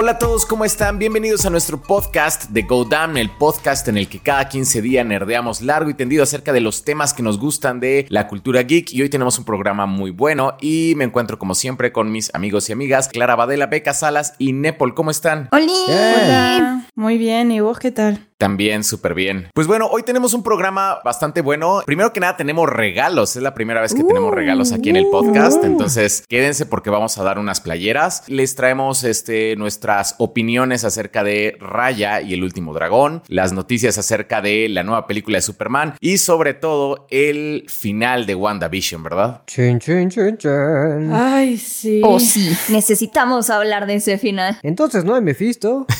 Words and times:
Hola 0.00 0.12
a 0.12 0.18
todos, 0.20 0.46
¿cómo 0.46 0.64
están? 0.64 1.00
Bienvenidos 1.00 1.44
a 1.44 1.50
nuestro 1.50 1.82
podcast 1.82 2.50
de 2.50 2.62
Go 2.62 2.84
Down, 2.84 3.16
el 3.16 3.30
podcast 3.30 3.88
en 3.88 3.96
el 3.96 4.08
que 4.08 4.20
cada 4.20 4.48
15 4.48 4.80
días 4.80 5.04
nerdeamos 5.04 5.60
largo 5.60 5.90
y 5.90 5.94
tendido 5.94 6.22
acerca 6.22 6.52
de 6.52 6.60
los 6.60 6.84
temas 6.84 7.12
que 7.12 7.24
nos 7.24 7.40
gustan 7.40 7.80
de 7.80 8.06
la 8.08 8.28
cultura 8.28 8.62
geek. 8.62 8.92
Y 8.92 9.02
hoy 9.02 9.08
tenemos 9.08 9.40
un 9.40 9.44
programa 9.44 9.86
muy 9.86 10.12
bueno 10.12 10.56
y 10.60 10.92
me 10.96 11.02
encuentro 11.02 11.36
como 11.40 11.56
siempre 11.56 11.90
con 11.90 12.12
mis 12.12 12.32
amigos 12.32 12.68
y 12.68 12.72
amigas 12.74 13.08
Clara 13.08 13.34
Badela, 13.34 13.66
Beca 13.66 13.92
Salas 13.92 14.34
y 14.38 14.52
Nepal. 14.52 14.94
¿Cómo 14.94 15.10
están? 15.10 15.48
Hola. 15.50 15.66
Hola. 15.88 16.86
Muy 16.94 17.18
bien, 17.18 17.50
¿y 17.50 17.58
vos 17.58 17.80
qué 17.80 17.90
tal? 17.90 18.27
También 18.38 18.84
súper 18.84 19.14
bien. 19.14 19.48
Pues 19.52 19.66
bueno, 19.66 19.88
hoy 19.88 20.04
tenemos 20.04 20.32
un 20.32 20.44
programa 20.44 21.00
bastante 21.04 21.40
bueno. 21.40 21.82
Primero 21.84 22.12
que 22.12 22.20
nada 22.20 22.36
tenemos 22.36 22.68
regalos. 22.68 23.34
Es 23.34 23.42
la 23.42 23.52
primera 23.52 23.80
vez 23.80 23.94
que 23.94 24.04
tenemos 24.04 24.32
regalos 24.32 24.70
aquí 24.70 24.90
en 24.90 24.96
el 24.96 25.06
podcast. 25.10 25.64
Entonces 25.64 26.22
quédense 26.28 26.64
porque 26.64 26.88
vamos 26.88 27.18
a 27.18 27.24
dar 27.24 27.40
unas 27.40 27.60
playeras. 27.60 28.22
Les 28.28 28.54
traemos 28.54 29.02
este, 29.02 29.56
nuestras 29.56 30.14
opiniones 30.18 30.84
acerca 30.84 31.24
de 31.24 31.56
Raya 31.58 32.20
y 32.20 32.32
el 32.32 32.44
último 32.44 32.72
dragón, 32.72 33.24
las 33.26 33.52
noticias 33.52 33.98
acerca 33.98 34.40
de 34.40 34.68
la 34.68 34.84
nueva 34.84 35.08
película 35.08 35.38
de 35.38 35.42
Superman 35.42 35.94
y 35.98 36.18
sobre 36.18 36.54
todo 36.54 37.08
el 37.10 37.64
final 37.68 38.24
de 38.24 38.36
WandaVision, 38.36 39.02
¿verdad? 39.02 39.42
Chin, 39.48 39.80
chin, 39.80 40.10
chin, 40.10 40.38
chin. 40.38 41.10
Ay, 41.12 41.58
sí. 41.58 42.02
Oh, 42.04 42.20
sí. 42.20 42.56
Necesitamos 42.68 43.50
hablar 43.50 43.86
de 43.86 43.96
ese 43.96 44.16
final. 44.16 44.60
Entonces 44.62 45.04
no 45.04 45.16
hay 45.16 45.22
Mephisto. 45.22 45.86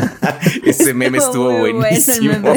Ese 0.64 0.94
meme 0.94 1.18
estuvo 1.18 1.50
el 1.66 1.74
buenísimo. 1.74 2.32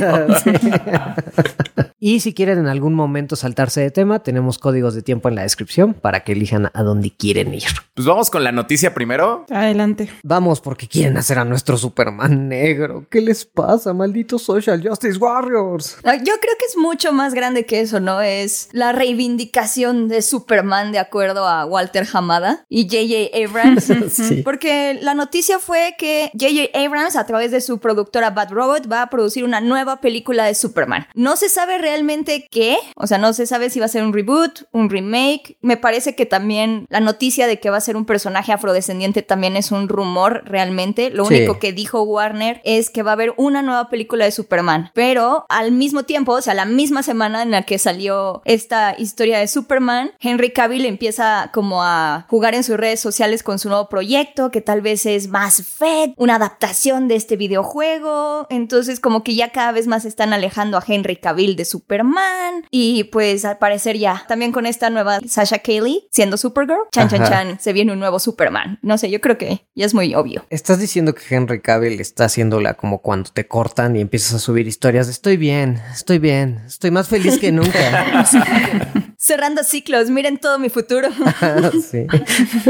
y 2.00 2.20
si 2.20 2.34
quieren 2.34 2.60
en 2.60 2.68
algún 2.68 2.94
momento 2.94 3.36
saltarse 3.36 3.82
de 3.82 3.92
tema, 3.92 4.20
tenemos 4.20 4.58
códigos 4.58 4.96
de 4.96 5.02
tiempo 5.02 5.30
en 5.30 5.36
la 5.36 5.44
descripción 5.44 5.94
para 5.94 6.24
que 6.24 6.34
elijan 6.34 6.70
a 6.74 6.84
dónde 6.84 7.12
quieren 7.12 7.54
ir. 7.54 7.64
Pues 7.94 8.08
vamos 8.08 8.30
con 8.30 8.44
la 8.44 8.52
noticia 8.52 8.94
primero. 8.94 9.46
Adelante. 9.50 10.10
Vamos 10.24 10.62
porque 10.62 10.88
quieren 10.88 11.18
hacer 11.18 11.40
a 11.40 11.46
nuestro 11.46 11.78
Superman 11.78 12.50
negro. 12.50 13.06
¿Qué 13.10 13.22
les 13.22 13.46
pasa, 13.46 13.94
malditos 13.94 14.44
Social 14.44 14.82
Justice 14.86 15.18
Warriors? 15.18 15.98
No, 16.04 16.14
Yo 16.14 16.34
creo 16.42 16.56
que 16.60 16.66
es 16.70 16.78
mucho 16.78 17.14
más 17.14 17.34
grande 17.34 17.66
que 17.66 17.82
eso, 17.82 18.00
¿no? 18.00 18.22
Es 18.22 18.70
la 18.72 18.92
reivindicación 18.92 20.08
de 20.08 20.22
Superman 20.22 20.92
de 20.92 21.00
acuerdo 21.00 21.48
a 21.48 21.66
Walter 21.66 22.08
Hamada 22.12 22.66
y 22.70 22.84
J.J. 22.84 23.46
Abrams. 23.46 23.92
Sí. 24.14 24.42
Porque 24.44 25.00
la 25.02 25.14
noticia 25.16 25.60
fue 25.60 25.96
que 25.98 26.30
J.J. 26.34 26.78
Abrams, 26.78 27.16
a 27.16 27.26
través 27.34 27.52
de 27.52 27.62
su 27.62 27.80
productora 27.80 28.30
Bad 28.30 28.52
Robot, 28.52 28.92
va 28.92 29.02
a 29.02 29.10
producir 29.10 29.44
una 29.44 29.60
nueva 29.60 30.02
película 30.02 30.46
de 30.46 30.54
Superman. 30.56 31.08
No 31.16 31.36
se 31.36 31.50
sabe 31.50 31.78
realmente 31.80 32.48
qué, 32.52 32.78
o 32.96 33.08
sea, 33.08 33.18
no 33.18 33.34
se 33.34 33.46
sabe 33.48 33.70
si 33.70 33.80
va 33.80 33.86
a 33.86 33.90
ser 33.90 34.04
un 34.04 34.14
reboot, 34.14 34.64
un 34.72 34.90
remake. 34.90 35.58
Me 35.62 35.76
parece 35.78 36.16
que 36.16 36.26
también 36.26 36.86
la 36.90 37.00
noticia 37.00 37.48
de 37.48 37.60
que 37.60 37.70
va 37.70 37.78
a 37.78 37.82
ser 37.82 37.98
un 37.98 38.06
personaje 38.06 38.52
afrodescendiente 38.52 39.22
también 39.24 39.58
es 39.58 39.72
un 39.72 39.90
rumor 39.90 40.44
realmente. 40.46 41.10
Lo 41.10 41.26
Sí. 41.26 41.34
único 41.36 41.58
que 41.60 41.74
dijo 41.74 42.04
Warner 42.04 42.62
es 42.64 42.90
que 42.90 43.02
va 43.04 43.12
a 43.12 43.14
haber 43.14 43.34
una 43.38 43.62
nueva 43.62 43.90
película 43.90 44.26
de 44.26 44.32
Superman. 44.32 44.92
Pero 44.94 45.46
al 45.50 45.72
mismo 45.72 46.04
tiempo, 46.04 46.34
o 46.34 46.42
sea, 46.42 46.54
la 46.54 46.66
misma 46.66 47.02
semana 47.02 47.42
en 47.42 47.52
la 47.52 47.64
que 47.64 47.80
salió 47.80 48.42
esta 48.46 48.96
historia 48.98 49.40
de 49.40 49.48
Superman, 49.48 50.12
Henry 50.20 50.52
Cavill 50.52 50.86
empieza 50.86 51.50
como 51.54 51.82
a 51.84 52.26
jugar 52.30 52.54
en 52.56 52.64
sus 52.64 52.78
redes 52.78 53.00
sociales 53.00 53.42
con 53.44 53.58
su 53.60 53.70
nuevo 53.70 53.90
proyecto, 53.90 54.52
que 54.52 54.62
tal 54.62 54.82
vez 54.82 55.06
es 55.06 55.28
más 55.30 55.64
Fed, 55.64 56.12
una 56.18 56.36
adaptación 56.36 57.08
de 57.08 57.16
este 57.24 57.38
videojuego. 57.38 58.48
Entonces, 58.50 59.00
como 59.00 59.24
que 59.24 59.36
ya 59.36 59.52
cada 59.52 59.72
vez 59.72 59.88
más 59.88 60.06
están 60.06 60.34
alejando 60.34 60.78
a 60.78 60.84
Henry 60.86 61.16
Cavill 61.16 61.56
de 61.56 61.66
Superman. 61.66 62.66
Y 62.70 63.06
pues 63.06 63.46
al 63.46 63.58
parecer 63.58 63.98
ya, 63.98 64.26
también 64.28 64.52
con 64.52 64.66
esta 64.66 64.90
nueva 64.90 65.20
Sasha 65.26 65.60
Cayley 65.60 66.08
siendo 66.12 66.38
Supergirl, 66.38 66.82
chan 66.92 67.10
chan 67.10 67.22
Ajá. 67.22 67.32
chan, 67.32 67.60
se 67.60 67.74
viene 67.74 67.94
un 67.94 68.00
nuevo 68.00 68.20
Superman. 68.20 68.80
No 68.82 68.98
sé, 68.98 69.10
yo 69.10 69.22
creo 69.22 69.38
que 69.38 69.66
ya 69.74 69.86
es 69.86 69.94
muy 69.94 70.14
obvio. 70.16 70.46
Estás 70.50 70.80
diciendo 70.80 71.16
que 71.16 71.24
Henry 71.34 71.62
Cavill 71.62 72.00
está 72.00 72.26
haciéndola 72.26 72.74
como 72.74 73.02
cuando 73.02 73.32
te 73.32 73.48
cortan 73.48 73.96
y 73.96 74.02
empiezas 74.02 74.34
a 74.34 74.40
subir 74.40 74.68
historias. 74.68 75.08
de, 75.08 75.14
Estoy 75.14 75.38
bien, 75.38 75.82
estoy 75.94 76.20
bien, 76.20 76.62
estoy 76.68 76.92
más 76.92 77.08
feliz 77.08 77.40
que 77.40 77.52
nunca. 77.52 78.26
Cerrando 79.24 79.64
ciclos, 79.64 80.10
miren 80.10 80.38
todo 80.38 80.60
mi 80.60 80.68
futuro. 80.68 81.08
sí. 81.90 82.08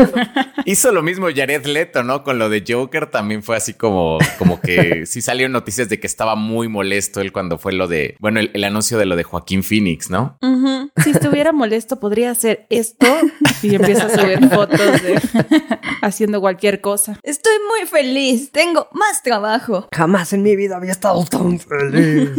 Hizo 0.66 0.92
lo 0.92 1.02
mismo 1.02 1.26
Jared 1.36 1.66
Leto, 1.66 2.04
¿no? 2.04 2.24
Con 2.24 2.38
lo 2.38 2.48
de 2.48 2.64
Joker 2.68 3.08
también 3.08 3.42
fue 3.42 3.58
así 3.58 3.74
como, 3.74 4.20
como 4.38 4.62
que 4.62 5.06
sí 5.08 5.24
salieron 5.24 5.52
noticias 5.52 5.90
de 5.90 6.00
que 6.00 6.06
estaba 6.06 6.36
muy 6.36 6.68
molesto 6.68 7.22
él 7.22 7.32
cuando 7.32 7.58
fue 7.58 7.74
lo 7.74 7.88
de, 7.88 8.18
bueno, 8.20 8.40
el, 8.40 8.52
el 8.54 8.66
anuncio 8.66 9.00
de 9.00 9.08
lo 9.08 9.16
de 9.16 9.24
Joaquín 9.24 9.64
Phoenix, 9.64 10.12
¿no? 10.12 10.38
Si 11.04 11.10
estuviera 11.10 11.54
molesto, 11.54 12.00
podría 12.00 12.30
hacer 12.30 12.68
esto 12.70 13.08
y 13.64 13.74
empieza 13.74 14.06
a 14.06 14.10
subir 14.10 14.48
fotos 14.50 15.02
de 15.02 15.20
haciendo 16.04 16.40
cualquier 16.40 16.82
cosa. 16.82 17.20
Estoy 17.24 17.56
muy 17.68 17.88
feliz, 17.88 18.52
tengo 18.52 18.90
más 18.92 19.24
trabajo. 19.24 19.88
Jamás 19.92 20.34
en 20.34 20.44
mi 20.44 20.56
vida 20.56 20.78
había 20.78 20.92
estado 20.92 21.26
tan 21.26 21.60
feliz. 21.60 22.30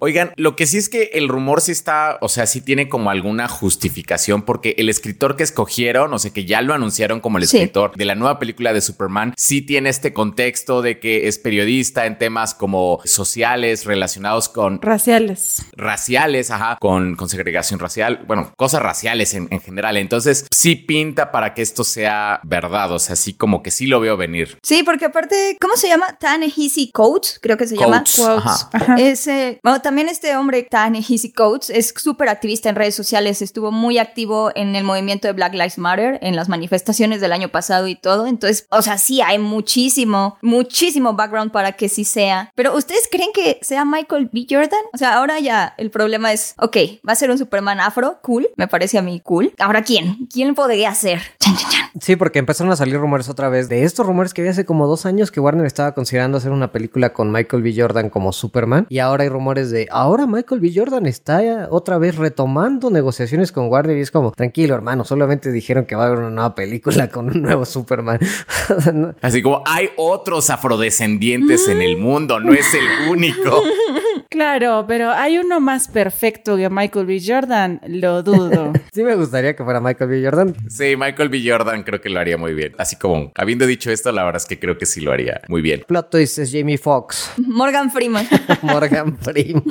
Oigan, 0.00 0.32
lo 0.36 0.56
que 0.56 0.66
sí 0.66 0.78
es 0.78 0.88
que 0.88 1.10
el 1.12 1.28
rumor 1.28 1.60
sí 1.60 1.70
está, 1.72 2.18
o 2.20 2.28
sea, 2.28 2.46
sí 2.46 2.60
tiene 2.60 2.88
como 2.88 3.10
alguna 3.20 3.48
justificación 3.48 4.42
porque 4.42 4.74
el 4.78 4.88
escritor 4.88 5.36
que 5.36 5.42
escogieron, 5.42 6.12
o 6.14 6.18
sea, 6.18 6.32
que 6.32 6.44
ya 6.44 6.62
lo 6.62 6.74
anunciaron 6.74 7.20
como 7.20 7.38
el 7.38 7.46
Sí. 7.46 7.56
escritor 7.58 7.92
de 7.96 8.04
la 8.04 8.14
nueva 8.14 8.38
película 8.38 8.72
de 8.72 8.80
Superman, 8.80 9.34
sí 9.36 9.62
tiene 9.62 9.90
este 9.90 10.12
contexto 10.12 10.82
de 10.82 10.98
que 10.98 11.28
es 11.28 11.38
periodista 11.38 12.06
en 12.06 12.16
temas 12.18 12.54
como 12.54 13.00
sociales 13.04 13.84
relacionados 13.84 14.48
con 14.48 14.80
Raciales. 14.82 15.62
raciales, 15.76 16.50
ajá, 16.50 16.76
con, 16.80 17.16
con 17.16 17.28
segregación 17.28 17.78
racial, 17.80 18.24
bueno, 18.26 18.52
cosas 18.56 18.82
raciales 18.82 19.34
en, 19.34 19.48
en 19.50 19.60
general. 19.60 19.96
Entonces, 19.96 20.46
sí 20.50 20.76
pinta 20.76 21.30
para 21.32 21.52
que 21.54 21.62
esto 21.62 21.84
sea 21.84 22.40
verdad, 22.44 22.92
o 22.92 22.98
sea, 22.98 23.16
sí 23.16 23.34
como 23.34 23.62
que 23.62 23.70
sí 23.70 23.86
lo 23.86 24.00
veo 24.00 24.16
venir. 24.16 24.58
Sí, 24.62 24.82
porque 24.82 25.06
aparte, 25.06 25.56
¿cómo 25.60 25.76
se 25.76 25.88
llama? 25.88 26.16
Ta-Nehisi 26.18 26.90
Coates, 26.92 27.38
creo 27.42 27.56
que 27.56 27.66
se 27.66 27.76
llama. 27.76 28.04
Coates, 28.04 28.18
ajá. 28.20 28.68
Ajá. 28.72 28.94
Ese, 28.98 29.60
bueno, 29.62 29.80
también 29.82 30.08
este 30.08 30.36
hombre, 30.36 30.62
Ta-Nehisi 30.70 31.32
Coates, 31.32 31.70
es 31.70 31.92
súper 31.96 32.28
activista 32.28 32.68
en 32.68 32.76
redes 32.76 32.94
sociales, 32.94 33.09
estuvo 33.18 33.72
muy 33.72 33.98
activo 33.98 34.50
en 34.54 34.74
el 34.76 34.84
movimiento 34.84 35.28
de 35.28 35.32
Black 35.32 35.52
Lives 35.52 35.78
Matter, 35.78 36.18
en 36.22 36.36
las 36.36 36.48
manifestaciones 36.48 37.20
del 37.20 37.32
año 37.32 37.48
pasado 37.48 37.88
y 37.88 37.94
todo. 37.94 38.26
Entonces, 38.26 38.66
o 38.70 38.82
sea, 38.82 38.98
sí 38.98 39.20
hay 39.20 39.38
muchísimo, 39.38 40.36
muchísimo 40.42 41.14
background 41.14 41.52
para 41.52 41.72
que 41.72 41.88
sí 41.88 42.04
sea. 42.04 42.52
Pero 42.54 42.76
¿ustedes 42.76 43.08
creen 43.10 43.30
que 43.34 43.58
sea 43.62 43.84
Michael 43.84 44.30
B. 44.32 44.46
Jordan? 44.48 44.80
O 44.92 44.98
sea, 44.98 45.16
ahora 45.18 45.40
ya 45.40 45.74
el 45.78 45.90
problema 45.90 46.32
es, 46.32 46.54
ok, 46.58 46.76
va 47.06 47.12
a 47.12 47.16
ser 47.16 47.30
un 47.30 47.38
Superman 47.38 47.80
afro, 47.80 48.18
cool, 48.22 48.48
me 48.56 48.68
parece 48.68 48.98
a 48.98 49.02
mí 49.02 49.20
cool. 49.20 49.52
Ahora, 49.58 49.82
¿quién? 49.82 50.26
¿Quién 50.32 50.54
podría 50.54 50.94
ser? 50.94 51.20
Sí, 52.00 52.16
porque 52.16 52.38
empezaron 52.38 52.72
a 52.72 52.76
salir 52.76 52.96
rumores 52.96 53.28
otra 53.28 53.48
vez 53.48 53.68
de 53.68 53.84
estos 53.84 54.06
rumores 54.06 54.32
que 54.32 54.42
había 54.42 54.52
hace 54.52 54.64
como 54.64 54.86
dos 54.86 55.06
años 55.06 55.30
que 55.30 55.40
Warner 55.40 55.66
estaba 55.66 55.92
considerando 55.94 56.38
hacer 56.38 56.52
una 56.52 56.72
película 56.72 57.12
con 57.12 57.32
Michael 57.32 57.62
B. 57.62 57.74
Jordan 57.76 58.10
como 58.10 58.32
Superman. 58.32 58.86
Y 58.88 59.00
ahora 59.00 59.24
hay 59.24 59.28
rumores 59.28 59.70
de 59.70 59.88
ahora 59.90 60.26
Michael 60.26 60.60
B. 60.60 60.72
Jordan 60.74 61.06
está 61.06 61.40
otra 61.70 61.98
vez 61.98 62.16
retomando 62.16 62.90
negociaciones 63.00 63.50
con 63.50 63.68
Warner. 63.68 63.96
Y 63.96 64.00
es 64.00 64.10
como, 64.10 64.30
tranquilo, 64.32 64.74
hermano, 64.74 65.04
solamente 65.04 65.50
dijeron 65.50 65.86
que 65.86 65.96
va 65.96 66.04
a 66.04 66.06
haber 66.06 66.18
una 66.18 66.30
nueva 66.30 66.54
película 66.54 67.08
con 67.08 67.28
un 67.28 67.42
nuevo 67.42 67.64
Superman. 67.64 68.18
Así 69.22 69.42
como 69.42 69.62
hay 69.66 69.90
otros 69.96 70.50
afrodescendientes 70.50 71.68
en 71.68 71.80
el 71.82 71.96
mundo, 71.96 72.40
no 72.40 72.52
es 72.52 72.74
el 72.74 73.10
único. 73.10 73.62
Claro, 74.30 74.84
pero 74.86 75.10
hay 75.10 75.38
uno 75.38 75.58
más 75.58 75.88
perfecto 75.88 76.56
que 76.56 76.70
Michael 76.70 77.04
B. 77.04 77.20
Jordan, 77.26 77.80
lo 77.88 78.22
dudo. 78.22 78.72
sí 78.92 79.02
me 79.02 79.16
gustaría 79.16 79.56
que 79.56 79.64
fuera 79.64 79.80
Michael 79.80 80.08
B. 80.08 80.22
Jordan. 80.24 80.54
Sí, 80.68 80.94
Michael 80.96 81.28
B. 81.28 81.42
Jordan 81.44 81.82
creo 81.82 82.00
que 82.00 82.08
lo 82.08 82.20
haría 82.20 82.36
muy 82.36 82.54
bien. 82.54 82.72
Así 82.78 82.94
como, 82.94 83.32
habiendo 83.34 83.66
dicho 83.66 83.90
esto, 83.90 84.12
la 84.12 84.22
verdad 84.22 84.40
es 84.40 84.46
que 84.46 84.60
creo 84.60 84.78
que 84.78 84.86
sí 84.86 85.00
lo 85.00 85.10
haría 85.10 85.40
muy 85.48 85.62
bien. 85.62 85.82
Plot 85.84 86.10
twist 86.10 86.38
es 86.38 86.52
Jamie 86.52 86.78
Foxx, 86.78 87.32
Morgan 87.38 87.90
Freeman. 87.90 88.24
Morgan 88.62 89.18
Freeman. 89.18 89.64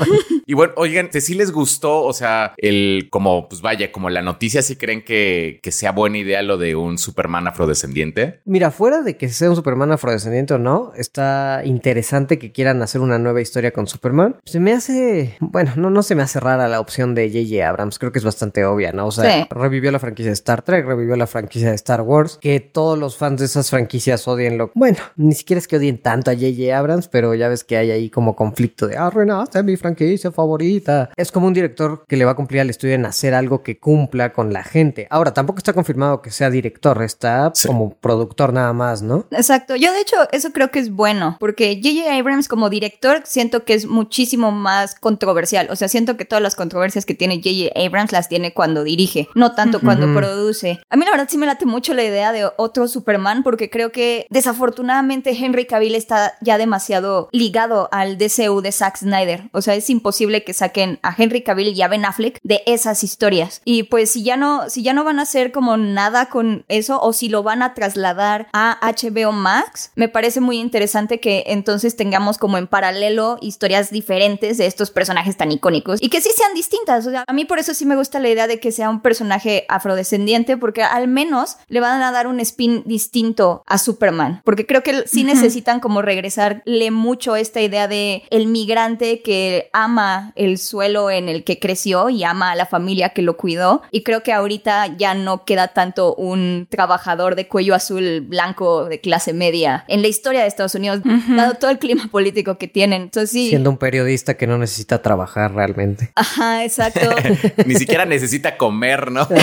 Y 0.45 0.53
bueno, 0.55 0.73
oigan, 0.75 1.09
si 1.09 1.35
les 1.35 1.53
gustó, 1.53 2.03
o 2.03 2.11
sea, 2.11 2.53
el 2.57 3.07
como, 3.09 3.47
pues 3.47 3.61
vaya, 3.61 3.93
como 3.93 4.09
la 4.09 4.21
noticia, 4.21 4.61
si 4.61 4.75
creen 4.75 5.05
que, 5.05 5.61
que 5.63 5.71
sea 5.71 5.93
buena 5.93 6.17
idea 6.17 6.41
lo 6.41 6.57
de 6.57 6.75
un 6.75 6.97
Superman 6.97 7.47
afrodescendiente. 7.47 8.41
Mira, 8.43 8.71
fuera 8.71 9.03
de 9.03 9.15
que 9.15 9.29
sea 9.29 9.49
un 9.49 9.55
Superman 9.55 9.93
afrodescendiente 9.93 10.55
o 10.55 10.57
no, 10.57 10.91
está 10.97 11.61
interesante 11.63 12.37
que 12.39 12.51
quieran 12.51 12.81
hacer 12.81 12.99
una 12.99 13.19
nueva 13.19 13.39
historia 13.39 13.71
con 13.71 13.87
Superman. 13.87 14.35
Se 14.49 14.59
me 14.59 14.73
hace, 14.73 15.35
bueno, 15.39 15.73
no, 15.75 15.89
no 15.91 16.01
se 16.01 16.15
me 16.15 16.23
hace 16.23 16.39
rara 16.39 16.67
la 16.67 16.79
opción 16.79 17.13
de 17.13 17.29
J.J. 17.29 17.67
Abrams, 17.69 17.99
creo 17.99 18.11
que 18.11 18.17
es 18.19 18.25
bastante 18.25 18.65
obvia, 18.65 18.91
¿no? 18.91 19.05
O 19.07 19.11
sea, 19.11 19.29
Sí. 19.43 19.47
revivió 19.51 19.91
la 19.91 19.99
franquicia 19.99 20.29
de 20.31 20.33
Star 20.33 20.63
Trek, 20.63 20.85
revivió 20.87 21.15
la 21.15 21.27
franquicia 21.27 21.69
de 21.69 21.75
Star 21.75 22.01
Wars, 22.01 22.39
que 22.41 22.59
todos 22.59 22.97
los 22.97 23.15
fans 23.15 23.39
de 23.39 23.45
esas 23.45 23.69
franquicias 23.69 24.27
odien 24.27 24.57
lo... 24.57 24.71
Bueno, 24.73 24.97
ni 25.17 25.33
siquiera 25.35 25.59
es 25.59 25.67
que 25.67 25.77
odien 25.77 25.99
tanto 26.01 26.31
a 26.31 26.33
J.J. 26.33 26.75
Abrams, 26.75 27.07
pero 27.09 27.35
ya 27.35 27.47
ves 27.47 27.63
que 27.63 27.77
hay 27.77 27.91
ahí 27.91 28.09
como 28.09 28.35
conflicto 28.35 28.87
de, 28.87 28.97
ah, 28.97 29.09
Renata, 29.11 29.61
mi 29.61 29.77
franquicia 29.77 30.31
favorita. 30.31 31.11
Es 31.15 31.31
como 31.31 31.45
un 31.45 31.53
director 31.53 32.03
que 32.07 32.17
le 32.17 32.25
va 32.25 32.31
a 32.31 32.35
cumplir 32.35 32.61
al 32.61 32.69
estudio 32.71 32.95
en 32.95 33.05
hacer 33.05 33.35
algo 33.35 33.61
que 33.61 33.77
cumpla 33.77 34.33
con 34.33 34.51
la 34.51 34.63
gente. 34.63 35.05
Ahora, 35.11 35.31
tampoco 35.33 35.59
está 35.59 35.73
confirmado 35.73 36.21
que 36.23 36.31
sea 36.31 36.49
director, 36.49 37.03
está 37.03 37.51
Sí. 37.53 37.67
como 37.67 37.93
productor 37.93 38.51
nada 38.53 38.73
más, 38.73 39.03
¿no? 39.03 39.25
Exacto. 39.31 39.75
Yo, 39.75 39.93
de 39.93 40.01
hecho, 40.01 40.15
eso 40.31 40.51
creo 40.53 40.71
que 40.71 40.79
es 40.79 40.89
bueno, 40.91 41.37
porque 41.39 41.79
J.J. 41.83 42.17
Abrams, 42.17 42.47
como 42.47 42.69
director, 42.69 43.21
siento 43.25 43.63
que 43.63 43.73
es 43.75 43.85
muchísimo 43.85 44.38
muchísimo 44.39 44.51
más 44.51 44.95
controversial. 44.95 45.67
O 45.69 45.75
sea, 45.75 45.87
siento 45.87 46.17
que 46.17 46.25
todas 46.25 46.41
las 46.41 46.55
controversias 46.55 47.05
que 47.05 47.13
tiene 47.13 47.37
J.J. 47.37 47.79
Abrams 47.79 48.11
las 48.11 48.29
tiene 48.29 48.53
cuando 48.53 48.83
dirige, 48.83 49.27
no 49.35 49.53
tanto 49.53 49.79
cuando 49.81 50.13
produce. 50.13 50.79
A 50.89 50.95
mí 50.95 51.05
la 51.05 51.11
verdad 51.11 51.27
sí 51.29 51.37
me 51.37 51.45
late 51.45 51.65
mucho 51.65 51.93
la 51.93 52.03
idea 52.03 52.31
de 52.31 52.49
otro 52.57 52.87
Superman 52.87 53.43
porque 53.43 53.69
creo 53.69 53.91
que 53.91 54.25
desafortunadamente 54.29 55.31
Henry 55.31 55.65
Cavill 55.65 55.95
está 55.95 56.33
ya 56.41 56.57
demasiado 56.57 57.29
ligado 57.31 57.89
al 57.91 58.17
DCU 58.17 58.61
de 58.61 58.71
Zack 58.71 58.97
Snyder. 58.97 59.49
O 59.51 59.61
sea, 59.61 59.75
es 59.75 59.89
imposible 59.89 60.43
que 60.43 60.53
saquen 60.53 60.99
a 61.03 61.13
Henry 61.15 61.43
Cavill 61.43 61.75
y 61.75 61.81
a 61.81 61.87
Ben 61.87 62.05
Affleck 62.05 62.39
de 62.43 62.63
esas 62.65 63.03
historias. 63.03 63.61
Y 63.65 63.83
pues 63.83 64.11
si 64.11 64.23
ya 64.23 64.37
no, 64.37 64.69
si 64.69 64.83
ya 64.83 64.93
no 64.93 65.03
van 65.03 65.19
a 65.19 65.23
hacer 65.23 65.51
como 65.51 65.77
nada 65.77 66.27
con 66.27 66.65
eso 66.67 67.01
o 67.01 67.13
si 67.13 67.29
lo 67.29 67.43
van 67.43 67.61
a 67.61 67.73
trasladar 67.73 68.47
a 68.53 68.79
HBO 68.81 69.31
Max, 69.31 69.91
me 69.95 70.07
parece 70.07 70.39
muy 70.39 70.59
interesante 70.59 71.19
que 71.19 71.43
entonces 71.47 71.95
tengamos 71.95 72.37
como 72.37 72.57
en 72.57 72.67
paralelo 72.67 73.37
historias 73.41 73.91
diferentes 73.91 74.28
de 74.37 74.65
estos 74.65 74.91
personajes 74.91 75.37
tan 75.37 75.51
icónicos 75.51 76.01
y 76.01 76.09
que 76.09 76.21
sí 76.21 76.29
sean 76.35 76.53
distintas. 76.53 77.05
O 77.07 77.09
sea, 77.09 77.23
a 77.27 77.33
mí 77.33 77.45
por 77.45 77.59
eso 77.59 77.73
sí 77.73 77.85
me 77.85 77.95
gusta 77.95 78.19
la 78.19 78.29
idea 78.29 78.47
de 78.47 78.59
que 78.59 78.71
sea 78.71 78.89
un 78.89 79.01
personaje 79.01 79.65
afrodescendiente 79.69 80.57
porque 80.57 80.83
al 80.83 81.07
menos 81.07 81.57
le 81.67 81.79
van 81.79 82.01
a 82.01 82.11
dar 82.11 82.27
un 82.27 82.39
spin 82.39 82.83
distinto 82.85 83.63
a 83.65 83.77
Superman. 83.77 84.41
Porque 84.43 84.65
creo 84.65 84.83
que 84.83 85.07
sí 85.07 85.23
necesitan 85.23 85.79
como 85.79 86.01
regresarle 86.01 86.91
mucho 86.91 87.35
esta 87.35 87.61
idea 87.61 87.87
de 87.87 88.23
el 88.29 88.47
migrante 88.47 89.21
que 89.21 89.69
ama 89.73 90.33
el 90.35 90.57
suelo 90.57 91.09
en 91.09 91.29
el 91.29 91.43
que 91.43 91.59
creció 91.59 92.09
y 92.09 92.23
ama 92.23 92.51
a 92.51 92.55
la 92.55 92.65
familia 92.65 93.09
que 93.09 93.21
lo 93.21 93.37
cuidó. 93.37 93.81
Y 93.91 94.03
creo 94.03 94.23
que 94.23 94.33
ahorita 94.33 94.97
ya 94.97 95.13
no 95.13 95.45
queda 95.45 95.69
tanto 95.69 96.15
un 96.15 96.67
trabajador 96.69 97.35
de 97.35 97.47
cuello 97.47 97.75
azul 97.75 98.21
blanco 98.21 98.85
de 98.85 98.99
clase 98.99 99.33
media 99.33 99.85
en 99.87 100.01
la 100.01 100.07
historia 100.07 100.41
de 100.41 100.47
Estados 100.47 100.75
Unidos, 100.75 101.01
dado 101.03 101.55
todo 101.55 101.71
el 101.71 101.79
clima 101.79 102.07
político 102.11 102.57
que 102.57 102.67
tienen. 102.67 103.03
Entonces 103.03 103.31
sí. 103.31 103.49
Siendo 103.49 103.69
un 103.69 103.77
periodista 103.77 104.18
que 104.23 104.47
no 104.47 104.57
necesita 104.57 105.01
trabajar 105.01 105.53
realmente. 105.53 106.11
Ajá, 106.15 106.63
exacto. 106.63 107.09
Ni 107.65 107.75
siquiera 107.75 108.05
necesita 108.05 108.57
comer, 108.57 109.11
¿no? 109.11 109.27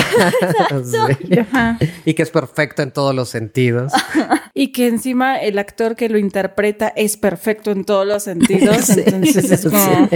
Y 2.05 2.13
que 2.13 2.23
es 2.23 2.29
perfecto 2.29 2.81
en 2.81 2.91
todos 2.91 3.13
los 3.13 3.29
sentidos. 3.29 3.93
y 4.53 4.71
que 4.71 4.87
encima 4.87 5.37
el 5.37 5.59
actor 5.59 5.95
que 5.95 6.09
lo 6.09 6.17
interpreta 6.17 6.91
es 6.95 7.17
perfecto 7.17 7.71
en 7.71 7.83
todos 7.83 8.05
los 8.05 8.23
sentidos. 8.23 8.89
Entonces 8.89 9.51
es 9.51 9.63
como... 9.63 10.09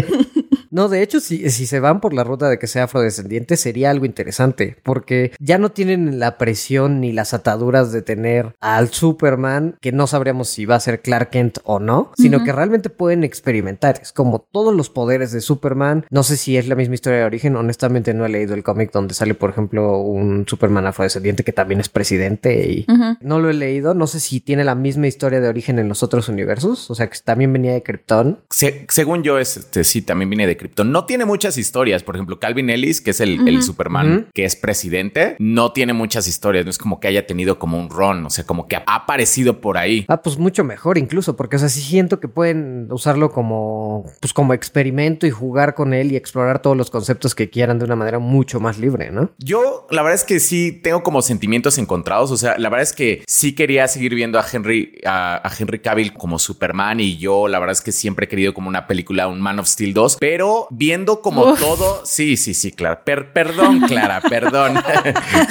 No, 0.72 0.88
de 0.88 1.04
hecho, 1.04 1.20
si, 1.20 1.50
si 1.50 1.66
se 1.66 1.80
van 1.80 2.02
por 2.02 2.14
la 2.14 2.24
ruta 2.24 2.50
de 2.50 2.58
que 2.58 2.68
sea 2.68 2.86
afrodescendiente, 2.86 3.58
sería 3.58 3.92
algo 3.92 4.06
interesante, 4.06 4.78
porque 4.84 5.34
ya 5.40 5.58
no 5.58 5.72
tienen 5.72 6.20
la 6.20 6.38
presión 6.38 7.02
ni 7.02 7.12
las 7.12 7.34
ataduras 7.34 7.92
de 7.92 8.02
tener 8.02 8.56
al 8.62 8.90
Superman, 8.90 9.76
que 9.82 9.92
no 9.92 10.08
sabríamos 10.08 10.50
si 10.50 10.66
va 10.66 10.76
a 10.76 10.80
ser 10.80 11.02
Clark 11.02 11.30
Kent 11.30 11.60
o 11.64 11.80
no, 11.80 12.12
sino 12.18 12.44
que 12.44 12.52
realmente 12.52 12.90
pueden 12.90 13.24
experimentar. 13.24 14.00
Es 14.02 14.14
como 14.14 14.40
todos 14.40 14.74
los 14.74 14.90
poderes 14.90 15.32
de 15.32 15.42
Superman. 15.42 16.06
No 16.10 16.24
sé 16.24 16.38
si 16.38 16.58
es 16.58 16.68
la 16.68 16.76
misma 16.76 16.96
historia 16.96 17.20
de 17.20 17.26
origen, 17.26 17.56
honestamente 17.56 18.14
no 18.14 18.26
he 18.26 18.30
leído 18.30 18.54
el 18.54 18.64
cómic 18.64 18.92
donde 18.92 19.14
sale, 19.14 19.34
por 19.34 19.50
ejemplo, 19.50 19.98
un 19.98 20.46
Superman 20.48 20.88
afrodescendiente 20.88 21.44
que 21.44 21.54
también 21.54 21.82
es 21.82 21.90
presidente 21.90 22.70
y 22.70 22.86
no 23.20 23.40
lo 23.40 23.50
he 23.50 23.54
leído. 23.54 23.94
No 23.94 24.08
sé 24.08 24.20
si 24.20 24.40
tiene 24.40 24.64
la 24.64 24.76
misma 24.76 25.08
historia 25.08 25.42
de 25.42 25.50
origen 25.50 25.80
en 25.80 25.90
los 25.90 26.04
otros 26.04 26.30
universos, 26.30 26.90
o 26.90 26.96
sea, 26.96 27.10
que 27.10 27.18
también 27.24 27.52
venía 27.52 27.74
de 27.74 27.84
Krypton. 27.84 28.40
según 28.50 29.24
yo, 29.24 29.38
este, 29.38 29.84
sí, 29.84 30.02
también 30.02 30.30
viene 30.30 30.48
de 30.48 30.58
no 30.84 31.06
tiene 31.06 31.26
muchas 31.26 31.58
historias. 31.58 32.04
Por 32.04 32.16
ejemplo, 32.16 32.40
Calvin 32.40 32.70
Ellis, 32.70 33.02
que 33.02 33.12
es 33.12 33.22
el, 33.22 33.62
Superman 33.62 34.28
que 34.34 34.46
es 34.46 34.56
presidente, 34.56 35.36
no 35.40 35.72
tiene 35.72 35.94
muchas 35.94 36.28
historias. 36.28 36.66
No 36.66 36.72
es 36.72 36.78
como 36.78 37.00
que 37.00 37.08
haya 37.08 37.28
tenido 37.28 37.60
como 37.60 37.80
un 37.80 37.90
ron, 37.90 38.26
o 38.26 38.30
sea, 38.30 38.46
como 38.46 38.68
que 38.68 38.76
ha 38.76 38.84
aparecido 38.88 39.62
por 39.62 39.78
ahí. 39.78 40.06
Ah, 40.08 40.22
pues 40.22 40.38
mucho 40.38 40.64
mejor 40.64 40.98
incluso, 40.98 41.36
porque 41.36 41.58
o 41.58 41.60
sea, 41.60 41.70
sí 41.70 41.82
siento 41.82 42.20
que 42.20 42.28
pueden 42.28 42.88
usarlo 42.92 43.32
como, 43.32 44.06
pues 44.20 44.34
como 44.34 44.54
experimento 44.54 45.28
y 45.28 45.32
jugar 45.32 45.76
con 45.76 45.94
él 45.94 46.12
y 46.12 46.16
explorar 46.16 46.62
todos 46.62 46.78
los 46.78 46.90
conceptos 46.90 47.36
que 47.36 47.50
quieran 47.50 47.80
de 47.80 47.86
una 47.86 47.96
manera 47.96 48.20
mucho 48.20 48.60
más 48.60 48.78
libre, 48.78 49.12
¿no? 49.12 49.32
Yo, 49.38 49.88
la 49.90 50.02
verdad 50.02 50.16
es 50.16 50.24
que 50.24 50.40
sí 50.40 50.72
tengo 50.72 51.04
como 51.04 51.22
sentimientos 51.22 51.78
encontrados. 51.78 52.32
O 52.32 52.38
sea, 52.38 52.58
la 52.58 52.70
verdad 52.70 52.84
es 52.84 52.94
que 52.94 53.24
sí 53.28 53.54
quería 53.54 53.88
seguir 53.88 54.16
viendo 54.16 54.40
a 54.40 54.46
Henry, 54.52 55.00
a, 55.06 55.42
Henry 55.58 55.80
Cavill 55.80 56.14
como 56.14 56.40
Superman 56.40 57.00
y 57.00 57.18
yo, 57.18 57.48
la 57.48 57.60
verdad 57.60 57.74
es 57.74 57.82
que 57.82 57.92
siempre 57.92 58.26
he 58.26 58.30
querido 58.30 58.54
como 58.54 58.70
una 58.70 58.88
película, 58.88 59.28
un 59.28 59.42
Man 59.42 59.60
of 59.60 59.68
Steel 59.68 59.94
2, 59.94 60.18
pero 60.20 60.51
viendo 60.70 61.22
como 61.22 61.54
todo, 61.56 62.02
sí, 62.06 62.38
sí, 62.38 62.54
sí, 62.54 62.72
Clara. 62.72 63.04
perdón, 63.04 63.82
Clara, 63.82 64.22
perdón. 64.22 64.74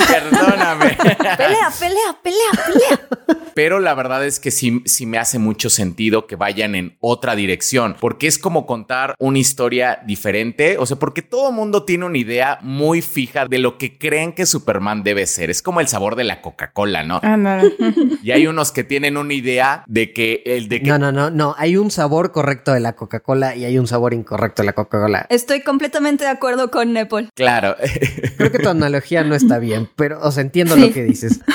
Perdóname. 0.08 0.97
Pelea, 0.97 1.70
pelea, 1.79 2.17
pelea, 2.23 2.50
pelea. 2.67 3.41
Pero 3.55 3.81
la 3.81 3.94
verdad 3.94 4.25
es 4.25 4.41
que 4.41 4.50
sí, 4.50 4.82
sí 4.87 5.06
me 5.06 5.19
hace 5.19 5.38
mucho 5.38 5.70
sentido 5.70 6.26
que 6.26 6.37
vayan 6.37 6.75
en 6.75 6.97
otra 7.00 7.35
dirección, 7.35 7.97
porque 8.00 8.26
es 8.26 8.38
como 8.38 8.67
contar 8.67 9.14
una 9.19 9.38
historia 9.38 10.00
diferente, 10.06 10.79
o 10.79 10.87
sea, 10.87 10.99
porque 10.99 11.23
todo 11.23 11.52
mundo 11.52 11.85
tiene 11.85 12.06
una 12.06 12.19
idea 12.19 12.58
muy 12.62 13.02
fija 13.02 13.47
de 13.47 13.58
lo 13.58 13.79
que 13.79 13.99
creen 13.99 14.32
que 14.32 14.47
Superman 14.47 15.02
debe 15.02 15.26
ser. 15.26 15.50
Es 15.50 15.62
como 15.62 15.81
el 15.81 15.88
sabor 15.88 16.17
de 16.17 16.25
la 16.25 16.41
Coca-Cola, 16.43 17.02
¿no? 17.02 17.20
Ah, 17.23 17.37
no. 17.37 17.61
Y 18.23 18.31
hay 18.31 18.47
unos 18.47 18.73
que 18.73 18.85
tienen 18.85 19.17
una 19.17 19.35
idea 19.35 19.85
de 19.87 20.12
que 20.12 20.43
el 20.47 20.69
de 20.69 20.82
que... 20.82 20.88
No, 20.88 20.99
no, 20.99 21.12
no, 21.12 21.31
no. 21.31 21.55
Hay 21.58 21.76
un 21.76 21.91
sabor 21.91 22.32
correcto 22.32 22.73
de 22.73 22.81
la 22.81 22.94
Coca-Cola 22.94 23.56
y 23.56 23.64
hay 23.64 23.79
un 23.79 23.87
sabor 23.87 24.14
incorrecto 24.14 24.62
de 24.62 24.67
la 24.67 24.73
Coca-Cola. 24.73 24.89
Estoy 25.31 25.62
completamente 25.62 26.25
de 26.25 26.31
acuerdo 26.31 26.70
con 26.70 26.92
Nepal. 26.92 27.31
Claro. 27.34 27.76
Creo 28.37 28.52
que 28.52 28.58
tu 28.58 28.69
analogía 28.70 29.25
no 29.25 29.34
está 29.34 29.58
bien, 29.58 29.88
pero 29.96 30.20
os 30.20 30.37
entiendo 30.37 30.76
lo 30.76 30.92
que 30.92 31.04
dices. 31.04 31.40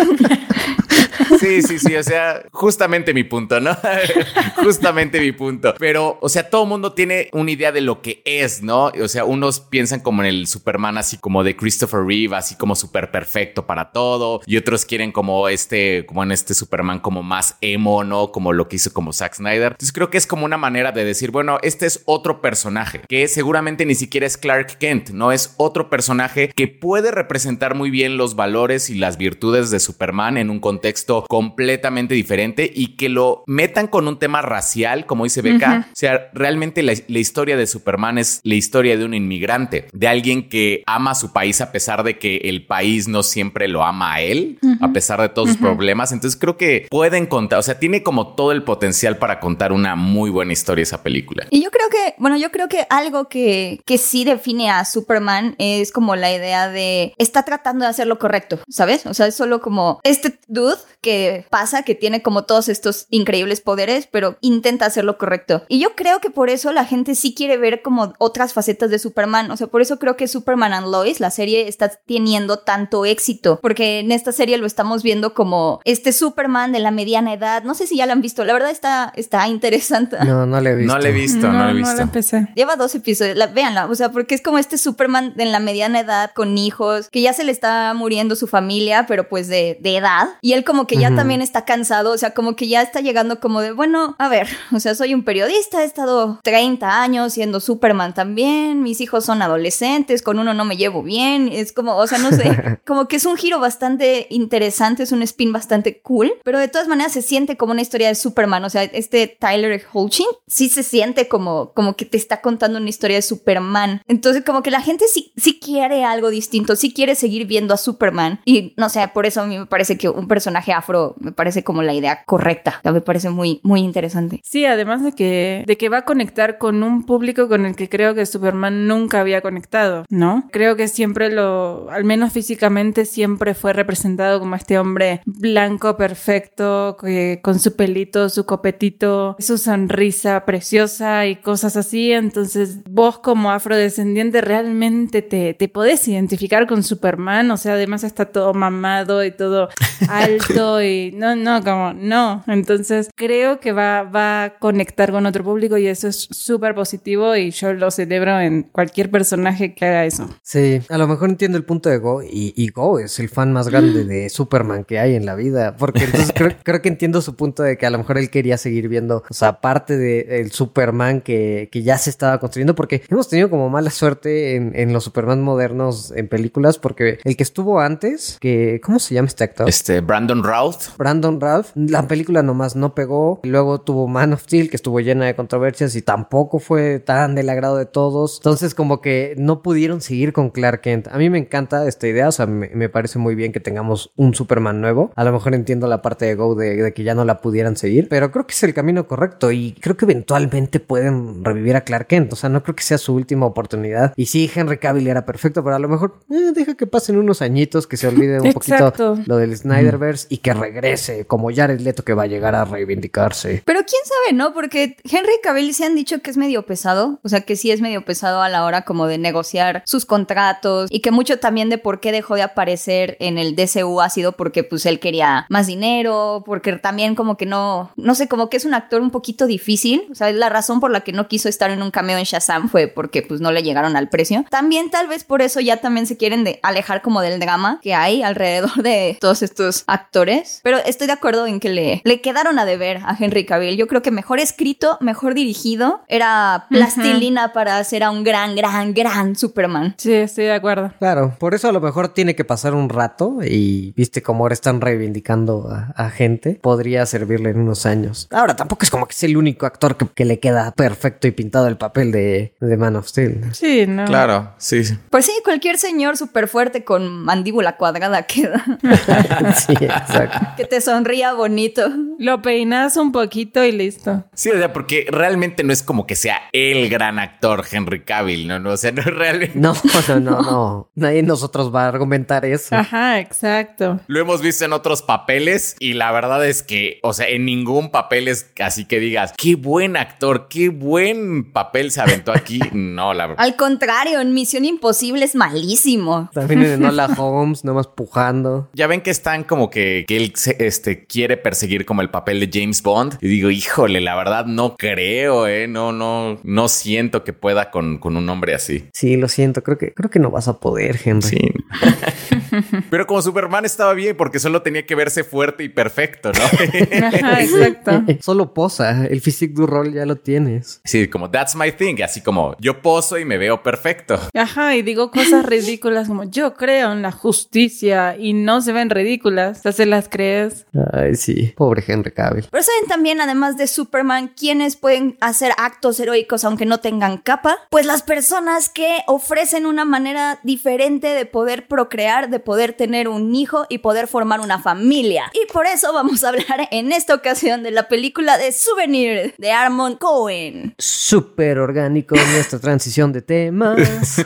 Sí, 1.45 1.61
sí, 1.61 1.77
sí, 1.77 1.95
o 1.95 2.01
sea, 2.01 2.43
justamente 2.51 3.13
mi 3.13 3.23
punto, 3.23 3.59
¿no? 3.59 3.77
justamente 4.63 5.19
mi 5.19 5.31
punto. 5.31 5.75
Pero, 5.77 6.17
o 6.19 6.27
sea, 6.27 6.49
todo 6.49 6.65
mundo 6.65 6.93
tiene 6.93 7.29
una 7.33 7.51
idea 7.51 7.71
de 7.71 7.81
lo 7.81 8.01
que 8.01 8.23
es, 8.25 8.63
¿no? 8.63 8.85
O 8.85 9.07
sea, 9.07 9.25
unos 9.25 9.59
piensan 9.59 9.99
como 9.99 10.23
en 10.23 10.29
el 10.29 10.47
Superman 10.47 10.97
así 10.97 11.17
como 11.17 11.43
de 11.43 11.55
Christopher 11.55 11.99
Reeve, 12.03 12.35
así 12.35 12.55
como 12.55 12.73
súper 12.73 13.11
perfecto 13.11 13.67
para 13.67 13.91
todo, 13.91 14.41
y 14.47 14.57
otros 14.57 14.85
quieren 14.85 15.11
como 15.11 15.47
este, 15.47 16.07
como 16.07 16.23
en 16.23 16.31
este 16.31 16.55
Superman 16.55 16.99
como 16.99 17.21
más 17.21 17.57
emo, 17.61 18.03
¿no? 18.03 18.31
Como 18.31 18.51
lo 18.51 18.67
que 18.67 18.77
hizo 18.77 18.91
como 18.91 19.13
Zack 19.13 19.35
Snyder. 19.35 19.73
Entonces 19.73 19.93
creo 19.93 20.09
que 20.09 20.17
es 20.17 20.25
como 20.25 20.45
una 20.45 20.57
manera 20.57 20.91
de 20.93 21.05
decir, 21.05 21.29
bueno, 21.29 21.59
este 21.61 21.85
es 21.85 22.01
otro 22.05 22.41
personaje 22.41 23.01
que 23.07 23.27
seguramente 23.27 23.85
ni 23.85 23.93
siquiera 23.93 24.25
es 24.25 24.37
Clark 24.37 24.79
Kent, 24.79 25.11
no 25.11 25.31
es 25.31 25.53
otro 25.57 25.91
personaje 25.91 26.49
que 26.55 26.67
puede 26.67 27.11
representar 27.11 27.75
muy 27.75 27.91
bien 27.91 28.17
los 28.17 28.35
valores 28.35 28.89
y 28.89 28.95
las 28.95 29.17
virtudes 29.17 29.69
de 29.69 29.79
Superman 29.79 30.37
en 30.37 30.49
un 30.49 30.59
contexto 30.59 31.23
completamente 31.35 32.15
diferente 32.15 32.71
y 32.73 32.95
que 32.95 33.09
lo 33.09 33.43
metan 33.45 33.87
con 33.87 34.07
un 34.07 34.19
tema 34.19 34.41
racial, 34.41 35.05
como 35.05 35.25
dice 35.25 35.41
Beca. 35.41 35.89
O 35.91 35.93
sea, 35.93 36.29
realmente 36.33 36.81
la, 36.81 36.93
historia 36.93 37.57
de 37.57 37.67
Superman 37.67 38.17
es 38.17 38.39
la 38.43 38.55
historia 38.55 38.95
de 38.95 39.03
un 39.03 39.13
inmigrante, 39.13 39.89
de 39.91 40.07
alguien 40.07 40.47
que 40.47 40.81
ama 40.85 41.11
a 41.11 41.15
su 41.15 41.33
país 41.33 41.59
a 41.59 41.73
pesar 41.73 42.03
de 42.03 42.17
que 42.17 42.37
el 42.37 42.65
país 42.65 43.09
no 43.09 43.21
siempre 43.21 43.67
lo 43.67 43.83
ama 43.83 44.13
a 44.13 44.21
él, 44.21 44.59
a 44.79 44.93
pesar 44.93 45.19
de 45.19 45.27
todos 45.27 45.49
sus 45.49 45.57
problemas. 45.57 46.13
Entonces 46.13 46.39
creo 46.39 46.55
que 46.55 46.87
pueden 46.89 47.25
contar, 47.25 47.59
o 47.59 47.63
sea, 47.63 47.79
tiene 47.79 48.01
como 48.01 48.35
todo 48.35 48.53
el 48.53 48.63
potencial 48.63 49.17
para 49.17 49.41
contar 49.41 49.73
una 49.73 49.97
muy 49.97 50.29
buena 50.29 50.53
historia 50.53 50.83
esa 50.83 51.03
película. 51.03 51.47
Y 51.49 51.61
yo 51.61 51.69
creo 51.69 51.89
que, 51.89 52.15
bueno, 52.17 52.37
yo 52.37 52.49
creo 52.49 52.69
que 52.69 52.87
algo 52.89 53.27
que, 53.27 53.81
que 53.85 53.97
sí 53.97 54.23
define 54.23 54.69
a 54.69 54.85
Superman 54.85 55.55
es 55.57 55.91
como 55.91 56.15
la 56.15 56.33
idea 56.33 56.69
de 56.69 57.13
está 57.17 57.43
tratando 57.43 57.83
de 57.83 57.89
hacer 57.89 58.07
lo 58.07 58.19
correcto, 58.19 58.59
¿sabes? 58.69 59.05
O 59.05 59.13
sea, 59.13 59.27
es 59.27 59.35
solo 59.35 59.59
como 59.59 59.99
este 60.03 60.39
dude 60.47 60.77
que 61.01 61.14
pasa, 61.49 61.83
que 61.83 61.95
tiene 61.95 62.21
como 62.21 62.45
todos 62.45 62.69
estos 62.69 63.07
increíbles 63.09 63.61
poderes, 63.61 64.07
pero 64.07 64.37
intenta 64.41 64.85
hacer 64.85 65.03
lo 65.03 65.17
correcto. 65.17 65.63
Y 65.67 65.79
yo 65.79 65.95
creo 65.95 66.19
que 66.19 66.29
por 66.29 66.49
eso 66.49 66.71
la 66.71 66.85
gente 66.85 67.15
sí 67.15 67.33
quiere 67.33 67.57
ver 67.57 67.81
como 67.81 68.13
otras 68.17 68.53
facetas 68.53 68.89
de 68.89 68.99
Superman. 68.99 69.51
O 69.51 69.57
sea, 69.57 69.67
por 69.67 69.81
eso 69.81 69.99
creo 69.99 70.15
que 70.17 70.27
Superman 70.27 70.73
and 70.73 70.87
Lois, 70.87 71.19
la 71.19 71.31
serie, 71.31 71.67
está 71.67 71.89
teniendo 71.89 72.59
tanto 72.59 73.05
éxito. 73.05 73.59
Porque 73.61 73.99
en 73.99 74.11
esta 74.11 74.31
serie 74.31 74.57
lo 74.57 74.65
estamos 74.65 75.03
viendo 75.03 75.33
como 75.33 75.79
este 75.85 76.11
Superman 76.11 76.71
de 76.71 76.79
la 76.79 76.91
mediana 76.91 77.33
edad. 77.33 77.63
No 77.63 77.75
sé 77.75 77.87
si 77.87 77.97
ya 77.97 78.05
la 78.05 78.13
han 78.13 78.21
visto. 78.21 78.43
La 78.45 78.53
verdad 78.53 78.71
está, 78.71 79.13
está 79.15 79.47
interesante. 79.47 80.17
No, 80.25 80.45
no 80.45 80.61
le 80.61 80.71
he 80.71 80.75
visto. 80.75 80.93
No 80.93 80.99
le 80.99 81.09
he 81.09 81.11
visto, 81.11 81.51
no, 81.51 81.65
le 81.65 81.71
he 81.71 81.73
visto. 81.73 82.01
empecé. 82.01 82.47
Lleva 82.55 82.75
dos 82.75 82.95
episodios. 82.95 83.37
La, 83.37 83.47
véanla. 83.47 83.85
O 83.87 83.95
sea, 83.95 84.11
porque 84.11 84.35
es 84.35 84.41
como 84.41 84.57
este 84.57 84.77
Superman 84.77 85.33
en 85.37 85.51
la 85.51 85.59
mediana 85.59 85.99
edad 85.99 86.31
con 86.33 86.57
hijos, 86.57 87.09
que 87.09 87.21
ya 87.21 87.33
se 87.33 87.43
le 87.43 87.51
está 87.51 87.93
muriendo 87.93 88.35
su 88.35 88.47
familia, 88.47 89.05
pero 89.07 89.29
pues 89.29 89.47
de, 89.47 89.77
de 89.81 89.97
edad. 89.97 90.27
Y 90.41 90.53
él 90.53 90.63
como 90.63 90.87
que 90.87 90.97
ya 90.97 91.04
también 91.13 91.41
está 91.41 91.65
cansado, 91.65 92.11
o 92.11 92.17
sea, 92.17 92.33
como 92.33 92.55
que 92.55 92.67
ya 92.67 92.81
está 92.81 93.01
llegando 93.01 93.39
como 93.39 93.61
de, 93.61 93.71
bueno, 93.71 94.15
a 94.17 94.29
ver, 94.29 94.47
o 94.71 94.79
sea, 94.79 94.95
soy 94.95 95.13
un 95.13 95.23
periodista, 95.23 95.83
he 95.83 95.85
estado 95.85 96.39
30 96.43 97.01
años 97.01 97.33
siendo 97.33 97.59
Superman 97.59 98.13
también, 98.13 98.81
mis 98.81 99.01
hijos 99.01 99.25
son 99.25 99.41
adolescentes, 99.41 100.21
con 100.21 100.39
uno 100.39 100.53
no 100.53 100.65
me 100.65 100.77
llevo 100.77 101.03
bien, 101.03 101.49
es 101.51 101.73
como, 101.73 101.95
o 101.97 102.07
sea, 102.07 102.17
no 102.17 102.31
sé, 102.31 102.79
como 102.85 103.07
que 103.07 103.17
es 103.17 103.25
un 103.25 103.35
giro 103.35 103.59
bastante 103.59 104.27
interesante, 104.29 105.03
es 105.03 105.11
un 105.11 105.21
spin 105.23 105.51
bastante 105.51 105.99
cool, 106.01 106.33
pero 106.43 106.59
de 106.59 106.67
todas 106.67 106.87
maneras 106.87 107.11
se 107.11 107.21
siente 107.21 107.57
como 107.57 107.73
una 107.73 107.81
historia 107.81 108.07
de 108.07 108.15
Superman, 108.15 108.63
o 108.63 108.69
sea, 108.69 108.83
este 108.83 109.27
Tyler 109.27 109.83
Holchin 109.91 110.27
sí 110.47 110.69
se 110.69 110.83
siente 110.83 111.27
como, 111.27 111.73
como 111.73 111.95
que 111.95 112.05
te 112.05 112.17
está 112.17 112.41
contando 112.41 112.79
una 112.79 112.89
historia 112.89 113.17
de 113.17 113.21
Superman. 113.21 114.01
Entonces, 114.07 114.43
como 114.45 114.63
que 114.63 114.71
la 114.71 114.81
gente 114.81 115.05
sí, 115.07 115.33
sí 115.35 115.59
quiere 115.59 116.03
algo 116.03 116.29
distinto, 116.29 116.75
sí 116.75 116.93
quiere 116.93 117.15
seguir 117.15 117.45
viendo 117.45 117.73
a 117.73 117.77
Superman 117.77 118.39
y 118.45 118.73
no 118.77 118.89
sé, 118.89 119.07
por 119.13 119.25
eso 119.25 119.41
a 119.41 119.45
mí 119.45 119.57
me 119.57 119.65
parece 119.65 119.97
que 119.97 120.09
un 120.09 120.27
personaje 120.27 120.71
afro 120.71 120.94
me 121.19 121.31
parece 121.31 121.63
como 121.63 121.81
la 121.81 121.93
idea 121.93 122.23
correcta. 122.25 122.81
me 122.83 123.01
parece 123.01 123.29
muy, 123.29 123.59
muy 123.63 123.81
interesante. 123.81 124.41
Sí, 124.43 124.65
además 124.65 125.03
de 125.03 125.13
que, 125.13 125.63
de 125.65 125.77
que 125.77 125.89
va 125.89 125.99
a 125.99 126.05
conectar 126.05 126.57
con 126.57 126.83
un 126.83 127.05
público 127.05 127.47
con 127.47 127.65
el 127.65 127.75
que 127.75 127.89
creo 127.89 128.15
que 128.15 128.25
Superman 128.25 128.87
nunca 128.87 129.21
había 129.21 129.41
conectado, 129.41 130.05
¿no? 130.09 130.47
Creo 130.51 130.75
que 130.75 130.87
siempre 130.87 131.29
lo, 131.29 131.89
al 131.91 132.03
menos 132.03 132.31
físicamente, 132.33 133.05
siempre 133.05 133.53
fue 133.53 133.73
representado 133.73 134.39
como 134.39 134.55
este 134.55 134.79
hombre 134.79 135.21
blanco, 135.25 135.97
perfecto, 135.97 136.97
que, 136.99 137.39
con 137.41 137.59
su 137.59 137.75
pelito, 137.75 138.29
su 138.29 138.45
copetito, 138.45 139.35
su 139.39 139.57
sonrisa 139.57 140.45
preciosa 140.45 141.25
y 141.27 141.37
cosas 141.37 141.77
así. 141.77 142.11
Entonces, 142.11 142.83
vos 142.89 143.19
como 143.19 143.51
afrodescendiente 143.51 144.41
realmente 144.41 145.21
te, 145.21 145.53
te 145.53 145.67
podés 145.67 146.07
identificar 146.07 146.67
con 146.67 146.83
Superman, 146.83 147.51
o 147.51 147.57
sea, 147.57 147.73
además 147.73 148.03
está 148.03 148.25
todo 148.25 148.53
mamado 148.53 149.23
y 149.23 149.31
todo 149.31 149.69
alto 150.09 150.81
y 150.85 151.11
no, 151.13 151.35
no, 151.35 151.63
como 151.63 151.93
no. 151.93 152.43
Entonces, 152.47 153.09
creo 153.15 153.59
que 153.59 153.71
va, 153.71 154.03
va 154.03 154.43
a 154.43 154.59
conectar 154.59 155.11
con 155.11 155.25
otro 155.25 155.43
público 155.43 155.77
y 155.77 155.87
eso 155.87 156.07
es 156.07 156.27
súper 156.31 156.75
positivo 156.75 157.35
y 157.35 157.51
yo 157.51 157.73
lo 157.73 157.91
celebro 157.91 158.39
en 158.39 158.63
cualquier 158.63 159.11
personaje 159.11 159.73
que 159.73 159.85
haga 159.85 160.05
eso. 160.05 160.29
Sí, 160.41 160.81
a 160.89 160.97
lo 160.97 161.07
mejor 161.07 161.29
entiendo 161.29 161.57
el 161.57 161.63
punto 161.63 161.89
de 161.89 161.97
Go 161.97 162.21
y, 162.23 162.53
y 162.55 162.69
Go 162.69 162.99
es 162.99 163.19
el 163.19 163.29
fan 163.29 163.51
más 163.51 163.67
grande 163.67 164.05
de 164.05 164.29
Superman 164.35 164.83
que 164.83 164.99
hay 164.99 165.15
en 165.15 165.25
la 165.25 165.35
vida, 165.35 165.75
porque 165.77 166.05
entonces 166.05 166.31
creo, 166.33 166.51
creo 166.63 166.81
que 166.81 166.89
entiendo 166.89 167.21
su 167.21 167.35
punto 167.35 167.63
de 167.63 167.77
que 167.77 167.85
a 167.85 167.89
lo 167.89 167.97
mejor 167.97 168.17
él 168.17 168.29
quería 168.29 168.57
seguir 168.57 168.87
viendo, 168.87 169.23
o 169.29 169.33
sea, 169.33 169.61
parte 169.61 169.97
del 169.97 170.51
Superman 170.51 171.21
que, 171.21 171.69
que 171.71 171.83
ya 171.83 171.97
se 171.97 172.09
estaba 172.09 172.39
construyendo, 172.39 172.75
porque 172.75 173.03
hemos 173.09 173.29
tenido 173.29 173.49
como 173.49 173.69
mala 173.69 173.89
suerte 173.89 174.55
en, 174.55 174.73
en 174.75 174.93
los 174.93 175.03
Superman 175.03 175.41
modernos 175.41 176.11
en 176.15 176.27
películas, 176.27 176.77
porque 176.77 177.19
el 177.23 177.37
que 177.37 177.43
estuvo 177.43 177.79
antes, 177.79 178.37
que, 178.39 178.81
¿cómo 178.83 178.99
se 178.99 179.15
llama 179.15 179.27
este 179.27 179.43
actor? 179.43 179.69
Este, 179.69 180.01
Brandon 180.01 180.43
Routh. 180.43 180.74
Brandon 180.97 181.39
Ralph, 181.39 181.69
la 181.75 182.07
película 182.07 182.43
nomás 182.43 182.75
no 182.75 182.95
pegó, 182.95 183.39
y 183.43 183.49
luego 183.49 183.81
tuvo 183.81 184.07
Man 184.07 184.33
of 184.33 184.41
Steel, 184.43 184.69
que 184.69 184.75
estuvo 184.75 184.99
llena 184.99 185.25
de 185.25 185.35
controversias 185.35 185.95
y 185.95 186.01
tampoco 186.01 186.59
fue 186.59 186.99
tan 186.99 187.35
del 187.35 187.49
agrado 187.49 187.77
de 187.77 187.85
todos. 187.85 188.37
Entonces, 188.39 188.73
como 188.75 189.01
que 189.01 189.35
no 189.37 189.61
pudieron 189.61 190.01
seguir 190.01 190.33
con 190.33 190.49
Clark 190.49 190.81
Kent. 190.81 191.07
A 191.09 191.17
mí 191.17 191.29
me 191.29 191.37
encanta 191.37 191.87
esta 191.87 192.07
idea, 192.07 192.27
o 192.27 192.31
sea, 192.31 192.45
me, 192.45 192.69
me 192.69 192.89
parece 192.89 193.19
muy 193.19 193.35
bien 193.35 193.51
que 193.51 193.59
tengamos 193.59 194.11
un 194.15 194.33
Superman 194.35 194.81
nuevo. 194.81 195.11
A 195.15 195.23
lo 195.23 195.31
mejor 195.31 195.53
entiendo 195.55 195.87
la 195.87 196.01
parte 196.01 196.25
de 196.25 196.35
Go 196.35 196.55
de, 196.55 196.81
de 196.81 196.93
que 196.93 197.03
ya 197.03 197.15
no 197.15 197.25
la 197.25 197.41
pudieran 197.41 197.75
seguir, 197.75 198.07
pero 198.09 198.31
creo 198.31 198.45
que 198.47 198.53
es 198.53 198.63
el 198.63 198.73
camino 198.73 199.07
correcto 199.07 199.51
y 199.51 199.73
creo 199.81 199.97
que 199.97 200.05
eventualmente 200.05 200.79
pueden 200.79 201.43
revivir 201.43 201.75
a 201.75 201.81
Clark 201.81 202.07
Kent. 202.07 202.33
O 202.33 202.35
sea, 202.35 202.49
no 202.49 202.63
creo 202.63 202.75
que 202.75 202.83
sea 202.83 202.97
su 202.97 203.13
última 203.13 203.45
oportunidad. 203.45 204.13
Y 204.15 204.27
sí, 204.27 204.49
Henry 204.53 204.77
Cavill 204.77 205.07
era 205.07 205.25
perfecto, 205.25 205.63
pero 205.63 205.75
a 205.75 205.79
lo 205.79 205.89
mejor 205.89 206.19
eh, 206.29 206.51
deja 206.53 206.75
que 206.75 206.87
pasen 206.87 207.17
unos 207.17 207.41
añitos, 207.41 207.87
que 207.87 207.97
se 207.97 208.07
olvide 208.07 208.39
un 208.39 208.47
Exacto. 208.47 209.13
poquito 209.13 209.23
lo 209.27 209.37
del 209.37 209.55
Snyderverse 209.55 210.27
y 210.29 210.37
que 210.37 210.51
regrese 210.65 211.25
como 211.25 211.53
Jared 211.53 211.79
Leto 211.79 212.03
que 212.03 212.13
va 212.13 212.23
a 212.23 212.27
llegar 212.27 212.55
a 212.55 212.65
reivindicarse. 212.65 213.61
Pero 213.65 213.81
quién 213.85 214.01
sabe, 214.05 214.35
¿no? 214.35 214.53
Porque 214.53 214.97
Henry 215.03 215.39
Cavill 215.43 215.73
se 215.73 215.85
han 215.85 215.95
dicho 215.95 216.21
que 216.21 216.31
es 216.31 216.37
medio 216.37 216.65
pesado, 216.65 217.19
o 217.23 217.29
sea, 217.29 217.41
que 217.41 217.55
sí 217.55 217.71
es 217.71 217.81
medio 217.81 218.03
pesado 218.03 218.41
a 218.41 218.49
la 218.49 218.65
hora 218.65 218.83
como 218.83 219.07
de 219.07 219.17
negociar 219.17 219.83
sus 219.85 220.05
contratos 220.05 220.89
y 220.89 221.01
que 221.01 221.11
mucho 221.11 221.39
también 221.39 221.69
de 221.69 221.77
por 221.77 221.99
qué 221.99 222.11
dejó 222.11 222.35
de 222.35 222.41
aparecer 222.41 223.17
en 223.19 223.37
el 223.37 223.55
DCU 223.55 224.01
ha 224.01 224.09
sido 224.09 224.31
porque 224.33 224.63
pues 224.63 224.85
él 224.85 224.99
quería 224.99 225.45
más 225.49 225.67
dinero, 225.67 226.43
porque 226.45 226.73
también 226.73 227.15
como 227.15 227.37
que 227.37 227.45
no, 227.45 227.91
no 227.95 228.15
sé, 228.15 228.27
como 228.27 228.49
que 228.49 228.57
es 228.57 228.65
un 228.65 228.73
actor 228.73 229.01
un 229.01 229.11
poquito 229.11 229.45
difícil, 229.45 230.07
o 230.11 230.15
sea, 230.15 230.31
la 230.31 230.49
razón 230.49 230.79
por 230.79 230.91
la 230.91 231.01
que 231.01 231.11
no 231.11 231.27
quiso 231.27 231.49
estar 231.49 231.69
en 231.69 231.81
un 231.81 231.91
cameo 231.91 232.17
en 232.17 232.23
Shazam 232.23 232.69
fue 232.69 232.87
porque 232.87 233.21
pues 233.21 233.41
no 233.41 233.51
le 233.51 233.63
llegaron 233.63 233.95
al 233.95 234.09
precio. 234.09 234.45
También 234.49 234.89
tal 234.89 235.07
vez 235.07 235.23
por 235.23 235.41
eso 235.41 235.59
ya 235.59 235.77
también 235.77 236.07
se 236.07 236.17
quieren 236.17 236.45
alejar 236.63 237.01
como 237.01 237.21
del 237.21 237.39
drama 237.39 237.79
que 237.81 237.93
hay 237.93 238.23
alrededor 238.23 238.81
de 238.81 239.17
todos 239.19 239.41
estos 239.41 239.83
actores, 239.87 240.54
pero 240.63 240.77
estoy 240.77 241.07
de 241.07 241.13
acuerdo 241.13 241.47
en 241.47 241.59
que 241.59 241.69
le, 241.69 242.01
le 242.03 242.21
quedaron 242.21 242.59
a 242.59 242.65
deber 242.65 242.97
a 243.05 243.15
Henry 243.19 243.45
Cavill. 243.45 243.77
Yo 243.77 243.87
creo 243.87 244.01
que 244.01 244.11
mejor 244.11 244.39
escrito, 244.39 244.97
mejor 245.01 245.33
dirigido, 245.33 246.01
era 246.07 246.65
plastilina 246.69 247.53
para 247.53 247.77
hacer 247.77 248.03
a 248.03 248.11
un 248.11 248.23
gran, 248.23 248.55
gran, 248.55 248.93
gran 248.93 249.35
Superman. 249.35 249.95
Sí, 249.97 250.13
estoy 250.13 250.45
de 250.45 250.53
acuerdo. 250.53 250.91
Claro, 250.99 251.35
por 251.39 251.53
eso 251.53 251.69
a 251.69 251.71
lo 251.71 251.81
mejor 251.81 252.09
tiene 252.09 252.35
que 252.35 252.45
pasar 252.45 252.73
un 252.73 252.89
rato 252.89 253.39
y 253.43 253.93
viste 253.95 254.21
cómo 254.21 254.43
ahora 254.43 254.53
están 254.53 254.81
reivindicando 254.81 255.69
a, 255.69 255.93
a 255.95 256.09
gente, 256.09 256.59
podría 256.61 257.05
servirle 257.05 257.49
en 257.49 257.59
unos 257.59 257.85
años. 257.85 258.27
Ahora, 258.31 258.55
tampoco 258.55 258.83
es 258.83 258.89
como 258.89 259.07
que 259.07 259.13
es 259.13 259.23
el 259.23 259.37
único 259.37 259.65
actor 259.65 259.97
que, 259.97 260.07
que 260.07 260.25
le 260.25 260.39
queda 260.39 260.71
perfecto 260.71 261.27
y 261.27 261.31
pintado 261.31 261.67
el 261.67 261.77
papel 261.77 262.11
de, 262.11 262.55
de 262.59 262.77
Man 262.77 262.95
of 262.95 263.07
Steel. 263.07 263.53
Sí, 263.53 263.85
no. 263.87 264.05
Claro, 264.05 264.53
sí. 264.57 264.83
sí. 264.83 264.97
Pues 265.09 265.25
sí, 265.25 265.33
cualquier 265.43 265.77
señor 265.77 266.17
súper 266.17 266.47
fuerte 266.47 266.83
con 266.83 267.23
mandíbula 267.23 267.77
cuadrada 267.77 268.23
queda. 268.23 268.63
sí, 269.55 269.73
exacto. 269.73 270.44
Que 270.55 270.65
te 270.65 270.81
sonría 270.81 271.33
bonito. 271.33 271.89
Lo 272.19 272.41
peinas 272.41 272.97
un 272.97 273.11
poquito 273.11 273.63
y 273.63 273.71
listo. 273.71 274.23
Sí, 274.33 274.49
o 274.49 274.57
sea, 274.57 274.71
porque 274.71 275.05
realmente 275.09 275.63
no 275.63 275.73
es 275.73 275.83
como 275.83 276.07
que 276.07 276.15
sea 276.15 276.41
el 276.53 276.89
gran 276.89 277.19
actor 277.19 277.63
Henry 277.69 278.03
Cavill, 278.03 278.47
¿no? 278.47 278.59
no 278.59 278.71
o 278.71 278.77
sea, 278.77 278.91
no 278.91 279.01
es 279.01 279.07
realmente. 279.07 279.57
No, 279.57 279.73
no, 280.07 280.19
no, 280.19 280.41
no. 280.41 280.89
Nadie 280.95 281.17
de 281.17 281.23
nosotros 281.23 281.73
va 281.73 281.85
a 281.85 281.87
argumentar 281.87 282.45
eso. 282.45 282.75
Ajá, 282.75 283.19
exacto. 283.19 283.99
Lo 284.07 284.19
hemos 284.19 284.41
visto 284.41 284.65
en 284.65 284.73
otros 284.73 285.01
papeles 285.01 285.75
y 285.79 285.93
la 285.93 286.11
verdad 286.11 286.45
es 286.45 286.63
que, 286.63 286.99
o 287.03 287.13
sea, 287.13 287.27
en 287.27 287.45
ningún 287.45 287.91
papel 287.91 288.27
es 288.27 288.51
así 288.59 288.85
que 288.85 288.99
digas, 288.99 289.33
qué 289.37 289.55
buen 289.55 289.97
actor, 289.97 290.47
qué 290.49 290.69
buen 290.69 291.51
papel 291.51 291.91
se 291.91 292.01
aventó 292.01 292.31
aquí. 292.31 292.59
No, 292.75 293.13
la 293.13 293.27
verdad. 293.27 293.43
Al 293.43 293.55
contrario, 293.55 294.21
en 294.21 294.33
Misión 294.33 294.65
Imposible 294.65 295.25
es 295.25 295.33
malísimo. 295.35 296.29
También 296.33 296.63
en 296.63 296.73
Enola 296.73 297.07
Holmes, 297.17 297.63
nomás 297.63 297.87
pujando. 297.87 298.69
Ya 298.73 298.87
ven 298.87 299.01
que 299.01 299.11
están 299.11 299.43
como 299.43 299.69
que, 299.69 300.05
que 300.07 300.15
él 300.25 300.31
se- 300.35 300.57
este, 300.65 301.05
quiere 301.05 301.37
perseguir 301.37 301.85
como 301.85 302.01
el 302.01 302.09
papel 302.09 302.39
de 302.39 302.49
James 302.51 302.81
Bond. 302.81 303.17
Y 303.21 303.27
digo, 303.27 303.49
híjole, 303.49 304.01
la 304.01 304.15
verdad 304.15 304.45
no 304.45 304.75
creo, 304.77 305.47
¿eh? 305.47 305.67
No, 305.67 305.91
no, 305.91 306.39
no 306.43 306.67
siento 306.67 307.23
que 307.23 307.33
pueda 307.33 307.71
con, 307.71 307.97
con 307.97 308.17
un 308.17 308.27
hombre 308.29 308.53
así. 308.55 308.85
Sí, 308.93 309.17
lo 309.17 309.27
siento, 309.27 309.63
creo 309.63 309.77
que, 309.77 309.93
creo 309.93 310.09
que 310.09 310.19
no 310.19 310.31
vas 310.31 310.47
a 310.47 310.59
poder, 310.59 310.99
Henry. 311.03 311.27
Sí. 311.29 311.37
Pero 312.89 313.07
como 313.07 313.21
Superman 313.21 313.65
estaba 313.65 313.93
bien 313.93 314.15
porque 314.15 314.39
solo 314.39 314.61
tenía 314.61 314.85
que 314.85 314.95
verse 314.95 315.23
fuerte 315.23 315.63
y 315.63 315.69
perfecto, 315.69 316.31
¿no? 316.31 316.43
Ajá, 317.05 317.41
exacto. 317.41 318.03
Solo 318.21 318.53
posa, 318.53 319.05
el 319.05 319.21
physique 319.21 319.53
du 319.53 319.67
rol 319.67 319.93
ya 319.93 320.05
lo 320.05 320.15
tienes. 320.17 320.81
Sí, 320.83 321.07
como 321.07 321.29
that's 321.29 321.55
my 321.55 321.71
thing, 321.71 322.01
así 322.03 322.21
como 322.21 322.55
yo 322.59 322.81
poso 322.81 323.17
y 323.17 323.25
me 323.25 323.37
veo 323.37 323.63
perfecto. 323.63 324.19
Ajá, 324.33 324.75
y 324.75 324.81
digo 324.81 325.11
cosas 325.11 325.45
ridículas 325.45 326.07
como 326.07 326.23
yo 326.23 326.55
creo 326.55 326.91
en 326.91 327.01
la 327.01 327.11
justicia 327.11 328.15
y 328.17 328.33
no 328.33 328.61
se 328.61 328.73
ven 328.73 328.89
ridículas. 328.89 329.59
O 329.59 329.61
sea, 329.63 329.71
se 329.71 329.85
las 329.85 330.09
crees. 330.09 330.65
Ay, 330.93 331.15
sí, 331.15 331.53
pobre 331.55 331.83
Henry 331.85 332.11
Cavill. 332.11 332.47
Pero 332.51 332.63
saben 332.63 332.87
también, 332.87 333.21
además 333.21 333.57
de 333.57 333.67
Superman, 333.67 334.31
quiénes 334.35 334.75
pueden 334.75 335.17
hacer 335.21 335.51
actos 335.57 335.99
heroicos 335.99 336.43
aunque 336.43 336.65
no 336.65 336.79
tengan 336.79 337.17
capa? 337.17 337.57
Pues 337.69 337.85
las 337.85 338.01
personas 338.01 338.69
que 338.69 338.99
ofrecen 339.07 339.65
una 339.65 339.85
manera 339.85 340.39
diferente 340.43 341.07
de 341.07 341.25
poder 341.25 341.67
procrear, 341.67 342.29
de 342.29 342.39
poder 342.45 342.71
tener 342.71 343.09
un 343.09 343.35
hijo 343.35 343.65
y 343.67 343.79
poder 343.79 344.07
formar 344.07 344.39
una 344.39 344.59
familia. 344.59 345.29
Y 345.33 345.51
por 345.51 345.65
eso 345.65 345.91
vamos 345.91 346.23
a 346.23 346.29
hablar 346.29 346.69
en 346.71 346.93
esta 346.93 347.13
ocasión 347.13 347.63
de 347.63 347.71
la 347.71 347.89
película 347.89 348.37
de 348.37 348.53
Souvenir 348.53 349.35
de 349.37 349.51
Armond 349.51 349.97
Cohen. 349.97 350.75
Súper 350.77 351.59
orgánico 351.59 352.15
nuestra 352.15 352.59
transición 352.59 353.11
de 353.11 353.21
temas. 353.21 353.77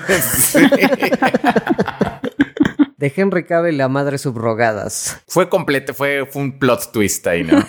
De 2.97 3.13
Henry 3.15 3.45
Cavill, 3.45 3.77
la 3.77 3.88
madre 3.88 4.17
subrogadas. 4.17 5.21
Fue 5.25 5.47
completo, 5.47 5.93
fue, 5.93 6.27
fue 6.29 6.41
un 6.41 6.59
plot 6.59 6.91
twist 6.91 7.25
ahí, 7.27 7.45
¿no? 7.45 7.57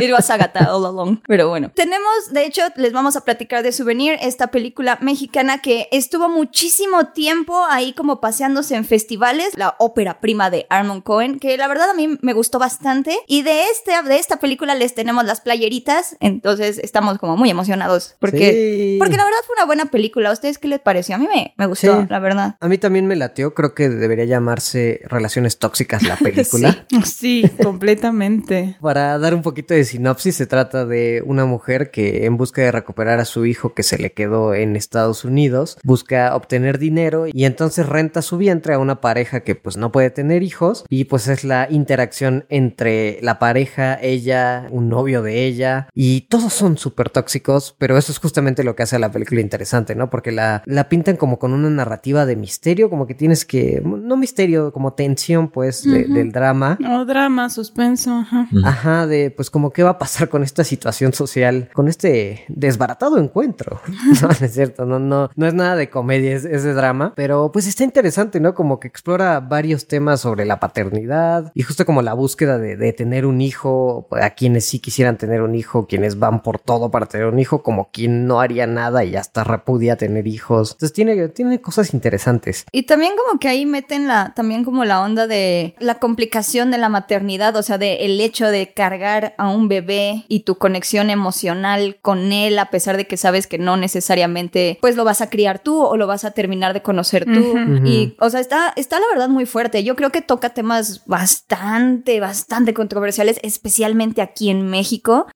It 0.00 0.12
was 0.12 0.28
Agatha 0.30 0.64
all 0.72 0.84
along. 0.86 1.18
Pero 1.26 1.48
bueno, 1.48 1.70
tenemos, 1.74 2.32
de 2.32 2.44
hecho, 2.46 2.62
les 2.76 2.92
vamos 2.92 3.16
a 3.16 3.22
platicar 3.22 3.62
de 3.62 3.72
Souvenir, 3.72 4.16
esta 4.20 4.48
película 4.48 4.98
mexicana 5.00 5.58
que 5.58 5.88
estuvo 5.92 6.28
muchísimo 6.28 7.08
tiempo 7.08 7.64
ahí 7.70 7.92
como 7.92 8.20
paseándose 8.20 8.74
en 8.76 8.84
festivales, 8.84 9.52
la 9.56 9.74
ópera 9.78 10.20
prima 10.20 10.50
de 10.50 10.66
Armond 10.70 11.02
Cohen, 11.02 11.38
que 11.38 11.56
la 11.56 11.68
verdad 11.68 11.90
a 11.90 11.94
mí 11.94 12.18
me 12.22 12.32
gustó 12.32 12.58
bastante. 12.58 13.18
Y 13.26 13.42
de, 13.42 13.64
este, 13.64 13.92
de 14.06 14.18
esta 14.18 14.38
película 14.38 14.74
les 14.74 14.94
tenemos 14.94 15.24
las 15.24 15.40
playeritas, 15.40 16.16
entonces 16.20 16.78
estamos 16.78 17.18
como 17.18 17.36
muy 17.36 17.50
emocionados. 17.50 18.16
Porque, 18.20 18.36
Sí. 18.76 18.96
porque 18.98 19.16
la 19.16 19.24
verdad 19.24 19.38
fue 19.46 19.54
una 19.56 19.64
buena 19.66 19.86
película. 19.86 20.30
¿A 20.30 20.32
ustedes 20.32 20.58
qué 20.58 20.68
les 20.68 20.80
pareció? 20.80 21.14
A 21.14 21.18
mí 21.18 21.26
me, 21.32 21.54
me 21.56 21.66
gustó, 21.66 22.00
Sí. 22.02 22.06
la 22.08 22.18
verdad. 22.18 22.56
A 22.60 22.68
mí 22.68 22.78
también 22.78 23.06
me 23.06 23.16
latió, 23.16 23.54
creo 23.54 23.74
que 23.74 23.88
debería 23.88 24.24
llamarse 24.24 25.00
Relaciones 25.04 25.58
Tóxicas 25.58 26.02
la 26.02 26.16
película. 26.16 26.86
Sí, 27.04 27.44
completamente. 27.62 28.76
Para 28.80 29.18
dar 29.18 29.34
un 29.34 29.42
poquito 29.42 29.74
de 29.74 29.80
sinopsis. 29.86 30.36
Se 30.36 30.46
trata 30.46 30.84
de 30.84 31.22
una 31.24 31.44
mujer 31.44 31.90
que 31.90 32.26
en 32.26 32.36
busca 32.36 32.62
de 32.62 32.72
recuperar 32.72 33.20
a 33.20 33.24
su 33.24 33.46
hijo 33.46 33.74
que 33.74 33.82
se 33.82 33.98
le 33.98 34.12
quedó 34.12 34.54
en 34.54 34.76
Estados 34.76 35.24
Unidos, 35.24 35.78
busca 35.82 36.34
obtener 36.34 36.78
dinero 36.78 37.26
y 37.32 37.44
entonces 37.44 37.86
renta 37.86 38.22
su 38.22 38.36
vientre 38.36 38.74
a 38.74 38.78
una 38.78 39.00
pareja 39.00 39.40
que 39.40 39.54
pues 39.54 39.76
no 39.76 39.92
puede 39.92 40.10
tener 40.10 40.42
hijos 40.42 40.84
y 40.88 41.04
pues 41.04 41.28
es 41.28 41.44
la 41.44 41.68
interacción 41.70 42.44
entre 42.48 43.18
la 43.22 43.38
pareja, 43.38 43.98
ella, 44.00 44.66
un 44.70 44.88
novio 44.88 45.22
de 45.22 45.46
ella 45.46 45.88
y 45.94 46.22
todos 46.22 46.52
son 46.52 46.78
súper 46.78 47.10
tóxicos, 47.10 47.74
pero 47.78 47.96
eso 47.96 48.12
es 48.12 48.18
justamente 48.18 48.64
lo 48.64 48.76
que 48.76 48.82
hace 48.82 48.96
a 48.96 49.00
la 49.00 49.10
película 49.10 49.40
interesante, 49.40 49.94
¿no? 49.94 50.10
Porque 50.10 50.32
la, 50.32 50.62
la 50.66 50.88
pintan 50.88 51.16
como 51.16 51.38
con 51.38 51.52
una 51.52 51.70
narrativa 51.70 52.26
de 52.26 52.36
misterio, 52.36 52.90
como 52.90 53.06
que 53.06 53.14
tienes 53.14 53.44
que, 53.44 53.82
no 53.84 54.16
misterio, 54.16 54.72
como 54.72 54.94
tensión 54.94 55.48
pues 55.48 55.82
del 55.84 56.32
drama. 56.32 56.78
O 56.88 57.04
drama, 57.04 57.50
suspenso, 57.50 58.12
ajá. 58.12 58.48
Ajá, 58.64 59.06
de 59.06 59.30
pues 59.30 59.50
como 59.50 59.70
qué 59.76 59.82
va 59.82 59.90
a 59.90 59.98
pasar 59.98 60.30
con 60.30 60.42
esta 60.42 60.64
situación 60.64 61.12
social, 61.12 61.68
con 61.74 61.86
este 61.88 62.46
desbaratado 62.48 63.18
encuentro. 63.18 63.78
no, 64.22 64.28
no 64.28 64.46
es 64.46 64.54
cierto, 64.54 64.86
no, 64.86 64.98
no, 64.98 65.28
no 65.36 65.46
es 65.46 65.52
nada 65.52 65.76
de 65.76 65.90
comedia, 65.90 66.34
es, 66.34 66.44
de 66.44 66.72
drama, 66.72 67.12
pero 67.14 67.52
pues 67.52 67.66
está 67.66 67.84
interesante, 67.84 68.40
¿no? 68.40 68.54
Como 68.54 68.80
que 68.80 68.88
explora 68.88 69.38
varios 69.40 69.86
temas 69.86 70.22
sobre 70.22 70.46
la 70.46 70.60
paternidad 70.60 71.52
y 71.52 71.60
justo 71.60 71.84
como 71.84 72.00
la 72.00 72.14
búsqueda 72.14 72.56
de, 72.56 72.78
de 72.78 72.94
tener 72.94 73.26
un 73.26 73.42
hijo, 73.42 74.08
a 74.12 74.30
quienes 74.30 74.64
sí 74.64 74.78
quisieran 74.78 75.18
tener 75.18 75.42
un 75.42 75.54
hijo, 75.54 75.86
quienes 75.86 76.18
van 76.18 76.42
por 76.42 76.58
todo 76.58 76.90
para 76.90 77.04
tener 77.04 77.26
un 77.26 77.38
hijo, 77.38 77.62
como 77.62 77.90
quien 77.90 78.26
no 78.26 78.40
haría 78.40 78.66
nada 78.66 79.04
y 79.04 79.14
hasta 79.14 79.44
repudia 79.44 79.96
tener 79.96 80.26
hijos. 80.26 80.72
Entonces 80.72 80.94
tiene, 80.94 81.28
tiene 81.28 81.60
cosas 81.60 81.92
interesantes. 81.92 82.64
Y 82.72 82.84
también 82.84 83.12
como 83.14 83.38
que 83.38 83.48
ahí 83.48 83.66
meten 83.66 84.08
la, 84.08 84.32
también 84.34 84.64
como 84.64 84.86
la 84.86 85.02
onda 85.02 85.26
de 85.26 85.74
la 85.80 85.96
complicación 85.96 86.70
de 86.70 86.78
la 86.78 86.88
maternidad, 86.88 87.54
o 87.56 87.62
sea, 87.62 87.76
de 87.76 88.06
el 88.06 88.18
hecho 88.22 88.46
de 88.46 88.72
cargar 88.72 89.34
a 89.36 89.50
un 89.50 89.55
bebé 89.68 90.24
y 90.28 90.40
tu 90.40 90.56
conexión 90.56 91.10
emocional 91.10 91.98
con 92.02 92.32
él, 92.32 92.58
a 92.58 92.70
pesar 92.70 92.96
de 92.96 93.06
que 93.06 93.16
sabes 93.16 93.46
que 93.46 93.58
no 93.58 93.76
necesariamente 93.76 94.78
pues 94.80 94.96
lo 94.96 95.04
vas 95.04 95.20
a 95.20 95.30
criar 95.30 95.58
tú 95.58 95.82
o 95.82 95.96
lo 95.96 96.06
vas 96.06 96.24
a 96.24 96.30
terminar 96.30 96.72
de 96.74 96.82
conocer 96.82 97.24
tú. 97.24 97.54
Y, 97.84 98.14
o 98.20 98.30
sea, 98.30 98.40
está, 98.40 98.72
está 98.76 98.98
la 99.00 99.06
verdad 99.12 99.28
muy 99.28 99.46
fuerte. 99.46 99.84
Yo 99.84 99.96
creo 99.96 100.10
que 100.10 100.22
toca 100.22 100.50
temas 100.50 101.02
bastante, 101.06 102.20
bastante 102.20 102.74
controversiales, 102.74 103.40
especialmente 103.42 104.22
aquí 104.22 104.50
en 104.50 104.66
México. 104.68 105.26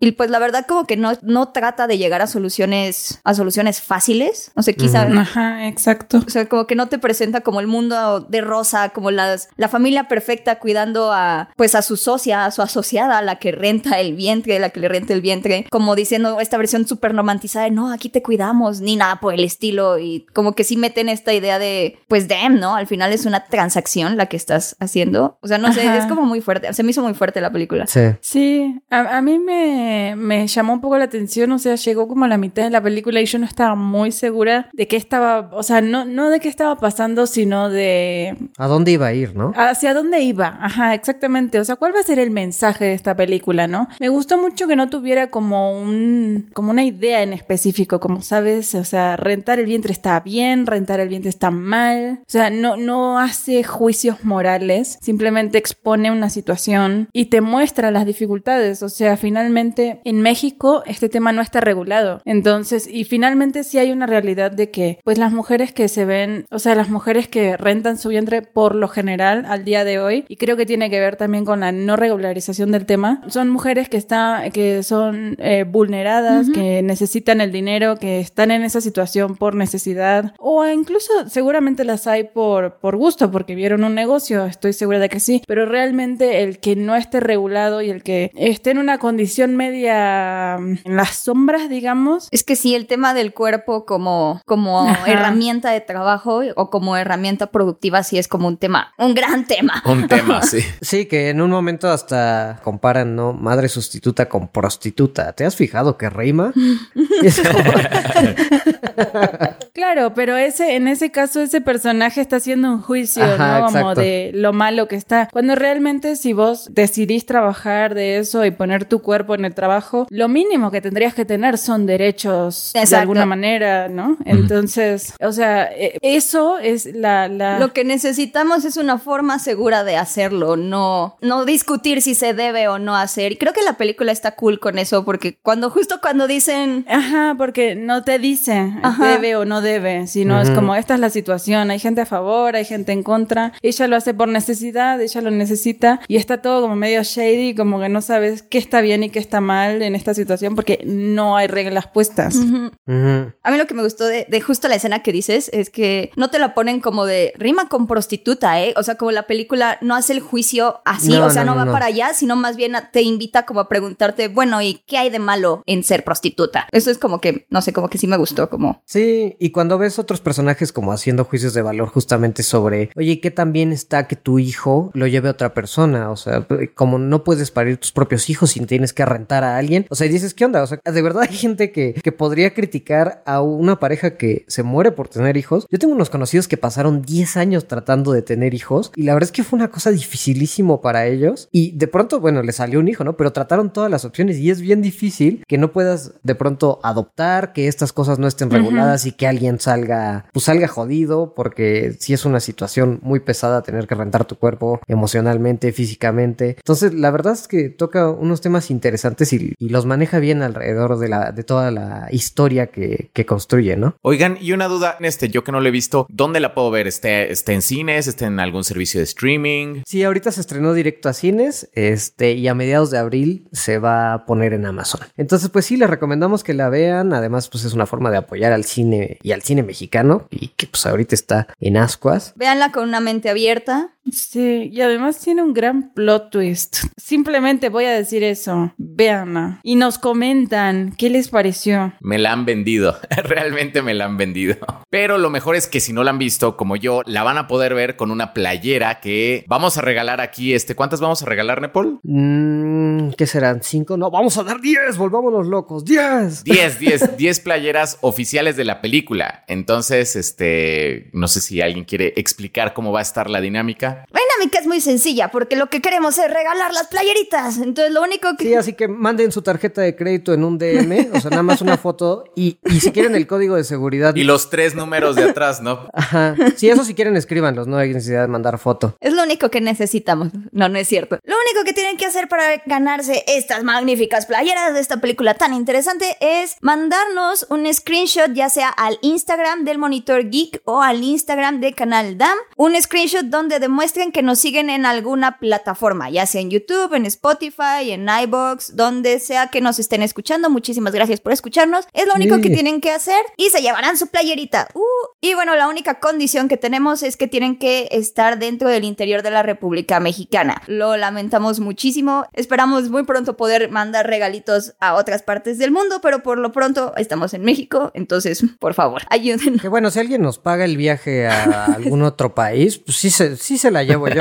Y 0.00 0.12
pues 0.12 0.30
la 0.30 0.38
verdad 0.38 0.66
como 0.66 0.86
que 0.86 0.96
no, 0.96 1.12
no 1.22 1.48
trata 1.48 1.86
de 1.86 1.98
llegar 1.98 2.22
a 2.22 2.26
soluciones, 2.26 3.20
a 3.24 3.34
soluciones 3.34 3.80
fáciles. 3.80 4.52
O 4.54 4.62
sea, 4.62 4.74
quizá... 4.74 5.02
Ajá, 5.02 5.66
exacto. 5.66 6.22
O 6.26 6.30
sea, 6.30 6.48
como 6.48 6.66
que 6.66 6.74
no 6.74 6.88
te 6.88 6.98
presenta 6.98 7.40
como 7.40 7.60
el 7.60 7.66
mundo 7.66 8.20
de 8.20 8.40
rosa, 8.40 8.90
como 8.90 9.10
las, 9.10 9.48
la 9.56 9.68
familia 9.68 10.08
perfecta 10.08 10.58
cuidando 10.58 11.12
a, 11.12 11.50
pues 11.56 11.74
a 11.74 11.82
su 11.82 11.96
socia, 11.96 12.44
a 12.44 12.50
su 12.50 12.62
asociada, 12.62 13.18
a 13.18 13.22
la 13.22 13.36
que 13.36 13.47
renta 13.52 14.00
el 14.00 14.14
vientre, 14.14 14.58
la 14.58 14.70
que 14.70 14.80
le 14.80 14.88
renta 14.88 15.12
el 15.12 15.20
vientre, 15.20 15.66
como 15.70 15.94
diciendo 15.94 16.40
esta 16.40 16.56
versión 16.58 16.86
súper 16.86 17.14
romantizada 17.14 17.64
de, 17.64 17.70
no, 17.70 17.92
aquí 17.92 18.08
te 18.08 18.22
cuidamos, 18.22 18.80
ni 18.80 18.96
nada 18.96 19.20
por 19.20 19.34
el 19.34 19.44
estilo. 19.44 19.98
Y 19.98 20.26
como 20.32 20.54
que 20.54 20.64
sí 20.64 20.76
meten 20.76 21.08
esta 21.08 21.32
idea 21.32 21.58
de, 21.58 21.98
pues, 22.08 22.28
damn, 22.28 22.58
¿no? 22.58 22.74
Al 22.74 22.86
final 22.86 23.12
es 23.12 23.26
una 23.26 23.44
transacción 23.46 24.16
la 24.16 24.26
que 24.26 24.36
estás 24.36 24.76
haciendo. 24.80 25.38
O 25.42 25.48
sea, 25.48 25.58
no 25.58 25.72
sé, 25.72 25.84
es 25.96 26.06
como 26.06 26.22
muy 26.22 26.40
fuerte. 26.40 26.72
Se 26.72 26.82
me 26.82 26.90
hizo 26.90 27.02
muy 27.02 27.14
fuerte 27.14 27.40
la 27.40 27.52
película. 27.52 27.86
Sí. 27.86 28.00
Sí, 28.20 28.80
a, 28.90 29.20
mí 29.20 29.38
me, 29.38 30.14
me 30.16 30.46
llamó 30.46 30.72
un 30.72 30.80
poco 30.80 30.98
la 30.98 31.04
atención, 31.04 31.50
o 31.52 31.58
sea, 31.58 31.74
llegó 31.76 32.08
como 32.08 32.24
a 32.24 32.28
la 32.28 32.38
mitad 32.38 32.64
de 32.64 32.70
la 32.70 32.82
película 32.82 33.20
y 33.20 33.26
yo 33.26 33.38
no 33.38 33.46
estaba 33.46 33.74
muy 33.74 34.12
segura 34.12 34.68
de 34.72 34.86
qué 34.86 34.96
estaba, 34.96 35.50
o 35.52 35.62
sea, 35.62 35.80
no, 35.80 36.04
no 36.04 36.30
de 36.30 36.40
qué 36.40 36.48
estaba 36.48 36.76
pasando, 36.76 37.26
sino 37.26 37.68
de... 37.70 38.36
¿A 38.56 38.66
dónde 38.66 38.92
iba 38.92 39.06
a 39.06 39.12
ir, 39.12 39.34
no? 39.34 39.52
Hacia 39.56 39.94
dónde 39.94 40.20
iba, 40.20 40.58
ajá, 40.60 40.94
exactamente. 40.94 41.58
O 41.58 41.64
sea, 41.64 41.76
¿cuál 41.76 41.94
va 41.94 42.00
a 42.00 42.04
ser 42.04 42.18
el 42.18 42.30
mensaje 42.30 42.86
de 42.86 42.94
esta 42.94 43.16
película, 43.16 43.37
no? 43.68 43.88
Me 44.00 44.08
gustó 44.08 44.38
mucho 44.38 44.66
que 44.66 44.76
no 44.76 44.88
tuviera 44.88 45.30
como 45.30 45.72
un, 45.72 46.48
como 46.52 46.70
una 46.70 46.84
idea 46.84 47.22
en 47.22 47.32
específico, 47.32 48.00
como 48.00 48.22
sabes, 48.22 48.74
o 48.74 48.84
sea, 48.84 49.16
rentar 49.16 49.58
el 49.58 49.66
vientre 49.66 49.92
está 49.92 50.20
bien, 50.20 50.66
rentar 50.66 51.00
el 51.00 51.08
vientre 51.08 51.30
está 51.30 51.50
mal. 51.50 52.20
O 52.22 52.30
sea, 52.30 52.50
no, 52.50 52.76
no 52.76 53.18
hace 53.18 53.62
juicios 53.64 54.24
morales, 54.24 54.98
simplemente 55.00 55.58
expone 55.58 56.10
una 56.10 56.30
situación 56.30 57.08
y 57.12 57.26
te 57.26 57.40
muestra 57.40 57.90
las 57.90 58.06
dificultades. 58.06 58.82
O 58.82 58.88
sea, 58.88 59.16
finalmente 59.16 60.00
en 60.04 60.20
México 60.20 60.82
este 60.86 61.08
tema 61.08 61.32
no 61.32 61.42
está 61.42 61.60
regulado. 61.60 62.20
Entonces, 62.24 62.88
y 62.90 63.04
finalmente 63.04 63.64
sí 63.64 63.78
hay 63.78 63.92
una 63.92 64.06
realidad 64.06 64.50
de 64.50 64.70
que, 64.70 65.00
pues 65.04 65.18
las 65.18 65.32
mujeres 65.32 65.72
que 65.72 65.88
se 65.88 66.04
ven, 66.04 66.46
o 66.50 66.58
sea, 66.58 66.74
las 66.74 66.90
mujeres 66.90 67.28
que 67.28 67.56
rentan 67.56 67.98
su 67.98 68.08
vientre 68.08 68.42
por 68.42 68.74
lo 68.74 68.88
general 68.88 69.44
al 69.46 69.64
día 69.64 69.84
de 69.84 69.98
hoy, 69.98 70.24
y 70.28 70.36
creo 70.36 70.56
que 70.56 70.66
tiene 70.66 70.90
que 70.90 71.00
ver 71.00 71.16
también 71.16 71.44
con 71.44 71.60
la 71.60 71.72
no 71.72 71.96
regularización 71.96 72.70
del 72.70 72.86
tema, 72.86 73.22
son 73.28 73.50
mujeres 73.50 73.88
que 73.88 73.96
están, 73.96 74.50
que 74.50 74.82
son 74.82 75.36
eh, 75.38 75.64
vulneradas, 75.64 76.48
que 76.50 76.82
necesitan 76.82 77.40
el 77.40 77.52
dinero, 77.52 77.96
que 77.96 78.20
están 78.20 78.50
en 78.50 78.62
esa 78.62 78.80
situación 78.80 79.36
por 79.36 79.54
necesidad, 79.54 80.32
o 80.38 80.66
incluso 80.66 81.12
seguramente 81.28 81.84
las 81.84 82.06
hay 82.06 82.24
por, 82.24 82.78
por 82.78 82.96
gusto, 82.96 83.30
porque 83.30 83.54
vieron 83.54 83.84
un 83.84 83.94
negocio, 83.94 84.44
estoy 84.44 84.72
segura 84.72 84.98
de 84.98 85.08
que 85.08 85.20
sí, 85.20 85.42
pero 85.46 85.66
realmente 85.66 86.42
el 86.42 86.58
que 86.58 86.76
no 86.76 86.96
esté 86.96 87.20
regulado 87.20 87.82
y 87.82 87.90
el 87.90 88.02
que 88.02 88.30
esté 88.34 88.70
en 88.70 88.78
una 88.78 88.98
condición 88.98 89.56
media 89.56 90.56
mm, 90.58 90.78
en 90.84 90.96
las 90.96 91.16
sombras, 91.16 91.68
digamos. 91.68 92.28
Es 92.30 92.44
que 92.44 92.56
sí, 92.56 92.74
el 92.74 92.86
tema 92.86 93.14
del 93.14 93.32
cuerpo 93.34 93.84
como, 93.84 94.40
como 94.46 94.88
herramienta 95.06 95.70
de 95.70 95.80
trabajo 95.80 96.42
o 96.56 96.70
como 96.70 96.96
herramienta 96.96 97.48
productiva 97.48 98.02
sí 98.02 98.18
es 98.18 98.28
como 98.28 98.48
un 98.48 98.56
tema, 98.56 98.92
un 98.98 99.14
gran 99.14 99.46
tema. 99.46 99.82
Un 99.84 100.08
tema, 100.08 100.42
sí. 100.42 100.60
sí, 100.80 101.06
que 101.06 101.30
en 101.30 101.40
un 101.40 101.50
momento 101.50 101.90
hasta 101.90 102.60
comparan, 102.62 103.17
¿no? 103.18 103.32
Madre 103.32 103.68
sustituta 103.68 104.28
con 104.28 104.46
prostituta. 104.46 105.32
¿Te 105.32 105.44
has 105.44 105.56
fijado 105.56 105.98
que 105.98 106.08
rima? 106.08 106.52
claro, 109.72 110.14
pero 110.14 110.36
ese, 110.36 110.76
en 110.76 110.86
ese 110.86 111.10
caso, 111.10 111.40
ese 111.40 111.60
personaje 111.60 112.20
está 112.20 112.36
haciendo 112.36 112.70
un 112.70 112.80
juicio, 112.80 113.26
¿no? 113.36 113.66
Como 113.66 113.96
de 113.96 114.30
lo 114.34 114.52
malo 114.52 114.86
que 114.86 114.94
está. 114.94 115.28
Cuando 115.32 115.56
realmente 115.56 116.14
si 116.14 116.32
vos 116.32 116.68
decidís 116.70 117.26
trabajar 117.26 117.96
de 117.96 118.18
eso 118.18 118.44
y 118.44 118.52
poner 118.52 118.84
tu 118.84 119.02
cuerpo 119.02 119.34
en 119.34 119.44
el 119.44 119.52
trabajo, 119.52 120.06
lo 120.10 120.28
mínimo 120.28 120.70
que 120.70 120.80
tendrías 120.80 121.12
que 121.12 121.24
tener 121.24 121.58
son 121.58 121.86
derechos 121.86 122.72
de 122.72 122.96
alguna 122.96 123.26
manera, 123.26 123.88
¿no? 123.88 124.16
Entonces, 124.26 125.14
o 125.20 125.32
sea, 125.32 125.64
e, 125.64 125.98
eso 126.02 126.58
es 126.58 126.94
la, 126.94 127.26
la... 127.26 127.58
Lo 127.58 127.72
que 127.72 127.82
necesitamos 127.82 128.64
es 128.64 128.76
una 128.76 128.98
forma 128.98 129.40
segura 129.40 129.82
de 129.82 129.96
hacerlo, 129.96 130.56
no, 130.56 131.16
no 131.20 131.44
discutir 131.44 132.00
si 132.00 132.14
se 132.14 132.32
debe 132.32 132.68
o 132.68 132.78
no 132.78 132.94
hacer. 132.94 133.07
Y 133.32 133.36
creo 133.36 133.52
que 133.52 133.62
la 133.62 133.76
película 133.76 134.12
está 134.12 134.34
cool 134.34 134.60
con 134.60 134.78
eso, 134.78 135.04
porque 135.04 135.38
cuando, 135.42 135.70
justo 135.70 136.00
cuando 136.00 136.26
dicen... 136.26 136.84
Ajá, 136.88 137.34
porque 137.36 137.74
no 137.74 138.04
te 138.04 138.18
dice 138.18 138.72
debe 139.00 139.36
o 139.36 139.44
no 139.44 139.60
debe, 139.60 140.06
sino 140.06 140.40
es 140.40 140.50
como 140.50 140.74
esta 140.74 140.94
es 140.94 141.00
la 141.00 141.10
situación, 141.10 141.70
hay 141.70 141.78
gente 141.78 142.00
a 142.00 142.06
favor, 142.06 142.56
hay 142.56 142.64
gente 142.64 142.92
en 142.92 143.02
contra, 143.02 143.52
ella 143.62 143.86
lo 143.86 143.96
hace 143.96 144.14
por 144.14 144.28
necesidad, 144.28 145.00
ella 145.00 145.20
lo 145.20 145.30
necesita 145.30 146.00
y 146.08 146.16
está 146.16 146.42
todo 146.42 146.62
como 146.62 146.76
medio 146.76 147.02
shady, 147.02 147.54
como 147.54 147.80
que 147.80 147.88
no 147.88 148.02
sabes 148.02 148.42
qué 148.42 148.58
está 148.58 148.80
bien 148.80 149.02
y 149.02 149.10
qué 149.10 149.18
está 149.18 149.40
mal 149.40 149.82
en 149.82 149.94
esta 149.94 150.14
situación 150.14 150.54
porque 150.54 150.80
no 150.84 151.36
hay 151.36 151.46
reglas 151.46 151.86
puestas. 151.86 152.36
A 152.36 153.50
mí 153.50 153.58
lo 153.58 153.66
que 153.66 153.74
me 153.74 153.82
gustó 153.82 154.04
de, 154.04 154.26
justo 154.40 154.68
la 154.68 154.76
escena 154.76 155.02
que 155.02 155.12
dices 155.12 155.50
es 155.52 155.70
que 155.70 156.10
no 156.16 156.30
te 156.30 156.38
la 156.38 156.54
ponen 156.54 156.80
como 156.80 157.04
de 157.04 157.32
rima 157.36 157.68
con 157.68 157.86
prostituta, 157.86 158.62
¿eh? 158.62 158.74
O 158.76 158.82
sea, 158.82 158.96
como 158.96 159.10
la 159.10 159.26
película 159.26 159.78
no 159.80 159.94
hace 159.94 160.12
el 160.12 160.20
juicio 160.20 160.80
así, 160.84 161.16
o 161.16 161.30
sea, 161.30 161.44
no, 161.44 161.54
va 161.54 161.66
para 161.66 161.86
allá, 161.86 162.12
sino 162.14 162.36
más 162.36 162.56
bien 162.56 162.76
te 162.98 163.02
invita 163.02 163.46
como 163.46 163.60
a 163.60 163.68
preguntarte, 163.68 164.26
bueno, 164.26 164.60
¿y 164.60 164.82
qué 164.84 164.98
hay 164.98 165.08
de 165.08 165.20
malo 165.20 165.62
en 165.66 165.84
ser 165.84 166.02
prostituta? 166.02 166.66
Eso 166.72 166.90
es 166.90 166.98
como 166.98 167.20
que, 167.20 167.46
no 167.48 167.62
sé, 167.62 167.72
como 167.72 167.88
que 167.88 167.96
sí 167.96 168.08
me 168.08 168.16
gustó, 168.16 168.50
como... 168.50 168.82
Sí, 168.86 169.36
y 169.38 169.50
cuando 169.50 169.78
ves 169.78 170.00
otros 170.00 170.20
personajes 170.20 170.72
como 170.72 170.90
haciendo 170.90 171.22
juicios 171.24 171.54
de 171.54 171.62
valor 171.62 171.90
justamente 171.90 172.42
sobre, 172.42 172.90
oye, 172.96 173.20
¿qué 173.20 173.30
tan 173.30 173.52
bien 173.52 173.70
está 173.70 174.08
que 174.08 174.16
tu 174.16 174.40
hijo 174.40 174.90
lo 174.94 175.06
lleve 175.06 175.28
a 175.28 175.30
otra 175.30 175.54
persona? 175.54 176.10
O 176.10 176.16
sea, 176.16 176.44
como 176.74 176.98
no 176.98 177.22
puedes 177.22 177.52
parir 177.52 177.76
tus 177.76 177.92
propios 177.92 178.28
hijos 178.30 178.56
y 178.56 178.66
tienes 178.66 178.92
que 178.92 179.04
rentar 179.04 179.44
a 179.44 179.58
alguien. 179.58 179.86
O 179.90 179.94
sea, 179.94 180.08
y 180.08 180.10
dices, 180.10 180.34
¿qué 180.34 180.44
onda? 180.44 180.64
O 180.64 180.66
sea, 180.66 180.80
de 180.84 181.02
verdad 181.02 181.22
hay 181.22 181.36
gente 181.36 181.70
que, 181.70 181.94
que 181.94 182.10
podría 182.10 182.52
criticar 182.52 183.22
a 183.26 183.42
una 183.42 183.78
pareja 183.78 184.16
que 184.16 184.44
se 184.48 184.64
muere 184.64 184.90
por 184.90 185.06
tener 185.06 185.36
hijos. 185.36 185.68
Yo 185.70 185.78
tengo 185.78 185.94
unos 185.94 186.10
conocidos 186.10 186.48
que 186.48 186.56
pasaron 186.56 187.02
10 187.02 187.36
años 187.36 187.68
tratando 187.68 188.10
de 188.10 188.22
tener 188.22 188.54
hijos 188.54 188.90
y 188.96 189.04
la 189.04 189.14
verdad 189.14 189.28
es 189.28 189.32
que 189.32 189.44
fue 189.44 189.56
una 189.56 189.70
cosa 189.70 189.92
dificilísimo 189.92 190.80
para 190.80 191.06
ellos 191.06 191.48
y 191.52 191.78
de 191.78 191.86
pronto, 191.86 192.18
bueno, 192.18 192.42
le 192.42 192.50
salió 192.50 192.80
un 192.80 192.87
hijo, 192.88 193.04
¿no? 193.04 193.16
Pero 193.16 193.32
trataron 193.32 193.72
todas 193.72 193.90
las 193.90 194.04
opciones 194.04 194.38
y 194.38 194.50
es 194.50 194.60
bien 194.60 194.82
difícil 194.82 195.44
que 195.46 195.58
no 195.58 195.72
puedas 195.72 196.14
de 196.22 196.34
pronto 196.34 196.80
adoptar, 196.82 197.52
que 197.52 197.68
estas 197.68 197.92
cosas 197.92 198.18
no 198.18 198.26
estén 198.26 198.50
reguladas 198.50 199.06
y 199.06 199.12
que 199.12 199.26
alguien 199.26 199.60
salga, 199.60 200.26
pues 200.32 200.44
salga 200.44 200.68
jodido 200.68 201.34
porque 201.34 201.94
si 201.98 202.12
es 202.12 202.24
una 202.24 202.40
situación 202.40 203.00
muy 203.02 203.20
pesada 203.20 203.62
tener 203.62 203.86
que 203.86 203.94
rentar 203.94 204.24
tu 204.24 204.36
cuerpo 204.36 204.80
emocionalmente, 204.86 205.72
físicamente. 205.72 206.56
Entonces, 206.58 206.94
la 206.94 207.10
verdad 207.10 207.34
es 207.34 207.48
que 207.48 207.68
toca 207.68 208.10
unos 208.10 208.40
temas 208.40 208.70
interesantes 208.70 209.32
y, 209.32 209.54
los 209.58 209.86
maneja 209.86 210.18
bien 210.18 210.42
alrededor 210.42 210.98
de, 210.98 211.08
la, 211.08 211.30
de 211.30 211.44
toda 211.44 211.70
la 211.70 212.08
historia 212.10 212.68
que, 212.68 213.10
que 213.12 213.26
construye, 213.26 213.76
¿no? 213.76 213.96
Oigan, 214.02 214.38
y 214.40 214.52
una 214.52 214.66
duda, 214.66 214.96
este, 215.00 215.28
yo 215.28 215.44
que 215.44 215.52
no 215.52 215.60
lo 215.60 215.68
he 215.68 215.70
visto, 215.70 216.06
¿dónde 216.08 216.40
la 216.40 216.54
puedo 216.54 216.70
ver? 216.70 216.86
¿Está, 216.86 217.22
está 217.22 217.52
en 217.52 217.62
cines? 217.62 218.06
¿Está 218.06 218.26
en 218.26 218.40
algún 218.40 218.64
servicio 218.64 219.00
de 219.00 219.04
streaming? 219.04 219.82
Sí, 219.86 220.02
ahorita 220.02 220.32
se 220.32 220.40
estrenó 220.40 220.72
directo 220.72 221.08
a 221.08 221.12
cines, 221.12 221.68
este, 221.74 222.32
y 222.32 222.48
a 222.48 222.54
mediados 222.54 222.77
de 222.86 222.98
abril 222.98 223.48
se 223.52 223.78
va 223.78 224.12
a 224.12 224.24
poner 224.24 224.52
en 224.52 224.66
Amazon. 224.66 225.00
Entonces, 225.16 225.48
pues 225.50 225.66
sí, 225.66 225.76
les 225.76 225.90
recomendamos 225.90 226.44
que 226.44 226.54
la 226.54 226.68
vean. 226.68 227.12
Además, 227.12 227.48
pues 227.48 227.64
es 227.64 227.74
una 227.74 227.86
forma 227.86 228.10
de 228.10 228.18
apoyar 228.18 228.52
al 228.52 228.64
cine 228.64 229.18
y 229.22 229.32
al 229.32 229.42
cine 229.42 229.62
mexicano 229.62 230.26
y 230.30 230.48
que 230.48 230.66
pues 230.66 230.86
ahorita 230.86 231.14
está 231.14 231.48
en 231.60 231.76
ascuas. 231.76 232.32
Véanla 232.36 232.72
con 232.72 232.88
una 232.88 233.00
mente 233.00 233.28
abierta. 233.28 233.90
Sí, 234.12 234.70
y 234.72 234.80
además 234.80 235.18
tiene 235.18 235.42
un 235.42 235.52
gran 235.52 235.92
plot 235.92 236.30
twist. 236.30 236.78
Simplemente 236.96 237.68
voy 237.68 237.84
a 237.84 237.92
decir 237.92 238.22
eso. 238.22 238.72
Véanla. 238.76 239.60
Y 239.62 239.76
nos 239.76 239.98
comentan 239.98 240.94
qué 240.96 241.10
les 241.10 241.28
pareció. 241.28 241.92
Me 242.00 242.18
la 242.18 242.32
han 242.32 242.44
vendido. 242.44 242.96
Realmente 243.24 243.82
me 243.82 243.94
la 243.94 244.06
han 244.06 244.16
vendido. 244.16 244.56
Pero 244.90 245.18
lo 245.18 245.30
mejor 245.30 245.56
es 245.56 245.66
que 245.66 245.80
si 245.80 245.92
no 245.92 246.04
la 246.04 246.10
han 246.10 246.18
visto, 246.18 246.56
como 246.56 246.76
yo, 246.76 247.02
la 247.06 247.22
van 247.22 247.38
a 247.38 247.46
poder 247.46 247.74
ver 247.74 247.96
con 247.96 248.10
una 248.10 248.32
playera 248.32 249.00
que 249.00 249.44
vamos 249.48 249.78
a 249.78 249.82
regalar 249.82 250.20
aquí. 250.20 250.54
Este, 250.54 250.74
¿cuántas 250.74 251.00
vamos 251.00 251.22
a 251.22 251.26
regalar, 251.26 251.60
Nepal? 251.60 251.98
Mm, 252.02 253.10
¿Qué 253.10 253.26
serán? 253.26 253.62
¿Cinco? 253.62 253.96
No, 253.96 254.10
vamos 254.10 254.36
a 254.38 254.44
dar 254.44 254.60
diez. 254.60 254.96
Volvámonos 254.96 255.46
locos. 255.46 255.84
¡Diez! 255.84 256.44
10, 256.44 256.78
10, 256.78 257.16
10 257.16 257.40
playeras 257.40 257.98
oficiales 258.00 258.56
de 258.56 258.64
la 258.64 258.80
película. 258.80 259.44
Entonces, 259.46 260.16
este, 260.16 261.10
no 261.12 261.28
sé 261.28 261.40
si 261.40 261.60
alguien 261.60 261.84
quiere 261.84 262.14
explicar 262.16 262.74
cómo 262.74 262.92
va 262.92 263.00
a 263.00 263.02
estar 263.02 263.30
la 263.30 263.40
dinámica. 263.40 263.97
La 264.12 264.27
dinámica 264.38 264.58
es 264.58 264.66
muy 264.66 264.80
sencilla 264.80 265.30
porque 265.30 265.56
lo 265.56 265.68
que 265.68 265.80
queremos 265.80 266.16
es 266.18 266.32
regalar 266.32 266.72
las 266.72 266.86
playeritas. 266.86 267.58
Entonces 267.58 267.92
lo 267.92 268.02
único 268.02 268.36
que... 268.36 268.44
Sí, 268.44 268.54
así 268.54 268.72
que 268.74 268.88
manden 268.88 269.32
su 269.32 269.42
tarjeta 269.42 269.82
de 269.82 269.96
crédito 269.96 270.32
en 270.32 270.44
un 270.44 270.58
DM, 270.58 271.10
o 271.12 271.20
sea, 271.20 271.30
nada 271.30 271.42
más 271.42 271.60
una 271.60 271.76
foto 271.76 272.24
y, 272.36 272.58
y 272.66 272.80
si 272.80 272.92
quieren 272.92 273.14
el 273.14 273.26
código 273.26 273.56
de 273.56 273.64
seguridad. 273.64 274.14
Y 274.14 274.24
los 274.24 274.50
tres 274.50 274.74
números 274.74 275.16
de 275.16 275.24
atrás, 275.24 275.60
¿no? 275.60 275.88
Ajá. 275.92 276.34
Sí, 276.56 276.68
eso 276.68 276.84
si 276.84 276.94
quieren 276.94 277.16
escríbanlos, 277.16 277.66
no 277.66 277.76
hay 277.76 277.92
necesidad 277.92 278.22
de 278.22 278.28
mandar 278.28 278.58
foto. 278.58 278.96
Es 279.00 279.12
lo 279.12 279.22
único 279.22 279.50
que 279.50 279.60
necesitamos. 279.60 280.28
No, 280.52 280.68
no 280.68 280.78
es 280.78 280.88
cierto. 280.88 281.18
Lo 281.24 281.34
único 281.48 281.64
que 281.64 281.72
tienen 281.72 281.96
que 281.96 282.06
hacer 282.06 282.28
para 282.28 282.62
ganarse 282.66 283.24
estas 283.26 283.64
magníficas 283.64 284.26
playeras 284.26 284.74
de 284.74 284.80
esta 284.80 284.98
película 284.98 285.34
tan 285.34 285.54
interesante 285.54 286.16
es 286.20 286.56
mandarnos 286.60 287.46
un 287.50 287.72
screenshot 287.72 288.32
ya 288.32 288.48
sea 288.48 288.68
al 288.68 288.98
Instagram 289.02 289.64
del 289.64 289.78
Monitor 289.78 290.30
Geek 290.30 290.62
o 290.64 290.82
al 290.82 291.02
Instagram 291.02 291.60
de 291.60 291.72
Canal 291.72 292.18
DAM. 292.18 292.36
Un 292.56 292.80
screenshot 292.80 293.24
donde 293.24 293.58
demuestren 293.58 294.12
que 294.12 294.22
nos 294.28 294.38
siguen 294.40 294.68
en 294.68 294.84
alguna 294.84 295.38
plataforma, 295.38 296.10
ya 296.10 296.26
sea 296.26 296.42
en 296.42 296.50
YouTube, 296.50 296.92
en 296.92 297.06
Spotify, 297.06 297.90
en 297.92 298.06
iBox, 298.24 298.76
donde 298.76 299.20
sea 299.20 299.46
que 299.48 299.62
nos 299.62 299.78
estén 299.78 300.02
escuchando. 300.02 300.50
Muchísimas 300.50 300.92
gracias 300.92 301.20
por 301.20 301.32
escucharnos. 301.32 301.86
Es 301.94 302.06
lo 302.06 302.14
único 302.14 302.34
Sí. 302.36 302.42
que 302.42 302.50
tienen 302.50 302.82
que 302.82 302.90
hacer 302.92 303.16
y 303.38 303.48
se 303.48 303.62
llevarán 303.62 303.96
su 303.96 304.08
playerita. 304.08 304.68
Uh, 304.74 304.80
y 305.22 305.32
bueno, 305.32 305.56
la 305.56 305.66
única 305.66 305.98
condición 305.98 306.46
que 306.48 306.58
tenemos 306.58 307.02
es 307.02 307.16
que 307.16 307.26
tienen 307.26 307.58
que 307.58 307.88
estar 307.90 308.38
dentro 308.38 308.68
del 308.68 308.84
interior 308.84 309.22
de 309.22 309.30
la 309.30 309.42
República 309.42 309.98
Mexicana. 309.98 310.60
Lo 310.66 310.98
lamentamos 310.98 311.58
muchísimo. 311.58 312.26
Esperamos 312.34 312.90
muy 312.90 313.04
pronto 313.04 313.34
poder 313.38 313.70
mandar 313.70 314.06
regalitos 314.06 314.74
a 314.78 314.92
otras 314.94 315.22
partes 315.22 315.56
del 315.56 315.70
mundo, 315.70 316.00
pero 316.02 316.22
por 316.22 316.36
lo 316.36 316.52
pronto 316.52 316.92
estamos 316.98 317.32
en 317.32 317.42
México, 317.44 317.90
entonces 317.94 318.42
por 318.58 318.74
favor, 318.74 319.02
ayúdenos. 319.08 319.62
Que 319.62 319.68
bueno, 319.68 319.90
si 319.90 320.00
alguien 320.00 320.20
nos 320.20 320.38
paga 320.38 320.66
el 320.66 320.76
viaje 320.76 321.26
a 321.26 321.64
algún 321.64 322.02
otro 322.02 322.34
país, 322.34 322.76
pues 322.78 322.98
sí 322.98 323.08
se, 323.08 323.36
sí 323.38 323.56
se 323.56 323.70
la 323.70 323.82
llevo 323.84 324.06
yo. 324.08 324.17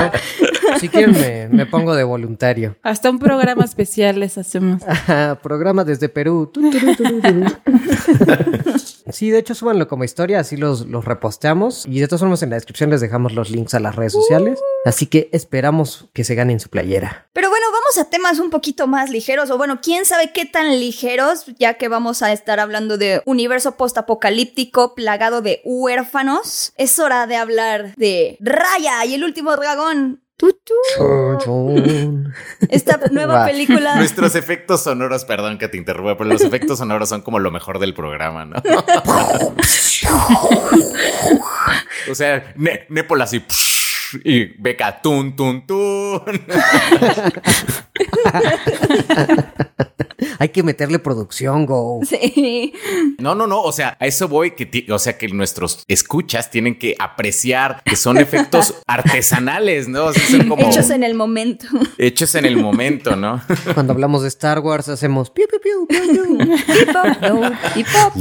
Si 0.79 0.89
quieren, 0.89 1.11
me, 1.13 1.47
me 1.49 1.65
pongo 1.65 1.95
de 1.95 2.03
voluntario. 2.03 2.75
Hasta 2.83 3.09
un 3.09 3.19
programa 3.19 3.63
especial 3.63 4.19
les 4.19 4.37
hacemos. 4.37 4.83
Ajá, 4.87 5.39
programa 5.41 5.83
desde 5.83 6.09
Perú. 6.09 6.51
Sí, 9.09 9.29
de 9.29 9.39
hecho, 9.39 9.55
súbanlo 9.55 9.87
como 9.87 10.03
historia, 10.03 10.39
así 10.39 10.57
los, 10.57 10.85
los 10.85 11.05
reposteamos. 11.05 11.85
Y 11.87 11.99
de 11.99 12.07
todas 12.07 12.21
formas, 12.21 12.43
en 12.43 12.49
la 12.49 12.57
descripción 12.57 12.89
les 12.89 13.01
dejamos 13.01 13.33
los 13.33 13.49
links 13.49 13.73
a 13.73 13.79
las 13.79 13.95
redes 13.95 14.13
sociales. 14.13 14.59
Así 14.85 15.05
que 15.05 15.29
esperamos 15.31 16.09
que 16.13 16.23
se 16.23 16.35
ganen 16.35 16.59
su 16.59 16.69
playera. 16.69 17.27
Pero 17.33 17.49
bueno, 17.49 17.65
vamos 17.87 18.05
a 18.05 18.09
temas 18.09 18.39
un 18.39 18.49
poquito 18.49 18.85
más 18.85 19.09
ligeros, 19.09 19.49
o 19.49 19.57
bueno, 19.57 19.79
quién 19.81 20.05
sabe 20.05 20.31
qué 20.33 20.45
tan 20.45 20.77
ligeros, 20.79 21.45
ya 21.57 21.75
que 21.75 21.87
vamos 21.87 22.21
a 22.21 22.33
estar 22.33 22.59
hablando 22.59 22.97
de 22.97 23.21
universo 23.25 23.77
postapocalíptico 23.77 24.93
plagado 24.93 25.41
de 25.41 25.61
huérfanos. 25.63 26.73
Es 26.75 26.99
hora 26.99 27.27
de 27.27 27.37
hablar 27.37 27.95
de 27.95 28.37
Raya 28.41 29.05
y 29.05 29.13
el 29.13 29.23
último 29.23 29.55
dragón. 29.55 30.21
Tutú. 30.35 30.73
Esta 32.69 32.99
nueva 33.09 33.39
Va. 33.39 33.45
película. 33.45 33.95
Nuestros 33.95 34.35
efectos 34.35 34.83
sonoros, 34.83 35.25
perdón 35.25 35.57
que 35.57 35.67
te 35.67 35.77
interrumpa, 35.77 36.15
pero 36.15 36.29
los 36.29 36.41
efectos 36.41 36.77
sonoros 36.77 37.09
son 37.09 37.21
como 37.21 37.39
lo 37.39 37.49
mejor 37.51 37.79
del 37.79 37.95
programa, 37.95 38.45
¿no? 38.45 38.57
o 42.11 42.15
sea, 42.15 42.53
ne 42.55 42.85
Nepal 42.89 43.21
así. 43.21 43.43
Y 44.23 44.45
Beca, 44.61 45.01
tun, 45.01 45.35
tun, 45.35 45.65
tun. 45.65 46.21
Hay 50.39 50.49
que 50.49 50.61
meterle 50.63 50.99
producción, 50.99 51.65
go. 51.65 51.99
Sí. 52.07 52.73
No, 53.19 53.33
no, 53.35 53.47
no. 53.47 53.61
O 53.61 53.71
sea, 53.71 53.97
a 53.99 54.05
eso 54.07 54.27
voy. 54.27 54.51
Que 54.51 54.65
ti- 54.65 54.85
o 54.91 54.99
sea, 54.99 55.17
que 55.17 55.27
nuestros 55.29 55.83
escuchas 55.87 56.49
tienen 56.51 56.77
que 56.77 56.95
apreciar 56.99 57.81
que 57.85 57.95
son 57.95 58.17
efectos 58.17 58.75
artesanales, 58.87 59.87
¿no? 59.87 60.05
O 60.05 60.13
sea, 60.13 60.23
son 60.27 60.47
como 60.47 60.67
Hechos 60.69 60.89
en 60.91 61.03
el 61.03 61.13
momento. 61.15 61.65
hechos 61.97 62.35
en 62.35 62.45
el 62.45 62.57
momento, 62.57 63.15
¿no? 63.15 63.41
Cuando 63.73 63.93
hablamos 63.93 64.21
de 64.23 64.27
Star 64.29 64.59
Wars, 64.59 64.89
hacemos 64.89 65.29
piu, 65.31 65.45
piu, 65.47 65.59
piu, 65.59 65.87
piu, 65.87 66.37
piu. 66.37 66.55
Hip 66.77 66.89
hop, 66.95 67.17
no, 67.21 67.51
hip 67.75 67.87
hop. 67.95 68.13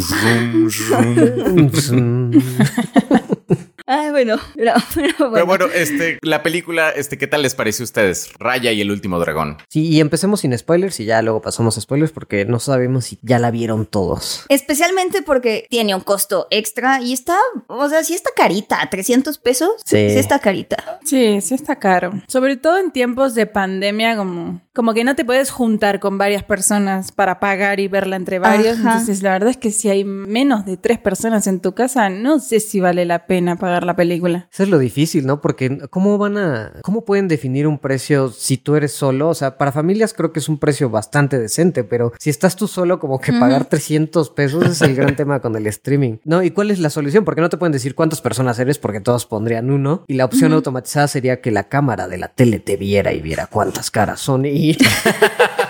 Ah, 3.86 4.08
bueno, 4.10 4.36
pero, 4.56 4.72
pero 4.94 5.14
bueno. 5.18 5.32
Pero 5.32 5.46
bueno, 5.46 5.66
este, 5.72 6.18
la 6.22 6.42
película, 6.42 6.90
este, 6.90 7.18
¿qué 7.18 7.26
tal 7.26 7.42
les 7.42 7.54
pareció 7.54 7.84
a 7.84 7.86
ustedes? 7.86 8.30
Raya 8.38 8.72
y 8.72 8.80
el 8.80 8.90
último 8.90 9.18
dragón. 9.18 9.58
Sí, 9.68 9.86
y 9.86 10.00
empecemos 10.00 10.40
sin 10.40 10.56
spoilers 10.56 10.98
y 11.00 11.04
ya 11.04 11.22
luego 11.22 11.40
pasamos 11.40 11.78
a 11.78 11.80
spoilers 11.80 12.12
porque 12.12 12.44
no 12.44 12.58
sabemos 12.58 13.06
si 13.06 13.18
ya 13.22 13.38
la 13.38 13.50
vieron 13.50 13.86
todos. 13.86 14.44
Especialmente 14.48 15.22
porque 15.22 15.66
tiene 15.70 15.94
un 15.94 16.00
costo 16.00 16.48
extra 16.50 17.00
y 17.00 17.12
está, 17.12 17.36
o 17.68 17.88
sea, 17.88 18.02
sí 18.02 18.14
está 18.14 18.30
carita, 18.34 18.86
300 18.90 19.38
pesos. 19.38 19.70
Sí. 19.84 19.98
está 19.98 20.38
carita. 20.38 21.00
Sí, 21.04 21.40
sí 21.40 21.54
está 21.54 21.76
caro. 21.76 22.12
Sobre 22.26 22.56
todo 22.56 22.78
en 22.78 22.90
tiempos 22.90 23.34
de 23.34 23.46
pandemia, 23.46 24.16
como, 24.16 24.60
como 24.74 24.94
que 24.94 25.04
no 25.04 25.14
te 25.14 25.24
puedes 25.24 25.50
juntar 25.50 26.00
con 26.00 26.18
varias 26.18 26.42
personas 26.42 27.12
para 27.12 27.38
pagar 27.38 27.78
y 27.80 27.88
verla 27.88 28.16
entre 28.16 28.38
varios. 28.38 28.78
Ajá. 28.78 28.92
Entonces, 28.92 29.22
la 29.22 29.32
verdad 29.32 29.50
es 29.50 29.56
que 29.56 29.70
si 29.70 29.88
hay 29.88 30.04
menos 30.04 30.64
de 30.66 30.76
tres 30.76 30.98
personas 30.98 31.46
en 31.46 31.60
tu 31.60 31.74
casa, 31.74 32.08
no 32.08 32.40
sé 32.40 32.60
si 32.60 32.80
vale 32.80 33.04
la 33.04 33.26
pena 33.26 33.56
pagar 33.56 33.75
la 33.84 33.96
película. 33.96 34.48
Eso 34.52 34.62
es 34.62 34.68
lo 34.68 34.78
difícil, 34.78 35.26
¿no? 35.26 35.40
Porque 35.40 35.78
¿cómo 35.90 36.18
van 36.18 36.38
a, 36.38 36.72
cómo 36.82 37.04
pueden 37.04 37.28
definir 37.28 37.66
un 37.66 37.78
precio 37.78 38.30
si 38.30 38.56
tú 38.56 38.76
eres 38.76 38.92
solo? 38.92 39.28
O 39.28 39.34
sea, 39.34 39.58
para 39.58 39.72
familias 39.72 40.14
creo 40.14 40.32
que 40.32 40.40
es 40.40 40.48
un 40.48 40.58
precio 40.58 40.90
bastante 40.90 41.38
decente, 41.38 41.84
pero 41.84 42.12
si 42.18 42.30
estás 42.30 42.56
tú 42.56 42.68
solo, 42.68 42.98
como 42.98 43.20
que 43.20 43.32
pagar 43.32 43.66
300 43.66 44.30
pesos 44.30 44.64
es 44.64 44.82
el 44.82 44.94
gran 44.94 45.16
tema 45.16 45.40
con 45.40 45.56
el 45.56 45.66
streaming. 45.66 46.18
No, 46.24 46.42
¿y 46.42 46.50
cuál 46.50 46.70
es 46.70 46.78
la 46.78 46.90
solución? 46.90 47.24
Porque 47.24 47.40
no 47.40 47.48
te 47.48 47.56
pueden 47.56 47.72
decir 47.72 47.94
cuántas 47.94 48.20
personas 48.20 48.58
eres 48.58 48.78
porque 48.78 49.00
todos 49.00 49.26
pondrían 49.26 49.70
uno 49.70 50.04
y 50.06 50.14
la 50.14 50.24
opción 50.24 50.52
automatizada 50.52 51.08
sería 51.08 51.40
que 51.40 51.50
la 51.50 51.68
cámara 51.68 52.08
de 52.08 52.18
la 52.18 52.28
tele 52.28 52.58
te 52.58 52.76
viera 52.76 53.12
y 53.12 53.20
viera 53.20 53.46
cuántas 53.46 53.90
caras 53.90 54.20
son 54.20 54.46
y 54.46 54.76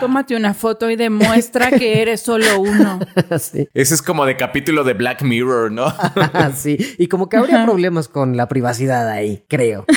Tómate 0.00 0.36
una 0.36 0.54
foto 0.54 0.90
y 0.90 0.96
demuestra 0.96 1.70
que 1.70 2.00
eres 2.02 2.20
solo 2.20 2.60
uno. 2.60 2.98
así. 3.30 3.68
Ese 3.74 3.94
es 3.94 4.02
como 4.02 4.26
de 4.26 4.36
capítulo 4.36 4.84
de 4.84 4.94
Black 4.94 5.22
Mirror, 5.22 5.70
¿no? 5.72 5.86
Así. 6.32 6.76
Y 6.98 7.08
como 7.08 7.28
que 7.28 7.36
habría 7.36 7.64
problemas 7.64 8.08
con 8.08 8.36
la 8.36 8.48
privacidad 8.48 9.08
ahí, 9.08 9.44
creo. 9.48 9.84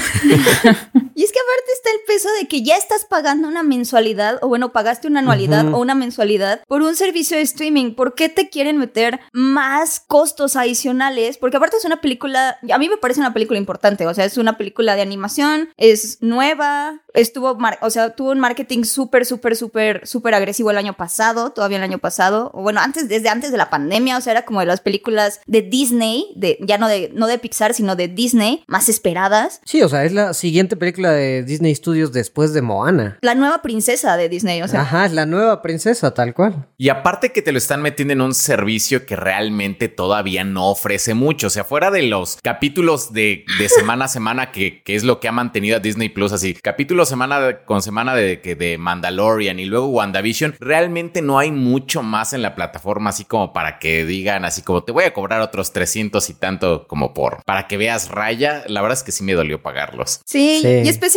Y 1.13 1.23
es 1.31 1.33
que 1.33 1.39
aparte 1.39 1.71
está 1.73 1.89
el 1.91 2.01
peso 2.05 2.29
de 2.39 2.47
que 2.47 2.61
ya 2.61 2.75
estás 2.75 3.05
pagando 3.05 3.47
una 3.47 3.63
mensualidad, 3.63 4.39
o 4.41 4.49
bueno, 4.49 4.73
pagaste 4.73 5.07
una 5.07 5.21
anualidad 5.21 5.73
o 5.73 5.79
una 5.79 5.95
mensualidad 5.95 6.61
por 6.67 6.81
un 6.81 6.95
servicio 6.95 7.37
de 7.37 7.43
streaming. 7.43 7.95
¿Por 7.95 8.15
qué 8.15 8.27
te 8.27 8.49
quieren 8.49 8.77
meter 8.77 9.19
más 9.31 10.01
costos 10.01 10.55
adicionales? 10.55 11.37
Porque 11.37 11.57
aparte 11.57 11.77
es 11.77 11.85
una 11.85 12.01
película, 12.01 12.59
a 12.69 12.77
mí 12.77 12.89
me 12.89 12.97
parece 12.97 13.21
una 13.21 13.33
película 13.33 13.57
importante, 13.57 14.05
o 14.07 14.13
sea, 14.13 14.25
es 14.25 14.37
una 14.37 14.57
película 14.57 14.95
de 14.95 15.01
animación, 15.01 15.69
es 15.77 16.17
nueva, 16.21 17.01
estuvo, 17.13 17.57
o 17.81 17.89
sea, 17.89 18.15
tuvo 18.15 18.31
un 18.31 18.39
marketing 18.39 18.83
súper, 18.83 19.25
súper, 19.25 19.55
súper, 19.55 20.05
súper 20.05 20.33
agresivo 20.33 20.71
el 20.71 20.77
año 20.77 20.97
pasado, 20.97 21.51
todavía 21.51 21.77
el 21.77 21.83
año 21.83 21.99
pasado, 21.99 22.51
o 22.53 22.61
bueno, 22.61 22.81
antes, 22.81 23.07
desde 23.07 23.29
antes 23.29 23.51
de 23.51 23.57
la 23.57 23.69
pandemia, 23.69 24.17
o 24.17 24.21
sea, 24.21 24.31
era 24.31 24.45
como 24.45 24.59
de 24.59 24.65
las 24.65 24.81
películas 24.81 25.39
de 25.45 25.61
Disney, 25.61 26.33
de, 26.35 26.57
ya 26.61 26.77
no 26.77 26.87
de, 26.87 27.09
no 27.13 27.27
de 27.27 27.39
Pixar, 27.39 27.73
sino 27.73 27.95
de 27.95 28.09
Disney, 28.09 28.63
más 28.67 28.89
esperadas. 28.89 29.61
Sí, 29.63 29.81
o 29.81 29.87
sea, 29.87 30.03
es 30.03 30.11
la 30.11 30.33
siguiente 30.33 30.75
película 30.75 31.11
de 31.31 31.43
Disney 31.43 31.73
Studios 31.75 32.11
después 32.11 32.53
de 32.53 32.61
Moana. 32.61 33.17
La 33.21 33.35
nueva 33.35 33.61
princesa 33.61 34.17
de 34.17 34.29
Disney, 34.29 34.61
o 34.61 34.67
sea. 34.67 34.81
Ajá, 34.81 35.05
es 35.05 35.13
la 35.13 35.25
nueva 35.25 35.61
princesa, 35.61 36.13
tal 36.13 36.33
cual. 36.33 36.67
Y 36.77 36.89
aparte 36.89 37.31
que 37.31 37.41
te 37.41 37.51
lo 37.51 37.57
están 37.57 37.81
metiendo 37.81 38.13
en 38.13 38.21
un 38.21 38.33
servicio 38.33 39.05
que 39.05 39.15
realmente 39.15 39.87
todavía 39.89 40.43
no 40.43 40.69
ofrece 40.69 41.13
mucho. 41.13 41.47
O 41.47 41.49
sea, 41.49 41.63
fuera 41.63 41.91
de 41.91 42.03
los 42.03 42.37
capítulos 42.41 43.13
de, 43.13 43.45
de 43.59 43.69
semana 43.69 44.05
a 44.05 44.07
semana, 44.07 44.51
que, 44.51 44.83
que 44.83 44.95
es 44.95 45.03
lo 45.03 45.19
que 45.19 45.27
ha 45.27 45.31
mantenido 45.31 45.77
a 45.77 45.79
Disney 45.79 46.09
Plus 46.09 46.31
así, 46.31 46.53
capítulo 46.53 47.05
semana 47.05 47.59
con 47.65 47.81
semana 47.81 48.15
de, 48.15 48.41
que 48.41 48.55
de 48.55 48.77
Mandalorian 48.77 49.59
y 49.59 49.65
luego 49.65 49.87
WandaVision, 49.87 50.55
realmente 50.59 51.21
no 51.21 51.39
hay 51.39 51.51
mucho 51.51 52.03
más 52.03 52.33
en 52.33 52.41
la 52.41 52.55
plataforma, 52.55 53.09
así 53.11 53.25
como 53.25 53.53
para 53.53 53.79
que 53.79 54.05
digan, 54.05 54.45
así 54.45 54.61
como 54.61 54.83
te 54.83 54.91
voy 54.91 55.03
a 55.05 55.13
cobrar 55.13 55.41
otros 55.41 55.73
300 55.73 56.29
y 56.29 56.33
tanto 56.33 56.87
como 56.87 57.13
por, 57.13 57.43
para 57.45 57.67
que 57.67 57.77
veas 57.77 58.09
raya. 58.09 58.63
La 58.67 58.81
verdad 58.81 58.97
es 58.97 59.03
que 59.03 59.11
sí 59.11 59.23
me 59.23 59.33
dolió 59.33 59.61
pagarlos. 59.61 60.21
Sí, 60.25 60.59
Sí. 60.61 60.67
y 60.83 60.89
especialmente 60.89 61.10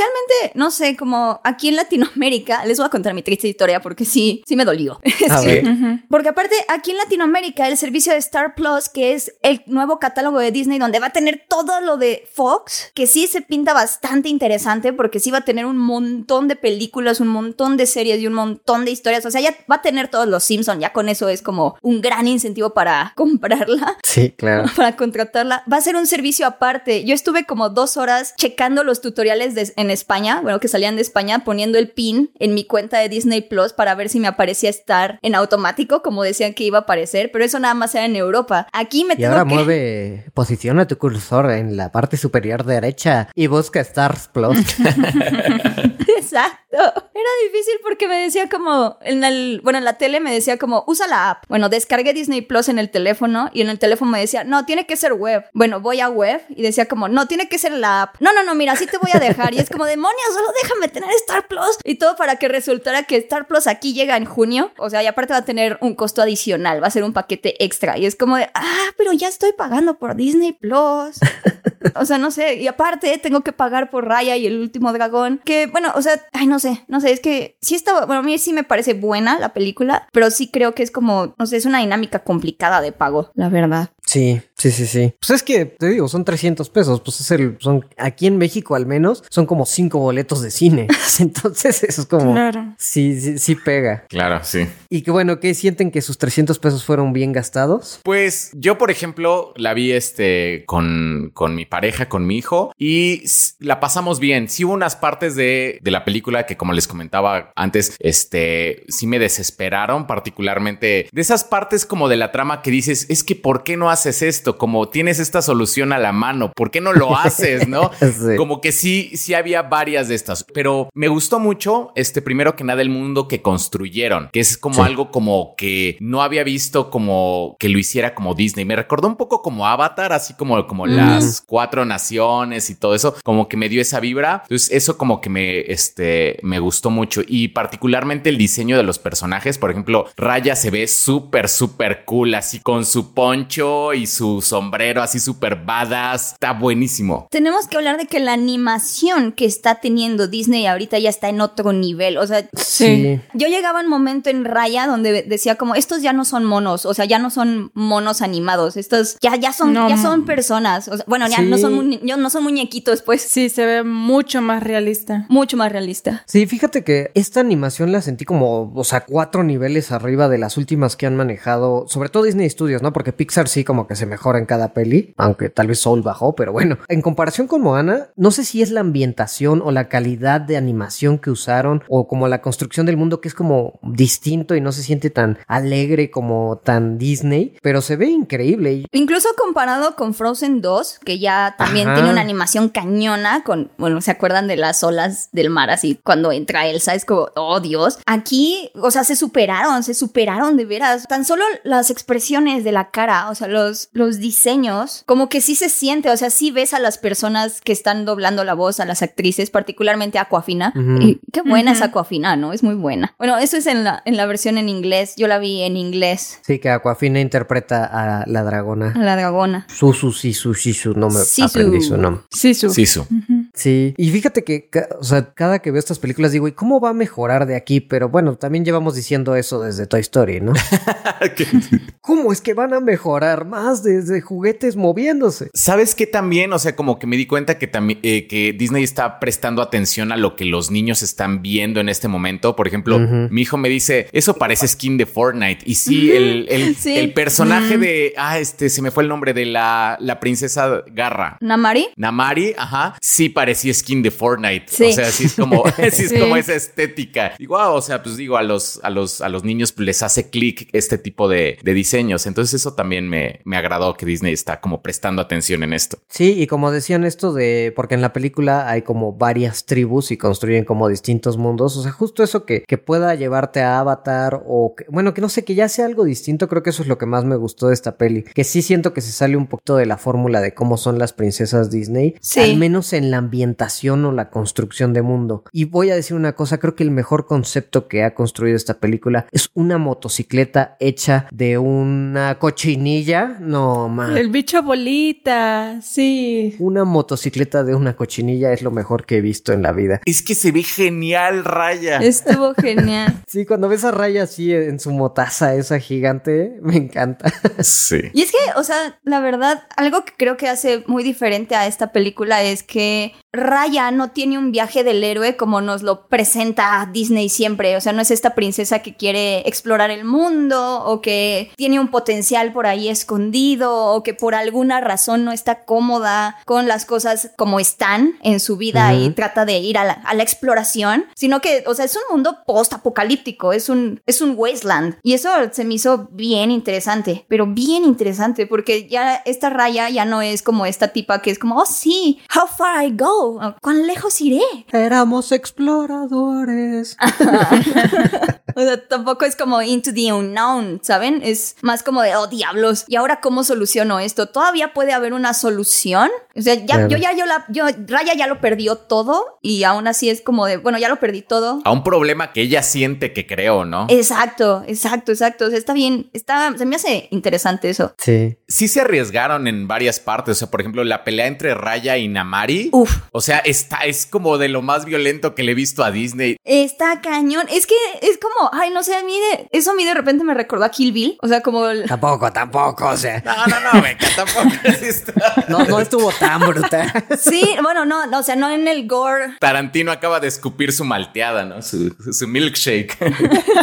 no 0.54 0.70
sé, 0.70 0.96
como 0.96 1.40
aquí 1.44 1.68
en 1.68 1.76
Latinoamérica, 1.76 2.64
les 2.66 2.78
voy 2.78 2.86
a 2.86 2.90
contar 2.90 3.14
mi 3.14 3.22
triste 3.22 3.48
historia 3.48 3.80
porque 3.80 4.04
sí, 4.04 4.42
sí 4.46 4.56
me 4.56 4.64
dolió. 4.64 5.00
A 5.30 5.38
Sí. 5.44 5.46
ver. 5.46 5.64
Porque 6.08 6.28
aparte, 6.28 6.54
aquí 6.68 6.92
en 6.92 6.98
Latinoamérica, 6.98 7.68
el 7.68 7.76
servicio 7.76 8.12
de 8.12 8.18
Star 8.18 8.54
Plus, 8.54 8.88
que 8.88 9.12
es 9.14 9.34
el 9.42 9.62
nuevo 9.66 9.98
catálogo 9.98 10.38
de 10.38 10.52
Disney, 10.52 10.78
donde 10.78 11.00
va 11.00 11.08
a 11.08 11.10
tener 11.12 11.44
todo 11.48 11.80
lo 11.80 11.96
de 11.96 12.26
Fox, 12.32 12.90
que 12.94 13.06
sí 13.06 13.26
se 13.26 13.42
pinta 13.42 13.72
bastante 13.74 14.28
interesante, 14.28 14.92
porque 14.92 15.20
sí 15.20 15.30
va 15.30 15.38
a 15.38 15.44
tener 15.44 15.66
un 15.66 15.76
montón 15.76 16.48
de 16.48 16.56
películas, 16.56 17.20
un 17.20 17.28
montón 17.28 17.76
de 17.76 17.86
series 17.86 18.20
y 18.20 18.26
un 18.26 18.34
montón 18.34 18.84
de 18.84 18.90
historias. 18.90 19.24
O 19.26 19.30
sea, 19.30 19.40
ya 19.40 19.54
va 19.70 19.76
a 19.76 19.82
tener 19.82 20.08
todos 20.08 20.26
los 20.28 20.44
Simpsons, 20.44 20.80
ya 20.80 20.92
con 20.92 21.08
eso 21.08 21.28
es 21.28 21.42
como 21.42 21.76
un 21.82 22.00
gran 22.00 22.26
incentivo 22.28 22.74
para 22.74 23.12
comprarla 23.16 23.96
Sí, 24.02 24.30
claro. 24.30 24.64
para 24.76 24.96
contratarla. 24.96 25.64
Va 25.70 25.76
a 25.78 25.80
ser 25.80 25.96
un 25.96 26.06
servicio 26.06 26.46
aparte. 26.46 27.04
Yo 27.04 27.14
estuve 27.14 27.44
como 27.44 27.68
dos 27.70 27.96
horas 27.96 28.34
checando 28.36 28.84
los 28.84 29.00
tutoriales 29.00 29.54
de- 29.54 29.72
en 29.84 29.90
España, 29.90 30.40
bueno, 30.42 30.60
que 30.60 30.68
salían 30.68 30.96
de 30.96 31.02
España, 31.02 31.44
poniendo 31.44 31.78
el 31.78 31.90
pin 31.90 32.30
en 32.38 32.54
mi 32.54 32.64
cuenta 32.64 32.98
de 32.98 33.08
Disney 33.08 33.42
Plus 33.42 33.72
para 33.72 33.94
ver 33.94 34.08
si 34.08 34.20
me 34.20 34.28
aparecía 34.28 34.70
estar 34.70 35.18
en 35.22 35.34
automático, 35.34 36.02
como 36.02 36.22
decían 36.22 36.54
que 36.54 36.64
iba 36.64 36.78
a 36.78 36.82
aparecer, 36.82 37.30
pero 37.32 37.44
eso 37.44 37.58
nada 37.58 37.74
más 37.74 37.94
era 37.94 38.04
en 38.04 38.16
Europa. 38.16 38.66
Aquí 38.72 39.04
me 39.04 39.14
Y 39.14 39.18
tengo 39.18 39.32
ahora 39.32 39.44
que... 39.48 39.54
mueve, 39.54 40.24
posiciona 40.34 40.86
tu 40.86 40.98
cursor 40.98 41.50
en 41.50 41.76
la 41.76 41.92
parte 41.92 42.16
superior 42.16 42.64
derecha 42.64 43.28
y 43.34 43.46
busca 43.46 43.80
Stars 43.80 44.28
Plus. 44.32 44.58
Exacto. 46.16 46.76
Era 46.76 47.30
difícil 47.44 47.74
porque 47.82 48.08
me 48.08 48.16
decía 48.16 48.48
como, 48.48 48.98
en 49.02 49.22
el, 49.22 49.60
bueno, 49.62 49.78
en 49.78 49.84
la 49.84 49.94
tele 49.94 50.18
me 50.20 50.32
decía 50.32 50.58
como, 50.58 50.84
usa 50.86 51.06
la 51.06 51.30
app. 51.30 51.44
Bueno, 51.48 51.68
descargué 51.68 52.12
Disney 52.12 52.42
Plus 52.42 52.68
en 52.68 52.78
el 52.78 52.90
teléfono 52.90 53.48
y 53.52 53.60
en 53.60 53.68
el 53.68 53.78
teléfono 53.78 54.10
me 54.10 54.20
decía, 54.20 54.42
no, 54.42 54.64
tiene 54.66 54.86
que 54.86 54.96
ser 54.96 55.12
web. 55.12 55.44
Bueno, 55.52 55.80
voy 55.80 56.00
a 56.00 56.08
web 56.08 56.42
y 56.48 56.62
decía 56.62 56.86
como, 56.86 57.08
no, 57.08 57.28
tiene 57.28 57.48
que 57.48 57.58
ser 57.58 57.72
la 57.72 58.02
app. 58.02 58.16
No, 58.20 58.32
no, 58.32 58.42
no, 58.42 58.54
mira, 58.54 58.74
sí 58.76 58.86
te 58.86 58.98
voy 58.98 59.12
a 59.14 59.20
dejar. 59.20 59.54
Y 59.54 59.58
es 59.58 59.70
como, 59.74 59.84
demonios, 59.86 60.32
solo 60.32 60.48
déjame 60.62 60.88
tener 60.88 61.10
Star 61.10 61.46
Plus. 61.48 61.78
Y 61.84 61.96
todo 61.96 62.16
para 62.16 62.36
que 62.36 62.48
resultara 62.48 63.02
que 63.04 63.16
Star 63.16 63.46
Plus 63.46 63.66
aquí 63.66 63.92
llega 63.92 64.16
en 64.16 64.24
junio. 64.24 64.72
O 64.78 64.90
sea, 64.90 65.02
y 65.02 65.06
aparte 65.06 65.32
va 65.32 65.40
a 65.40 65.44
tener 65.44 65.78
un 65.80 65.94
costo 65.94 66.22
adicional, 66.22 66.82
va 66.82 66.86
a 66.86 66.90
ser 66.90 67.04
un 67.04 67.12
paquete 67.12 67.62
extra. 67.64 67.98
Y 67.98 68.06
es 68.06 68.16
como 68.16 68.36
de, 68.36 68.48
ah, 68.54 68.88
pero 68.96 69.12
ya 69.12 69.28
estoy 69.28 69.52
pagando 69.52 69.98
por 69.98 70.16
Disney 70.16 70.52
Plus. 70.52 71.18
O 71.96 72.06
sea, 72.06 72.18
no 72.18 72.30
sé. 72.30 72.54
Y 72.56 72.66
aparte, 72.66 73.18
tengo 73.18 73.42
que 73.42 73.52
pagar 73.52 73.90
por 73.90 74.06
Raya 74.06 74.36
y 74.36 74.46
el 74.46 74.58
último 74.58 74.92
dragón. 74.92 75.40
Que, 75.44 75.66
bueno, 75.66 75.92
o 75.94 76.02
sea, 76.02 76.20
ay, 76.32 76.46
no 76.46 76.58
sé. 76.58 76.84
No 76.88 77.00
sé, 77.00 77.12
es 77.12 77.20
que 77.20 77.56
sí 77.60 77.74
está. 77.74 78.06
Bueno, 78.06 78.20
a 78.20 78.22
mí 78.22 78.38
sí 78.38 78.52
me 78.52 78.64
parece 78.64 78.94
buena 78.94 79.38
la 79.38 79.52
película. 79.52 80.08
Pero 80.12 80.30
sí 80.30 80.48
creo 80.48 80.74
que 80.74 80.82
es 80.82 80.90
como, 80.90 81.34
no 81.38 81.46
sé, 81.46 81.56
es 81.56 81.66
una 81.66 81.80
dinámica 81.80 82.20
complicada 82.20 82.80
de 82.80 82.92
pago, 82.92 83.30
la 83.34 83.48
verdad. 83.48 83.90
Sí, 84.14 84.40
sí, 84.54 84.70
sí, 84.70 84.86
sí. 84.86 85.12
Pues 85.18 85.30
es 85.30 85.42
que, 85.42 85.64
te 85.64 85.88
digo, 85.88 86.06
son 86.06 86.24
300 86.24 86.70
pesos. 86.70 87.00
Pues 87.00 87.20
es 87.20 87.32
el, 87.32 87.56
son, 87.58 87.84
aquí 87.98 88.28
en 88.28 88.38
México 88.38 88.76
al 88.76 88.86
menos, 88.86 89.24
son 89.28 89.44
como 89.44 89.66
cinco 89.66 89.98
boletos 89.98 90.40
de 90.40 90.52
cine. 90.52 90.86
Entonces 91.18 91.82
eso 91.82 92.02
es 92.02 92.06
como... 92.06 92.32
Claro. 92.32 92.74
Sí, 92.78 93.20
sí, 93.20 93.38
sí 93.38 93.56
pega. 93.56 94.04
Claro, 94.08 94.38
sí. 94.44 94.68
Y 94.88 95.02
que 95.02 95.10
bueno, 95.10 95.40
¿qué 95.40 95.52
sienten 95.54 95.90
que 95.90 96.00
sus 96.00 96.16
300 96.18 96.60
pesos 96.60 96.84
fueron 96.84 97.12
bien 97.12 97.32
gastados? 97.32 97.98
Pues 98.04 98.52
yo, 98.54 98.78
por 98.78 98.92
ejemplo, 98.92 99.52
la 99.56 99.74
vi 99.74 99.90
este 99.90 100.62
con, 100.66 101.32
con 101.34 101.56
mi 101.56 101.66
pareja, 101.66 102.08
con 102.08 102.24
mi 102.24 102.36
hijo, 102.36 102.72
y 102.78 103.24
la 103.58 103.80
pasamos 103.80 104.20
bien. 104.20 104.48
Sí 104.48 104.64
hubo 104.64 104.74
unas 104.74 104.94
partes 104.94 105.34
de, 105.34 105.80
de 105.82 105.90
la 105.90 106.04
película 106.04 106.46
que, 106.46 106.56
como 106.56 106.72
les 106.72 106.86
comentaba 106.86 107.52
antes, 107.56 107.96
este, 107.98 108.84
sí 108.86 109.08
me 109.08 109.18
desesperaron, 109.18 110.06
particularmente 110.06 111.08
de 111.10 111.20
esas 111.20 111.42
partes 111.42 111.84
como 111.84 112.08
de 112.08 112.16
la 112.16 112.30
trama 112.30 112.62
que 112.62 112.70
dices, 112.70 113.06
es 113.08 113.24
que 113.24 113.34
¿por 113.34 113.64
qué 113.64 113.76
no 113.76 113.90
haces 114.04 114.22
esto? 114.22 114.58
Como 114.58 114.88
tienes 114.88 115.18
esta 115.18 115.40
solución 115.42 115.92
a 115.92 115.98
la 115.98 116.12
mano, 116.12 116.52
¿por 116.54 116.70
qué 116.70 116.80
no 116.80 116.92
lo 116.92 117.16
haces? 117.16 117.68
¿No? 117.68 117.90
Sí. 118.00 118.36
Como 118.36 118.60
que 118.60 118.72
sí, 118.72 119.10
sí 119.16 119.34
había 119.34 119.62
varias 119.62 120.08
de 120.08 120.14
estas, 120.14 120.44
pero 120.44 120.88
me 120.94 121.08
gustó 121.08 121.38
mucho, 121.40 121.92
este, 121.94 122.22
primero 122.22 122.56
que 122.56 122.64
nada, 122.64 122.82
el 122.82 122.90
mundo 122.90 123.28
que 123.28 123.40
construyeron, 123.42 124.28
que 124.32 124.40
es 124.40 124.58
como 124.58 124.74
Sí. 124.76 124.80
algo 124.82 125.10
como 125.10 125.54
que 125.56 125.96
no 126.00 126.22
había 126.22 126.44
visto 126.44 126.90
como 126.90 127.56
que 127.58 127.68
lo 127.68 127.78
hiciera 127.78 128.14
como 128.14 128.34
Disney. 128.34 128.64
Me 128.64 128.76
recordó 128.76 129.08
un 129.08 129.16
poco 129.16 129.40
como 129.42 129.66
Avatar, 129.66 130.12
así 130.12 130.34
como, 130.34 130.66
como 130.66 130.86
las 130.86 131.40
cuatro 131.46 131.84
naciones 131.84 132.70
y 132.70 132.74
todo 132.74 132.94
eso, 132.94 133.14
como 133.24 133.48
que 133.48 133.56
me 133.56 133.68
dio 133.68 133.80
esa 133.80 134.00
vibra. 134.00 134.40
Entonces, 134.44 134.70
eso 134.72 134.98
como 134.98 135.20
que 135.20 135.30
me, 135.30 135.60
este, 135.60 136.38
me 136.42 136.58
gustó 136.58 136.90
mucho 136.90 137.22
y 137.26 137.48
particularmente 137.48 138.28
el 138.30 138.38
diseño 138.38 138.76
de 138.76 138.82
los 138.82 138.98
personajes. 138.98 139.58
Por 139.58 139.70
ejemplo, 139.70 140.06
Raya 140.16 140.56
se 140.56 140.70
ve 140.70 140.86
súper, 140.88 141.48
súper 141.48 142.04
cool, 142.04 142.34
así 142.34 142.60
con 142.60 142.84
su 142.84 143.14
poncho 143.14 143.83
y 143.92 144.06
su 144.06 144.40
sombrero, 144.40 145.02
así 145.02 145.20
súper 145.20 145.56
badass. 145.64 146.32
Está 146.32 146.52
buenísimo. 146.52 147.26
Tenemos 147.30 147.66
que 147.68 147.76
hablar 147.76 147.98
de 147.98 148.06
que 148.06 148.20
la 148.20 148.32
animación 148.32 149.32
que 149.32 149.44
está 149.44 149.76
teniendo 149.76 150.26
Disney 150.28 150.66
ahorita 150.66 150.98
ya 150.98 151.10
está 151.10 151.28
en 151.28 151.40
otro 151.40 151.72
nivel. 151.72 152.16
O 152.18 152.26
sea, 152.26 152.48
Sí. 152.56 153.20
Yo 153.34 153.48
llegaba 153.48 153.80
a 153.80 153.82
un 153.82 153.88
momento 153.88 154.30
en 154.30 154.44
Raya 154.44 154.86
donde 154.86 155.22
decía 155.22 155.56
como 155.56 155.74
estos 155.74 156.02
ya 156.02 156.12
no 156.12 156.24
son 156.24 156.44
monos, 156.44 156.86
o 156.86 156.94
sea, 156.94 157.04
ya 157.04 157.18
no 157.18 157.30
son 157.30 157.70
monos 157.74 158.22
animados, 158.22 158.76
estos 158.76 159.16
ya 159.20 159.36
ya 159.36 159.52
son 159.52 159.72
No. 159.72 159.88
ya 159.88 159.96
son 159.96 160.24
personas, 160.24 160.88
o 160.88 160.96
sea, 160.96 161.04
bueno, 161.08 161.26
ya 161.28 161.36
Sí. 161.38 161.44
no 161.44 161.58
son 161.58 162.00
no 162.04 162.30
son 162.30 162.42
muñequitos, 162.44 163.02
pues 163.02 163.22
Sí, 163.22 163.48
se 163.48 163.66
ve 163.66 163.82
mucho 163.84 164.40
más 164.40 164.62
realista. 164.62 165.26
mucho 165.28 165.56
más 165.56 165.70
realista. 165.72 166.22
Sí, 166.26 166.46
fíjate 166.46 166.84
que 166.84 167.10
esta 167.14 167.40
animación 167.40 167.92
la 167.92 168.00
sentí 168.02 168.24
como, 168.24 168.72
o 168.74 168.84
sea, 168.84 169.04
cuatro 169.04 169.42
niveles 169.44 169.92
arriba 169.92 170.28
de 170.28 170.38
las 170.38 170.56
últimas 170.56 170.96
que 170.96 171.06
han 171.06 171.16
manejado, 171.16 171.86
sobre 171.88 172.08
todo 172.08 172.22
Disney 172.24 172.48
Studios, 172.48 172.82
¿no? 172.82 172.92
Porque 172.92 173.12
Pixar 173.12 173.48
sí 173.48 173.64
como 173.64 173.73
que 173.86 173.96
se 173.96 174.06
mejora 174.06 174.38
en 174.38 174.46
cada 174.46 174.72
peli, 174.72 175.14
aunque 175.16 175.50
tal 175.50 175.66
vez 175.66 175.80
Soul 175.80 176.02
bajó, 176.02 176.34
pero 176.34 176.52
bueno, 176.52 176.78
en 176.88 177.02
comparación 177.02 177.46
con 177.46 177.62
Moana, 177.62 178.08
no 178.16 178.30
sé 178.30 178.44
si 178.44 178.62
es 178.62 178.70
la 178.70 178.80
ambientación 178.80 179.62
o 179.62 179.70
la 179.70 179.88
calidad 179.88 180.40
de 180.40 180.56
animación 180.56 181.18
que 181.18 181.30
usaron 181.30 181.82
o 181.88 182.08
como 182.08 182.28
la 182.28 182.40
construcción 182.40 182.86
del 182.86 182.96
mundo 182.96 183.20
que 183.20 183.28
es 183.28 183.34
como 183.34 183.78
distinto 183.82 184.54
y 184.54 184.60
no 184.60 184.72
se 184.72 184.82
siente 184.82 185.10
tan 185.10 185.38
alegre 185.46 186.10
como 186.10 186.60
tan 186.62 186.98
Disney, 186.98 187.56
pero 187.62 187.80
se 187.80 187.96
ve 187.96 188.06
increíble. 188.06 188.86
Incluso 188.92 189.28
comparado 189.36 189.96
con 189.96 190.14
Frozen 190.14 190.60
2, 190.60 191.00
que 191.04 191.18
ya 191.18 191.54
también 191.58 191.88
Ajá. 191.88 191.96
tiene 191.96 192.10
una 192.10 192.20
animación 192.20 192.68
cañona 192.68 193.42
con, 193.44 193.70
bueno, 193.78 194.00
¿se 194.00 194.10
acuerdan 194.10 194.46
de 194.46 194.56
las 194.56 194.82
olas 194.82 195.28
del 195.32 195.50
mar 195.50 195.70
así 195.70 196.00
cuando 196.02 196.32
entra 196.32 196.66
Elsa? 196.66 196.94
Es 196.94 197.04
como, 197.04 197.28
oh 197.36 197.60
Dios. 197.60 197.98
Aquí, 198.06 198.70
o 198.74 198.90
sea, 198.90 199.04
se 199.04 199.16
superaron, 199.16 199.82
se 199.82 199.94
superaron 199.94 200.56
de 200.56 200.64
veras. 200.64 201.06
Tan 201.08 201.24
solo 201.24 201.44
las 201.62 201.90
expresiones 201.90 202.64
de 202.64 202.72
la 202.72 202.90
cara, 202.90 203.30
o 203.30 203.34
sea, 203.34 203.48
los, 203.48 203.63
los 203.92 204.18
diseños, 204.18 205.02
como 205.06 205.28
que 205.28 205.40
sí 205.40 205.54
se 205.54 205.68
siente, 205.68 206.10
o 206.10 206.16
sea, 206.16 206.30
sí 206.30 206.50
ves 206.50 206.74
a 206.74 206.78
las 206.80 206.98
personas 206.98 207.60
que 207.60 207.72
están 207.72 208.04
doblando 208.04 208.44
la 208.44 208.54
voz, 208.54 208.80
a 208.80 208.84
las 208.84 209.02
actrices, 209.02 209.50
particularmente 209.50 210.18
Aquafina. 210.18 210.72
Y 211.00 211.20
qué 211.32 211.42
buena 211.42 211.72
es. 211.72 211.82
Aquafina, 211.82 212.36
¿no? 212.36 212.52
Es 212.52 212.62
muy 212.62 212.74
buena. 212.74 213.14
Bueno, 213.18 213.38
eso 213.38 213.56
es 213.56 213.66
en 213.66 213.84
la, 213.84 214.02
en 214.04 214.16
la 214.16 214.26
versión 214.26 214.58
en 214.58 214.68
inglés. 214.68 215.14
Yo 215.16 215.28
la 215.28 215.38
vi 215.38 215.62
en 215.62 215.76
inglés. 215.76 216.38
Sí, 216.42 216.58
que 216.58 216.70
Aquafina 216.70 217.20
interpreta 217.20 217.84
a 217.84 218.24
la 218.26 218.42
dragona. 218.42 218.92
A 218.94 218.98
la 218.98 219.16
dragona. 219.16 219.66
Susu, 219.68 220.12
Sisu, 220.12 220.54
Sisu, 220.54 220.94
no 220.94 221.08
me 221.08 221.20
Sisu. 221.20 221.44
aprendí 221.46 221.80
su 221.80 221.96
nombre. 221.96 222.22
Sí, 222.30 222.54
su. 222.54 222.70
Sisu. 222.70 223.06
Sí, 223.54 223.94
y 223.96 224.10
fíjate 224.10 224.42
que, 224.44 224.68
o 224.98 225.04
sea, 225.04 225.32
cada 225.32 225.60
que 225.60 225.70
veo 225.70 225.78
estas 225.78 225.98
películas 225.98 226.32
digo, 226.32 226.48
¿y 226.48 226.52
cómo 226.52 226.80
va 226.80 226.90
a 226.90 226.94
mejorar 226.94 227.46
de 227.46 227.56
aquí? 227.56 227.80
Pero 227.80 228.08
bueno, 228.08 228.36
también 228.36 228.64
llevamos 228.64 228.94
diciendo 228.96 229.36
eso 229.36 229.62
desde 229.62 229.86
Toy 229.86 230.00
Story, 230.00 230.40
¿no? 230.40 230.52
¿Cómo 232.00 232.32
es 232.32 232.40
que 232.40 232.54
van 232.54 232.74
a 232.74 232.80
mejorar 232.80 233.46
más 233.46 233.82
desde 233.82 234.20
juguetes 234.20 234.76
moviéndose? 234.76 235.50
¿Sabes 235.54 235.94
qué 235.94 236.06
también? 236.06 236.52
O 236.52 236.58
sea, 236.58 236.76
como 236.76 236.98
que 236.98 237.06
me 237.06 237.16
di 237.16 237.26
cuenta 237.26 237.58
que 237.58 237.66
también 237.66 238.00
eh, 238.02 238.26
que 238.26 238.52
Disney 238.52 238.82
está 238.82 239.20
prestando 239.20 239.62
atención 239.62 240.12
a 240.12 240.16
lo 240.16 240.36
que 240.36 240.44
los 240.44 240.70
niños 240.70 241.02
están 241.02 241.42
viendo 241.42 241.80
en 241.80 241.88
este 241.88 242.08
momento. 242.08 242.56
Por 242.56 242.66
ejemplo, 242.66 242.98
mi 242.98 243.42
hijo 243.42 243.56
me 243.56 243.68
dice, 243.68 244.08
eso 244.12 244.34
parece 244.34 244.68
skin 244.68 244.96
de 244.96 245.06
Fortnite. 245.06 245.62
Y 245.64 245.76
sí, 245.76 246.10
el, 246.12 246.46
el, 246.50 246.74
Sí. 246.84 246.96
el 246.96 247.12
personaje 247.14 247.78
de, 247.78 248.14
ah, 248.16 248.38
este, 248.38 248.68
se 248.68 248.82
me 248.82 248.90
fue 248.90 249.04
el 249.04 249.08
nombre 249.08 249.32
de 249.32 249.46
la, 249.46 249.96
la 250.00 250.20
princesa 250.20 250.82
Garra. 250.92 251.38
¿Namari? 251.40 251.88
Namari, 251.96 252.54
ajá, 252.58 252.96
sí 253.00 253.28
parecía 253.44 253.74
skin 253.74 254.02
de 254.02 254.10
Fortnite. 254.10 254.64
Sí. 254.68 254.84
O 254.84 254.92
sea, 254.92 255.04
sí 255.10 255.24
es 255.26 255.34
como, 255.34 255.64
sí 255.92 256.02
es 256.04 256.08
Sí. 256.08 256.18
como 256.18 256.36
esa 256.36 256.54
estética. 256.54 257.32
Y 257.38 257.46
wow, 257.46 257.72
o 257.74 257.82
sea, 257.82 258.02
pues 258.02 258.16
digo, 258.16 258.36
a 258.36 258.42
los, 258.42 258.80
a 258.82 258.90
los, 258.90 259.20
a 259.20 259.28
los 259.28 259.44
niños 259.44 259.72
pues, 259.72 259.86
les 259.86 260.02
hace 260.02 260.30
clic 260.30 260.68
este 260.72 260.98
tipo 260.98 261.28
de, 261.28 261.58
de 261.62 261.74
diseños. 261.74 262.26
Entonces, 262.26 262.54
eso 262.60 262.74
también 262.74 263.08
me, 263.08 263.40
me 263.44 263.56
agradó 263.56 263.94
que 263.94 264.06
Disney 264.06 264.32
está 264.32 264.60
como 264.60 264.82
prestando 264.82 265.20
atención 265.22 265.62
en 265.62 265.72
esto. 265.72 265.98
Sí, 266.08 266.34
y 266.40 266.46
como 266.46 266.70
decían 266.70 267.04
esto 267.04 267.32
de, 267.32 267.72
porque 267.76 267.94
en 267.94 268.00
la 268.02 268.12
película 268.12 268.68
hay 268.70 268.82
como 268.82 269.12
varias 269.12 269.66
tribus 269.66 270.10
y 270.10 270.16
construyen 270.16 270.64
como 270.64 270.88
distintos 270.88 271.36
mundos, 271.36 271.76
o 271.76 271.82
sea, 271.82 271.92
justo 271.92 272.22
eso 272.22 272.44
que, 272.46 272.62
que 272.66 272.78
pueda 272.78 273.14
llevarte 273.14 273.60
a 273.60 273.78
Avatar 273.80 274.42
o, 274.46 274.74
que- 274.76 274.84
bueno, 274.88 275.12
que 275.14 275.20
no 275.20 275.28
sé, 275.28 275.44
que 275.44 275.54
ya 275.54 275.68
sea 275.68 275.86
algo 275.86 276.04
distinto, 276.04 276.48
creo 276.48 276.62
que 276.62 276.70
eso 276.70 276.82
es 276.82 276.88
lo 276.88 276.98
que 276.98 277.06
más 277.06 277.24
me 277.24 277.36
gustó 277.36 277.68
de 277.68 277.74
esta 277.74 277.96
peli, 277.96 278.22
que 278.22 278.44
sí 278.44 278.62
siento 278.62 278.92
que 278.92 279.00
se 279.00 279.12
sale 279.12 279.36
un 279.36 279.46
poquito 279.46 279.76
de 279.76 279.86
la 279.86 279.98
fórmula 279.98 280.40
de 280.40 280.54
cómo 280.54 280.76
son 280.76 280.98
las 280.98 281.12
princesas 281.12 281.70
Disney, 281.70 282.14
Sí. 282.20 282.40
al 282.40 282.56
menos 282.56 282.92
en 282.92 283.10
la 283.10 283.18
ambientación 283.34 284.04
o 284.04 284.12
la 284.12 284.30
construcción 284.30 284.92
de 284.92 285.02
mundo. 285.02 285.42
Y 285.50 285.64
voy 285.64 285.90
a 285.90 285.96
decir 285.96 286.16
una 286.16 286.34
cosa, 286.34 286.58
creo 286.58 286.76
que 286.76 286.84
el 286.84 286.92
mejor 286.92 287.26
concepto 287.26 287.88
que 287.88 288.04
ha 288.04 288.14
construido 288.14 288.56
esta 288.56 288.74
película 288.74 289.26
es 289.32 289.48
una 289.54 289.76
motocicleta 289.76 290.76
hecha 290.78 291.26
de 291.32 291.58
una 291.58 292.38
cochinilla. 292.38 293.38
No, 293.40 293.88
man. 293.88 294.16
El 294.16 294.30
bicho 294.30 294.62
bolita, 294.62 295.80
sí. 295.82 296.54
Una 296.60 296.84
motocicleta 296.84 297.64
de 297.64 297.74
una 297.74 297.96
cochinilla 297.96 298.52
es 298.52 298.62
lo 298.62 298.70
mejor 298.70 299.04
que 299.04 299.16
he 299.16 299.20
visto 299.20 299.52
en 299.52 299.62
la 299.62 299.72
vida. 299.72 300.00
Es 300.04 300.22
que 300.22 300.36
se 300.36 300.52
ve 300.52 300.62
genial, 300.62 301.44
Raya. 301.44 301.98
Estuvo 301.98 302.54
genial. 302.54 303.22
Sí, 303.34 303.46
cuando 303.46 303.68
ves 303.68 303.84
a 303.84 303.90
Raya 303.90 304.24
así 304.24 304.52
en 304.52 304.78
su 304.78 304.92
motaza 304.92 305.56
esa 305.56 305.80
gigante, 305.80 306.56
me 306.62 306.76
encanta. 306.76 307.32
Sí. 307.58 308.00
Y 308.12 308.22
es 308.22 308.30
que, 308.30 308.38
o 308.56 308.62
sea, 308.62 309.00
la 309.02 309.18
verdad, 309.18 309.64
algo 309.76 310.04
que 310.04 310.12
creo 310.16 310.36
que 310.36 310.48
hace 310.48 310.84
muy 310.86 311.02
diferente 311.02 311.56
a 311.56 311.66
esta 311.66 311.90
película 311.90 312.44
es 312.44 312.62
que 312.62 313.12
Raya 313.34 313.90
no 313.90 314.10
tiene 314.10 314.38
un 314.38 314.52
viaje 314.52 314.84
del 314.84 315.02
héroe 315.02 315.36
como 315.36 315.60
nos 315.60 315.82
lo 315.82 316.06
presenta 316.06 316.88
Disney 316.92 317.28
siempre. 317.28 317.76
O 317.76 317.80
sea, 317.80 317.92
no 317.92 318.02
es 318.02 318.10
esta 318.10 318.34
princesa 318.34 318.80
que 318.80 318.96
quiere 318.96 319.46
explorar 319.48 319.90
el 319.90 320.04
mundo 320.04 320.84
o 320.84 321.00
que 321.00 321.52
tiene 321.56 321.80
un 321.80 321.88
potencial 321.88 322.52
por 322.52 322.66
ahí 322.66 322.88
escondido 322.88 323.74
o 323.74 324.02
que 324.02 324.14
por 324.14 324.34
alguna 324.34 324.80
razón 324.80 325.24
no 325.24 325.32
está 325.32 325.64
cómoda 325.64 326.36
con 326.44 326.68
las 326.68 326.84
cosas 326.84 327.32
como 327.36 327.60
están 327.60 328.14
en 328.22 328.40
su 328.40 328.56
vida 328.56 328.94
y 328.94 329.10
trata 329.10 329.44
de 329.44 329.58
ir 329.58 329.78
a 329.78 329.84
la, 329.84 329.92
a 329.92 330.14
la 330.14 330.22
exploración, 330.22 331.06
sino 331.14 331.40
que, 331.40 331.64
o 331.66 331.74
sea, 331.74 331.84
es 331.84 331.96
un 331.96 332.02
mundo 332.10 332.38
post-apocalíptico, 332.46 333.52
es 333.52 333.68
un, 333.68 334.00
es 334.06 334.20
un 334.20 334.34
wasteland. 334.36 334.96
Y 335.02 335.14
eso 335.14 335.30
se 335.52 335.64
me 335.64 335.74
hizo 335.74 336.08
bien 336.12 336.50
interesante, 336.50 337.26
pero 337.28 337.46
bien 337.46 337.84
interesante 337.84 338.46
porque 338.46 338.88
ya 338.88 339.16
esta 339.24 339.50
Raya 339.50 339.90
ya 339.90 340.04
no 340.04 340.22
es 340.22 340.42
como 340.42 340.66
esta 340.66 340.88
tipa 340.88 341.22
que 341.22 341.30
es 341.30 341.38
como, 341.38 341.56
oh 341.56 341.66
sí, 341.66 342.20
how 342.34 342.46
far 342.46 342.84
I 342.84 342.90
go, 342.96 343.23
cuán 343.60 343.86
lejos 343.86 344.20
iré. 344.20 344.42
Éramos 344.72 345.32
exploradores. 345.32 346.96
O 348.56 348.60
sea, 348.60 348.86
tampoco 348.86 349.24
es 349.24 349.36
como 349.36 349.60
into 349.62 349.92
the 349.92 350.12
unknown, 350.12 350.80
¿saben? 350.82 351.20
Es 351.24 351.56
más 351.62 351.82
como 351.82 352.02
de, 352.02 352.14
oh 352.16 352.26
diablos, 352.26 352.84
¿y 352.88 352.96
ahora 352.96 353.20
cómo 353.20 353.42
soluciono 353.44 353.98
esto? 353.98 354.26
¿Todavía 354.26 354.72
puede 354.72 354.92
haber 354.92 355.12
una 355.12 355.34
solución? 355.34 356.10
O 356.36 356.42
sea, 356.42 356.54
ya, 356.54 356.88
yo 356.88 356.96
ya, 356.96 357.12
yo 357.16 357.26
la, 357.26 357.44
yo, 357.48 357.66
Raya 357.86 358.14
ya 358.14 358.26
lo 358.26 358.40
perdió 358.40 358.76
todo 358.76 359.38
y 359.42 359.64
aún 359.64 359.86
así 359.86 360.08
es 360.08 360.20
como 360.20 360.46
de, 360.46 360.56
bueno, 360.56 360.78
ya 360.78 360.88
lo 360.88 361.00
perdí 361.00 361.22
todo. 361.22 361.60
A 361.64 361.72
un 361.72 361.82
problema 361.82 362.32
que 362.32 362.42
ella 362.42 362.62
siente 362.62 363.12
que 363.12 363.26
creó, 363.26 363.64
¿no? 363.64 363.86
Exacto, 363.88 364.64
exacto, 364.66 365.12
exacto. 365.12 365.46
O 365.46 365.48
sea, 365.48 365.58
está 365.58 365.72
bien, 365.72 366.10
está, 366.12 366.56
se 366.56 366.66
me 366.66 366.76
hace 366.76 367.08
interesante 367.10 367.70
eso. 367.70 367.94
Sí. 367.98 368.38
Sí 368.48 368.68
se 368.68 368.80
arriesgaron 368.80 369.48
en 369.48 369.66
varias 369.66 370.00
partes. 370.00 370.36
O 370.36 370.38
sea, 370.38 370.50
por 370.50 370.60
ejemplo, 370.60 370.84
la 370.84 371.04
pelea 371.04 371.26
entre 371.26 371.54
Raya 371.54 371.96
y 371.96 372.08
Namari. 372.08 372.68
Uf. 372.72 372.98
O 373.16 373.20
sea, 373.20 373.38
está, 373.38 373.76
es 373.84 374.06
como 374.06 374.38
de 374.38 374.48
lo 374.48 374.60
más 374.60 374.84
violento 374.84 375.36
que 375.36 375.44
le 375.44 375.52
he 375.52 375.54
visto 375.54 375.84
a 375.84 375.92
Disney. 375.92 376.36
Está 376.42 377.00
cañón. 377.00 377.46
Es 377.48 377.64
que 377.64 377.76
es 378.02 378.18
como, 378.18 378.50
ay, 378.52 378.70
no 378.70 378.82
sé, 378.82 378.96
a 378.96 379.04
mí 379.04 379.12
de, 379.30 379.46
eso 379.52 379.70
a 379.70 379.74
mí 379.74 379.84
de 379.84 379.94
repente 379.94 380.24
me 380.24 380.34
recordó 380.34 380.64
a 380.64 380.68
Kill 380.70 380.90
Bill. 380.90 381.16
O 381.22 381.28
sea, 381.28 381.40
como, 381.40 381.68
el- 381.68 381.84
Tampoco, 381.84 382.32
tampoco, 382.32 382.88
o 382.88 382.96
sea. 382.96 383.22
No, 383.24 383.46
no, 383.46 383.60
no, 383.72 383.82
Beca, 383.82 384.08
tampoco. 384.16 384.48
No, 385.48 385.64
no 385.64 385.78
estuvo 385.78 386.10
tan 386.10 386.40
brutal. 386.40 386.90
sí, 387.18 387.54
bueno, 387.62 387.84
no, 387.84 388.06
no, 388.06 388.18
o 388.18 388.22
sea, 388.24 388.34
no 388.34 388.50
en 388.50 388.66
el 388.66 388.88
gore. 388.88 389.36
Tarantino 389.38 389.92
acaba 389.92 390.18
de 390.18 390.26
escupir 390.26 390.72
su 390.72 390.84
malteada, 390.84 391.44
¿no? 391.44 391.62
Su, 391.62 391.94
su 392.12 392.26
milkshake. 392.26 392.96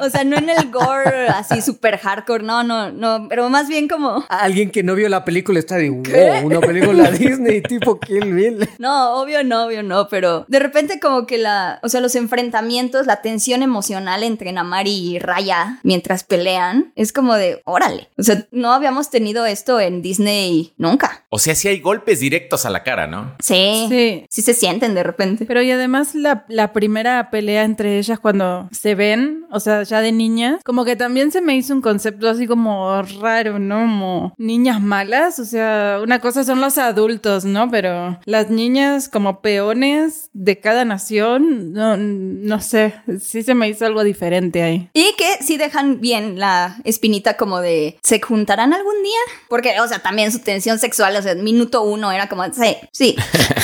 O 0.00 0.08
sea, 0.10 0.24
no 0.24 0.36
en 0.36 0.48
el 0.48 0.70
gore 0.70 1.28
así 1.28 1.60
súper 1.60 1.98
hardcore, 1.98 2.44
no, 2.44 2.62
no, 2.62 2.90
no, 2.92 3.26
pero 3.28 3.48
más 3.50 3.68
bien 3.68 3.88
como, 3.88 4.24
Alguien 4.28 4.70
que 4.70 4.82
no 4.82 4.94
vio 4.94 5.08
la 5.08 5.24
película 5.24 5.58
está 5.58 5.76
de, 5.76 5.90
wow, 5.90 6.46
una 6.46 6.60
película 6.60 7.10
Disney 7.10 7.60
tipo 7.62 7.98
Kill 7.98 8.32
Bill. 8.32 8.57
no, 8.78 9.20
obvio 9.20 9.44
no, 9.44 9.66
obvio 9.66 9.82
no, 9.82 10.08
pero 10.08 10.44
de 10.48 10.58
repente 10.58 11.00
como 11.00 11.26
que 11.26 11.38
la, 11.38 11.80
o 11.82 11.88
sea, 11.88 12.00
los 12.00 12.14
enfrentamientos, 12.14 13.06
la 13.06 13.22
tensión 13.22 13.62
emocional 13.62 14.22
entre 14.22 14.52
Namari 14.52 14.90
y 14.90 15.18
Raya 15.18 15.78
mientras 15.82 16.24
pelean, 16.24 16.92
es 16.96 17.12
como 17.12 17.34
de, 17.34 17.62
órale, 17.64 18.08
o 18.16 18.22
sea, 18.22 18.46
no 18.50 18.72
habíamos 18.72 19.10
tenido 19.10 19.46
esto 19.46 19.80
en 19.80 20.02
Disney 20.02 20.74
nunca. 20.76 21.24
O 21.30 21.38
sea, 21.38 21.54
sí 21.54 21.68
hay 21.68 21.80
golpes 21.80 22.20
directos 22.20 22.64
a 22.64 22.70
la 22.70 22.82
cara, 22.82 23.06
¿no? 23.06 23.34
Sí, 23.40 23.86
sí, 23.88 24.24
Sí. 24.30 24.42
se 24.42 24.54
sienten 24.54 24.94
de 24.94 25.02
repente. 25.02 25.44
Pero 25.44 25.60
y 25.62 25.70
además 25.70 26.14
la, 26.14 26.44
la 26.48 26.72
primera 26.72 27.30
pelea 27.30 27.64
entre 27.64 27.98
ellas 27.98 28.18
cuando 28.18 28.68
se 28.72 28.94
ven, 28.94 29.44
o 29.50 29.60
sea, 29.60 29.82
ya 29.82 30.00
de 30.00 30.12
niñas, 30.12 30.60
como 30.64 30.84
que 30.84 30.96
también 30.96 31.30
se 31.30 31.40
me 31.42 31.54
hizo 31.56 31.74
un 31.74 31.82
concepto 31.82 32.28
así 32.30 32.46
como 32.46 33.02
raro, 33.20 33.58
¿no? 33.58 33.76
Como 33.80 34.34
niñas 34.38 34.80
malas, 34.80 35.38
o 35.38 35.44
sea, 35.44 35.98
una 36.02 36.18
cosa 36.20 36.44
son 36.44 36.60
los 36.60 36.78
adultos, 36.78 37.44
¿no? 37.44 37.70
Pero 37.70 38.18
las 38.24 38.50
niñas 38.50 39.08
como 39.08 39.40
peones 39.42 40.30
de 40.32 40.58
cada 40.60 40.84
nación, 40.84 41.72
no, 41.72 41.96
no 41.98 42.60
sé, 42.60 42.94
sí 43.20 43.42
se 43.42 43.54
me 43.54 43.68
hizo 43.68 43.84
algo 43.86 44.02
diferente 44.04 44.62
ahí. 44.62 44.88
Y 44.94 45.14
que 45.18 45.42
sí 45.44 45.56
dejan 45.58 46.00
bien 46.00 46.38
la 46.38 46.78
espinita 46.84 47.36
como 47.36 47.60
de, 47.60 47.98
¿se 48.02 48.20
juntarán 48.20 48.72
algún 48.72 49.02
día? 49.02 49.18
Porque, 49.48 49.78
o 49.80 49.88
sea, 49.88 49.98
también 50.00 50.32
su 50.32 50.38
tensión 50.40 50.78
sexual, 50.78 51.16
o 51.18 51.22
sea, 51.22 51.34
minuto 51.34 51.82
uno 51.82 52.12
era 52.12 52.28
como, 52.28 52.44
sí, 52.52 52.76
sí, 52.92 53.16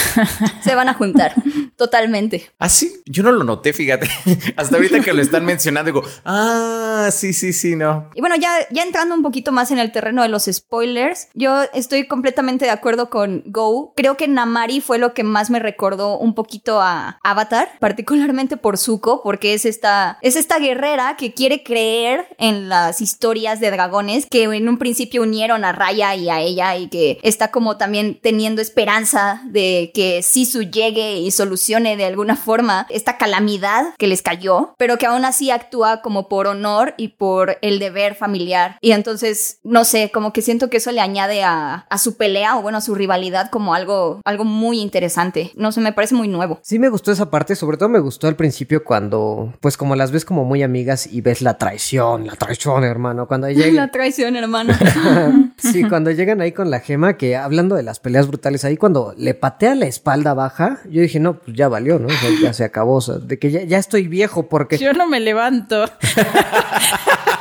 se 0.63 0.75
van 0.75 0.89
a 0.89 0.95
juntar, 0.95 1.35
totalmente. 1.77 2.51
Ah, 2.59 2.69
sí. 2.69 3.03
Yo 3.07 3.23
no 3.23 3.33
lo 3.33 3.45
noté, 3.45 3.73
fíjate. 3.73 4.09
Hasta 4.57 4.77
ahorita 4.77 5.01
que 5.01 5.13
lo 5.13 5.23
están 5.23 5.45
mencionando, 5.45 5.91
digo, 5.93 6.03
ah, 6.25 7.09
sí, 7.13 7.33
sí, 7.33 7.53
sí, 7.53 7.77
no. 7.77 8.11
Y 8.15 8.21
bueno, 8.21 8.37
ya, 8.37 8.51
ya 8.71 8.83
entrando 8.83 9.15
un 9.15 9.23
poquito 9.23 9.53
más 9.53 9.71
en 9.71 9.79
el 9.79 9.93
terreno 9.93 10.23
de 10.23 10.29
los 10.29 10.45
spoilers, 10.45 11.29
yo 11.35 11.63
estoy 11.75 12.07
completamente 12.07 12.65
de 12.65 12.71
acuerdo 12.71 13.11
con 13.11 13.43
Go. 13.47 13.93
Creo 13.97 14.17
que 14.17 14.29
Namari 14.29 14.81
fue 14.81 14.99
lo 14.99 15.15
que 15.15 15.25
más 15.25 15.51
me 15.51 15.59
recordó 15.59 16.19
un 16.19 16.35
poquito 16.35 16.81
a 16.81 17.19
Avatar, 17.23 17.71
particularmente 17.81 18.57
por 18.57 18.79
Zuko, 18.79 19.23
porque 19.23 19.55
es 19.55 19.65
esta, 19.65 20.19
es 20.23 20.37
esta 20.37 20.59
guerrera 20.59 21.17
que 21.17 21.35
quiere 21.35 21.63
creer 21.63 22.27
en 22.39 22.69
las 22.69 23.01
historias 23.01 23.61
de 23.61 23.71
dragones 23.71 24.27
que 24.31 24.45
en 24.45 24.69
un 24.69 24.79
principio 24.79 25.23
unieron 25.23 25.65
a 25.65 25.73
Raya 25.73 26.15
y 26.15 26.29
a 26.29 26.41
ella 26.41 26.77
y 26.77 26.89
que 26.89 27.19
está 27.23 27.44
como 27.51 27.77
también 27.77 28.19
teniendo 28.23 28.61
esperanza 28.61 29.43
de 29.45 29.91
que 29.95 30.23
Sisu 30.23 30.63
llegue 30.63 31.19
y 31.19 31.31
solucione 31.31 31.97
de 31.97 32.05
alguna 32.05 32.37
forma 32.37 32.87
esta 32.91 33.19
calamidad 33.19 33.95
que 33.99 34.07
les 34.07 34.23
cayó, 34.23 34.75
pero 34.79 34.99
que 34.99 35.07
aún 35.07 35.25
así 35.25 35.51
actúa 35.51 36.03
como 36.03 36.29
por 36.29 36.47
honor 36.47 36.95
y 36.97 37.09
por 37.09 37.59
el 37.63 37.79
deber 37.79 38.15
familiar. 38.15 38.79
Y 38.81 38.93
entonces, 38.93 39.59
no 39.63 39.85
sé, 39.85 40.11
como 40.13 40.33
que 40.33 40.43
siento 40.43 40.71
que 40.71 40.79
eso 40.79 40.93
le 40.93 41.01
añade 41.01 41.43
a, 41.43 41.87
a 41.89 41.99
su 41.99 42.17
pelea 42.17 42.57
o 42.57 42.63
bueno, 42.63 42.79
a 42.79 42.81
su 42.81 42.95
rivalidad 42.95 43.51
como 43.51 43.75
algo, 43.75 44.21
algo 44.25 44.45
muy 44.45 44.81
interesante. 44.81 45.53
No 45.57 45.73
sé, 45.73 45.81
me 45.81 45.93
parece 45.93 46.15
muy 46.15 46.29
nuevo. 46.29 46.59
Sí 46.63 46.79
me 46.79 46.89
gustó 46.89 47.13
esa 47.13 47.31
parte, 47.31 47.57
sobre 47.57 47.77
todo 47.77 47.89
me 47.89 47.99
gustó 47.99 48.29
al 48.29 48.37
principio 48.37 48.85
cuando, 48.85 49.53
pues 49.61 49.77
como 49.77 49.97
las 49.97 50.11
ves 50.11 50.25
como 50.25 50.45
muy 50.45 50.63
amigas 50.63 51.07
y 51.07 51.21
ves 51.21 51.43
la 51.43 51.59
traición, 51.59 52.27
la 52.27 52.37
traición, 52.37 52.85
hermano, 52.85 53.27
cuando 53.27 53.47
La 53.49 53.53
llegan, 53.53 53.91
traición, 53.91 54.37
hermano. 54.37 54.75
sí, 55.57 55.85
cuando 55.89 56.11
llegan 56.11 56.41
ahí 56.41 56.53
con 56.53 56.71
la 56.71 56.81
gema, 56.81 57.17
que 57.17 57.34
hablando 57.37 57.75
de 57.77 57.83
las 57.83 58.01
peleas 58.01 58.27
brutales, 58.27 58.65
ahí 58.65 58.77
cuando 58.77 59.15
le 59.17 59.35
patea 59.35 59.75
la 59.75 59.87
espalda 59.87 60.35
baja, 60.35 60.79
yo 60.89 61.03
dije, 61.03 61.21
no, 61.21 61.39
pues 61.39 61.57
ya 61.57 61.69
valió, 61.69 61.99
¿no? 61.99 62.09
O 62.09 62.11
sea, 62.11 62.31
ya 62.41 62.53
se 62.53 62.65
acabó, 62.65 62.97
o 62.97 63.01
sea, 63.01 63.17
de 63.17 63.39
que 63.39 63.51
ya, 63.51 63.63
ya 63.65 63.79
estoy 63.79 64.09
viejo 64.09 64.49
porque... 64.49 64.79
Yo 64.79 64.93
no 64.93 65.09
me 65.09 65.21
levanto. 65.21 65.85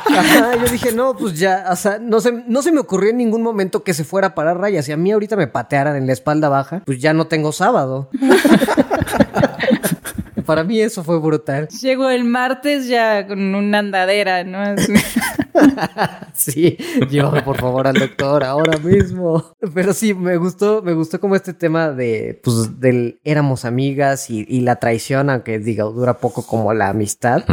Ajá, 0.06 0.56
yo 0.56 0.70
dije, 0.70 0.92
no, 0.92 1.16
pues 1.16 1.38
ya, 1.38 1.66
o 1.70 1.76
sea, 1.76 1.98
no 1.98 2.20
se, 2.20 2.32
no 2.32 2.62
se 2.62 2.72
me 2.72 2.80
ocurrió 2.80 3.10
en 3.10 3.16
ningún 3.16 3.42
momento 3.42 3.82
que 3.82 3.94
se 3.94 4.04
fuera 4.04 4.28
a 4.28 4.34
parar 4.34 4.58
rayas. 4.58 4.84
Si 4.84 4.92
a 4.92 4.96
mí 4.96 5.10
ahorita 5.12 5.36
me 5.36 5.46
patearan 5.46 5.96
en 5.96 6.06
la 6.06 6.12
espalda 6.12 6.48
baja, 6.48 6.82
pues 6.84 7.00
ya 7.00 7.12
no 7.12 7.26
tengo 7.26 7.52
sábado. 7.52 8.10
Para 10.46 10.62
mí 10.62 10.80
eso 10.80 11.02
fue 11.02 11.18
brutal. 11.18 11.68
Llego 11.68 12.10
el 12.10 12.24
martes 12.24 12.86
ya 12.86 13.26
con 13.26 13.54
una 13.54 13.78
andadera, 13.78 14.44
¿no? 14.44 14.62
Sí, 16.34 16.76
llévame 17.08 17.42
por 17.42 17.56
favor 17.56 17.86
al 17.86 17.94
doctor 17.94 18.42
ahora 18.42 18.76
mismo. 18.78 19.54
Pero 19.72 19.92
sí, 19.92 20.14
me 20.14 20.36
gustó, 20.36 20.82
me 20.82 20.92
gustó 20.92 21.20
como 21.20 21.36
este 21.36 21.54
tema 21.54 21.90
de, 21.90 22.40
pues, 22.42 22.80
del 22.80 23.20
éramos 23.24 23.64
amigas 23.64 24.30
y, 24.30 24.44
y 24.48 24.60
la 24.62 24.76
traición, 24.76 25.30
aunque 25.30 25.60
diga, 25.60 25.84
dura 25.84 26.18
poco 26.18 26.42
como 26.44 26.74
la 26.74 26.88
amistad. 26.88 27.44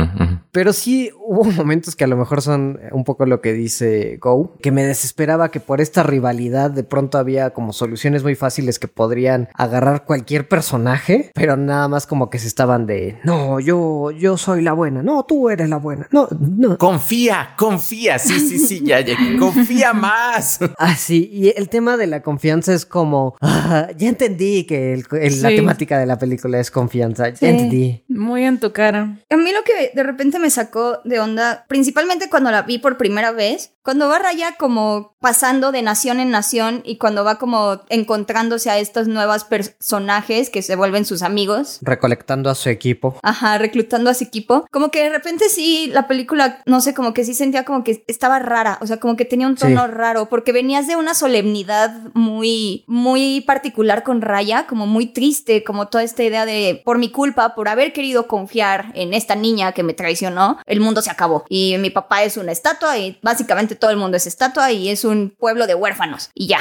Pero 0.51 0.73
sí 0.73 1.11
hubo 1.23 1.43
momentos 1.43 1.95
que 1.95 2.03
a 2.03 2.07
lo 2.07 2.17
mejor 2.17 2.41
son 2.41 2.79
un 2.91 3.03
poco 3.03 3.25
lo 3.25 3.39
que 3.39 3.53
dice 3.53 4.17
Go, 4.19 4.57
que 4.61 4.71
me 4.71 4.83
desesperaba 4.83 5.51
que 5.51 5.59
por 5.59 5.79
esta 5.79 6.03
rivalidad 6.03 6.71
de 6.71 6.83
pronto 6.83 7.17
había 7.17 7.51
como 7.51 7.73
soluciones 7.73 8.23
muy 8.23 8.35
fáciles 8.35 8.79
que 8.79 8.87
podrían 8.87 9.49
agarrar 9.53 10.05
cualquier 10.05 10.47
personaje, 10.47 11.31
pero 11.35 11.55
nada 11.55 11.87
más 11.87 12.07
como 12.07 12.29
que 12.29 12.39
se 12.39 12.47
estaban 12.47 12.87
de, 12.87 13.19
no, 13.23 13.59
yo, 13.59 14.11
yo 14.11 14.37
soy 14.37 14.61
la 14.61 14.73
buena, 14.73 15.03
no, 15.03 15.23
tú 15.23 15.49
eres 15.49 15.69
la 15.69 15.77
buena, 15.77 16.07
no, 16.11 16.27
no. 16.31 16.77
Confía, 16.77 17.51
confía 17.57 17.90
confía, 17.91 18.19
sí, 18.19 18.39
sí, 18.39 18.57
sí, 18.57 18.81
ya, 18.85 19.01
ya, 19.01 19.15
confía 19.37 19.91
más. 19.93 20.59
Ah, 20.77 20.95
sí, 20.95 21.29
y 21.31 21.49
el 21.57 21.67
tema 21.67 21.97
de 21.97 22.07
la 22.07 22.21
confianza 22.21 22.73
es 22.73 22.85
como, 22.85 23.35
ah, 23.41 23.89
ya 23.97 24.07
entendí 24.07 24.63
que 24.65 24.93
el- 24.93 25.05
el- 25.19 25.41
la 25.41 25.49
temática 25.49 25.99
de 25.99 26.05
la 26.05 26.17
película 26.17 26.57
es 26.59 26.71
confianza, 26.71 27.27
ya 27.29 27.35
Sí. 27.35 27.45
entendí. 27.47 28.03
Muy 28.07 28.45
en 28.45 28.59
tu 28.61 28.71
cara. 28.71 29.17
A 29.29 29.35
mí 29.35 29.51
lo 29.51 29.63
que 29.63 29.91
de 29.93 30.03
repente 30.03 30.39
me 30.39 30.49
sacó 30.49 30.99
de 31.03 31.19
onda, 31.19 31.65
principalmente 31.67 32.29
cuando 32.29 32.49
la 32.49 32.61
vi 32.61 32.77
por 32.79 32.97
primera 32.97 33.31
vez, 33.31 33.73
cuando 33.83 34.07
va 34.07 34.19
Raya 34.19 34.55
como 34.57 35.15
pasando 35.19 35.71
de 35.71 35.81
nación 35.81 36.19
en 36.19 36.29
nación 36.31 36.81
y 36.85 36.97
cuando 36.97 37.23
va 37.23 37.39
como 37.39 37.81
encontrándose 37.89 38.69
a 38.69 38.77
estos 38.77 39.07
nuevos 39.07 39.43
personajes 39.43 40.49
que 40.51 40.61
se 40.61 40.75
vuelven 40.75 41.03
sus 41.05 41.23
amigos. 41.23 41.79
Recolectando 41.81 42.49
a 42.51 42.55
su 42.55 42.69
equipo. 42.69 43.15
Ajá, 43.23 43.57
reclutando 43.57 44.09
a 44.11 44.13
su 44.13 44.23
equipo. 44.23 44.65
Como 44.71 44.91
que 44.91 45.01
de 45.03 45.09
repente 45.09 45.45
sí, 45.49 45.89
la 45.91 46.07
película, 46.07 46.61
no 46.67 46.79
sé, 46.79 46.93
como 46.93 47.13
que 47.13 47.25
sí 47.25 47.33
sentía 47.33 47.65
como 47.65 47.80
que 47.83 48.03
estaba 48.07 48.39
rara. 48.39 48.77
O 48.81 48.87
sea, 48.87 48.97
como 48.97 49.15
que 49.15 49.25
tenía 49.25 49.47
un 49.47 49.55
tono 49.55 49.85
Sí. 49.85 49.91
raro. 49.91 50.29
Porque 50.29 50.51
venías 50.51 50.87
de 50.87 50.95
una 50.95 51.13
solemnidad 51.13 51.91
muy, 52.13 52.83
muy 52.87 53.41
particular 53.41 54.03
con 54.03 54.21
Raya, 54.21 54.67
como 54.67 54.87
muy 54.87 55.07
triste, 55.07 55.63
como 55.63 55.87
toda 55.87 56.03
esta 56.03 56.23
idea 56.23 56.45
de 56.45 56.81
por 56.85 56.97
mi 56.97 57.09
culpa, 57.09 57.55
por 57.55 57.67
haber 57.67 57.93
querido 57.93 58.27
confiar 58.27 58.91
en 58.95 59.13
esta 59.13 59.35
niña 59.35 59.71
que 59.71 59.83
me 59.83 59.93
traicionó, 59.93 60.57
el 60.65 60.79
mundo 60.81 61.01
se 61.01 61.09
acabó. 61.11 61.45
Y 61.49 61.75
mi 61.79 61.89
papá 61.89 62.23
es 62.23 62.37
una 62.37 62.51
estatua 62.51 62.97
y 62.97 63.17
básicamente 63.21 63.75
todo 63.75 63.91
el 63.91 63.97
mundo 63.97 64.17
es 64.17 64.27
estatua 64.27 64.71
y 64.71 64.89
es 64.89 65.03
un 65.05 65.33
pueblo 65.37 65.67
de 65.67 65.75
huérfanos. 65.75 66.29
Y 66.33 66.47
ya. 66.47 66.59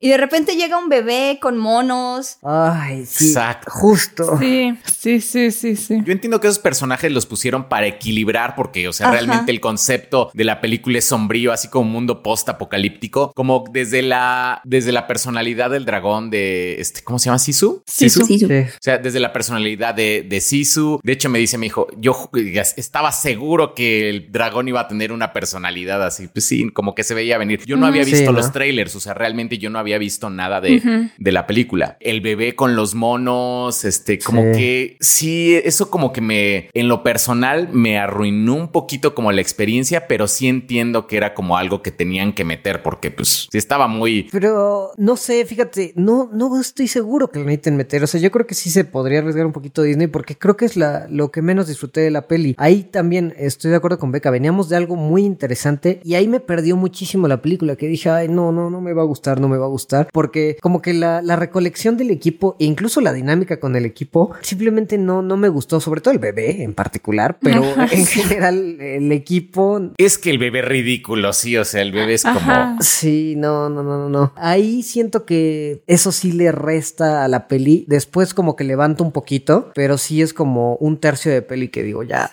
Y 0.00 0.08
de 0.08 0.16
repente 0.16 0.56
llega 0.56 0.78
un 0.78 0.88
bebé 0.88 1.38
con 1.40 1.58
monos. 1.58 2.38
Ay, 2.42 3.06
sí. 3.06 3.28
Exacto. 3.28 3.70
Justo. 3.70 4.38
Sí, 4.38 4.76
sí, 4.84 5.20
sí, 5.20 5.50
sí, 5.50 5.76
sí. 5.76 6.00
Yo 6.04 6.12
entiendo 6.12 6.40
que 6.40 6.46
esos 6.48 6.58
personajes 6.58 7.10
los 7.12 7.26
pusieron 7.26 7.68
para 7.68 7.86
equilibrar, 7.86 8.54
porque, 8.54 8.88
o 8.88 8.92
sea, 8.92 9.06
Ajá. 9.06 9.16
realmente 9.16 9.52
el 9.52 9.60
concepto 9.60 10.30
de 10.34 10.44
la 10.44 10.49
película 10.58 10.96
es 10.98 11.04
sombrío, 11.04 11.52
así 11.52 11.68
como 11.68 11.86
un 11.86 11.92
mundo 11.92 12.22
post-apocalíptico, 12.22 13.32
como 13.34 13.64
desde 13.70 14.00
la, 14.02 14.60
desde 14.64 14.92
la 14.92 15.06
personalidad 15.06 15.70
del 15.70 15.84
dragón 15.84 16.30
de, 16.30 16.80
este, 16.80 17.02
¿cómo 17.02 17.18
se 17.18 17.26
llama? 17.26 17.38
¿Sisu? 17.38 17.82
Sisu. 17.86 18.24
Sí. 18.24 18.44
O 18.44 18.64
sea, 18.80 18.98
desde 18.98 19.20
la 19.20 19.32
personalidad 19.32 19.94
de, 19.94 20.24
de 20.28 20.40
Sisu. 20.40 21.00
De 21.02 21.12
hecho, 21.12 21.28
me 21.28 21.38
dice 21.38 21.58
mi 21.58 21.66
hijo, 21.66 21.86
yo 21.98 22.30
estaba 22.76 23.12
seguro 23.12 23.74
que 23.74 24.08
el 24.08 24.32
dragón 24.32 24.68
iba 24.68 24.80
a 24.80 24.88
tener 24.88 25.12
una 25.12 25.32
personalidad 25.32 26.02
así. 26.04 26.28
Pues 26.28 26.44
sí, 26.46 26.70
como 26.72 26.94
que 26.94 27.04
se 27.04 27.14
veía 27.14 27.38
venir. 27.38 27.62
Yo 27.66 27.76
no 27.76 27.86
había 27.86 28.04
Sí, 28.04 28.12
visto 28.12 28.32
¿no? 28.32 28.38
los 28.38 28.52
trailers, 28.52 28.96
o 28.96 29.00
sea, 29.00 29.14
realmente 29.14 29.58
yo 29.58 29.68
no 29.70 29.78
había 29.78 29.98
visto 29.98 30.30
nada 30.30 30.60
de, 30.60 31.10
de 31.16 31.32
la 31.32 31.46
película. 31.46 31.96
El 32.00 32.20
bebé 32.22 32.54
con 32.54 32.76
los 32.76 32.94
monos, 32.94 33.84
este, 33.84 34.18
como 34.18 34.40
Sí. 34.40 34.58
que 34.58 34.96
sí, 35.00 35.54
eso 35.64 35.90
como 35.90 36.12
que 36.12 36.20
me, 36.20 36.70
en 36.72 36.88
lo 36.88 37.02
personal, 37.02 37.68
me 37.72 37.98
arruinó 37.98 38.54
un 38.54 38.68
poquito 38.72 39.14
como 39.14 39.30
la 39.32 39.40
experiencia, 39.40 40.06
pero 40.08 40.26
sí 40.28 40.39
entiendo 40.48 41.06
que 41.06 41.16
era 41.16 41.34
como 41.34 41.56
algo 41.56 41.82
que 41.82 41.90
tenían 41.90 42.32
que 42.32 42.44
meter 42.44 42.82
porque 42.82 43.10
pues 43.10 43.48
sí 43.50 43.58
estaba 43.58 43.88
muy... 43.88 44.28
Pero 44.32 44.92
no 44.96 45.16
sé, 45.16 45.44
fíjate, 45.44 45.92
no, 45.96 46.30
no 46.32 46.60
estoy 46.60 46.88
seguro 46.88 47.30
que 47.30 47.38
lo 47.38 47.44
necesiten 47.44 47.76
meter. 47.76 48.02
O 48.02 48.06
sea, 48.06 48.20
yo 48.20 48.30
creo 48.30 48.46
que 48.46 48.54
sí 48.54 48.70
se 48.70 48.84
podría 48.84 49.20
arriesgar 49.20 49.46
un 49.46 49.52
poquito 49.52 49.82
Disney 49.82 50.06
porque 50.06 50.36
creo 50.36 50.56
que 50.56 50.64
es 50.64 50.76
la, 50.76 51.06
lo 51.08 51.30
que 51.30 51.42
menos 51.42 51.68
disfruté 51.68 52.00
de 52.00 52.10
la 52.10 52.26
peli. 52.26 52.54
Ahí 52.58 52.84
también 52.84 53.34
estoy 53.36 53.70
de 53.70 53.76
acuerdo 53.76 53.98
con 53.98 54.12
Beca. 54.12 54.30
Veníamos 54.30 54.68
de 54.68 54.76
algo 54.76 54.96
muy 54.96 55.24
interesante 55.24 56.00
y 56.04 56.14
ahí 56.14 56.28
me 56.28 56.40
perdió 56.40 56.76
muchísimo 56.76 57.28
la 57.28 57.42
película 57.42 57.76
que 57.76 57.88
dije, 57.88 58.10
ay, 58.10 58.28
no, 58.28 58.52
no, 58.52 58.70
no 58.70 58.80
me 58.80 58.92
va 58.92 59.02
a 59.02 59.06
gustar, 59.06 59.40
no 59.40 59.48
me 59.48 59.58
va 59.58 59.66
a 59.66 59.68
gustar. 59.70 60.08
Porque 60.12 60.56
como 60.60 60.82
que 60.82 60.94
la, 60.94 61.22
la 61.22 61.36
recolección 61.36 61.96
del 61.96 62.10
equipo 62.10 62.56
e 62.58 62.64
incluso 62.64 63.00
la 63.00 63.12
dinámica 63.12 63.60
con 63.60 63.76
el 63.76 63.84
equipo 63.84 64.32
simplemente 64.42 64.98
no, 64.98 65.22
no 65.22 65.36
me 65.36 65.48
gustó, 65.48 65.80
sobre 65.80 66.00
todo 66.00 66.12
el 66.12 66.20
bebé 66.20 66.62
en 66.62 66.74
particular, 66.74 67.38
pero 67.40 67.64
en 67.90 68.06
general 68.06 68.80
el 68.80 69.12
equipo 69.12 69.80
Es 69.98 70.18
que 70.18 70.29
el 70.30 70.38
bebé 70.38 70.60
es 70.60 70.64
ridículo, 70.64 71.32
sí, 71.32 71.56
o 71.56 71.64
sea, 71.64 71.82
el 71.82 71.92
bebé 71.92 72.14
es 72.14 72.22
como... 72.22 72.38
Ajá. 72.38 72.76
Sí, 72.80 73.34
no, 73.36 73.68
no, 73.68 73.82
no, 73.82 73.98
no, 73.98 74.08
no. 74.08 74.32
Ahí 74.36 74.82
siento 74.82 75.24
que 75.24 75.82
eso 75.86 76.12
sí 76.12 76.32
le 76.32 76.52
resta 76.52 77.24
a 77.24 77.28
la 77.28 77.48
peli. 77.48 77.84
Después 77.88 78.34
como 78.34 78.56
que 78.56 78.64
levanta 78.64 79.02
un 79.02 79.12
poquito, 79.12 79.70
pero 79.74 79.98
sí 79.98 80.22
es 80.22 80.32
como 80.32 80.76
un 80.76 80.98
tercio 80.98 81.32
de 81.32 81.42
peli 81.42 81.68
que 81.68 81.82
digo, 81.82 82.02
ya, 82.02 82.30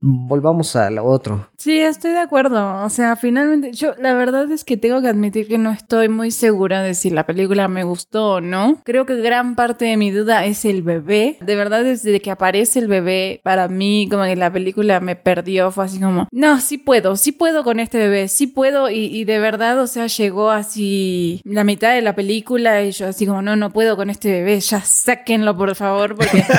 volvamos 0.00 0.76
a 0.76 0.90
lo 0.90 1.04
otro. 1.04 1.48
Sí, 1.56 1.78
estoy 1.78 2.10
de 2.12 2.18
acuerdo. 2.18 2.84
O 2.84 2.90
sea, 2.90 3.16
finalmente, 3.16 3.72
yo 3.72 3.94
la 3.98 4.12
verdad 4.14 4.50
es 4.50 4.64
que 4.64 4.76
tengo 4.76 5.00
que 5.00 5.08
admitir 5.08 5.48
que 5.48 5.56
no 5.56 5.70
estoy 5.70 6.10
muy 6.10 6.30
segura 6.30 6.82
de 6.82 6.92
si 6.94 7.08
la 7.08 7.24
película 7.24 7.68
me 7.68 7.84
gustó 7.84 8.34
o 8.34 8.40
no. 8.40 8.82
Creo 8.84 9.06
que 9.06 9.16
gran 9.16 9.54
parte 9.54 9.86
de 9.86 9.96
mi 9.96 10.10
duda 10.10 10.44
es 10.44 10.66
el 10.66 10.82
bebé. 10.82 11.38
De 11.40 11.56
verdad, 11.56 11.82
desde 11.82 12.20
que 12.20 12.30
aparece 12.30 12.80
el 12.80 12.88
bebé, 12.88 13.40
para 13.42 13.68
mí, 13.68 14.08
como 14.10 14.24
que 14.24 14.36
la 14.36 14.52
película 14.52 15.00
me 15.00 15.16
perdió. 15.16 15.70
Fue 15.70 15.86
así 15.86 16.00
como, 16.00 16.28
no, 16.30 16.60
sí 16.60 16.76
puedo, 16.76 17.16
sí 17.24 17.32
puedo 17.32 17.64
con 17.64 17.80
este 17.80 17.96
bebé, 17.96 18.28
sí 18.28 18.46
puedo. 18.46 18.90
Y, 18.90 19.06
y 19.06 19.24
de 19.24 19.38
verdad, 19.38 19.80
o 19.80 19.86
sea, 19.86 20.08
llegó 20.08 20.50
así 20.50 21.40
la 21.44 21.64
mitad 21.64 21.94
de 21.94 22.02
la 22.02 22.14
película 22.14 22.82
y 22.82 22.90
yo 22.90 23.08
así 23.08 23.24
como, 23.26 23.40
no, 23.40 23.56
no 23.56 23.72
puedo 23.72 23.96
con 23.96 24.10
este 24.10 24.30
bebé, 24.30 24.60
ya 24.60 24.82
sáquenlo 24.82 25.56
por 25.56 25.74
favor, 25.74 26.16
porque 26.16 26.44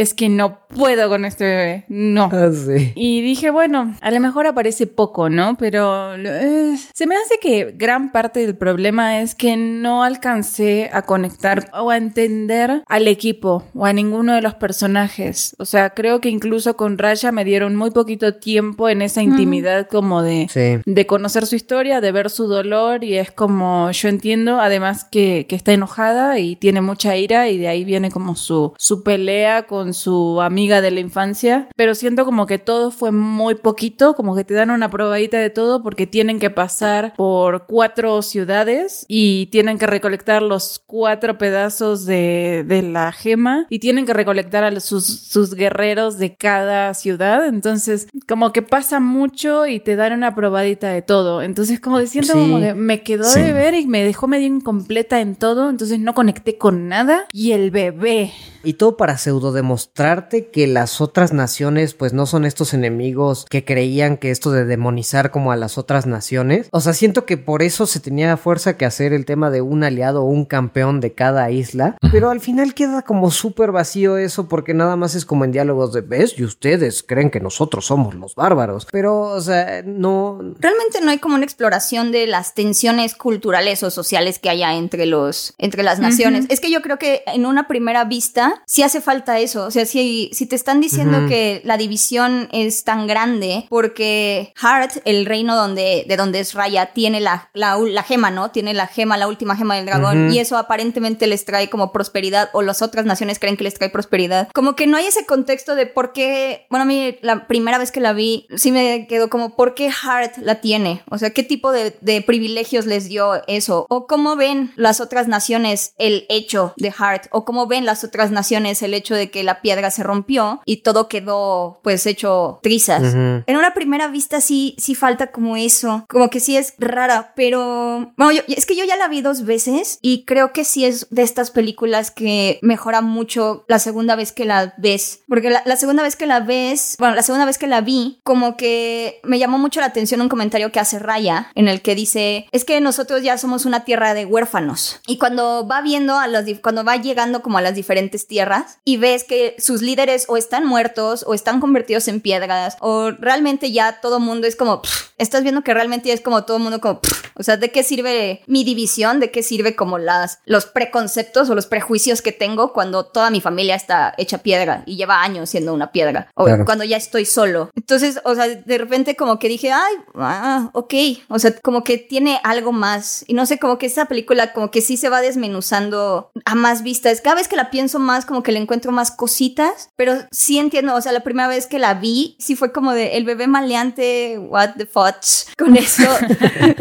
es 0.00 0.14
que 0.14 0.28
no 0.28 0.60
puedo 0.68 1.08
con 1.08 1.24
este 1.24 1.44
bebé, 1.44 1.84
no. 1.88 2.28
Ah, 2.32 2.50
sí. 2.52 2.92
Y 2.94 3.20
dije, 3.22 3.50
bueno, 3.50 3.94
a 4.00 4.10
lo 4.10 4.20
mejor 4.20 4.46
aparece 4.46 4.86
poco, 4.86 5.28
¿no? 5.30 5.56
Pero 5.58 6.14
eh, 6.16 6.76
se 6.94 7.06
me 7.06 7.16
hace 7.16 7.38
que 7.40 7.74
gran 7.76 8.12
parte 8.12 8.40
del 8.40 8.56
problema 8.56 9.20
es 9.20 9.34
que 9.34 9.56
no 9.56 10.04
alcancé 10.04 10.90
a 10.92 11.02
conectar 11.02 11.70
o 11.72 11.90
a 11.90 11.96
entender 11.96 12.82
al 12.86 13.08
equipo 13.08 13.64
o 13.74 13.86
a 13.86 13.92
ninguno 13.92 14.34
de 14.34 14.42
los 14.42 14.54
personajes. 14.54 15.56
O 15.58 15.64
sea, 15.64 15.90
creo 15.90 16.20
que 16.20 16.28
incluso 16.28 16.76
con 16.76 16.98
Raya 16.98 17.32
me 17.32 17.44
dieron 17.44 17.74
muy 17.76 17.90
poquito 17.90 18.34
tiempo 18.34 18.88
en 18.88 19.02
esa 19.02 19.22
intimidad 19.22 19.88
como 19.88 20.22
de, 20.22 20.46
Sí. 20.50 20.82
de 20.84 21.06
conocer 21.06 21.46
su 21.46 21.56
historia, 21.56 22.00
de 22.00 22.12
ver 22.12 22.30
su 22.30 22.46
dolor 22.46 23.04
y 23.04 23.16
es 23.16 23.30
como 23.32 23.90
yo 23.90 24.08
entiendo 24.08 24.60
además 24.60 25.04
que, 25.10 25.46
que 25.48 25.56
está 25.56 25.72
enojada 25.72 26.38
y 26.38 26.56
tiene 26.56 26.80
mucha 26.80 27.16
ira 27.16 27.48
y 27.48 27.58
de 27.58 27.68
ahí 27.68 27.84
viene 27.84 28.10
como 28.10 28.36
su, 28.36 28.72
su 28.78 29.02
pelea 29.02 29.64
con 29.64 29.87
su 29.94 30.40
amiga 30.40 30.80
de 30.80 30.90
la 30.90 31.00
infancia, 31.00 31.68
pero 31.76 31.94
siento 31.94 32.24
como 32.24 32.46
que 32.46 32.58
todo 32.58 32.90
fue 32.90 33.12
muy 33.12 33.54
poquito, 33.54 34.14
como 34.14 34.34
que 34.36 34.44
te 34.44 34.54
dan 34.54 34.70
una 34.70 34.90
probadita 34.90 35.38
de 35.38 35.50
todo 35.50 35.82
porque 35.82 36.06
tienen 36.06 36.38
que 36.38 36.50
pasar 36.50 37.14
por 37.16 37.66
cuatro 37.66 38.22
ciudades 38.22 39.04
y 39.08 39.46
tienen 39.46 39.78
que 39.78 39.86
recolectar 39.86 40.42
los 40.42 40.80
cuatro 40.86 41.38
pedazos 41.38 42.06
de, 42.06 42.64
de 42.66 42.82
la 42.82 43.12
gema 43.12 43.66
y 43.68 43.78
tienen 43.78 44.06
que 44.06 44.12
recolectar 44.14 44.64
a 44.64 44.80
sus, 44.80 45.06
sus 45.06 45.54
guerreros 45.54 46.18
de 46.18 46.34
cada 46.36 46.94
ciudad, 46.94 47.46
entonces 47.46 48.08
como 48.26 48.52
que 48.52 48.62
pasa 48.62 49.00
mucho 49.00 49.66
y 49.66 49.80
te 49.80 49.96
dan 49.96 50.12
una 50.12 50.34
probadita 50.34 50.88
de 50.90 51.02
todo, 51.02 51.42
entonces 51.42 51.80
como 51.80 51.98
siento 52.00 52.32
Sí. 52.32 52.38
como 52.38 52.60
que 52.60 52.74
me 52.74 53.02
quedó 53.02 53.24
Sí. 53.24 53.40
de 53.40 53.52
ver 53.52 53.74
y 53.74 53.86
me 53.86 54.04
dejó 54.04 54.26
medio 54.28 54.46
incompleta 54.46 55.20
en 55.20 55.36
todo, 55.36 55.70
entonces 55.70 55.98
no 56.00 56.14
conecté 56.14 56.58
con 56.58 56.88
nada 56.88 57.26
y 57.32 57.52
el 57.52 57.70
bebé. 57.70 58.32
Y 58.68 58.74
todo 58.74 58.98
para 58.98 59.16
pseudo 59.16 59.52
demostrarte 59.52 60.48
que 60.48 60.66
las 60.66 61.00
otras 61.00 61.32
naciones 61.32 61.94
pues 61.94 62.12
no 62.12 62.26
son 62.26 62.44
estos 62.44 62.74
enemigos 62.74 63.46
que 63.48 63.64
creían 63.64 64.18
que 64.18 64.30
esto 64.30 64.50
de 64.50 64.66
demonizar 64.66 65.30
como 65.30 65.52
a 65.52 65.56
las 65.56 65.78
otras 65.78 66.04
naciones. 66.04 66.68
O 66.70 66.80
sea, 66.80 66.92
siento 66.92 67.24
que 67.24 67.38
por 67.38 67.62
eso 67.62 67.86
se 67.86 67.98
tenía 67.98 68.36
fuerza 68.36 68.76
que 68.76 68.84
hacer 68.84 69.14
el 69.14 69.24
tema 69.24 69.48
de 69.50 69.62
un 69.62 69.84
aliado 69.84 70.22
o 70.22 70.26
un 70.26 70.44
campeón 70.44 71.00
de 71.00 71.14
cada 71.14 71.50
isla. 71.50 71.96
Pero 72.12 72.28
al 72.28 72.40
final 72.40 72.74
queda 72.74 73.00
como 73.00 73.30
súper 73.30 73.72
vacío 73.72 74.18
eso 74.18 74.48
porque 74.48 74.74
nada 74.74 74.96
más 74.96 75.14
es 75.14 75.24
como 75.24 75.46
en 75.46 75.52
diálogos 75.52 75.94
de 75.94 76.02
ves 76.02 76.34
y 76.36 76.44
ustedes 76.44 77.02
creen 77.02 77.30
que 77.30 77.40
nosotros 77.40 77.86
somos 77.86 78.16
los 78.16 78.34
bárbaros. 78.34 78.86
Pero, 78.92 79.18
o 79.18 79.40
sea, 79.40 79.80
no... 79.82 80.40
Realmente 80.58 81.00
no 81.02 81.10
hay 81.10 81.18
como 81.20 81.36
una 81.36 81.44
exploración 81.44 82.12
de 82.12 82.26
las 82.26 82.52
tensiones 82.52 83.14
culturales 83.14 83.82
o 83.82 83.90
sociales 83.90 84.38
que 84.38 84.50
haya 84.50 84.74
entre 84.74 85.06
los 85.06 85.54
entre 85.56 85.82
las 85.82 86.00
naciones. 86.00 86.44
Es 86.50 86.60
que 86.60 86.70
yo 86.70 86.82
creo 86.82 86.98
que 86.98 87.22
en 87.28 87.46
una 87.46 87.66
primera 87.66 88.04
vista 88.04 88.57
sí 88.66 88.82
hace 88.82 89.00
falta 89.00 89.38
eso. 89.38 89.64
O 89.64 89.70
sea, 89.70 89.86
si, 89.86 90.30
si 90.32 90.46
te 90.46 90.56
están 90.56 90.80
diciendo 90.80 91.26
que 91.28 91.60
la 91.64 91.76
división 91.76 92.48
es 92.52 92.84
tan 92.84 93.06
grande 93.06 93.66
porque 93.68 94.52
Heart, 94.56 95.02
el 95.04 95.26
reino 95.26 95.56
donde, 95.56 96.04
de 96.08 96.16
donde 96.16 96.40
es 96.40 96.54
Raya, 96.54 96.92
tiene 96.92 97.20
la, 97.20 97.50
la, 97.54 97.76
la 97.76 98.02
gema, 98.02 98.30
¿no? 98.30 98.50
Tiene 98.50 98.74
la 98.74 98.86
gema, 98.86 99.16
la 99.16 99.28
última 99.28 99.56
gema 99.56 99.76
del 99.76 99.86
dragón. 99.86 100.32
Y 100.32 100.38
eso 100.38 100.56
aparentemente 100.56 101.26
les 101.26 101.44
trae 101.44 101.70
como 101.70 101.92
prosperidad 101.92 102.50
o 102.52 102.62
las 102.62 102.82
otras 102.82 103.06
naciones 103.06 103.38
creen 103.38 103.56
que 103.56 103.64
les 103.64 103.74
trae 103.74 103.90
prosperidad. 103.90 104.48
Como 104.54 104.74
que 104.76 104.86
no 104.86 104.96
hay 104.96 105.06
ese 105.06 105.26
contexto 105.26 105.74
de 105.74 105.86
por 105.86 106.12
qué, 106.12 106.66
bueno, 106.70 106.82
a 106.82 106.86
mí 106.86 107.16
la 107.22 107.46
primera 107.46 107.78
vez 107.78 107.92
que 107.92 108.00
la 108.00 108.12
vi, 108.12 108.46
sí 108.56 108.72
me 108.72 109.06
quedó 109.08 109.30
como, 109.30 109.56
¿por 109.56 109.74
qué 109.74 109.90
Heart 109.90 110.38
la 110.38 110.60
tiene? 110.60 111.02
O 111.10 111.18
sea, 111.18 111.30
¿qué 111.30 111.42
tipo 111.42 111.72
de, 111.72 111.96
de 112.00 112.22
privilegios 112.22 112.86
les 112.86 113.08
dio 113.08 113.42
eso? 113.46 113.86
¿O 113.88 114.06
cómo 114.06 114.36
ven 114.36 114.72
las 114.76 115.00
otras 115.00 115.28
naciones 115.28 115.94
el 115.98 116.26
hecho 116.28 116.74
de 116.76 116.92
Heart? 116.92 117.26
¿O 117.30 117.44
cómo 117.44 117.66
ven 117.66 117.86
las 117.86 118.04
otras 118.04 118.30
naciones 118.30 118.37
el 118.82 118.94
hecho 118.94 119.14
de 119.14 119.30
que 119.30 119.42
la 119.42 119.60
piedra 119.60 119.90
se 119.90 120.02
rompió 120.02 120.60
y 120.64 120.78
todo 120.78 121.08
quedó 121.08 121.80
pues 121.82 122.06
hecho 122.06 122.58
trizas. 122.62 123.02
Ujú. 123.02 123.42
En 123.46 123.56
una 123.56 123.74
primera 123.74 124.08
vista 124.08 124.40
sí, 124.40 124.74
sí 124.78 124.94
falta 124.94 125.28
como 125.28 125.56
eso, 125.56 126.04
como 126.08 126.30
que 126.30 126.40
sí 126.40 126.56
es 126.56 126.74
rara, 126.78 127.32
pero 127.36 128.12
bueno, 128.16 128.32
yo- 128.32 128.42
es 128.48 128.66
que 128.66 128.76
yo 128.76 128.84
ya 128.84 128.96
la 128.96 129.08
vi 129.08 129.20
dos 129.22 129.44
veces 129.44 129.98
y 130.02 130.24
creo 130.24 130.52
que 130.52 130.64
sí 130.64 130.84
es 130.84 131.06
de 131.10 131.22
estas 131.22 131.50
películas 131.50 132.10
que 132.10 132.58
mejora 132.62 133.00
mucho 133.00 133.64
la 133.68 133.78
segunda 133.78 134.16
vez 134.16 134.32
que 134.32 134.44
la 134.44 134.74
ves, 134.78 135.20
porque 135.28 135.50
la, 135.50 135.62
la 135.66 135.76
segunda 135.76 136.02
vez 136.02 136.16
que 136.16 136.26
la 136.26 136.40
ves, 136.40 136.96
bueno, 136.98 137.14
la 137.14 137.22
segunda 137.22 137.44
vez 137.46 137.58
que 137.58 137.66
la 137.66 137.80
vi, 137.80 138.20
como 138.24 138.56
que 138.56 139.20
me 139.24 139.38
llamó 139.38 139.58
mucho 139.58 139.80
la 139.80 139.86
atención 139.86 140.20
un 140.20 140.28
comentario 140.28 140.70
que 140.72 140.80
hace 140.80 140.98
Raya, 140.98 141.50
en 141.54 141.68
el 141.68 141.82
que 141.82 141.94
dice, 141.94 142.46
es 142.52 142.64
que 142.64 142.80
nosotros 142.80 143.22
ya 143.22 143.38
somos 143.38 143.64
una 143.66 143.84
tierra 143.84 144.14
de 144.14 144.24
huérfanos. 144.24 145.00
Y 145.06 145.18
cuando 145.18 145.66
va 145.66 145.80
viendo 145.82 146.16
a 146.18 146.26
los, 146.28 146.44
cuando 146.62 146.84
va 146.84 146.96
llegando 146.96 147.42
como 147.42 147.58
a 147.58 147.60
las 147.62 147.74
diferentes 147.74 148.26
tierras 148.28 148.78
y 148.84 148.98
ves 148.98 149.24
que 149.24 149.56
sus 149.58 149.82
líderes 149.82 150.26
o 150.28 150.36
están 150.36 150.64
muertos 150.64 151.24
o 151.26 151.34
están 151.34 151.60
convertidos 151.60 152.06
en 152.06 152.20
piedras 152.20 152.76
o 152.80 153.10
realmente 153.10 153.72
ya 153.72 154.00
todo 154.00 154.20
mundo 154.20 154.46
es 154.46 154.54
como, 154.54 154.82
pff, 154.82 155.08
estás 155.18 155.42
viendo 155.42 155.62
que 155.62 155.74
realmente 155.74 156.08
ya 156.08 156.14
es 156.14 156.20
como 156.20 156.44
todo 156.44 156.60
mundo 156.60 156.80
como, 156.80 157.00
pff, 157.00 157.24
o 157.34 157.42
sea, 157.42 157.56
¿de 157.56 157.70
qué 157.70 157.82
sirve 157.82 158.42
mi 158.46 158.64
división? 158.64 159.20
¿De 159.20 159.30
qué 159.30 159.42
sirve 159.42 159.74
como 159.74 159.98
las, 159.98 160.40
los 160.44 160.66
preconceptos 160.66 161.48
o 161.50 161.54
los 161.54 161.66
prejuicios 161.66 162.20
que 162.20 162.32
tengo 162.32 162.72
cuando 162.72 163.06
toda 163.06 163.30
mi 163.30 163.40
familia 163.40 163.74
está 163.76 164.12
hecha 164.18 164.38
piedra 164.38 164.82
y 164.86 164.96
lleva 164.96 165.22
años 165.22 165.50
siendo 165.50 165.72
una 165.72 165.90
piedra? 165.92 166.30
O 166.34 166.44
Claro. 166.44 166.64
cuando 166.64 166.84
ya 166.84 166.96
estoy 166.96 167.24
solo. 167.24 167.70
Entonces, 167.76 168.20
o 168.24 168.34
sea, 168.34 168.48
de 168.48 168.78
repente 168.78 169.16
como 169.16 169.38
que 169.38 169.48
dije, 169.48 169.70
ay, 169.70 169.94
ah, 170.16 170.70
ok. 170.72 170.94
O 171.28 171.38
sea, 171.38 171.52
como 171.60 171.84
que 171.84 171.98
tiene 171.98 172.40
algo 172.42 172.72
más. 172.72 173.24
Y 173.26 173.34
no 173.34 173.46
sé, 173.46 173.58
como 173.58 173.78
que 173.78 173.86
esa 173.86 174.06
película 174.06 174.52
como 174.52 174.70
que 174.70 174.80
sí 174.80 174.96
se 174.96 175.08
va 175.08 175.20
desmenuzando 175.20 176.30
a 176.44 176.54
más 176.54 176.82
vistas. 176.82 177.20
Cada 177.20 177.36
vez 177.36 177.48
que 177.48 177.56
la 177.56 177.70
pienso 177.70 177.98
más, 177.98 178.17
como 178.26 178.42
que 178.42 178.52
le 178.52 178.58
encuentro 178.58 178.92
más 178.92 179.10
cositas. 179.10 179.90
Pero 179.96 180.14
sí 180.30 180.58
entiendo, 180.58 180.94
o 180.94 181.00
sea, 181.00 181.12
la 181.12 181.20
primera 181.20 181.48
vez 181.48 181.66
que 181.66 181.78
la 181.78 181.94
vi, 181.94 182.36
sí 182.38 182.56
fue 182.56 182.72
como 182.72 182.92
de 182.92 183.16
el 183.16 183.24
bebé 183.24 183.46
maleante, 183.46 184.38
what 184.38 184.70
the 184.76 184.86
fuck, 184.86 185.16
con 185.56 185.76
eso. 185.76 186.02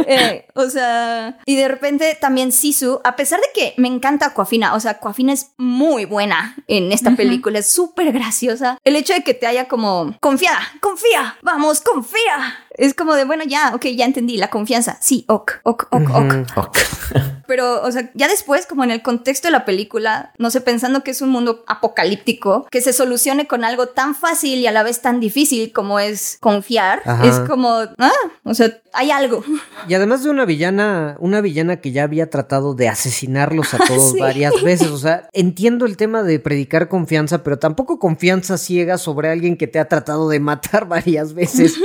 Eh, 0.09 0.47
o 0.53 0.69
sea, 0.69 1.37
y 1.45 1.55
de 1.55 1.67
repente 1.67 2.17
también 2.19 2.51
Sisu, 2.51 3.01
a 3.03 3.15
pesar 3.15 3.39
de 3.41 3.47
que 3.53 3.73
me 3.77 3.87
encanta 3.87 4.27
Aquafina, 4.27 4.73
o 4.73 4.79
sea, 4.79 4.91
Aquafina 4.91 5.33
es 5.33 5.51
muy 5.57 6.05
buena 6.05 6.55
en 6.67 6.91
esta 6.91 7.15
película, 7.15 7.59
es 7.59 7.67
súper 7.67 8.11
graciosa. 8.13 8.77
El 8.83 8.95
hecho 8.95 9.13
de 9.13 9.23
que 9.23 9.33
te 9.33 9.47
haya 9.47 9.67
como, 9.67 10.15
confía, 10.21 10.57
confía, 10.79 11.37
vamos, 11.41 11.81
confía. 11.81 12.66
Es 12.77 12.93
como 12.93 13.15
de, 13.15 13.25
bueno, 13.25 13.43
ya, 13.45 13.71
ok, 13.75 13.85
ya 13.95 14.05
entendí, 14.05 14.37
la 14.37 14.49
confianza. 14.49 14.97
Sí, 15.01 15.25
ok, 15.27 15.51
ok, 15.63 15.87
ok, 15.91 16.11
ok. 16.55 16.77
Pero, 17.47 17.81
o 17.81 17.91
sea, 17.91 18.11
ya 18.13 18.27
después, 18.27 18.65
como 18.65 18.83
en 18.83 18.91
el 18.91 19.01
contexto 19.01 19.47
de 19.47 19.53
la 19.53 19.63
película, 19.65 20.33
no 20.37 20.49
sé, 20.51 20.59
pensando 20.61 21.01
que 21.03 21.11
es 21.11 21.21
un 21.21 21.29
mundo 21.29 21.63
apocalíptico, 21.67 22.67
que 22.69 22.81
se 22.81 22.91
solucione 22.93 23.47
con 23.47 23.63
algo 23.63 23.87
tan 23.87 24.15
fácil 24.15 24.59
y 24.59 24.67
a 24.67 24.71
la 24.71 24.83
vez 24.83 25.01
tan 25.01 25.19
difícil 25.19 25.71
como 25.71 25.99
es 25.99 26.37
confiar, 26.41 27.01
Ajá. 27.05 27.25
es 27.25 27.39
como, 27.49 27.69
ah, 27.97 28.11
o 28.43 28.53
sea, 28.53 28.77
hay 28.93 29.11
algo. 29.11 29.43
Y 29.87 29.93
además 29.93 30.21
de 30.23 30.29
una 30.29 30.43
villana, 30.43 31.15
una 31.19 31.39
villana 31.39 31.77
que 31.77 31.91
ya 31.93 32.03
había 32.03 32.29
tratado 32.29 32.73
de 32.73 32.89
asesinarlos 32.89 33.73
a 33.73 33.77
todos 33.87 34.11
Sí. 34.11 34.19
varias 34.19 34.61
veces. 34.61 34.89
O 34.89 34.97
sea, 34.97 35.29
entiendo 35.31 35.85
el 35.85 35.95
tema 35.95 36.23
de 36.23 36.39
predicar 36.39 36.89
confianza, 36.89 37.41
pero 37.43 37.57
tampoco 37.57 37.97
confianza 37.99 38.57
ciega 38.57 38.97
sobre 38.97 39.29
alguien 39.29 39.55
que 39.55 39.67
te 39.67 39.79
ha 39.79 39.87
tratado 39.87 40.27
de 40.27 40.39
matar 40.41 40.87
varias 40.87 41.33
veces 41.33 41.75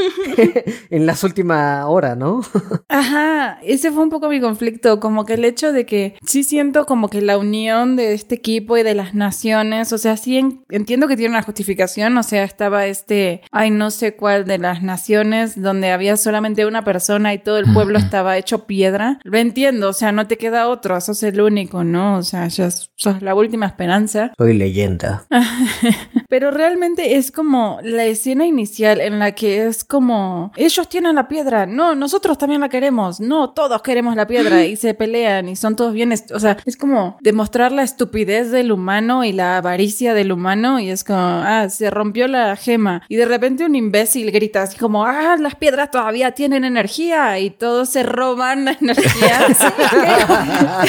en 0.90 1.06
las 1.06 1.24
últimas 1.24 1.84
horas, 1.86 2.16
¿no? 2.16 2.40
Ajá, 2.88 3.58
ese 3.62 3.90
fue 3.90 4.02
un 4.02 4.10
poco 4.10 4.28
mi 4.28 4.40
conflicto, 4.40 5.00
como 5.00 5.24
que 5.24 5.34
el 5.34 5.44
hecho 5.44 5.72
de 5.72 5.86
que 5.86 6.16
sí 6.24 6.44
siento 6.44 6.86
como 6.86 7.08
que 7.08 7.20
la 7.22 7.38
unión 7.38 7.96
de 7.96 8.12
este 8.14 8.34
equipo 8.34 8.76
y 8.76 8.82
de 8.82 8.94
las 8.94 9.14
naciones, 9.14 9.92
o 9.92 9.98
sea, 9.98 10.16
sí 10.16 10.38
en- 10.38 10.64
entiendo 10.70 11.08
que 11.08 11.16
tiene 11.16 11.34
una 11.34 11.42
justificación, 11.42 12.16
o 12.18 12.22
sea, 12.22 12.44
estaba 12.44 12.86
este, 12.86 13.42
ay, 13.50 13.70
no 13.70 13.90
sé 13.90 14.14
cuál 14.16 14.44
de 14.44 14.58
las 14.58 14.82
naciones 14.82 15.60
donde 15.60 15.90
había 15.90 16.16
solamente 16.16 16.66
una 16.66 16.84
persona 16.84 17.32
y 17.34 17.38
todo 17.38 17.58
el 17.58 17.72
pueblo 17.72 17.98
estaba 17.98 18.36
hecho 18.38 18.66
piedra. 18.66 19.18
Lo 19.24 19.38
entiendo, 19.38 19.88
o 19.88 19.92
sea, 19.92 20.12
no 20.12 20.26
te 20.26 20.36
queda 20.38 20.68
otro, 20.68 21.00
sos 21.00 21.22
el 21.22 21.40
único, 21.40 21.84
¿no? 21.84 22.16
O 22.18 22.22
sea, 22.22 22.48
ya 22.48 22.70
sos 22.70 23.22
la 23.22 23.34
última 23.34 23.66
esperanza. 23.66 24.32
Soy 24.38 24.54
leyenda. 24.54 25.26
Pero 26.28 26.50
realmente 26.50 27.16
es 27.16 27.30
como 27.30 27.78
la 27.82 28.04
escena 28.04 28.46
inicial 28.46 29.00
en 29.00 29.18
la 29.18 29.32
que 29.32 29.66
es 29.66 29.84
como 29.84 30.52
ellos 30.72 30.88
tienen 30.88 31.16
la 31.16 31.28
piedra, 31.28 31.66
no, 31.66 31.94
nosotros 31.94 32.38
también 32.38 32.62
la 32.62 32.70
queremos, 32.70 33.20
no, 33.20 33.50
todos 33.50 33.82
queremos 33.82 34.16
la 34.16 34.26
piedra 34.26 34.64
y 34.64 34.76
se 34.76 34.94
pelean 34.94 35.48
y 35.48 35.56
son 35.56 35.76
todos 35.76 35.92
bien, 35.92 36.12
o 36.12 36.40
sea, 36.40 36.56
es 36.64 36.78
como 36.78 37.18
demostrar 37.20 37.72
la 37.72 37.82
estupidez 37.82 38.50
del 38.50 38.72
humano 38.72 39.24
y 39.24 39.32
la 39.32 39.58
avaricia 39.58 40.14
del 40.14 40.32
humano 40.32 40.80
y 40.80 40.90
es 40.90 41.04
como, 41.04 41.18
ah, 41.18 41.68
se 41.68 41.90
rompió 41.90 42.26
la 42.26 42.56
gema 42.56 43.02
y 43.08 43.16
de 43.16 43.26
repente 43.26 43.66
un 43.66 43.74
imbécil 43.74 44.30
grita 44.30 44.62
así 44.62 44.78
como, 44.78 45.04
ah, 45.04 45.36
las 45.38 45.56
piedras 45.56 45.90
todavía 45.90 46.32
tienen 46.32 46.64
energía 46.64 47.38
y 47.38 47.50
todos 47.50 47.90
se 47.90 48.02
roban 48.02 48.64
la 48.64 48.78
energía. 48.80 49.46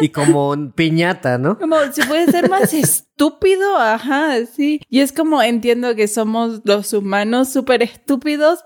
y 0.00 0.08
como 0.10 0.54
piñata, 0.74 1.38
¿no? 1.38 1.58
Como 1.58 1.76
si 1.92 2.02
puede 2.02 2.30
ser 2.30 2.50
más 2.50 2.74
estúpido, 2.74 3.78
ajá, 3.78 4.44
sí. 4.46 4.80
Y 4.88 5.00
es 5.00 5.12
como 5.12 5.42
entiendo 5.42 5.94
que 5.94 6.08
somos 6.08 6.60
los 6.64 6.92
humanos 6.92 7.50
súper 7.50 7.82
estúpidos, 7.82 8.01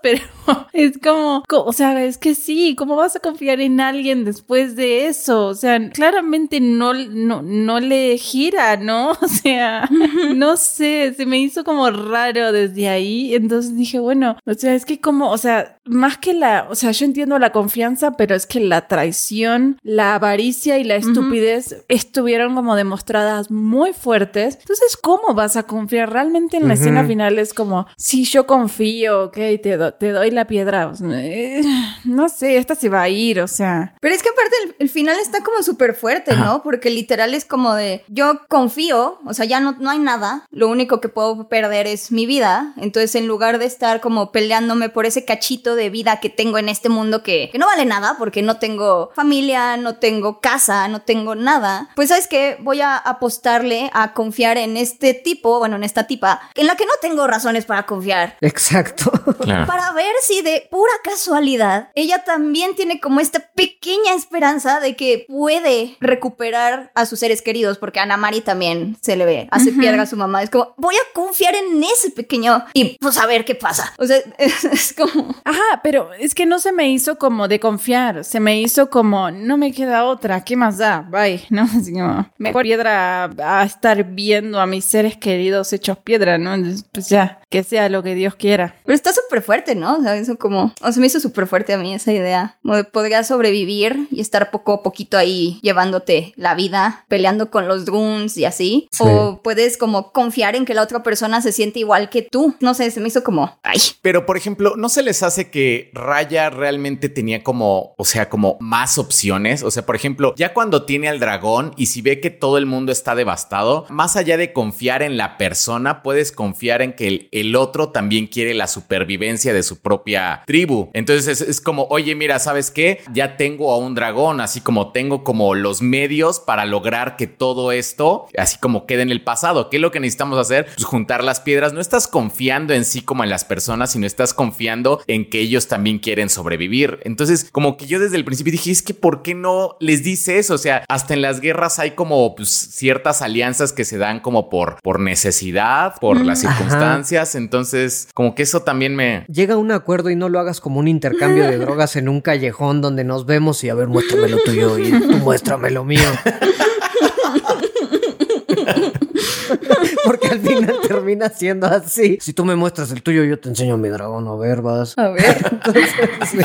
pero 0.03 0.20
es 0.72 0.99
como, 0.99 1.42
co- 1.49 1.64
o 1.64 1.72
sea, 1.72 2.05
es 2.05 2.18
que 2.18 2.34
sí, 2.34 2.74
¿cómo 2.76 2.97
vas 2.97 3.16
a 3.16 3.20
confiar 3.20 3.61
en 3.61 3.80
alguien 3.80 4.24
después 4.24 4.76
de 4.76 5.07
eso? 5.07 5.47
O 5.47 5.55
sea, 5.55 5.90
claramente 5.90 6.61
no, 6.61 6.92
no, 6.94 7.42
no 7.42 7.80
le 7.80 8.16
gira, 8.18 8.76
¿no? 8.76 9.11
O 9.26 9.28
sea, 9.28 9.88
no 10.34 10.57
sé, 10.57 11.14
se 11.16 11.26
me 11.26 11.38
hizo 11.38 11.64
como 11.64 11.90
raro 11.90 12.53
desde 12.53 12.88
ahí. 12.88 13.34
Entonces 13.34 13.76
dije, 13.76 13.99
bueno, 13.99 14.36
o 14.47 14.55
sea, 14.55 14.74
es 14.74 14.84
que 14.84 15.01
como, 15.01 15.30
o 15.30 15.38
sea, 15.38 15.78
más 15.84 16.18
que 16.18 16.32
la, 16.32 16.66
o 16.70 16.74
sea, 16.74 16.90
yo 16.92 17.05
entiendo 17.07 17.38
la 17.38 17.53
confianza, 17.53 18.12
pero 18.16 18.34
es 18.34 18.47
que 18.47 18.61
la 18.61 18.88
traición, 18.88 19.78
la 19.82 20.14
avaricia 20.14 20.78
y 20.78 20.84
la 20.84 20.97
estupidez 20.97 21.84
estuvieron 21.88 22.55
como 22.55 22.76
demostradas 22.76 23.51
muy 23.51 23.92
fuertes. 23.92 24.57
Entonces, 24.61 24.97
¿cómo 24.97 25.34
vas 25.34 25.57
a 25.57 25.64
confiar? 25.64 26.12
Realmente 26.12 26.57
en 26.57 26.68
la 26.68 26.74
escena 26.74 27.03
final 27.09 27.38
es 27.38 27.53
como, 27.55 27.86
si 27.97 28.24
yo 28.24 28.47
confío, 28.47 29.24
ok, 29.24 29.36
te, 29.62 29.76
do- 29.76 29.94
te 29.94 30.11
doy 30.11 30.30
la 30.37 30.47
piedra. 30.47 30.87
O 30.87 30.95
sea, 30.95 31.09
eh, 31.12 31.62
no 32.05 32.28
sé, 32.28 32.59
esta 32.59 32.74
se 32.74 32.89
va 32.89 33.03
a 33.03 33.09
ir, 33.09 33.41
o 33.41 33.49
sea. 33.49 33.95
Pero 34.01 34.14
es 34.14 34.22
que 34.22 34.28
aparte 34.28 34.55
el, 34.64 34.76
el 34.78 34.89
final 34.89 35.16
está 35.20 35.43
como 35.43 35.62
súper 35.62 35.95
fuerte, 35.95 36.37
¿no? 36.37 36.62
Porque 36.62 36.91
literal 36.91 37.34
es 37.34 37.45
como 37.45 37.74
de, 37.74 38.05
yo 38.09 38.47
confío, 38.49 39.18
o 39.26 39.34
sea, 39.34 39.45
ya 39.45 39.61
no, 39.61 39.76
no 39.80 39.91
hay 39.91 39.99
nada, 39.99 40.47
lo 40.51 40.68
único 40.68 41.01
que 41.01 41.09
puedo 41.09 41.49
perder 41.49 41.87
es 41.87 42.12
mi 42.12 42.26
vida, 42.26 42.72
entonces 42.76 43.14
en 43.14 43.26
lugar 43.26 43.59
de 43.59 43.64
estar 43.64 44.01
como 44.01 44.32
peleándome 44.32 44.89
por 44.89 45.07
ese 45.07 45.24
cachito 45.24 45.74
de 45.74 45.91
vida 45.91 46.20
que 46.20 46.30
tengo 46.30 46.59
en 46.59 46.68
este 46.68 46.89
mundo 46.89 47.22
que, 47.22 47.49
que 47.51 47.59
no 47.59 47.66
vale 47.66 47.84
nada, 47.84 48.16
porque 48.18 48.43
no 48.43 48.59
tengo 48.59 49.11
familia, 49.14 49.76
no 49.76 49.97
tengo 49.97 50.41
casa, 50.41 50.89
no 50.89 51.03
tengo 51.03 51.34
nada, 51.34 51.91
pues 51.97 52.11
sabes 52.11 52.28
qué, 52.28 52.59
voy 52.61 52.80
a 52.80 52.97
apostarle 52.97 53.91
a 53.93 54.12
confiar 54.12 54.59
en 54.59 54.76
este 54.76 55.14
tipo, 55.14 55.59
bueno, 55.59 55.76
en 55.76 55.84
esta 55.84 56.07
tipa, 56.07 56.41
en 56.55 56.66
la 56.66 56.76
que 56.76 56.84
no 56.84 56.93
tengo 57.01 57.26
razones 57.26 57.64
para 57.64 57.87
confiar. 57.87 58.37
Exacto. 58.41 59.11
Claro. 59.41 59.66
Para 59.66 59.93
ver 59.93 60.12
si 60.26 60.42
de 60.42 60.66
pura 60.70 60.92
casualidad 61.04 61.90
ella 61.94 62.24
también 62.24 62.74
tiene 62.74 63.00
como 63.00 63.20
esta 63.20 63.40
pequeña 63.54 64.14
esperanza 64.14 64.80
de 64.80 64.96
que 64.96 65.24
puede 65.28 65.96
recuperar 66.00 66.90
a 66.94 67.06
sus 67.06 67.20
seres 67.20 67.42
queridos, 67.42 67.78
porque 67.78 68.00
a 68.00 68.02
Ana 68.02 68.16
Mari 68.16 68.40
también 68.40 68.96
se 69.00 69.16
le 69.16 69.24
ve, 69.24 69.48
hace 69.50 69.72
piedra 69.72 70.02
a 70.02 70.06
su 70.06 70.16
mamá. 70.16 70.42
Es 70.42 70.50
como, 70.50 70.74
voy 70.76 70.94
a 70.94 71.14
confiar 71.14 71.54
en 71.54 71.82
ese 71.82 72.10
pequeño 72.10 72.64
y 72.72 72.96
pues 73.00 73.18
a 73.18 73.26
ver 73.26 73.44
qué 73.44 73.54
pasa. 73.54 73.92
O 73.98 74.06
sea, 74.06 74.18
es, 74.38 74.64
es 74.64 74.92
como. 74.92 75.34
Ajá, 75.44 75.80
pero 75.82 76.12
es 76.14 76.34
que 76.34 76.46
no 76.46 76.58
se 76.58 76.72
me 76.72 76.90
hizo 76.90 77.16
como 77.18 77.48
de 77.48 77.60
confiar, 77.60 78.24
se 78.24 78.40
me 78.40 78.60
hizo 78.60 78.90
como, 78.90 79.30
no 79.30 79.56
me 79.56 79.72
queda 79.72 80.04
otra, 80.04 80.44
¿qué 80.44 80.56
más 80.56 80.78
da? 80.78 81.06
Bye, 81.08 81.46
¿no? 81.50 81.62
Así 81.76 81.92
como, 81.92 82.28
mejor 82.38 82.62
piedra 82.62 83.24
a, 83.24 83.60
a 83.60 83.64
estar 83.64 84.02
viendo 84.04 84.60
a 84.60 84.66
mis 84.66 84.84
seres 84.84 85.16
queridos 85.16 85.72
hechos 85.72 85.98
piedra, 85.98 86.38
¿no? 86.38 86.56
Pues 86.92 87.08
ya, 87.08 87.40
que 87.50 87.62
sea 87.62 87.88
lo 87.88 88.02
que 88.02 88.14
Dios 88.14 88.34
quiera. 88.34 88.74
Pero 88.84 88.94
está 88.94 89.12
súper 89.12 89.42
fuerte, 89.42 89.74
¿no? 89.74 89.96
O 89.96 90.02
sea, 90.02 90.15
eso 90.16 90.36
como. 90.36 90.72
O 90.82 90.92
sea, 90.92 91.00
me 91.00 91.06
hizo 91.06 91.20
súper 91.20 91.46
fuerte 91.46 91.74
a 91.74 91.78
mí 91.78 91.94
esa 91.94 92.12
idea. 92.12 92.56
Como 92.62 92.76
de 92.76 92.84
podrías 92.84 93.28
sobrevivir 93.28 94.08
y 94.10 94.20
estar 94.20 94.50
poco 94.50 94.72
a 94.72 94.82
poquito 94.82 95.16
ahí 95.16 95.58
llevándote 95.62 96.32
la 96.36 96.54
vida, 96.54 97.04
peleando 97.08 97.50
con 97.50 97.68
los 97.68 97.84
drones 97.84 98.36
y 98.36 98.44
así. 98.44 98.88
Sí. 98.90 99.02
O 99.04 99.40
puedes 99.42 99.76
como 99.76 100.12
confiar 100.12 100.56
en 100.56 100.64
que 100.64 100.74
la 100.74 100.82
otra 100.82 101.02
persona 101.02 101.40
se 101.40 101.52
siente 101.52 101.80
igual 101.80 102.10
que 102.10 102.22
tú. 102.22 102.54
No 102.60 102.74
sé, 102.74 102.90
se 102.90 103.00
me 103.00 103.08
hizo 103.08 103.22
como. 103.22 103.58
Ay. 103.62 103.80
Pero, 104.02 104.26
por 104.26 104.36
ejemplo, 104.36 104.74
¿no 104.76 104.88
se 104.88 105.02
les 105.02 105.22
hace 105.22 105.50
que 105.50 105.90
Raya 105.94 106.50
realmente 106.50 107.08
tenía 107.08 107.42
como, 107.42 107.94
o 107.96 108.04
sea, 108.04 108.28
como 108.28 108.56
más 108.60 108.98
opciones? 108.98 109.62
O 109.62 109.70
sea, 109.70 109.84
por 109.84 109.96
ejemplo, 109.96 110.34
ya 110.36 110.54
cuando 110.54 110.84
tiene 110.84 111.08
al 111.08 111.20
dragón 111.20 111.72
y 111.76 111.86
si 111.86 112.02
ve 112.02 112.20
que 112.20 112.30
todo 112.30 112.58
el 112.58 112.66
mundo 112.66 112.92
está 112.92 113.14
devastado, 113.14 113.86
más 113.88 114.16
allá 114.16 114.36
de 114.36 114.52
confiar 114.52 115.02
en 115.02 115.16
la 115.16 115.38
persona, 115.38 116.02
puedes 116.02 116.32
confiar 116.32 116.82
en 116.82 116.94
que 116.94 117.08
el, 117.08 117.28
el 117.32 117.56
otro 117.56 117.90
también 117.90 118.26
quiere 118.26 118.54
la 118.54 118.66
supervivencia 118.66 119.52
de 119.52 119.62
su 119.62 119.80
propia 120.07 120.42
tribu. 120.46 120.88
Entonces 120.92 121.26
es, 121.26 121.48
es 121.48 121.61
como, 121.61 121.88
oye, 121.90 122.14
mira, 122.14 122.38
¿sabes 122.38 122.70
qué? 122.70 123.00
Ya 123.12 123.36
tengo 123.36 123.72
a 123.72 123.78
un 123.78 123.96
dragón, 123.96 124.40
así 124.40 124.61
como 124.61 124.92
tengo 124.92 125.24
como 125.24 125.57
los 125.57 125.82
medios 125.82 126.38
para 126.38 126.64
lograr 126.64 127.16
que 127.16 127.26
todo 127.26 127.72
esto, 127.72 128.28
así 128.38 128.57
como 128.59 128.86
quede 128.86 129.02
en 129.02 129.11
el 129.11 129.24
pasado. 129.24 129.68
¿Qué 129.68 129.78
es 129.78 129.82
lo 129.82 129.90
que 129.90 129.98
necesitamos 129.98 130.38
hacer? 130.38 130.66
Pues 130.66 130.84
juntar 130.84 131.24
las 131.24 131.40
piedras. 131.40 131.72
No 131.72 131.80
estás 131.80 132.07
confiando 132.07 132.72
en 132.72 132.84
sí 132.84 133.02
como 133.02 133.24
en 133.24 133.30
las 133.30 133.44
personas, 133.44 133.90
sino 133.90 134.07
estás 134.07 134.32
confiando 134.32 135.00
en 135.09 135.28
que 135.28 135.40
ellos 135.40 135.66
también 135.66 135.98
quieren 135.98 136.30
sobrevivir. 136.30 137.00
Entonces, 137.02 137.48
como 137.50 137.76
que 137.76 137.86
yo 137.86 137.98
desde 137.98 138.16
el 138.16 138.24
principio 138.24 138.52
dije, 138.52 138.70
es 138.70 138.82
que 138.82 138.94
¿por 138.94 139.22
qué 139.22 139.34
no 139.34 139.76
les 139.80 140.04
dice 140.04 140.38
eso? 140.38 140.54
O 140.54 140.59
sea, 140.59 140.84
hasta 140.88 141.14
en 141.14 141.22
las 141.22 141.40
guerras 141.40 141.80
hay 141.80 141.92
como 141.92 142.36
pues, 142.36 142.50
ciertas 142.50 143.22
alianzas 143.22 143.72
que 143.72 143.84
se 143.84 143.98
dan 143.98 144.20
como 144.20 144.48
por, 144.50 144.80
por 144.82 145.00
necesidad, 145.00 145.96
por 146.00 146.24
las 146.24 146.42
circunstancias. 146.42 147.34
Entonces, 147.34 148.09
como 148.14 148.36
que 148.36 148.44
eso 148.44 148.62
también 148.62 148.94
me... 148.94 149.24
Llega 149.26 149.54
a 149.54 149.57
un 149.57 149.72
acuerdo 149.72 149.95
y 150.11 150.16
no 150.16 150.28
lo 150.28 150.38
hagas 150.38 150.61
como 150.61 150.80
un 150.80 150.88
intercambio 150.88 151.44
de 151.44 151.59
drogas 151.59 151.97
en 151.97 152.09
un 152.09 152.20
callejón 152.20 152.80
donde 152.80 153.05
nos 153.05 153.26
vemos 153.26 153.62
y 153.64 153.68
a 153.68 153.74
ver, 153.74 153.88
muéstrame 153.88 154.28
lo 154.28 154.38
tuyo 154.38 154.78
y 154.78 154.90
tú 154.90 155.16
muéstrame 155.18 155.70
lo 155.70 155.84
mío. 155.84 156.09
Porque 160.05 160.28
al 160.28 160.40
final 160.40 160.76
termina 160.86 161.28
siendo 161.28 161.66
así. 161.66 162.18
Si 162.20 162.32
tú 162.32 162.44
me 162.44 162.57
muestras 162.57 162.90
el 162.90 163.03
tuyo, 163.03 163.24
yo 163.24 163.38
te 163.38 163.49
enseño 163.49 163.76
mi 163.76 163.88
dragón. 163.88 164.26
A 164.28 164.36
ver, 164.36 164.62
vas. 164.62 164.97
A 164.99 165.09
ver. 165.09 165.36
Entonces, 165.51 165.90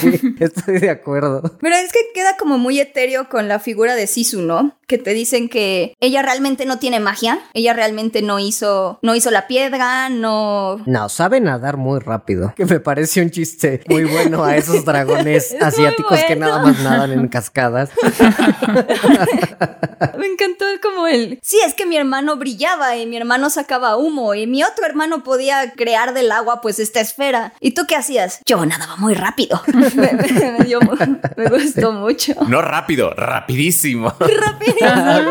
sí, 0.01 0.35
estoy 0.39 0.79
de 0.79 0.89
acuerdo. 0.89 1.41
Pero 1.59 1.75
es 1.75 1.91
que 1.91 1.99
queda 2.13 2.37
como 2.37 2.57
muy 2.57 2.79
etéreo 2.79 3.29
con 3.29 3.47
la 3.47 3.59
figura 3.59 3.95
de 3.95 4.07
Sisu, 4.07 4.41
¿no? 4.41 4.77
Que 4.87 4.97
te 4.97 5.13
dicen 5.13 5.49
que 5.49 5.95
ella 5.99 6.21
realmente 6.21 6.65
no 6.65 6.79
tiene 6.79 6.99
magia, 6.99 7.39
ella 7.53 7.73
realmente 7.73 8.21
no 8.21 8.39
hizo, 8.39 8.99
no 9.01 9.15
hizo 9.15 9.31
la 9.31 9.47
piedra, 9.47 10.09
no. 10.09 10.81
No, 10.85 11.09
sabe 11.09 11.39
nadar 11.39 11.77
muy 11.77 11.99
rápido. 11.99 12.53
Que 12.55 12.65
me 12.65 12.79
parece 12.79 13.21
un 13.21 13.31
chiste 13.31 13.81
muy 13.87 14.03
bueno 14.03 14.43
a 14.43 14.57
esos 14.57 14.83
dragones 14.91 15.53
Es 15.53 15.61
asiáticos 15.61 16.19
que 16.27 16.35
nada 16.35 16.61
más 16.61 16.79
nadan 16.79 17.11
en 17.13 17.27
cascadas. 17.27 17.89
Me 20.17 20.25
encantó 20.27 20.65
como 20.81 21.07
el. 21.07 21.39
Sí, 21.41 21.57
es 21.65 21.73
que 21.73 21.85
mi 21.85 21.97
hermano 21.97 22.35
brillaba 22.37 22.97
y 22.97 23.05
mi 23.05 23.17
hermano 23.17 23.49
sacaba 23.49 23.97
humo 23.97 24.33
y 24.35 24.47
mi 24.47 24.63
otro 24.63 24.85
hermano 24.85 25.23
podía 25.23 25.71
crear 25.73 26.13
del 26.13 26.31
agua 26.31 26.61
pues 26.61 26.79
esta 26.79 26.99
esfera. 27.01 27.53
¿Y 27.59 27.71
tú 27.71 27.83
qué 27.87 27.95
hacías? 27.95 28.39
Yo 28.45 28.65
nadaba 28.65 28.95
muy 28.97 29.13
rápido. 29.13 29.61
me, 29.73 30.11
me- 30.13 30.51
me 30.59 30.65
dio 30.65 30.79
mu- 30.81 30.95
me 31.37 31.47
gustó 31.49 31.91
mucho. 31.93 32.33
No 32.47 32.61
rápido, 32.61 33.13
rapidísimo. 33.13 34.13
Rápido. 34.19 34.87
Ajá. 34.87 35.21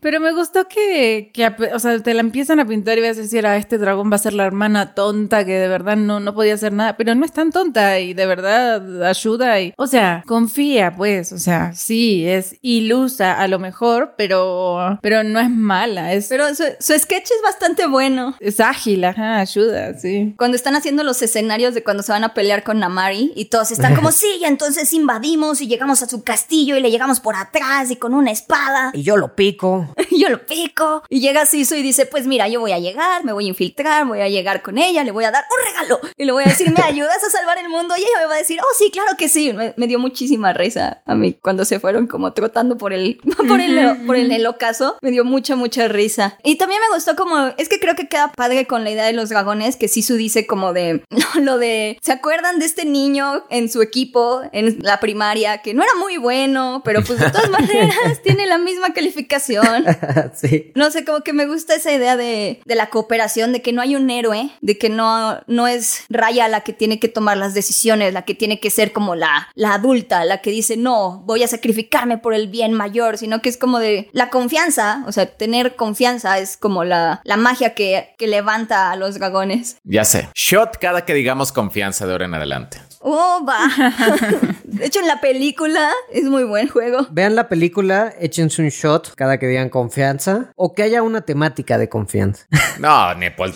Pero 0.00 0.20
me 0.20 0.32
gustó 0.32 0.66
que, 0.68 1.30
que, 1.32 1.46
o 1.72 1.78
sea, 1.78 1.98
te 2.00 2.14
la 2.14 2.20
empiezan 2.20 2.60
a 2.60 2.66
pintar 2.66 2.98
y 2.98 3.02
vas 3.02 3.16
a 3.18 3.22
decir, 3.22 3.46
ah, 3.46 3.56
este 3.56 3.78
dragón 3.78 4.10
va 4.10 4.16
a 4.16 4.18
ser 4.18 4.34
la 4.34 4.44
hermana 4.44 4.94
tonta 4.94 5.44
que 5.44 5.52
de 5.58 5.68
verdad 5.68 5.96
no, 5.96 6.20
no 6.20 6.34
podía 6.34 6.54
hacer 6.54 6.72
nada, 6.72 6.96
pero 6.96 7.14
no 7.14 7.24
es 7.24 7.32
tan 7.32 7.50
tonta 7.52 7.98
y 8.00 8.12
de 8.14 8.26
verdad 8.26 9.04
ayuda 9.04 9.60
y, 9.60 9.72
o 9.76 9.86
sea, 9.86 10.22
confía, 10.26 10.94
pues, 10.96 11.32
o 11.32 11.38
sea, 11.38 11.72
sí, 11.74 12.26
es 12.28 12.56
ilusa 12.62 13.38
a 13.40 13.48
lo 13.48 13.58
mejor, 13.58 13.83
pero, 14.16 14.98
pero 15.02 15.22
no 15.22 15.40
es 15.40 15.50
mala, 15.50 16.12
es, 16.12 16.28
Pero 16.28 16.54
su, 16.54 16.64
su 16.80 16.98
sketch 16.98 17.24
es 17.24 17.42
bastante 17.42 17.86
bueno. 17.86 18.36
es 18.40 18.60
ágil, 18.60 19.04
ajá, 19.04 19.40
ayuda, 19.40 19.98
sí. 19.98 20.34
Cuando 20.36 20.56
están 20.56 20.76
haciendo 20.76 21.02
los 21.02 21.20
escenarios 21.22 21.74
de 21.74 21.82
cuando 21.82 22.02
se 22.02 22.12
van 22.12 22.24
a 22.24 22.34
pelear 22.34 22.62
con 22.62 22.78
Namari 22.78 23.32
y 23.34 23.46
todos 23.46 23.70
están 23.70 23.94
como, 23.94 24.12
sí, 24.12 24.26
y 24.40 24.44
entonces 24.44 24.92
invadimos 24.92 25.60
y 25.60 25.66
llegamos 25.66 26.02
a 26.02 26.08
su 26.08 26.22
castillo 26.22 26.76
y 26.76 26.80
le 26.80 26.90
llegamos 26.90 27.20
por 27.20 27.36
atrás 27.36 27.90
y 27.90 27.96
con 27.96 28.14
una 28.14 28.30
espada. 28.30 28.90
Y 28.94 29.02
yo 29.02 29.16
lo 29.16 29.34
pico. 29.34 29.88
Y 30.10 30.20
yo 30.22 30.28
lo 30.28 30.44
pico. 30.44 31.02
Y 31.08 31.20
llega 31.20 31.46
Sisu 31.46 31.74
y 31.74 31.82
dice, 31.82 32.06
pues 32.06 32.26
mira, 32.26 32.48
yo 32.48 32.60
voy 32.60 32.72
a 32.72 32.78
llegar, 32.78 33.24
me 33.24 33.32
voy 33.32 33.46
a 33.46 33.48
infiltrar, 33.48 34.06
voy 34.06 34.20
a 34.20 34.28
llegar 34.28 34.62
con 34.62 34.78
ella, 34.78 35.04
le 35.04 35.10
voy 35.10 35.24
a 35.24 35.30
dar 35.30 35.44
un 35.50 35.72
regalo. 35.72 36.00
Y 36.16 36.24
le 36.24 36.32
voy 36.32 36.44
a 36.44 36.48
decir, 36.48 36.72
¿me 36.76 36.82
ayudas 36.84 37.22
a 37.22 37.30
salvar 37.30 37.58
el 37.58 37.68
mundo? 37.68 37.94
Y 37.96 38.00
ella 38.00 38.20
me 38.20 38.26
va 38.26 38.34
a 38.34 38.38
decir, 38.38 38.60
oh 38.60 38.74
sí, 38.76 38.90
claro 38.90 39.16
que 39.16 39.28
sí. 39.28 39.52
Me, 39.52 39.74
me 39.76 39.86
dio 39.86 39.98
muchísima 39.98 40.52
risa 40.52 41.02
a 41.06 41.14
mí 41.14 41.34
cuando 41.34 41.64
se 41.64 41.80
fueron 41.80 42.06
como 42.06 42.32
trotando 42.32 42.76
por 42.76 42.92
el, 42.92 43.18
por 43.48 43.60
el, 43.60 43.73
por 44.06 44.16
el, 44.16 44.30
el 44.32 44.46
ocaso. 44.46 44.96
Me 45.02 45.10
dio 45.10 45.24
mucha, 45.24 45.56
mucha 45.56 45.88
risa. 45.88 46.38
Y 46.42 46.56
también 46.56 46.80
me 46.88 46.94
gustó 46.94 47.16
como, 47.16 47.52
es 47.58 47.68
que 47.68 47.80
creo 47.80 47.94
que 47.94 48.08
queda 48.08 48.32
padre 48.32 48.66
con 48.66 48.84
la 48.84 48.90
idea 48.90 49.04
de 49.04 49.12
los 49.12 49.28
dragones, 49.28 49.76
que 49.76 49.88
Sisu 49.88 50.14
dice 50.14 50.46
como 50.46 50.72
de, 50.72 51.04
lo 51.40 51.58
de, 51.58 51.98
¿se 52.02 52.12
acuerdan 52.12 52.58
de 52.58 52.66
este 52.66 52.84
niño 52.84 53.44
en 53.50 53.68
su 53.68 53.82
equipo 53.82 54.42
en 54.52 54.78
la 54.80 55.00
primaria 55.00 55.58
que 55.58 55.74
no 55.74 55.82
era 55.82 55.94
muy 55.98 56.16
bueno, 56.16 56.82
pero 56.84 57.02
pues 57.02 57.18
de 57.18 57.30
todas 57.30 57.50
maneras 57.50 58.22
tiene 58.22 58.46
la 58.46 58.58
misma 58.58 58.92
calificación? 58.92 59.84
sí. 60.34 60.72
No 60.74 60.90
sé, 60.90 61.04
como 61.04 61.20
que 61.20 61.32
me 61.32 61.46
gusta 61.46 61.74
esa 61.74 61.92
idea 61.92 62.16
de, 62.16 62.60
de 62.64 62.74
la 62.74 62.90
cooperación, 62.90 63.52
de 63.52 63.62
que 63.62 63.72
no 63.72 63.82
hay 63.82 63.96
un 63.96 64.10
héroe, 64.10 64.50
de 64.60 64.78
que 64.78 64.88
no, 64.88 65.40
no 65.46 65.66
es 65.66 66.04
Raya 66.08 66.48
la 66.48 66.60
que 66.60 66.72
tiene 66.72 67.00
que 67.00 67.08
tomar 67.08 67.36
las 67.36 67.54
decisiones, 67.54 68.12
la 68.12 68.22
que 68.22 68.34
tiene 68.34 68.60
que 68.60 68.70
ser 68.70 68.92
como 68.92 69.14
la, 69.14 69.48
la 69.54 69.74
adulta, 69.74 70.24
la 70.24 70.40
que 70.40 70.50
dice, 70.50 70.76
no, 70.76 71.22
voy 71.26 71.42
a 71.42 71.48
sacrificarme 71.48 72.18
por 72.18 72.34
el 72.34 72.48
bien 72.48 72.72
mayor, 72.72 73.18
sino 73.18 73.40
que 73.42 73.48
es 73.48 73.56
como 73.56 73.63
de 73.78 74.08
la 74.12 74.30
confianza, 74.30 75.02
o 75.06 75.12
sea, 75.12 75.26
tener 75.26 75.76
confianza 75.76 76.38
es 76.38 76.56
como 76.56 76.84
la, 76.84 77.20
la 77.24 77.36
magia 77.36 77.74
que, 77.74 78.14
que 78.18 78.26
levanta 78.26 78.90
a 78.90 78.96
los 78.96 79.18
dragones. 79.18 79.76
Ya 79.84 80.04
sé. 80.04 80.28
Shot 80.34 80.78
cada 80.78 81.04
que 81.04 81.14
digamos 81.14 81.52
confianza 81.52 82.06
de 82.06 82.12
ahora 82.12 82.26
en 82.26 82.34
adelante. 82.34 82.80
Oh, 83.06 83.44
va. 83.46 83.58
De 84.64 84.86
hecho, 84.86 84.98
en 85.00 85.06
la 85.06 85.20
película 85.20 85.90
es 86.10 86.24
muy 86.24 86.42
buen 86.44 86.68
juego. 86.68 87.06
Vean 87.10 87.34
la 87.36 87.48
película, 87.48 88.12
échense 88.18 88.62
un 88.62 88.70
shot 88.70 89.14
cada 89.14 89.38
que 89.38 89.46
digan 89.46 89.68
confianza 89.68 90.50
o 90.56 90.74
que 90.74 90.82
haya 90.82 91.02
una 91.02 91.20
temática 91.20 91.76
de 91.78 91.88
confianza. 91.88 92.46
No, 92.80 93.14
Nepal, 93.14 93.54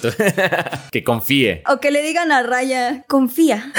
que 0.93 1.03
confíe. 1.03 1.65
O 1.69 1.81
que 1.81 1.91
le 1.91 2.03
digan 2.03 2.31
a 2.31 2.45
Raya, 2.45 3.05
confía. 3.09 3.73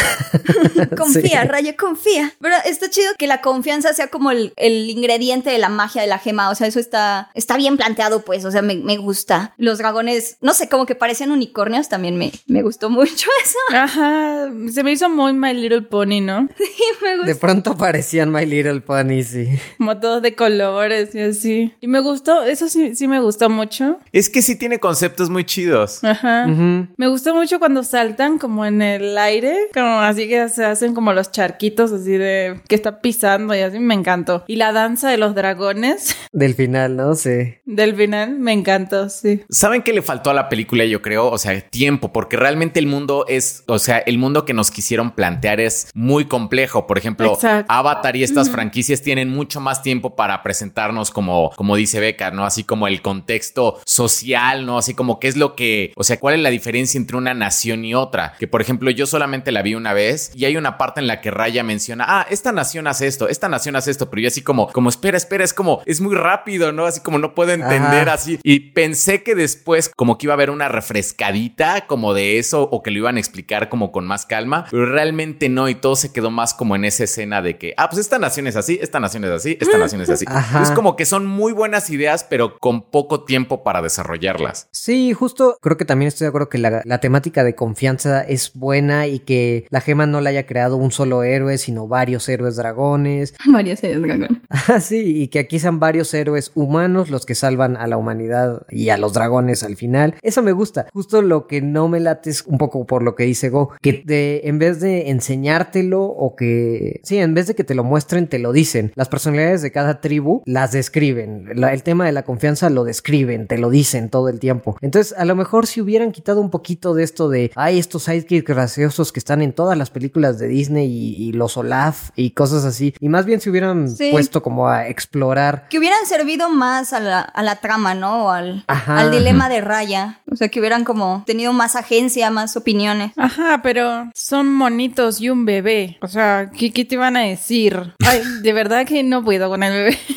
confía, 0.98 1.42
Sí. 1.44 1.48
Raya, 1.48 1.78
confía. 1.78 2.34
Pero 2.42 2.56
está 2.66 2.90
chido 2.90 3.14
que 3.18 3.26
la 3.26 3.40
confianza 3.40 3.94
sea 3.94 4.08
como 4.08 4.32
el, 4.32 4.52
el 4.58 4.90
ingrediente 4.90 5.50
de 5.50 5.58
la 5.58 5.70
magia 5.70 6.02
de 6.02 6.10
la 6.10 6.20
gema. 6.20 6.50
O 6.50 6.56
sea, 6.56 6.68
eso 6.68 6.80
está, 6.82 7.30
está 7.36 7.56
bien 7.56 7.78
planteado, 7.78 8.26
pues. 8.26 8.44
O 8.44 8.52
sea, 8.52 8.62
me, 8.62 8.76
me 8.76 8.98
gusta. 8.98 9.54
Los 9.58 9.78
dragones, 9.78 10.36
no 10.42 10.54
sé, 10.54 10.68
como 10.68 10.86
que 10.86 10.96
parecían 10.96 11.32
unicornios. 11.32 11.88
También 11.88 12.18
me, 12.18 12.34
me 12.48 12.62
gustó 12.62 12.90
mucho 12.90 13.30
eso. 13.42 13.60
Ajá, 13.74 14.50
se 14.74 14.84
me 14.84 14.92
hizo 14.92 15.10
muy 15.10 15.32
My 15.32 15.54
Little 15.60 15.82
Pony, 15.84 16.22
¿no? 16.22 16.48
Y 16.60 17.04
me 17.04 17.10
De 17.12 17.18
gustó. 17.34 17.40
pronto 17.40 17.78
parecían 17.78 18.32
My 18.32 18.46
Little 18.46 18.82
Pony, 18.82 19.24
sí. 19.24 19.48
Como 19.78 20.00
todos 20.00 20.22
de 20.22 20.36
colores 20.36 21.14
y 21.16 21.20
así. 21.20 21.74
Y 21.82 21.88
me 21.88 22.00
gustó, 22.00 22.44
eso 22.44 22.68
sí, 22.70 22.96
sí 22.96 23.08
me 23.08 23.20
gustó 23.20 23.50
mucho. 23.50 23.98
Es 24.12 24.30
que 24.30 24.42
sí 24.42 24.58
tiene 24.58 24.80
conceptos 24.80 25.30
muy 25.30 25.44
chidos. 25.44 26.04
Ajá. 26.04 26.46
Me 26.48 27.08
gustó 27.08 27.34
mucho 27.36 27.60
cuando 27.60 27.84
saltan 27.84 28.38
como 28.38 28.66
en 28.66 28.82
el 28.82 29.18
aire, 29.18 29.56
como 29.74 30.00
así 30.00 30.28
que 30.28 30.48
se 30.50 30.66
hacen 30.66 30.94
como 30.94 31.14
los 31.14 31.32
charquitos 31.32 31.92
así 31.92 32.12
de 32.12 32.60
que 32.68 32.76
está 32.76 33.02
pisando 33.02 33.56
y 33.56 33.60
así 33.60 33.80
me 33.80 33.94
encantó. 33.94 34.44
Y 34.48 34.56
la 34.56 34.72
danza 34.72 35.10
de 35.10 35.18
los 35.18 35.36
dragones 35.36 36.16
Del 36.32 36.54
final, 36.54 36.96
¿no? 36.96 37.16
Sí. 37.16 37.56
del 37.66 37.96
final 37.96 38.38
me 38.40 38.54
encantó, 38.54 39.10
sí. 39.10 39.42
¿Saben 39.50 39.82
qué 39.82 39.94
le 39.94 40.02
faltó 40.02 40.30
a 40.30 40.34
la 40.34 40.48
película? 40.50 40.86
Yo 40.86 41.02
creo, 41.02 41.30
o 41.30 41.38
sea, 41.38 41.60
tiempo, 41.62 42.14
porque 42.14 42.38
realmente 42.38 42.80
el 42.80 42.86
mundo 42.88 43.26
es, 43.28 43.64
o 43.68 43.80
sea, 43.80 43.98
el 43.98 44.18
mundo 44.20 44.46
que 44.46 44.54
nos 44.54 44.70
quisieron 44.70 45.12
plantear 45.12 45.49
es 45.58 45.90
muy 45.94 46.26
complejo. 46.26 46.86
Por 46.86 46.98
ejemplo, 46.98 47.34
Exacto. 47.34 47.72
Avatar 47.72 48.16
y 48.16 48.24
estas 48.24 48.50
franquicias 48.50 49.02
tienen 49.02 49.30
mucho 49.30 49.60
más 49.62 49.82
tiempo 49.82 50.16
para 50.16 50.44
presentarnos 50.44 51.12
como, 51.12 51.52
como 51.56 51.76
dice 51.76 52.00
Beca, 52.00 52.32
¿no? 52.32 52.46
Así 52.46 52.64
como 52.64 52.88
el 52.88 53.02
contexto 53.02 53.80
social, 53.86 54.66
¿no? 54.66 54.78
Así 54.78 54.94
como 54.94 55.20
qué 55.20 55.30
es 55.30 55.38
lo 55.38 55.56
que, 55.56 55.94
o 55.96 56.04
sea, 56.04 56.20
cuál 56.20 56.36
es 56.36 56.42
la 56.42 56.50
diferencia 56.50 56.98
entre 56.98 57.18
una 57.18 57.34
nación 57.34 57.86
y 57.86 57.96
otra. 57.96 58.34
Que 58.38 58.48
por 58.48 58.62
ejemplo, 58.62 58.92
yo 58.92 59.06
solamente 59.06 59.52
la 59.52 59.62
vi 59.62 59.76
una 59.76 59.94
vez 59.94 60.32
y 60.36 60.46
hay 60.46 60.58
una 60.58 60.78
parte 60.78 61.00
en 61.00 61.08
la 61.08 61.22
que 61.22 61.32
Raya 61.32 61.64
menciona, 61.64 62.06
ah, 62.08 62.28
esta 62.30 62.52
nación 62.52 62.88
hace 62.88 63.08
esto, 63.08 63.30
esta 63.30 63.50
nación 63.50 63.76
hace 63.76 63.92
esto, 63.92 64.10
pero 64.10 64.22
yo 64.22 64.28
así 64.28 64.42
como, 64.42 64.68
como, 64.68 64.90
espera, 64.90 65.18
espera, 65.18 65.44
es 65.44 65.54
como, 65.54 65.82
es 65.86 66.02
muy 66.02 66.16
rápido, 66.16 66.72
¿no? 66.72 66.86
Así 66.86 67.02
como 67.02 67.18
no 67.18 67.34
puedo 67.34 67.52
entender 67.52 68.10
Ajá. 68.10 68.14
así. 68.14 68.40
Y 68.44 68.72
pensé 68.72 69.24
que 69.24 69.36
después 69.36 69.90
como 69.96 70.18
que 70.18 70.26
iba 70.26 70.34
a 70.34 70.36
haber 70.36 70.50
una 70.50 70.68
refrescadita 70.68 71.88
como 71.88 72.14
de 72.14 72.40
eso 72.40 72.64
o 72.64 72.84
que 72.84 72.92
lo 72.92 72.98
iban 72.98 73.18
a 73.18 73.20
explicar 73.20 73.70
como 73.70 73.92
con 73.92 74.06
más 74.06 74.26
calma, 74.26 74.66
pero 74.70 74.86
realmente 74.86 75.39
no 75.48 75.70
y 75.70 75.76
todo 75.76 75.96
se 75.96 76.12
quedó 76.12 76.32
más 76.32 76.54
como 76.54 76.76
en 76.76 76.84
esa 76.84 77.06
escena 77.06 77.42
de 77.42 77.58
que, 77.58 77.74
ah, 77.78 77.90
pues 77.90 78.00
esta 78.02 78.20
nación 78.20 78.48
es 78.48 78.58
así, 78.58 78.80
esta 78.82 79.00
nación 79.00 79.24
es 79.24 79.32
así, 79.32 79.58
esta 79.62 79.78
nación 79.78 80.02
es 80.02 80.10
así. 80.10 80.26
Ajá. 80.28 80.64
Es 80.64 80.72
como 80.72 80.98
que 80.98 81.06
son 81.06 81.26
muy 81.26 81.54
buenas 81.54 81.90
ideas, 81.90 82.26
pero 82.30 82.58
con 82.60 82.82
poco 82.82 83.24
tiempo 83.24 83.64
para 83.64 83.82
desarrollarlas. 83.82 84.68
Sí, 84.72 85.14
justo 85.14 85.58
creo 85.62 85.78
que 85.78 85.86
también 85.86 86.08
estoy 86.08 86.26
de 86.26 86.30
acuerdo 86.30 86.50
que 86.50 86.58
la, 86.58 86.82
la 86.84 87.00
temática 87.00 87.44
de 87.44 87.56
confianza 87.56 88.22
es 88.22 88.52
buena 88.54 89.08
y 89.08 89.20
que 89.20 89.68
la 89.70 89.80
gema 89.80 90.06
no 90.06 90.20
la 90.20 90.32
haya 90.32 90.46
creado 90.46 90.76
un 90.76 90.92
solo 90.92 91.24
héroe, 91.24 91.58
sino 91.58 91.88
varios 91.88 92.28
héroes 92.28 92.56
dragones. 92.56 93.36
Varias 93.46 93.80
series 93.80 94.02
dragón. 94.02 94.42
Ah, 94.68 94.80
sí, 94.80 95.22
y 95.24 95.28
que 95.30 95.40
aquí 95.40 95.60
sean 95.60 95.80
varios 95.80 96.14
héroes 96.14 96.52
humanos 96.54 97.10
los 97.10 97.26
que 97.26 97.34
salvan 97.34 97.78
a 97.78 97.88
la 97.88 97.98
humanidad 97.98 98.66
y 98.70 98.90
a 98.90 98.98
los 98.98 99.14
dragones 99.14 99.64
al 99.64 99.76
final. 99.76 100.16
Eso 100.22 100.44
me 100.44 100.52
gusta. 100.52 100.88
Justo 100.94 101.22
lo 101.22 101.48
que 101.48 101.62
no 101.62 101.88
me 101.88 102.00
late 102.00 102.30
es 102.30 102.44
un 102.44 102.58
poco 102.58 102.86
por 102.86 103.04
lo 103.04 103.16
que 103.16 103.24
dice 103.24 103.50
Go, 103.50 103.72
que 103.82 104.04
en 104.44 104.60
vez 104.60 104.80
de 104.80 105.10
enseñártelo 105.34 106.04
o 106.04 106.36
que 106.36 107.02
sí, 107.04 107.18
en 107.18 107.34
vez 107.34 107.48
de 107.48 107.56
que 107.56 107.64
te 107.64 107.76
lo 107.76 107.84
muestren, 107.84 108.28
te 108.28 108.40
lo 108.40 108.52
dicen. 108.52 108.92
Las 108.96 109.10
personalidades 109.10 109.62
de 109.62 109.72
cada 109.72 110.02
tribu 110.02 110.42
las 110.46 110.72
describen. 110.72 111.50
La- 111.56 111.74
el 111.74 111.84
tema 111.84 112.06
de 112.06 112.12
la 112.12 112.24
confianza 112.24 112.70
lo 112.70 112.84
describen, 112.84 113.48
te 113.48 113.58
lo 113.58 113.70
dicen 113.70 114.10
todo 114.10 114.30
el 114.30 114.40
tiempo. 114.40 114.78
Entonces, 114.82 115.16
a 115.18 115.26
lo 115.26 115.36
mejor 115.36 115.68
si 115.68 115.82
hubieran 115.82 116.12
quitado 116.12 116.42
un 116.42 116.50
poquito 116.50 116.94
de 116.94 117.04
esto 117.04 117.30
de, 117.30 117.52
hay 117.56 117.78
estos 117.80 118.04
sidekicks 118.04 118.46
graciosos 118.46 119.12
que 119.12 119.20
están 119.20 119.42
en 119.42 119.54
todas 119.54 119.78
las 119.78 119.90
películas 119.90 120.40
de 120.40 120.48
Disney 120.48 120.88
y, 120.92 121.16
y 121.30 121.32
los 121.34 121.58
Olaf 121.58 122.10
y 122.16 122.32
cosas 122.32 122.66
así, 122.66 122.94
y 123.00 123.10
más 123.10 123.26
bien 123.26 123.40
se 123.42 123.50
hubieran 123.50 123.90
Sí. 123.90 124.10
puesto 124.12 124.42
como 124.42 124.68
a 124.68 124.88
explorar 124.88 125.68
Que 125.70 125.78
hubieran 125.80 126.06
servido 126.06 126.50
más 126.50 126.94
a 126.94 127.00
la, 127.00 127.22
a 127.22 127.44
la 127.44 127.58
trama, 127.58 127.94
¿no? 127.96 128.26
O 128.26 128.30
al, 128.30 128.64
Ajá. 128.68 129.00
al 129.00 129.12
dilema 129.12 129.50
de 129.50 129.62
Raya. 129.62 130.20
O 130.32 130.36
sea, 130.36 130.50
que 130.50 130.60
hubieran 130.60 130.84
como 130.84 131.24
tenido 131.26 131.54
más 131.54 131.76
agencia, 131.76 132.30
más 132.30 132.56
opiniones. 132.58 133.12
Ajá, 133.18 133.62
pero 133.64 134.10
son 134.14 134.54
monitos 134.54 135.09
y 135.20 135.30
un 135.30 135.46
bebé. 135.46 135.98
O 136.02 136.08
sea, 136.08 136.52
¿qué, 136.56 136.86
te 136.86 136.98
van 136.98 137.18
a 137.18 137.22
decir? 137.22 137.96
Ay, 138.06 138.22
de 138.42 138.54
verdad 138.54 138.86
que 138.86 139.02
no 139.04 139.24
puedo 139.24 139.50
con 139.50 139.64
el 139.64 139.74
bebé. 139.74 139.98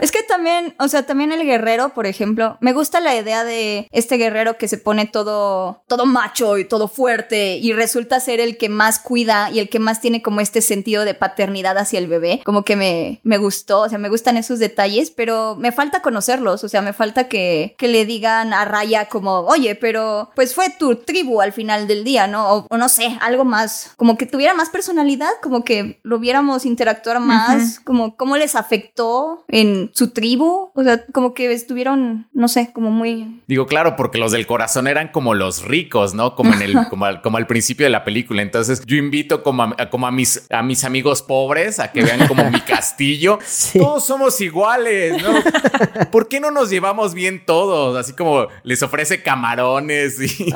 Es 0.00 0.12
que 0.12 0.22
también, 0.22 0.74
o 0.78 0.88
sea, 0.88 1.04
también 1.04 1.32
el 1.32 1.44
guerrero, 1.44 1.90
por 1.90 2.06
ejemplo, 2.06 2.56
me 2.60 2.72
gusta 2.72 3.00
la 3.00 3.16
idea 3.16 3.44
de 3.44 3.88
este 3.90 4.16
guerrero 4.16 4.56
que 4.56 4.68
se 4.68 4.78
pone 4.78 5.06
todo, 5.06 5.82
todo 5.88 6.06
macho 6.06 6.58
y 6.58 6.64
todo 6.64 6.88
fuerte 6.88 7.56
y 7.56 7.72
resulta 7.72 8.20
ser 8.20 8.40
el 8.40 8.56
que 8.56 8.68
más 8.68 8.98
cuida 8.98 9.50
y 9.50 9.58
el 9.58 9.68
que 9.68 9.78
más 9.78 10.00
tiene 10.00 10.22
como 10.22 10.40
este 10.40 10.62
sentido 10.62 11.04
de 11.04 11.14
paternidad 11.14 11.76
hacia 11.76 11.98
el 11.98 12.06
bebé. 12.06 12.40
Como 12.44 12.64
que 12.64 12.76
me, 12.76 13.20
me 13.24 13.38
gustó, 13.38 13.80
o 13.80 13.88
sea, 13.88 13.98
me 13.98 14.08
gustan 14.08 14.36
esos 14.36 14.58
detalles, 14.58 15.10
pero 15.10 15.56
me 15.56 15.72
falta 15.72 16.02
conocerlos, 16.02 16.64
o 16.64 16.68
sea, 16.68 16.82
me 16.82 16.92
falta 16.92 17.28
que, 17.28 17.74
que 17.76 17.88
le 17.88 18.06
digan 18.06 18.52
a 18.52 18.64
Raya 18.64 19.08
como, 19.08 19.40
oye, 19.40 19.74
pero 19.74 20.30
pues 20.34 20.54
fue 20.54 20.70
tu 20.70 20.96
tribu 20.96 21.40
al 21.40 21.52
final 21.52 21.86
del 21.86 22.04
día, 22.04 22.26
¿no? 22.26 22.52
O, 22.52 22.66
o 22.70 22.76
no 22.76 22.88
sé, 22.88 23.18
algo 23.20 23.44
más, 23.44 23.92
como 23.96 24.16
que 24.16 24.26
tuviera 24.40 24.54
más 24.54 24.70
personalidad, 24.70 25.28
como 25.42 25.64
que 25.64 26.00
lo 26.02 26.18
viéramos 26.18 26.64
interactuar 26.64 27.20
más, 27.20 27.78
como 27.78 28.16
cómo 28.16 28.38
les 28.38 28.54
afectó 28.54 29.44
en 29.48 29.90
su 29.92 30.12
tribu, 30.12 30.70
o 30.74 30.82
sea, 30.82 31.04
como 31.12 31.34
que 31.34 31.52
estuvieron, 31.52 32.26
no 32.32 32.48
sé, 32.48 32.70
como 32.72 32.90
muy... 32.90 33.42
Digo, 33.48 33.66
claro, 33.66 33.96
porque 33.96 34.16
los 34.16 34.32
del 34.32 34.46
corazón 34.46 34.86
eran 34.86 35.08
como 35.08 35.34
los 35.34 35.62
ricos, 35.62 36.14
¿no? 36.14 36.36
Como 36.36 36.54
en 36.54 36.62
el, 36.62 36.88
como 36.88 37.04
al, 37.04 37.20
como 37.20 37.36
al 37.36 37.46
principio 37.46 37.84
de 37.84 37.90
la 37.90 38.02
película. 38.02 38.40
Entonces, 38.40 38.82
yo 38.86 38.96
invito 38.96 39.42
como 39.42 39.64
a, 39.64 39.90
como 39.90 40.06
a 40.06 40.10
mis, 40.10 40.50
a 40.50 40.62
mis 40.62 40.84
amigos 40.84 41.20
pobres 41.20 41.78
a 41.78 41.92
que 41.92 42.02
vean 42.02 42.26
como 42.26 42.50
mi 42.50 42.60
castillo. 42.66 43.40
Sí. 43.44 43.78
Todos 43.78 44.06
somos 44.06 44.40
iguales, 44.40 45.22
¿no? 45.22 46.08
¿Por 46.10 46.28
qué 46.28 46.40
no 46.40 46.50
nos 46.50 46.70
llevamos 46.70 47.12
bien 47.12 47.44
todos? 47.44 47.94
Así 47.94 48.14
como 48.14 48.46
les 48.62 48.82
ofrece 48.82 49.22
camarones 49.22 50.18
y 50.18 50.54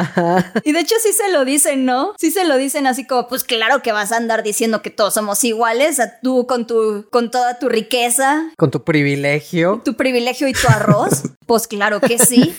Y 0.65 0.73
de 0.73 0.81
hecho 0.81 0.95
sí 1.03 1.13
se 1.13 1.31
lo 1.31 1.45
dicen, 1.45 1.85
¿no? 1.85 2.15
Sí 2.17 2.31
se 2.31 2.47
lo 2.47 2.57
dicen 2.57 2.87
así 2.87 3.07
como, 3.07 3.29
pues 3.29 3.45
claro 3.45 3.74
que 3.83 3.93
vas 3.93 4.13
a 4.13 4.17
andar 4.17 4.43
diciendo 4.43 4.83
que 4.83 4.91
todos 4.91 5.15
somos 5.15 5.43
iguales, 5.45 6.01
a 6.01 6.21
tú 6.21 6.47
con 6.47 6.67
tu, 6.67 7.07
con 7.11 7.31
toda 7.31 7.59
tu 7.59 7.69
riqueza, 7.69 8.51
con 8.57 8.71
tu 8.71 8.85
privilegio. 8.85 9.81
tu 9.85 9.95
privilegio 9.95 10.49
y 10.49 10.53
tu 10.53 10.69
arroz. 10.69 11.23
Pues 11.47 11.67
claro 11.69 12.01
que 12.01 12.19
sí. 12.19 12.57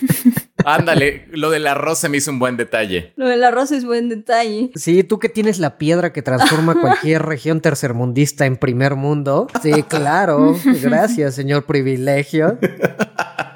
ándale, 0.63 1.25
lo 1.31 1.49
del 1.49 1.65
arroz 1.65 1.97
se 1.97 2.07
me 2.07 2.17
hizo 2.17 2.29
un 2.29 2.37
buen 2.37 2.55
detalle. 2.55 3.13
Lo 3.15 3.27
del 3.27 3.43
arroz 3.43 3.71
es 3.71 3.83
buen 3.83 4.09
detalle. 4.09 4.69
Sí, 4.75 5.03
tú 5.03 5.17
que 5.17 5.27
tienes 5.27 5.57
la 5.57 5.79
piedra 5.79 6.13
que 6.13 6.21
transforma 6.21 6.75
cualquier 6.81 7.23
región 7.23 7.61
tercermundista 7.61 8.45
en 8.45 8.57
primer 8.57 8.93
mundo. 8.95 9.47
Sí, 9.63 9.81
claro. 9.81 10.55
Gracias, 10.83 11.33
señor 11.33 11.65
privilegio. 11.65 12.59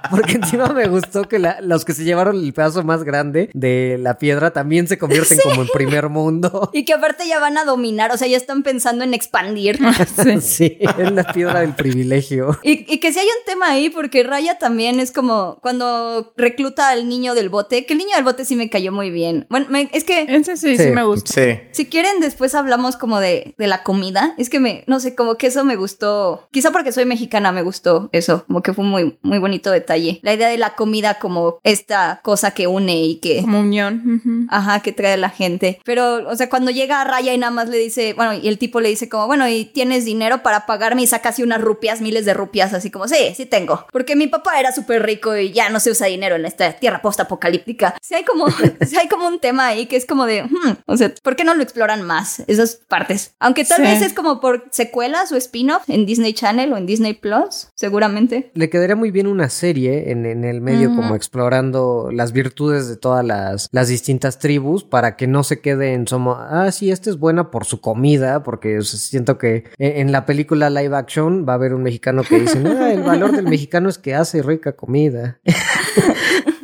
Porque 0.10 0.34
encima 0.34 0.68
me 0.70 0.88
gustó 0.88 1.28
que 1.28 1.40
la- 1.40 1.60
los 1.62 1.86
que 1.86 1.94
se 1.94 2.04
llevaron 2.04 2.38
el 2.38 2.54
pedazo 2.54 2.84
más 2.84 3.04
grande 3.04 3.50
de 3.54 3.98
la 4.00 4.18
piedra 4.18 4.52
también 4.52 4.88
se 4.88 4.98
convierten 4.98 5.38
como 5.44 5.62
en 5.62 5.68
primer 5.70 6.10
mundo. 6.10 6.70
Y 6.74 6.86
que 6.86 6.94
aparte 6.94 7.28
ya 7.28 7.40
van 7.40 7.58
a 7.58 7.66
dominar, 7.66 8.12
o 8.12 8.18
sea, 8.18 8.28
ya 8.28 8.38
están 8.38 8.64
pensando 8.64 9.04
en 9.04 9.14
expandir. 9.14 9.80
Sí. 10.24 10.40
Sí, 10.60 10.78
es 10.80 11.12
la 11.12 11.24
piedra 11.32 11.62
del 11.62 11.74
privilegio. 11.74 12.58
Y, 12.64 12.92
y 12.94 13.00
que 13.00 13.12
si 13.14 13.20
hay 13.20 13.26
un 13.26 13.46
tema 13.46 13.70
ahí, 13.70 13.90
porque 13.90 14.24
Raya 14.24 14.58
también 14.58 15.00
es 15.00 15.12
como 15.12 15.60
cuando 15.62 16.34
recluta 16.38 16.90
al 16.90 17.08
niño 17.08 17.36
del 17.36 17.50
bote, 17.50 17.86
que 17.86 17.94
el 17.94 18.00
niño 18.00 18.16
del 18.16 18.24
bote 18.26 18.46
sí 18.46 18.56
me 18.56 18.70
cayó 18.70 18.92
muy 18.92 19.10
bien. 19.12 19.46
Bueno, 19.50 19.68
me- 19.70 19.90
es 19.94 20.04
que 20.04 20.22
Ese 20.28 20.58
sí, 20.58 20.78
sí, 20.78 20.84
Sí. 20.86 20.90
me 20.92 21.04
gusta. 21.04 21.32
Sí. 21.34 21.60
si 21.72 21.86
quieren 21.88 22.20
después 22.20 22.56
hablamos 22.56 22.98
como 22.98 23.20
de, 23.20 23.54
de 23.58 23.68
la 23.68 23.84
comida. 23.84 24.34
Es 24.38 24.50
que 24.50 24.60
me, 24.60 24.84
no 24.88 25.00
sé, 25.00 25.16
como 25.16 25.36
que 25.36 25.48
eso 25.48 25.64
me 25.64 25.76
gustó. 25.76 26.48
Quizá 26.52 26.72
porque 26.72 26.92
soy 26.92 27.06
mexicana 27.06 27.52
me 27.52 27.62
gustó 27.62 28.10
eso, 28.12 28.44
como 28.48 28.62
que 28.62 28.74
fue 28.74 28.84
un 28.84 28.92
muy, 28.92 29.20
muy 29.22 29.40
bonito 29.40 29.72
detalle. 29.72 29.99
La 30.24 30.34
idea 30.34 30.50
de 30.50 30.58
la 30.58 30.76
comida 30.76 31.20
como 31.20 31.60
esta 31.64 32.20
cosa 32.24 32.52
que 32.52 32.68
une 32.68 33.04
y 33.04 33.16
que... 33.20 33.42
Como 33.42 33.60
unión. 33.62 34.48
Ajá, 34.50 34.82
que 34.82 34.92
trae 34.92 35.18
la 35.18 35.30
gente. 35.30 35.80
Pero, 35.86 36.28
o 36.30 36.36
sea, 36.36 36.50
cuando 36.50 36.72
llega 36.72 37.02
a 37.02 37.04
Raya 37.04 37.34
y 37.34 37.38
nada 37.38 37.52
más 37.52 37.70
le 37.70 37.78
dice, 37.78 38.14
bueno, 38.14 38.34
y 38.34 38.48
el 38.48 38.58
tipo 38.58 38.80
le 38.82 38.90
dice 38.90 39.10
como, 39.10 39.28
bueno, 39.28 39.48
¿y 39.48 39.66
tienes 39.66 40.06
dinero 40.06 40.44
para 40.44 40.66
pagarme? 40.66 41.04
Y 41.04 41.08
saca 41.08 41.30
así 41.30 41.44
unas 41.44 41.62
rupias, 41.62 42.02
miles 42.02 42.26
de 42.26 42.34
rupias, 42.34 42.74
así 42.74 42.90
como, 42.92 43.08
sí, 43.08 43.34
sí 43.36 43.46
tengo. 43.46 43.86
Porque 43.92 44.16
mi 44.16 44.28
papá 44.28 44.60
era 44.60 44.72
súper 44.72 45.04
rico 45.04 45.36
y 45.38 45.52
ya 45.52 45.70
no 45.70 45.80
se 45.80 45.92
usa 45.92 46.08
dinero 46.08 46.36
en 46.36 46.46
esta 46.46 46.74
tierra 46.74 47.02
post-apocalíptica. 47.02 47.96
Sí 48.02 48.16
hay 48.16 48.24
como, 48.24 48.48
sí 48.86 48.98
hay 48.98 49.08
como 49.08 49.28
un 49.28 49.40
tema 49.40 49.68
ahí 49.68 49.86
que 49.86 49.96
es 49.96 50.06
como 50.06 50.26
de, 50.26 50.44
hmm, 50.44 50.78
o 50.86 50.98
sea, 50.98 51.14
¿por 51.24 51.36
qué 51.36 51.44
no 51.44 51.54
lo 51.56 51.64
exploran 51.64 52.02
más? 52.02 52.44
Esas 52.48 52.76
partes. 52.88 53.34
Aunque 53.40 53.66
tal 53.66 53.78
Sí. 53.78 53.84
vez 53.84 54.02
es 54.02 54.14
como 54.14 54.42
por 54.42 54.66
secuelas 54.72 55.32
o 55.32 55.36
spin-off 55.38 55.84
en 55.90 56.06
Disney 56.06 56.34
Channel 56.34 56.74
o 56.74 56.78
en 56.78 56.86
Disney 56.86 57.14
Plus, 57.14 57.70
seguramente. 57.76 58.52
Le 58.56 58.70
quedaría 58.70 58.96
muy 58.96 59.12
bien 59.12 59.28
una 59.28 59.50
serie 59.50 59.89
en, 60.12 60.26
en 60.26 60.44
el 60.44 60.62
medio 60.62 60.96
como 60.96 61.16
explorando 61.16 62.10
las 62.12 62.32
virtudes 62.32 62.88
de 62.88 62.98
todas 62.98 63.26
las, 63.26 63.70
las 63.72 63.88
distintas 63.88 64.40
tribus 64.40 64.84
para 64.84 65.16
que 65.16 65.28
no 65.28 65.44
se 65.44 65.60
quede 65.62 65.94
en 65.94 66.08
somos, 66.08 66.38
ah, 66.40 66.72
sí, 66.72 66.92
esta 66.92 67.10
es 67.10 67.18
buena 67.18 67.52
por 67.52 67.66
su 67.66 67.82
comida, 67.82 68.44
porque 68.44 68.82
siento 68.82 69.38
que 69.38 69.66
en, 69.78 70.08
en 70.08 70.12
la 70.12 70.26
película 70.26 70.70
live 70.70 70.96
action 70.96 71.46
va 71.48 71.54
a 71.54 71.56
haber 71.56 71.74
un 71.74 71.84
mexicano 71.84 72.24
que 72.24 72.40
dice, 72.40 72.62
ah, 72.66 72.92
el 72.92 73.04
valor 73.04 73.32
del 73.32 73.46
mexicano 73.46 73.90
es 73.90 73.98
que 73.98 74.16
hace 74.16 74.42
rica 74.42 74.74
comida. 74.74 75.40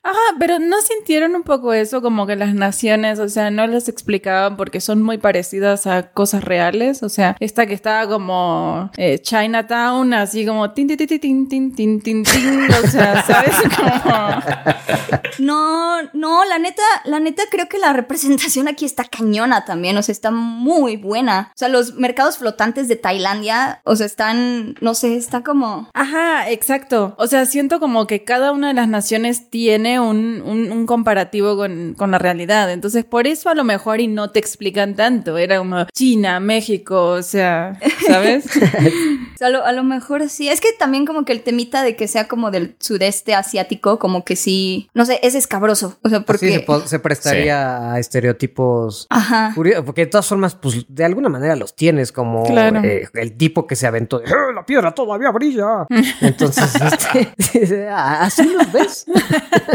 Ajá, 0.05 0.35
pero 0.37 0.59
¿no 0.59 0.79
sintieron 0.81 1.35
un 1.35 1.41
poco 1.41 1.73
eso? 1.73 1.99
Como 1.99 2.27
que 2.27 2.35
las 2.35 2.53
naciones, 2.53 3.17
o 3.17 3.27
sea, 3.27 3.49
no 3.49 3.65
les 3.65 3.89
explicaban 3.89 4.55
porque 4.55 4.79
son 4.79 5.01
muy 5.01 5.17
parecidas 5.17 5.87
a 5.87 6.11
cosas 6.11 6.43
reales. 6.43 7.01
O 7.01 7.09
sea, 7.09 7.35
esta 7.39 7.65
que 7.65 7.73
estaba 7.73 8.07
como 8.07 8.91
eh, 8.97 9.17
Chinatown, 9.17 10.13
así 10.13 10.45
como 10.45 10.69
tin, 10.73 10.87
tin, 10.87 10.97
tin, 10.97 11.19
tin, 11.19 11.49
tin, 11.75 11.75
tin, 11.75 12.01
tin. 12.01 12.23
O 12.23 12.87
sea, 12.87 13.23
¿sabes? 13.23 13.55
Como... 13.75 14.41
No, 15.39 16.03
no, 16.13 16.45
la 16.45 16.59
neta, 16.59 16.83
la 17.05 17.19
neta 17.19 17.43
creo 17.49 17.67
que 17.67 17.79
la 17.79 17.91
representación 17.91 18.67
aquí 18.67 18.85
está 18.85 19.05
cañona 19.05 19.65
también. 19.65 19.97
O 19.97 20.03
sea, 20.03 20.13
está 20.13 20.29
muy 20.29 20.97
buena. 20.97 21.51
O 21.55 21.57
sea, 21.57 21.67
los 21.67 21.95
mercados 21.95 22.37
flotantes 22.37 22.87
de 22.87 22.95
Tailandia, 22.95 23.81
o 23.83 23.95
sea, 23.95 24.05
están, 24.05 24.75
no 24.81 24.93
sé, 24.93 25.17
está 25.17 25.43
como... 25.43 25.89
Ajá, 25.93 26.51
exacto. 26.51 27.15
O 27.17 27.25
sea, 27.25 27.47
siento 27.47 27.79
como 27.79 28.05
que 28.05 28.23
cada 28.23 28.51
una 28.51 28.67
de 28.67 28.75
las 28.75 28.87
naciones 28.87 29.49
tiene 29.49 29.94
un, 29.99 30.41
un, 30.45 30.71
un 30.71 30.85
comparativo 30.85 31.55
con, 31.57 31.93
con 31.97 32.11
la 32.11 32.17
realidad. 32.17 32.71
Entonces, 32.71 33.05
por 33.05 33.27
eso 33.27 33.49
a 33.49 33.55
lo 33.55 33.63
mejor 33.63 33.99
y 33.99 34.07
no 34.07 34.29
te 34.31 34.39
explican 34.39 34.95
tanto. 34.95 35.37
Era 35.37 35.57
como 35.57 35.85
China, 35.93 36.39
México, 36.39 37.05
o 37.11 37.21
sea, 37.21 37.79
¿sabes? 38.07 38.45
O 38.47 38.59
sea, 39.37 39.47
a 39.47 39.49
lo, 39.49 39.65
a 39.65 39.71
lo 39.71 39.83
mejor 39.83 40.29
sí. 40.29 40.49
Es 40.49 40.61
que 40.61 40.69
también 40.77 41.05
como 41.05 41.25
que 41.25 41.31
el 41.33 41.41
temita 41.41 41.83
de 41.83 41.95
que 41.95 42.07
sea 42.07 42.27
como 42.27 42.51
del 42.51 42.75
sudeste 42.79 43.33
asiático, 43.35 43.99
como 43.99 44.23
que 44.25 44.35
sí, 44.35 44.89
no 44.93 45.05
sé, 45.05 45.19
es 45.23 45.35
escabroso. 45.35 45.97
O 46.03 46.09
sea, 46.09 46.21
porque... 46.21 46.51
se, 46.53 46.59
po- 46.61 46.81
se 46.81 46.99
prestaría 46.99 47.93
a 47.93 47.99
estereotipos. 47.99 49.07
Ajá. 49.09 49.51
curio- 49.55 49.83
Porque 49.85 50.01
de 50.01 50.07
todas 50.07 50.27
formas, 50.27 50.55
pues 50.55 50.85
de 50.87 51.05
alguna 51.05 51.29
manera 51.29 51.55
los 51.55 51.75
tienes, 51.75 52.11
como 52.11 52.43
Claro. 52.43 52.81
eh, 52.83 53.07
el 53.13 53.35
tipo 53.37 53.67
que 53.67 53.75
se 53.75 53.87
aventó 53.87 54.19
de, 54.19 54.25
"Eh, 54.25 54.53
la 54.53 54.65
piedra 54.65 54.93
todavía 54.93 55.31
brilla. 55.31 55.85
Entonces, 56.21 56.71
este, 57.45 57.87
así 57.89 58.43
los 58.43 58.71
ves. 58.71 59.05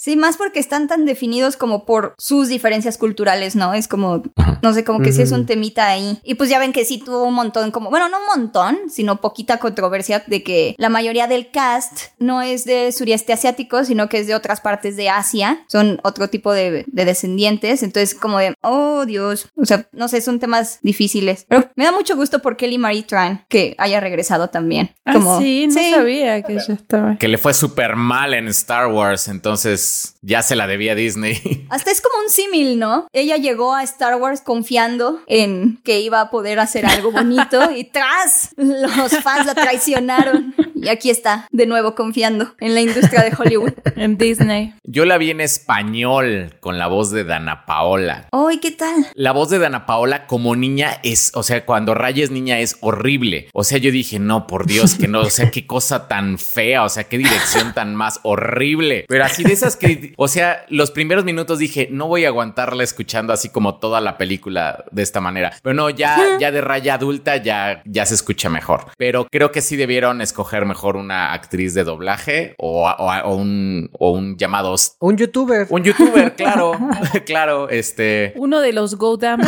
Sí, 0.00 0.16
más 0.16 0.38
porque 0.38 0.60
están 0.60 0.88
tan 0.88 1.04
definidos 1.04 1.58
como 1.58 1.84
por 1.84 2.14
sus 2.16 2.48
diferencias 2.48 2.96
culturales, 2.96 3.54
¿no? 3.54 3.74
Es 3.74 3.86
como, 3.86 4.22
no 4.62 4.72
sé, 4.72 4.82
como 4.82 5.00
que 5.00 5.12
sí 5.12 5.20
es 5.20 5.30
un 5.30 5.44
temita 5.44 5.88
ahí. 5.88 6.18
Y 6.24 6.36
pues 6.36 6.48
ya 6.48 6.58
ven 6.58 6.72
que 6.72 6.86
sí 6.86 7.02
tuvo 7.04 7.24
un 7.24 7.34
montón, 7.34 7.70
como, 7.70 7.90
bueno, 7.90 8.08
no 8.08 8.16
un 8.16 8.40
montón, 8.40 8.78
sino 8.88 9.20
poquita 9.20 9.58
controversia 9.58 10.24
de 10.26 10.42
que 10.42 10.74
la 10.78 10.88
mayoría 10.88 11.26
del 11.26 11.50
cast 11.50 12.12
no 12.18 12.40
es 12.40 12.64
de 12.64 12.92
sureste 12.92 13.34
asiático, 13.34 13.84
sino 13.84 14.08
que 14.08 14.20
es 14.20 14.26
de 14.26 14.34
otras 14.34 14.62
partes 14.62 14.96
de 14.96 15.10
Asia. 15.10 15.66
Son 15.68 16.00
otro 16.02 16.28
tipo 16.28 16.54
de, 16.54 16.86
de 16.86 17.04
descendientes. 17.04 17.82
Entonces, 17.82 18.14
como 18.14 18.38
de, 18.38 18.54
oh 18.62 19.04
Dios. 19.04 19.50
O 19.56 19.66
sea, 19.66 19.86
no 19.92 20.08
sé, 20.08 20.22
son 20.22 20.40
temas 20.40 20.78
difíciles. 20.80 21.44
Pero 21.46 21.70
me 21.76 21.84
da 21.84 21.92
mucho 21.92 22.16
gusto 22.16 22.40
por 22.40 22.56
Kelly 22.56 22.78
Marie 22.78 23.02
Tran 23.02 23.44
que 23.50 23.74
haya 23.76 24.00
regresado 24.00 24.48
también. 24.48 24.94
Ah, 25.04 25.12
Como, 25.12 25.38
sí, 25.38 25.66
no 25.66 25.74
sabía 25.74 26.40
que 26.40 26.54
ella 26.54 26.72
estaba. 26.72 27.18
Que 27.18 27.28
le 27.28 27.36
fue 27.36 27.52
súper 27.52 27.96
mal 27.96 28.32
en 28.32 28.48
Star 28.48 28.86
Wars, 28.86 29.28
entonces 29.28 29.89
pues 29.90 30.16
ya 30.22 30.42
se 30.42 30.54
la 30.54 30.66
debía 30.66 30.92
a 30.92 30.94
Disney. 30.94 31.66
Hasta 31.70 31.90
es 31.90 32.00
como 32.00 32.22
un 32.22 32.30
símil, 32.30 32.78
¿no? 32.78 33.06
Ella 33.12 33.36
llegó 33.36 33.74
a 33.74 33.82
Star 33.82 34.16
Wars 34.16 34.40
confiando 34.40 35.20
en 35.26 35.80
que 35.82 36.00
iba 36.00 36.20
a 36.20 36.30
poder 36.30 36.60
hacer 36.60 36.86
algo 36.86 37.10
bonito 37.10 37.70
y 37.76 37.84
tras 37.84 38.50
los 38.56 39.12
fans 39.22 39.46
la 39.46 39.54
traicionaron. 39.54 40.54
Y 40.74 40.88
aquí 40.88 41.10
está, 41.10 41.46
de 41.50 41.66
nuevo 41.66 41.94
confiando 41.94 42.54
en 42.58 42.74
la 42.74 42.80
industria 42.80 43.22
de 43.22 43.32
Hollywood. 43.36 43.72
En 44.00 44.16
Disney. 44.16 44.72
Yo 44.84 45.04
la 45.04 45.18
vi 45.18 45.30
en 45.30 45.42
español 45.42 46.56
con 46.60 46.78
la 46.78 46.86
voz 46.86 47.10
de 47.10 47.24
Dana 47.24 47.66
Paola. 47.66 48.28
¡Ay, 48.32 48.58
qué 48.58 48.70
tal! 48.70 49.06
La 49.12 49.32
voz 49.32 49.50
de 49.50 49.58
Dana 49.58 49.84
Paola 49.84 50.26
como 50.26 50.56
niña 50.56 50.98
es, 51.02 51.32
o 51.34 51.42
sea, 51.42 51.66
cuando 51.66 51.92
Raya 51.92 52.24
es 52.24 52.30
niña 52.30 52.60
es 52.60 52.78
horrible. 52.80 53.50
O 53.52 53.62
sea, 53.62 53.76
yo 53.76 53.90
dije, 53.90 54.18
no, 54.18 54.46
por 54.46 54.64
Dios, 54.66 54.94
que 54.94 55.06
no, 55.06 55.20
o 55.20 55.30
sea, 55.30 55.50
qué 55.50 55.66
cosa 55.66 56.08
tan 56.08 56.38
fea, 56.38 56.84
o 56.84 56.88
sea, 56.88 57.04
qué 57.04 57.18
dirección 57.18 57.74
tan 57.74 57.94
más 57.94 58.20
horrible. 58.22 59.04
Pero 59.06 59.24
así 59.24 59.44
de 59.44 59.52
esas 59.52 59.76
que, 59.80 60.14
o 60.16 60.28
sea, 60.28 60.64
los 60.68 60.92
primeros 60.92 61.24
minutos 61.24 61.58
dije, 61.58 61.88
no 61.90 62.06
voy 62.06 62.24
a 62.24 62.28
aguantarla 62.28 62.84
escuchando 62.84 63.32
así 63.32 63.48
como 63.48 63.78
toda 63.80 64.00
la 64.00 64.16
película 64.16 64.84
de 64.92 65.02
esta 65.02 65.20
manera. 65.20 65.52
Pero 65.62 65.74
no, 65.74 65.90
ya, 65.90 66.16
ya 66.38 66.52
de 66.52 66.60
Raya 66.60 66.94
adulta 66.94 67.36
ya, 67.38 67.82
ya 67.84 68.06
se 68.06 68.14
escucha 68.14 68.48
mejor. 68.48 68.86
Pero 68.96 69.26
creo 69.30 69.50
que 69.50 69.60
sí 69.60 69.74
debieron 69.76 70.20
escoger 70.20 70.66
mejor 70.66 70.96
una 70.96 71.32
actriz 71.32 71.74
de 71.74 71.82
doblaje 71.84 72.54
o, 72.58 72.88
o- 72.88 73.20
o 73.24 73.34
un, 73.34 73.90
o 73.98 74.12
un 74.12 74.36
llamado 74.36 74.76
Un 75.00 75.16
youtuber. 75.16 75.66
un 75.70 75.82
youtuber, 75.82 76.34
claro, 76.36 76.72
claro, 77.26 77.68
este, 77.70 78.34
Uno 78.36 78.60
de 78.60 78.72
los 78.72 78.96
Godam. 78.96 79.40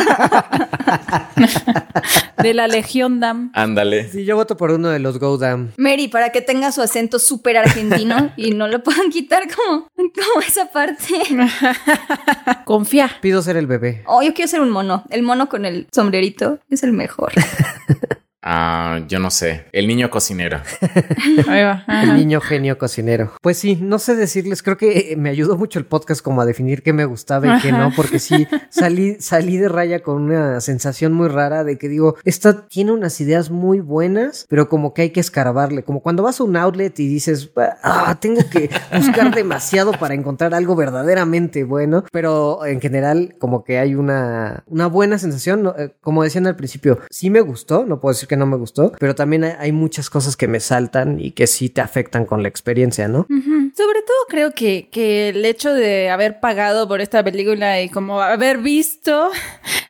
de 2.41 2.53
la 2.53 2.67
Legión 2.67 3.19
Dam. 3.19 3.51
ándale. 3.53 4.09
Sí, 4.09 4.25
yo 4.25 4.35
voto 4.35 4.57
por 4.57 4.71
uno 4.71 4.89
de 4.89 4.99
los 4.99 5.19
Godam. 5.19 5.71
Mary, 5.77 6.07
para 6.07 6.31
que 6.31 6.41
tenga 6.41 6.71
su 6.71 6.81
acento 6.81 7.19
súper 7.19 7.57
argentino 7.57 8.31
y 8.37 8.51
no 8.51 8.67
lo 8.67 8.81
puedan 8.83 9.09
quitar 9.09 9.43
como, 9.53 9.87
como 10.23 10.41
esa 10.41 10.71
parte. 10.71 11.05
Confía. 12.65 13.09
Pido 13.21 13.41
ser 13.41 13.57
el 13.57 13.67
bebé. 13.67 14.03
Oh, 14.05 14.21
yo 14.21 14.33
quiero 14.33 14.49
ser 14.49 14.61
un 14.61 14.69
mono. 14.69 15.03
El 15.09 15.23
mono 15.23 15.49
con 15.49 15.65
el 15.65 15.87
sombrerito 15.91 16.59
es 16.69 16.83
el 16.83 16.93
mejor. 16.93 17.33
Ah, 18.45 18.99
yo 19.07 19.19
no 19.19 19.31
sé, 19.31 19.65
el 19.71 19.87
niño 19.87 20.09
cocinero. 20.09 20.59
Ahí 21.47 21.63
va. 21.63 21.85
El 21.87 22.17
niño 22.17 22.41
genio 22.41 22.77
cocinero. 22.77 23.31
Pues 23.41 23.57
sí, 23.57 23.77
no 23.81 23.99
sé 23.99 24.15
decirles, 24.15 24.61
creo 24.61 24.75
que 24.75 25.13
eh, 25.13 25.15
me 25.15 25.29
ayudó 25.29 25.57
mucho 25.57 25.79
el 25.79 25.85
podcast 25.85 26.21
como 26.21 26.41
a 26.41 26.45
definir 26.45 26.83
qué 26.83 26.91
me 26.91 27.05
gustaba 27.05 27.57
y 27.57 27.61
qué 27.61 27.71
no, 27.71 27.91
porque 27.95 28.19
sí, 28.19 28.45
salí, 28.69 29.15
salí 29.19 29.55
de 29.55 29.69
raya 29.69 30.03
con 30.03 30.21
una 30.21 30.59
sensación 30.59 31.13
muy 31.13 31.29
rara 31.29 31.63
de 31.63 31.77
que 31.77 31.87
digo, 31.87 32.17
esta 32.25 32.67
tiene 32.67 32.91
unas 32.91 33.21
ideas 33.21 33.49
muy 33.49 33.79
buenas, 33.79 34.45
pero 34.49 34.67
como 34.67 34.93
que 34.93 35.03
hay 35.03 35.09
que 35.11 35.21
escarbarle, 35.21 35.83
como 35.83 36.01
cuando 36.01 36.21
vas 36.21 36.41
a 36.41 36.43
un 36.43 36.57
outlet 36.57 36.99
y 36.99 37.07
dices, 37.07 37.49
ah, 37.81 38.17
tengo 38.19 38.41
que 38.49 38.69
buscar 38.93 39.33
demasiado 39.35 39.93
para 39.93 40.15
encontrar 40.15 40.53
algo 40.53 40.75
verdaderamente 40.75 41.63
bueno, 41.63 42.03
pero 42.11 42.65
en 42.65 42.81
general 42.81 43.35
como 43.39 43.63
que 43.63 43.79
hay 43.79 43.95
una, 43.95 44.63
una 44.67 44.87
buena 44.87 45.17
sensación. 45.17 45.73
Eh, 45.77 45.93
como 46.01 46.23
decían 46.23 46.45
al 46.47 46.57
principio, 46.57 46.99
sí 47.09 47.29
me 47.29 47.39
gustó, 47.39 47.85
no 47.85 48.01
puedo 48.01 48.13
decir 48.13 48.27
que 48.27 48.32
no 48.37 48.45
me 48.45 48.57
gustó, 48.57 48.91
pero 48.99 49.15
también 49.15 49.43
hay, 49.43 49.71
muchas 49.71 50.09
cosas 50.09 50.37
que 50.37 50.47
me 50.47 50.59
saltan 50.59 51.19
y 51.19 51.31
que 51.31 51.47
sí 51.47 51.69
te 51.69 51.81
afectan 51.81 52.25
con 52.25 52.43
la 52.43 52.49
experiencia, 52.49 53.07
¿no? 53.07 53.25
Sobre 53.29 54.01
todo 54.01 54.17
creo 54.29 54.51
que, 54.51 54.89
que 54.91 55.29
el 55.29 55.43
hecho 55.45 55.73
de 55.73 56.09
haber 56.09 56.39
pagado 56.39 56.87
por 56.87 57.01
esta 57.01 57.23
película 57.23 57.81
y 57.81 57.89
como 57.89 58.21
haber 58.21 58.59
visto, 58.59 59.29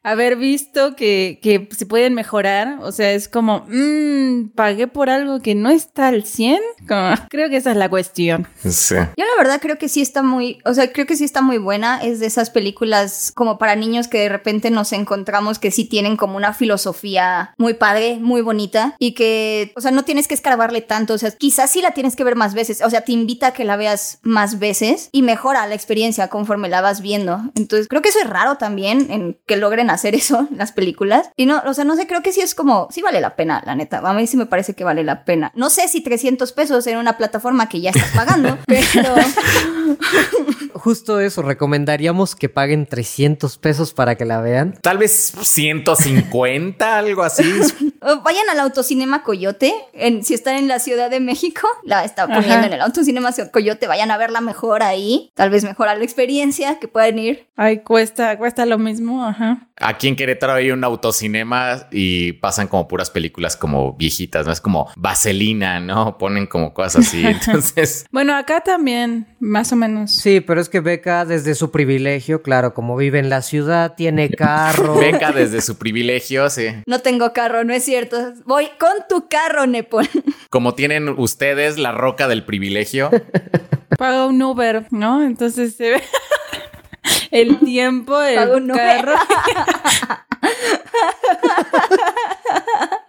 haber 0.03 0.35
visto 0.35 0.95
que, 0.95 1.39
que 1.41 1.69
se 1.75 1.85
pueden 1.85 2.13
mejorar, 2.13 2.77
o 2.81 2.91
sea, 2.91 3.13
es 3.13 3.29
como, 3.29 3.65
mmm, 3.69 4.49
pagué 4.49 4.87
por 4.87 5.09
algo 5.09 5.39
que 5.39 5.55
no 5.55 5.69
está 5.69 6.09
al 6.09 6.25
100. 6.25 6.59
Como, 6.87 7.13
creo 7.29 7.49
que 7.49 7.57
esa 7.57 7.71
es 7.71 7.77
la 7.77 7.89
cuestión. 7.89 8.47
Sí. 8.67 8.95
Yo 8.95 9.25
la 9.25 9.37
verdad 9.37 9.59
creo 9.61 9.77
que 9.77 9.87
sí 9.87 10.01
está 10.01 10.21
muy, 10.21 10.59
o 10.65 10.73
sea, 10.73 10.91
creo 10.91 11.05
que 11.05 11.15
sí 11.15 11.23
está 11.23 11.41
muy 11.41 11.57
buena. 11.57 12.01
Es 12.03 12.19
de 12.19 12.27
esas 12.27 12.49
películas 12.49 13.31
como 13.33 13.57
para 13.57 13.75
niños 13.75 14.07
que 14.07 14.19
de 14.19 14.29
repente 14.29 14.69
nos 14.71 14.91
encontramos 14.91 15.57
que 15.57 15.71
sí 15.71 15.85
tienen 15.85 16.17
como 16.17 16.35
una 16.35 16.53
filosofía 16.53 17.53
muy 17.57 17.73
padre, 17.73 18.17
muy 18.19 18.41
bonita 18.41 18.95
y 18.99 19.13
que, 19.13 19.71
o 19.75 19.81
sea, 19.81 19.91
no 19.91 20.03
tienes 20.03 20.27
que 20.27 20.33
escarbarle 20.33 20.81
tanto. 20.81 21.13
O 21.13 21.17
sea, 21.17 21.31
quizás 21.31 21.71
sí 21.71 21.81
la 21.81 21.91
tienes 21.91 22.15
que 22.15 22.25
ver 22.25 22.35
más 22.35 22.53
veces. 22.53 22.81
O 22.83 22.89
sea, 22.89 23.01
te 23.01 23.13
invita 23.13 23.47
a 23.47 23.53
que 23.53 23.63
la 23.63 23.77
veas 23.77 24.19
más 24.21 24.59
veces 24.59 25.09
y 25.13 25.21
mejora 25.21 25.65
la 25.67 25.75
experiencia 25.75 26.27
conforme 26.27 26.67
la 26.67 26.81
vas 26.81 27.01
viendo. 27.01 27.41
Entonces, 27.55 27.87
creo 27.87 28.01
que 28.01 28.09
eso 28.09 28.19
es 28.19 28.29
raro 28.29 28.57
también 28.57 29.07
en 29.09 29.39
que 29.45 29.55
logren 29.55 29.89
hacer 29.93 30.15
eso 30.15 30.47
en 30.51 30.57
las 30.57 30.71
películas. 30.71 31.29
Y 31.35 31.45
no, 31.45 31.61
o 31.65 31.73
sea, 31.73 31.83
no 31.83 31.95
sé, 31.95 32.07
creo 32.07 32.21
que 32.21 32.31
sí 32.31 32.41
es 32.41 32.55
como, 32.55 32.87
sí 32.91 33.01
vale 33.01 33.21
la 33.21 33.35
pena, 33.35 33.61
la 33.65 33.75
neta. 33.75 33.99
A 33.99 34.13
mí 34.13 34.27
sí 34.27 34.37
me 34.37 34.45
parece 34.45 34.73
que 34.73 34.83
vale 34.83 35.03
la 35.03 35.25
pena. 35.25 35.51
No 35.55 35.69
sé 35.69 35.87
si 35.87 36.01
300 36.01 36.51
pesos 36.53 36.85
en 36.87 36.97
una 36.97 37.17
plataforma 37.17 37.69
que 37.69 37.81
ya 37.81 37.91
estás 37.91 38.11
pagando, 38.11 38.57
pero 38.67 39.15
Justo 40.73 41.19
eso, 41.19 41.41
recomendaríamos 41.43 42.35
que 42.35 42.49
paguen 42.49 42.85
300 42.85 43.57
pesos 43.57 43.93
para 43.93 44.15
que 44.15 44.25
la 44.25 44.41
vean. 44.41 44.77
Tal 44.81 44.97
vez 44.97 45.33
150, 45.41 46.97
algo 46.97 47.23
así. 47.23 47.43
vayan 48.23 48.49
al 48.49 48.59
autocinema 48.59 49.23
Coyote. 49.23 49.73
En, 49.93 50.23
si 50.23 50.33
están 50.33 50.55
en 50.55 50.67
la 50.67 50.79
Ciudad 50.79 51.09
de 51.09 51.19
México, 51.19 51.67
la 51.83 52.03
está 52.03 52.27
poniendo 52.27 52.55
Ajá. 52.55 52.67
en 52.67 52.73
el 52.73 52.81
autocinema 52.81 53.31
Coyote. 53.51 53.87
Vayan 53.87 54.11
a 54.11 54.17
verla 54.17 54.41
mejor 54.41 54.83
ahí. 54.83 55.31
Tal 55.35 55.49
vez 55.49 55.63
mejora 55.63 55.95
la 55.95 56.03
experiencia 56.03 56.79
que 56.79 56.87
pueden 56.87 57.19
ir. 57.19 57.47
Ay, 57.55 57.79
cuesta, 57.79 58.37
cuesta 58.37 58.65
lo 58.65 58.77
mismo, 58.77 59.25
ajá. 59.25 59.69
Aquí 59.83 60.07
en 60.07 60.15
Querétaro 60.15 60.53
hay 60.53 60.71
un 60.71 60.83
autocinema 60.83 61.87
y 61.91 62.33
pasan 62.33 62.67
como 62.67 62.87
puras 62.87 63.09
películas 63.09 63.57
como 63.57 63.93
viejitas, 63.93 64.45
¿no? 64.45 64.51
Es 64.53 64.61
como 64.61 64.89
vaselina, 64.95 65.79
¿no? 65.79 66.17
Ponen 66.17 66.47
como 66.47 66.73
cosas 66.73 67.05
así. 67.07 67.25
Entonces, 67.25 68.05
Bueno, 68.11 68.35
acá 68.35 68.61
también, 68.61 69.27
más 69.39 69.71
o 69.71 69.75
menos. 69.75 70.11
Sí, 70.11 70.39
pero 70.41 70.61
es 70.61 70.69
que 70.69 70.79
Beca 70.79 71.25
desde 71.25 71.55
su 71.55 71.71
privilegio, 71.71 72.41
claro, 72.41 72.73
como 72.73 72.95
vive 72.95 73.19
en 73.19 73.29
la 73.29 73.41
ciudad, 73.41 73.95
tiene 73.95 74.29
carro. 74.37 74.95
Beca 74.95 75.31
desde 75.31 75.61
su 75.61 75.77
privilegio, 75.77 76.49
sí. 76.49 76.67
No 76.85 76.99
tengo 76.99 77.33
carro, 77.33 77.63
no 77.63 77.73
es 77.73 77.83
cierto. 77.83 78.33
Voy 78.45 78.69
con 78.79 78.93
tu 79.09 79.27
carro, 79.27 79.67
Nepal. 79.67 80.09
Como 80.49 80.75
tienen 80.75 81.09
ustedes 81.09 81.77
la 81.77 81.91
roca 81.91 82.27
del 82.27 82.45
privilegio. 82.45 83.09
Paga 83.97 84.27
un 84.27 84.41
Uber, 84.41 84.85
¿no? 84.91 85.23
Entonces 85.23 85.75
se 85.75 85.91
ve 85.91 86.03
el 87.31 87.59
tiempo, 87.59 88.21
el 88.21 88.67
carro. 88.71 89.13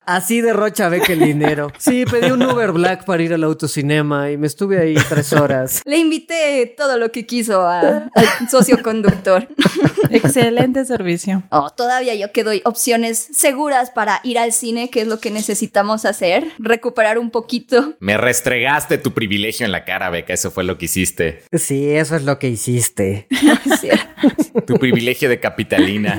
Así 0.07 0.41
derrocha 0.41 0.89
Beca 0.89 1.13
el 1.13 1.21
dinero. 1.21 1.71
Sí, 1.79 2.05
pedí 2.05 2.31
un 2.31 2.43
Uber 2.43 2.73
Black 2.73 3.05
para 3.05 3.23
ir 3.23 3.35
al 3.35 3.45
autocinema 3.45 4.31
y 4.31 4.37
me 4.37 4.47
estuve 4.47 4.79
ahí 4.81 4.95
tres 5.09 5.33
horas. 5.33 5.83
Le 5.87 5.99
invité 5.99 6.73
todo 6.77 6.97
lo 6.99 7.11
que 7.13 7.27
quiso 7.27 7.63
a- 7.67 8.11
al 8.15 8.49
socio 8.51 8.83
conductor. 8.83 9.49
Excelente 10.11 10.85
servicio. 10.85 11.43
Oh, 11.51 11.71
todavía 11.71 12.15
yo 12.15 12.33
que 12.33 12.45
doy 12.45 12.63
opciones 12.65 13.19
seguras 13.33 13.91
para 13.91 14.21
ir 14.23 14.39
al 14.39 14.53
cine, 14.53 14.91
que 14.91 15.03
es 15.03 15.07
lo 15.09 15.19
que 15.21 15.31
necesitamos 15.31 16.05
hacer. 16.05 16.49
Recuperar 16.59 17.19
un 17.19 17.31
poquito. 17.31 17.95
Me 18.01 18.17
restregaste 18.17 18.99
tu 18.99 19.13
privilegio 19.13 19.67
en 19.67 19.73
la 19.73 19.85
cara, 19.85 20.11
Beca. 20.11 20.33
Eso 20.33 20.51
fue 20.51 20.65
lo 20.65 20.79
que 20.79 20.87
hiciste. 20.87 21.43
Sí, 21.53 21.91
eso 21.91 22.17
es 22.17 22.23
lo 22.25 22.39
que 22.39 22.49
hiciste. 22.49 23.27
Es 23.31 23.81
cierto. 23.81 24.05
Tu 24.67 24.77
privilegio 24.77 25.29
de 25.29 25.41
capitalina. 25.41 26.19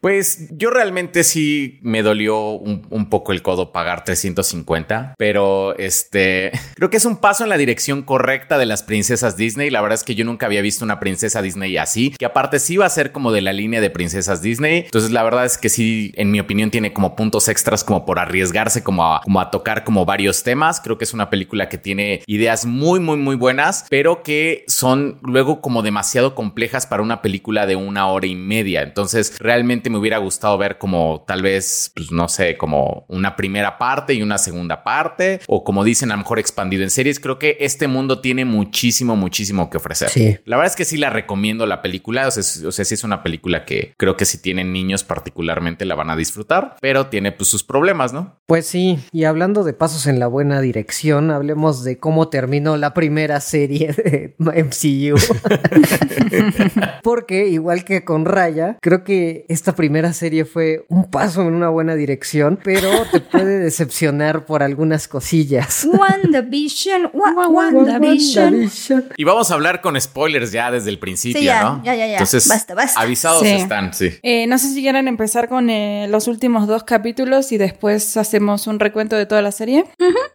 Pues 0.00 0.48
yo 0.50 0.70
realmente 0.70 1.24
sí 1.24 1.78
me 1.82 2.02
dolió 2.02 2.52
un, 2.52 3.10
poco 3.10 3.32
el 3.32 3.42
codo 3.42 3.72
pagar 3.72 4.04
350, 4.04 5.14
pero 5.18 5.76
este 5.76 6.52
creo 6.74 6.88
que 6.88 6.96
es 6.96 7.04
un 7.04 7.18
paso 7.18 7.44
en 7.44 7.50
la 7.50 7.58
dirección 7.58 8.02
correcta 8.02 8.56
de 8.56 8.66
las 8.66 8.82
princesas 8.82 9.36
Disney. 9.36 9.68
La 9.68 9.82
verdad 9.82 9.96
es 9.96 10.04
que 10.04 10.14
yo 10.14 10.24
nunca 10.24 10.46
había 10.46 10.62
visto 10.62 10.84
una 10.84 11.00
princesa 11.00 11.42
Disney 11.42 11.76
así, 11.76 12.14
que 12.18 12.24
aparte 12.24 12.60
sí 12.60 12.76
va 12.76 12.86
a 12.86 12.90
ser 12.90 13.12
como 13.12 13.32
de 13.32 13.42
la 13.42 13.52
línea 13.52 13.80
de 13.80 13.90
princesas 13.90 14.40
Disney. 14.40 14.84
Entonces 14.84 15.10
la 15.10 15.22
verdad 15.22 15.44
es 15.44 15.58
que 15.58 15.68
sí, 15.68 16.12
en 16.16 16.30
mi 16.30 16.40
opinión, 16.40 16.70
tiene 16.70 16.92
como 16.92 17.14
puntos 17.14 17.48
extras 17.48 17.84
como 17.84 18.06
por 18.06 18.18
arriesgarse 18.18 18.82
como 18.82 19.04
a, 19.04 19.20
como 19.22 19.40
a 19.40 19.50
tocar 19.50 19.84
como 19.84 20.04
varios 20.04 20.42
temas. 20.42 20.80
Creo 20.80 20.96
que 20.96 21.04
es 21.04 21.12
una 21.12 21.28
película 21.28 21.68
que 21.68 21.78
tiene 21.78 22.22
ideas 22.26 22.64
muy, 22.64 23.00
muy, 23.00 23.16
muy 23.16 23.36
buenas, 23.36 23.84
pero 23.90 24.22
que 24.22 24.64
son 24.66 25.18
luego 25.22 25.60
como 25.60 25.82
demasiado 25.82 26.34
complejas 26.34 26.86
para 26.86 26.99
una 27.02 27.22
película 27.22 27.66
de 27.66 27.76
una 27.76 28.06
hora 28.08 28.26
y 28.26 28.34
media. 28.34 28.82
Entonces 28.82 29.36
realmente 29.38 29.90
me 29.90 29.98
hubiera 29.98 30.18
gustado 30.18 30.56
ver 30.58 30.78
como 30.78 31.24
tal 31.26 31.42
vez, 31.42 31.92
pues 31.94 32.10
no 32.12 32.28
sé, 32.28 32.56
como 32.56 33.04
una 33.08 33.36
primera 33.36 33.78
parte 33.78 34.14
y 34.14 34.22
una 34.22 34.38
segunda 34.38 34.82
parte, 34.84 35.40
o 35.46 35.64
como 35.64 35.84
dicen, 35.84 36.10
a 36.10 36.14
lo 36.14 36.18
mejor 36.18 36.38
expandido 36.38 36.82
en 36.82 36.90
series. 36.90 37.20
Creo 37.20 37.38
que 37.38 37.56
este 37.60 37.88
mundo 37.88 38.20
tiene 38.20 38.44
muchísimo, 38.44 39.16
muchísimo 39.16 39.70
que 39.70 39.76
ofrecer. 39.76 40.08
Sí. 40.10 40.38
La 40.44 40.56
verdad 40.56 40.70
es 40.72 40.76
que 40.76 40.84
sí 40.84 40.96
la 40.96 41.10
recomiendo 41.10 41.66
la 41.66 41.82
película. 41.82 42.26
O 42.26 42.30
sea, 42.30 42.40
es- 42.40 42.64
o 42.64 42.72
sea, 42.72 42.84
sí 42.84 42.94
es 42.94 43.04
una 43.04 43.22
película 43.22 43.64
que 43.64 43.94
creo 43.96 44.16
que 44.16 44.24
si 44.24 44.38
tienen 44.40 44.72
niños 44.72 45.04
particularmente 45.04 45.84
la 45.84 45.94
van 45.94 46.10
a 46.10 46.16
disfrutar, 46.16 46.76
pero 46.80 47.06
tiene 47.06 47.32
pues 47.32 47.48
sus 47.48 47.62
problemas, 47.64 48.12
¿no? 48.12 48.36
Pues 48.46 48.66
sí, 48.66 48.98
y 49.12 49.24
hablando 49.24 49.64
de 49.64 49.72
pasos 49.72 50.06
en 50.06 50.18
la 50.18 50.26
buena 50.26 50.60
dirección, 50.60 51.30
hablemos 51.30 51.84
de 51.84 51.98
cómo 51.98 52.28
terminó 52.28 52.76
la 52.76 52.94
primera 52.94 53.40
serie 53.40 53.92
de 53.92 54.34
MCU. 54.38 55.16
Porque 57.02 57.48
igual 57.48 57.84
que 57.84 58.04
con 58.04 58.24
Raya, 58.24 58.76
creo 58.80 59.04
que 59.04 59.44
esta 59.48 59.74
primera 59.74 60.12
serie 60.12 60.44
fue 60.44 60.84
un 60.88 61.10
paso 61.10 61.42
en 61.42 61.54
una 61.54 61.68
buena 61.68 61.94
dirección, 61.94 62.58
pero 62.62 62.88
te 63.10 63.20
puede 63.32 63.58
decepcionar 63.58 64.44
por 64.46 64.62
algunas 64.62 65.08
cosillas. 65.08 65.86
WandaVision, 65.92 67.10
wa- 67.12 67.48
WandaVision. 67.48 68.44
WandaVision. 68.54 69.04
Y 69.16 69.24
vamos 69.24 69.50
a 69.50 69.54
hablar 69.54 69.80
con 69.80 70.00
spoilers 70.00 70.52
ya 70.52 70.70
desde 70.70 70.90
el 70.90 70.98
principio, 70.98 71.40
Sí, 71.40 71.46
ya, 71.46 71.62
¿no? 71.62 71.82
ya, 71.84 71.94
ya, 71.94 72.06
ya. 72.06 72.12
Entonces, 72.12 72.48
Basta, 72.48 72.74
basta. 72.74 73.00
avisados 73.00 73.40
Sí. 73.42 73.48
están, 73.48 73.92
sí. 73.94 74.10
Eh, 74.22 74.46
no 74.46 74.58
sé 74.58 74.68
si 74.68 74.80
quieren 74.82 75.08
empezar 75.08 75.48
con 75.48 75.70
eh, 75.70 76.06
los 76.08 76.28
últimos 76.28 76.66
dos 76.66 76.84
capítulos 76.84 77.52
y 77.52 77.58
después 77.58 78.16
hacemos 78.16 78.66
un 78.66 78.78
recuento 78.80 79.16
de 79.16 79.26
toda 79.26 79.42
la 79.42 79.52
serie. 79.52 79.84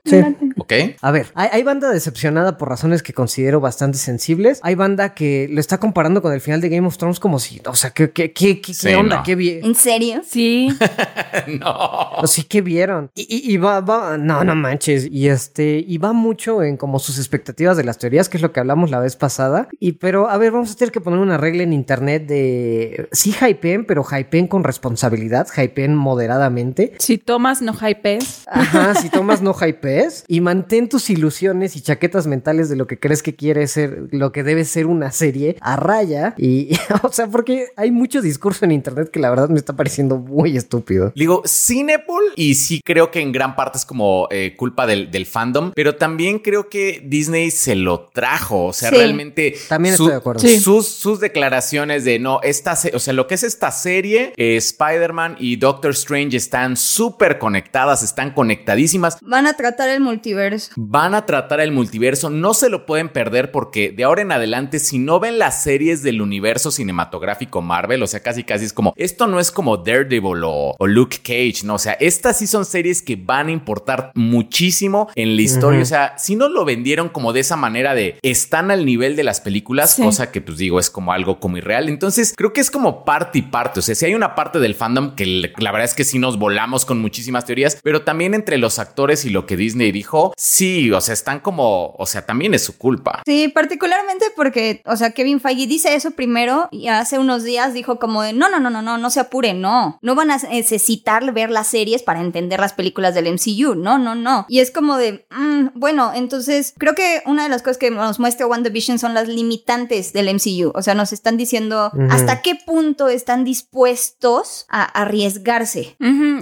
Sí. 0.05 0.21
¿Ok? 0.57 0.73
A 1.01 1.11
ver, 1.11 1.27
hay, 1.35 1.49
hay 1.51 1.63
banda 1.63 1.89
decepcionada 1.91 2.57
por 2.57 2.69
razones 2.69 3.03
que 3.03 3.13
considero 3.13 3.59
bastante 3.59 3.97
sensibles. 3.97 4.59
Hay 4.63 4.75
banda 4.75 5.13
que 5.13 5.47
lo 5.51 5.59
está 5.59 5.79
comparando 5.79 6.21
con 6.21 6.33
el 6.35 6.41
final 6.41 6.61
de 6.61 6.69
Game 6.69 6.85
of 6.87 6.97
Thrones 6.97 7.19
como 7.19 7.39
si, 7.39 7.61
o 7.65 7.75
sea, 7.75 7.89
¿qué, 7.91 8.11
qué, 8.11 8.31
qué, 8.33 8.61
qué, 8.61 8.73
Sí, 8.73 8.87
qué 8.87 8.95
onda? 8.95 9.17
no. 9.17 9.23
¿Qué 9.23 9.35
vi- 9.35 9.59
¿En 9.63 9.75
serio? 9.75 10.21
Sí, 10.27 10.69
no. 11.59 11.71
O 12.17 12.27
sí 12.27 12.43
que 12.43 12.61
vieron. 12.61 13.09
Y, 13.15 13.21
y- 13.23 13.53
y 13.53 13.57
va, 13.57 13.81
va, 13.81 14.17
no, 14.17 14.43
no 14.43 14.55
manches. 14.55 15.07
Y 15.11 15.27
este, 15.29 15.83
y 15.85 15.97
va 15.97 16.13
mucho 16.13 16.63
en 16.63 16.77
como 16.77 16.99
sus 16.99 17.17
expectativas 17.17 17.77
de 17.77 17.83
las 17.83 17.97
teorías, 17.97 18.29
que 18.29 18.37
es 18.37 18.41
lo 18.43 18.51
que 18.51 18.59
hablamos 18.59 18.89
la 18.91 18.99
vez 18.99 19.15
pasada. 19.15 19.67
Y 19.79 19.93
pero, 19.93 20.29
a 20.29 20.37
ver, 20.37 20.51
vamos 20.51 20.71
a 20.71 20.75
tener 20.75 20.91
que 20.91 21.01
poner 21.01 21.19
una 21.19 21.37
regla 21.37 21.63
en 21.63 21.73
internet 21.73 22.25
de 22.27 23.07
sí 23.11 23.33
hypeen, 23.39 23.85
pero 23.85 24.03
hypeen 24.03 24.47
con 24.47 24.63
responsabilidad, 24.63 25.47
hypeen 25.55 25.95
moderadamente. 25.95 26.93
si 26.99 27.17
tomas, 27.17 27.61
no 27.61 27.73
hypees. 27.73 28.43
Ajá, 28.47 28.95
si 29.01 29.09
tomas 29.09 29.41
no 29.41 29.53
hypees 29.53 30.25
y 30.27 30.41
mantén 30.41 30.89
tus 30.89 31.09
ilusiones 31.09 31.75
y 31.75 31.81
chaquetas 31.81 32.27
mentales 32.27 32.69
de 32.69 32.75
lo 32.75 32.87
que 32.87 32.99
crees 32.99 33.23
que 33.23 33.35
quiere 33.35 33.67
ser, 33.67 34.07
lo 34.11 34.31
que 34.31 34.43
debe 34.43 34.65
ser 34.65 34.87
una 34.87 35.11
serie 35.11 35.57
a 35.61 35.75
raya. 35.75 36.24
Y, 36.37 36.71
o 37.03 37.11
sea, 37.11 37.27
porque 37.27 37.67
hay 37.75 37.91
mucho 37.91 38.21
discurso 38.21 38.65
en 38.65 38.71
internet 38.71 39.09
que 39.11 39.19
la 39.19 39.29
verdad 39.29 39.49
me 39.49 39.57
está 39.57 39.75
pareciendo 39.75 40.17
muy 40.17 40.57
estúpido. 40.57 41.11
Digo, 41.15 41.43
Cinepool, 41.45 42.23
y 42.35 42.55
sí 42.55 42.81
creo 42.83 43.11
que 43.11 43.21
en 43.21 43.31
gran 43.31 43.55
parte 43.55 43.77
es 43.77 43.85
como 43.85 44.27
eh, 44.31 44.55
culpa 44.57 44.87
del, 44.87 45.11
del 45.11 45.25
fandom, 45.25 45.71
pero 45.75 45.95
también 45.95 46.39
creo 46.39 46.69
que 46.69 47.01
Disney 47.05 47.51
se 47.51 47.75
lo 47.75 48.09
trajo. 48.13 48.65
O 48.65 48.73
sea, 48.73 48.89
Sí. 48.89 48.95
realmente. 48.97 49.55
También 49.67 49.93
estoy 49.93 50.09
de 50.09 50.15
acuerdo. 50.15 50.39
Sí. 50.39 50.59
Sus, 50.59 50.87
sus 50.87 51.19
declaraciones 51.19 52.05
de 52.05 52.19
no, 52.19 52.39
esta, 52.43 52.77
o 52.93 52.99
sea, 52.99 53.13
lo 53.13 53.27
que 53.27 53.35
es 53.35 53.43
esta 53.43 53.71
serie, 53.71 54.33
eh, 54.37 54.55
Spider-Man 54.57 55.37
y 55.39 55.55
Doctor 55.57 55.91
Strange 55.91 56.37
están 56.37 56.77
súper 56.77 57.39
conectadas, 57.39 58.03
están 58.03 58.31
conectadísimas. 58.31 59.17
Van 59.21 59.47
a 59.47 59.53
tratar 59.55 59.89
el 59.89 60.01
multiverso. 60.01 60.71
Van 60.75 61.15
a 61.15 61.25
tratar 61.25 61.59
el 61.59 61.71
multiverso, 61.71 62.29
no 62.29 62.53
se 62.53 62.69
lo 62.69 62.85
pueden 62.85 63.09
perder 63.09 63.51
porque 63.51 63.91
de 63.91 64.03
ahora 64.03 64.21
en 64.21 64.31
adelante, 64.31 64.79
si 64.79 64.99
no 64.99 65.19
ven 65.19 65.39
las 65.39 65.63
series 65.63 66.03
del 66.03 66.14
universo 66.21 66.71
cinematográfico 66.71 67.61
Marvel, 67.61 68.03
o 68.03 68.07
sea, 68.07 68.21
casi 68.21 68.43
casi 68.43 68.65
es 68.65 68.73
como, 68.73 68.93
esto 68.95 69.27
no 69.27 69.39
es 69.39 69.51
como 69.51 69.77
Daredevil 69.77 70.43
o, 70.43 70.75
o 70.77 70.87
Luke 70.87 71.17
Cage, 71.23 71.65
no, 71.65 71.75
o 71.75 71.79
sea, 71.79 71.93
estas 71.93 72.37
sí 72.39 72.47
son 72.47 72.65
series 72.65 73.01
que 73.01 73.15
van 73.15 73.47
a 73.47 73.51
importar 73.51 74.11
muchísimo 74.15 75.09
en 75.15 75.35
la 75.35 75.41
historia, 75.41 75.81
o 75.81 75.85
sea, 75.85 76.17
si 76.17 76.35
no 76.35 76.49
lo 76.49 76.65
vendieron 76.65 77.09
como 77.09 77.33
de 77.33 77.39
esa 77.39 77.55
manera 77.55 77.95
de, 77.95 78.17
están 78.21 78.71
al 78.71 78.85
nivel 78.85 79.15
de 79.15 79.23
las 79.23 79.41
películas, 79.41 79.93
Sí. 79.95 80.01
cosa 80.03 80.31
que 80.31 80.41
pues 80.41 80.57
digo, 80.57 80.79
es 80.79 80.89
como 80.89 81.11
algo 81.13 81.39
como 81.39 81.57
irreal, 81.57 81.89
entonces 81.89 82.33
creo 82.35 82.53
que 82.53 82.61
es 82.61 82.69
como 82.71 83.05
parte 83.05 83.39
y 83.39 83.41
parte, 83.43 83.79
o 83.79 83.83
sea, 83.83 83.95
si 83.95 84.05
hay 84.05 84.13
una 84.13 84.35
parte 84.35 84.59
del 84.59 84.75
fandom 84.75 85.15
que 85.15 85.25
la 85.25 85.71
verdad 85.71 85.85
es 85.85 85.93
que 85.93 86.03
sí 86.03 86.19
nos 86.19 86.37
volamos 86.37 86.85
con 86.85 86.99
muchísimas 86.99 87.45
teorías, 87.45 87.77
pero 87.83 88.01
también 88.03 88.33
entre 88.33 88.57
los 88.57 88.79
actores 88.79 89.25
y 89.25 89.29
lo 89.29 89.45
que 89.45 89.57
Disney 89.57 89.91
dijo, 89.91 90.33
sí, 90.37 90.91
o 90.91 91.01
sea, 91.01 91.13
están 91.13 91.39
como, 91.39 91.95
o 91.97 92.05
sea, 92.05 92.25
también 92.25 92.53
es 92.53 92.63
su 92.63 92.77
culpa. 92.77 93.21
Sí, 93.25 93.47
particularmente 93.47 94.25
porque, 94.35 94.81
o 94.85 94.95
sea, 94.95 95.11
Kevin 95.11 95.39
Feige 95.39 95.67
dice 95.67 95.95
eso 95.95 96.04
primero 96.11 96.67
y 96.71 96.87
hace 96.87 97.19
unos 97.19 97.43
días 97.43 97.73
dijo 97.73 97.99
como 97.99 98.21
de, 98.21 98.33
no, 98.33 98.49
no, 98.49 98.59
no, 98.59 98.69
no, 98.69 98.81
no, 98.81 98.97
no 98.97 99.09
se 99.09 99.19
apuren, 99.19 99.61
no, 99.61 99.99
no 100.01 100.15
van 100.15 100.31
a 100.31 100.37
necesitar 100.37 101.33
ver 101.33 101.49
las 101.49 101.67
series 101.67 102.03
para 102.03 102.21
entender 102.21 102.59
las 102.59 102.73
películas 102.73 103.15
del 103.15 103.31
MCU, 103.31 103.75
no, 103.75 103.97
no, 103.97 104.15
no. 104.15 104.45
Y 104.49 104.59
es 104.59 104.71
como 104.71 104.97
de, 104.97 105.27
mm, 105.31 105.67
bueno, 105.75 106.11
entonces 106.13 106.73
creo 106.77 106.95
que 106.95 107.21
una 107.25 107.43
de 107.43 107.49
las 107.49 107.61
cosas 107.61 107.77
que 107.77 107.91
nos 107.91 108.19
muestra 108.19 108.47
WandaVision 108.47 108.99
son 108.99 109.13
las 109.13 109.27
limitantes 109.27 110.13
del 110.13 110.33
MCU, 110.33 110.71
o 110.73 110.81
sea, 110.81 110.95
nos 110.95 111.13
están 111.13 111.37
diciendo 111.37 111.91
hasta 112.09 112.41
qué 112.41 112.55
punto 112.55 113.07
están 113.07 113.43
dispuestos 113.43 114.65
a 114.69 114.83
arriesgarse 114.83 115.95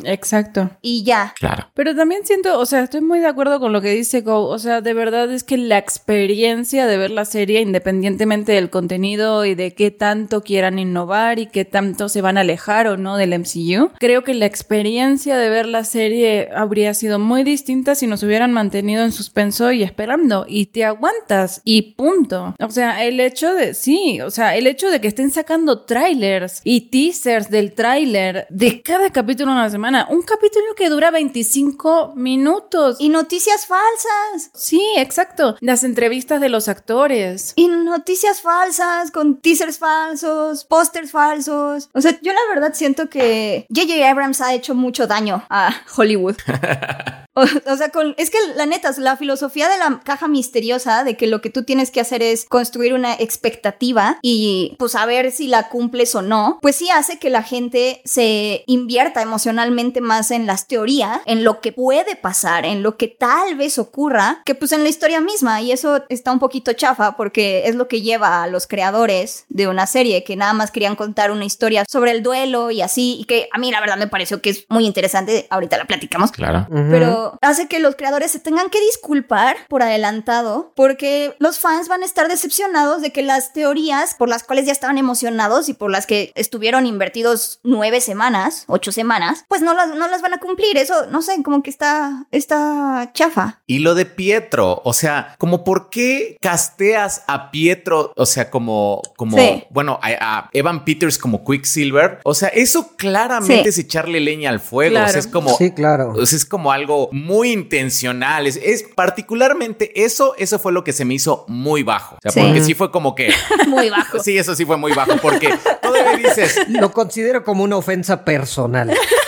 exacto. 0.06 0.70
y 0.82 1.04
ya. 1.04 1.34
Claro. 1.38 1.68
Pero 1.74 1.96
también 1.96 2.26
siento, 2.26 2.60
o 2.60 2.66
sea, 2.66 2.82
estoy 2.82 3.02
muy 3.02 3.20
de 3.20 3.28
acuerdo 3.28 3.60
con 3.60 3.74
lo 3.74 3.82
que 3.82 3.92
dice 3.92 4.22
Go. 4.22 4.48
O 4.48 4.60
sea, 4.60 4.82
de 4.82 4.94
verdad 4.94 5.32
es 5.32 5.44
que 5.44 5.58
la 5.58 5.78
experiencia 5.78 6.88
de 6.88 6.98
ver 6.98 7.12
la 7.12 7.26
serie, 7.26 7.62
independientemente 7.62 8.54
del 8.54 8.70
contenido 8.70 9.46
y 9.46 9.53
de 9.56 9.74
qué 9.74 9.92
tanto 9.92 10.42
quieran 10.42 10.80
innovar 10.80 11.40
y 11.40 11.48
qué 11.48 11.66
tanto 11.66 12.10
se 12.10 12.22
van 12.22 12.38
a 12.38 12.42
alejar 12.42 12.88
o 12.88 12.98
no 12.98 13.18
del 13.18 13.38
MCU, 13.38 13.92
creo 14.00 14.24
que 14.24 14.34
la 14.34 14.46
experiencia 14.46 15.38
de 15.38 15.50
ver 15.50 15.68
la 15.68 15.84
serie 15.84 16.50
habría 16.56 16.94
sido 16.94 17.20
muy 17.20 17.44
distinta 17.44 17.96
si 17.96 18.08
nos 18.08 18.24
hubieran 18.24 18.54
mantenido 18.54 19.04
en 19.04 19.12
suspenso 19.12 19.72
y 19.72 19.84
esperando. 19.84 20.46
Y 20.48 20.68
te 20.68 20.86
aguantas 20.86 21.62
y 21.64 21.94
punto. 21.94 22.56
O 22.60 22.72
sea, 22.72 23.04
el 23.04 23.20
hecho 23.20 23.54
de, 23.54 23.74
sí, 23.74 24.22
o 24.22 24.32
sea, 24.32 24.56
el 24.56 24.68
hecho 24.68 24.90
de 24.90 25.02
que 25.02 25.08
estén 25.08 25.32
sacando 25.32 25.82
trailers 25.82 26.62
y 26.64 26.90
teasers 26.90 27.50
del 27.50 27.74
tráiler 27.74 28.48
de 28.50 28.82
cada 28.82 29.10
capítulo 29.12 29.52
una 29.52 29.70
semana. 29.70 30.08
Un 30.10 30.22
capítulo 30.22 30.76
que 30.76 30.90
dura 30.90 31.12
25 31.12 32.14
minutos. 32.16 32.98
Y 33.00 33.10
noticias 33.10 33.66
falsas. 33.66 34.52
Sí, 34.54 34.82
exacto. 34.98 35.56
Las 35.60 35.84
entrevistas 35.84 36.42
de 36.42 36.50
los 36.50 36.68
actores. 36.68 37.54
Y 37.56 37.68
noticias 37.68 38.42
falsas, 38.42 39.12
con 39.12 39.40
teasers 39.44 39.78
falsos, 39.78 40.64
pósters 40.64 41.12
falsos. 41.12 41.90
O 41.94 42.02
sea, 42.02 42.18
yo 42.22 42.34
la 42.34 42.40
verdad 42.54 42.74
siento 42.74 43.10
que 43.10 43.68
J.J. 43.70 44.10
Abrams 44.10 44.42
ha 44.42 44.54
hecho 44.54 44.74
mucho 44.74 45.06
daño 45.06 45.46
a 45.50 45.70
Hollywood. 45.96 46.38
O, 47.36 47.42
o 47.42 47.78
sea, 47.78 47.90
con, 47.90 48.14
es 48.20 48.30
que 48.30 48.38
la 48.56 48.68
neta, 48.68 48.92
la 49.00 49.18
filosofía 49.18 49.68
de 49.68 49.80
la 49.80 50.02
caja 50.04 50.28
misteriosa, 50.28 51.04
de 51.04 51.18
que 51.18 51.26
lo 51.26 51.42
que 51.42 51.50
tú 51.50 51.64
tienes 51.64 51.90
que 51.90 52.00
hacer 52.00 52.22
es 52.22 52.46
construir 52.46 52.94
una 52.94 53.16
expectativa 53.16 54.20
y 54.22 54.76
pues 54.78 54.94
a 54.94 55.08
ver 55.08 55.32
si 55.32 55.48
la 55.48 55.70
cumples 55.70 56.14
o 56.14 56.22
no, 56.22 56.60
pues 56.62 56.76
sí 56.76 56.92
hace 56.92 57.18
que 57.18 57.32
la 57.32 57.42
gente 57.42 58.04
se 58.06 58.64
invierta 58.68 59.24
emocionalmente 59.24 60.00
más 60.00 60.30
en 60.30 60.46
las 60.46 60.68
teorías, 60.68 61.22
en 61.26 61.44
lo 61.44 61.60
que 61.60 61.72
puede 61.72 62.16
pasar, 62.16 62.66
en 62.66 62.84
lo 62.84 62.98
que 62.98 63.08
tal 63.08 63.56
vez 63.56 63.80
ocurra, 63.80 64.44
que 64.46 64.54
pues 64.54 64.72
en 64.72 64.84
la 64.84 64.90
historia 64.90 65.20
misma. 65.20 65.60
Y 65.62 65.72
eso 65.72 66.04
está 66.10 66.32
un 66.32 66.40
poquito 66.40 66.74
chafa 66.74 67.18
porque 67.18 67.64
es 67.66 67.74
lo 67.74 67.88
que 67.88 68.04
lleva 68.04 68.44
a 68.44 68.48
los 68.48 68.68
creadores 68.68 69.33
de 69.50 69.68
una 69.68 69.88
serie 69.88 70.24
que 70.24 70.36
nada 70.36 70.54
más 70.54 70.72
querían 70.72 70.96
contar 70.96 71.32
una 71.32 71.46
historia 71.46 71.86
sobre 71.90 72.12
el 72.12 72.24
duelo 72.24 72.72
y 72.72 72.82
así, 72.82 73.18
y 73.20 73.26
que 73.26 73.50
a 73.52 73.58
mí 73.58 73.72
la 73.72 73.80
verdad 73.80 73.98
me 73.98 74.08
pareció 74.08 74.42
que 74.42 74.50
es 74.50 74.66
muy 74.70 74.86
interesante. 74.86 75.48
Ahorita 75.50 75.78
la 75.78 75.86
platicamos. 75.86 76.32
Claro. 76.32 76.68
Pero 76.70 77.38
hace 77.42 77.68
que 77.68 77.80
los 77.80 77.96
creadores 77.96 78.32
se 78.32 78.40
tengan 78.40 78.70
que 78.70 78.80
disculpar 78.82 79.58
por 79.68 79.84
adelantado, 79.84 80.72
porque 80.76 81.36
los 81.40 81.60
fans 81.60 81.88
van 81.88 82.04
a 82.04 82.06
estar 82.06 82.28
decepcionados 82.28 83.02
de 83.02 83.12
que 83.12 83.22
las 83.22 83.54
teorías 83.54 84.16
por 84.16 84.30
las 84.30 84.44
cuales 84.44 84.66
ya 84.66 84.72
estaban 84.72 84.98
emocionados 84.98 85.70
y 85.70 85.74
por 85.74 85.92
las 85.92 86.06
que 86.06 86.32
estuvieron 86.36 86.86
invertidos 86.86 87.60
nueve 87.64 88.02
semanas, 88.02 88.66
ocho 88.68 88.92
semanas, 88.92 89.46
pues 89.48 89.62
no 89.62 89.74
las, 89.74 89.96
no 89.96 90.08
las 90.08 90.22
van 90.22 90.34
a 90.34 90.40
cumplir. 90.40 90.78
Eso, 90.78 91.08
no 91.08 91.22
sé, 91.22 91.42
como 91.44 91.64
que 91.64 91.70
está, 91.70 92.26
está 92.32 93.12
chafa. 93.14 93.62
Y 93.68 93.80
lo 93.80 93.96
de 93.96 94.06
Pietro, 94.06 94.82
o 94.84 94.94
sea, 94.94 95.36
como 95.38 95.64
por 95.64 95.90
qué 95.90 96.38
casteas 96.42 97.24
a 97.28 97.52
Pietro, 97.52 98.14
o 98.16 98.26
sea, 98.26 98.50
como, 98.50 99.02
como, 99.24 99.38
Sí. 99.38 99.64
bueno, 99.70 100.00
a, 100.02 100.38
a 100.38 100.50
Evan 100.54 100.84
Peters 100.86 101.18
como 101.18 101.44
Quicksilver, 101.46 102.20
o 102.24 102.34
sea, 102.34 102.50
eso 102.50 102.92
claramente 102.98 103.64
Sí. 103.64 103.70
es 103.70 103.78
echarle 103.80 104.20
leña 104.20 104.50
al 104.50 104.60
fuego, 104.60 104.96
o 105.04 105.08
sea, 105.08 105.20
es 105.20 105.28
como, 105.28 105.56
Sí, 105.58 105.72
claro. 105.72 106.14
o 106.16 106.26
sea, 106.26 106.38
es 106.38 106.46
como 106.46 106.72
algo 106.72 107.10
muy 107.12 107.52
intencional, 107.52 108.48
es, 108.48 108.58
es 108.58 108.84
particularmente 108.96 110.04
eso, 110.04 110.36
eso 110.38 110.60
fue 110.60 110.72
lo 110.74 110.84
que 110.84 110.94
se 110.94 111.06
me 111.06 111.14
hizo 111.14 111.46
muy 111.48 111.84
bajo, 111.84 112.16
o 112.16 112.20
sea, 112.22 112.32
Sí. 112.32 112.42
porque 112.42 112.62
sí 112.64 112.74
fue 112.74 112.92
como 112.92 113.16
que, 113.16 113.32
Muy 113.68 113.90
bajo. 113.90 114.20
sí, 114.24 114.38
eso 114.38 114.56
sí 114.56 114.66
fue 114.66 114.78
muy 114.78 114.92
bajo, 114.94 115.18
porque 115.22 115.50
todavía 115.82 116.18
dices, 116.18 116.60
Lo 116.70 116.92
considero 116.92 117.44
como 117.44 117.64
una 117.64 117.78
ofensa 117.78 118.24
personal. 118.26 118.92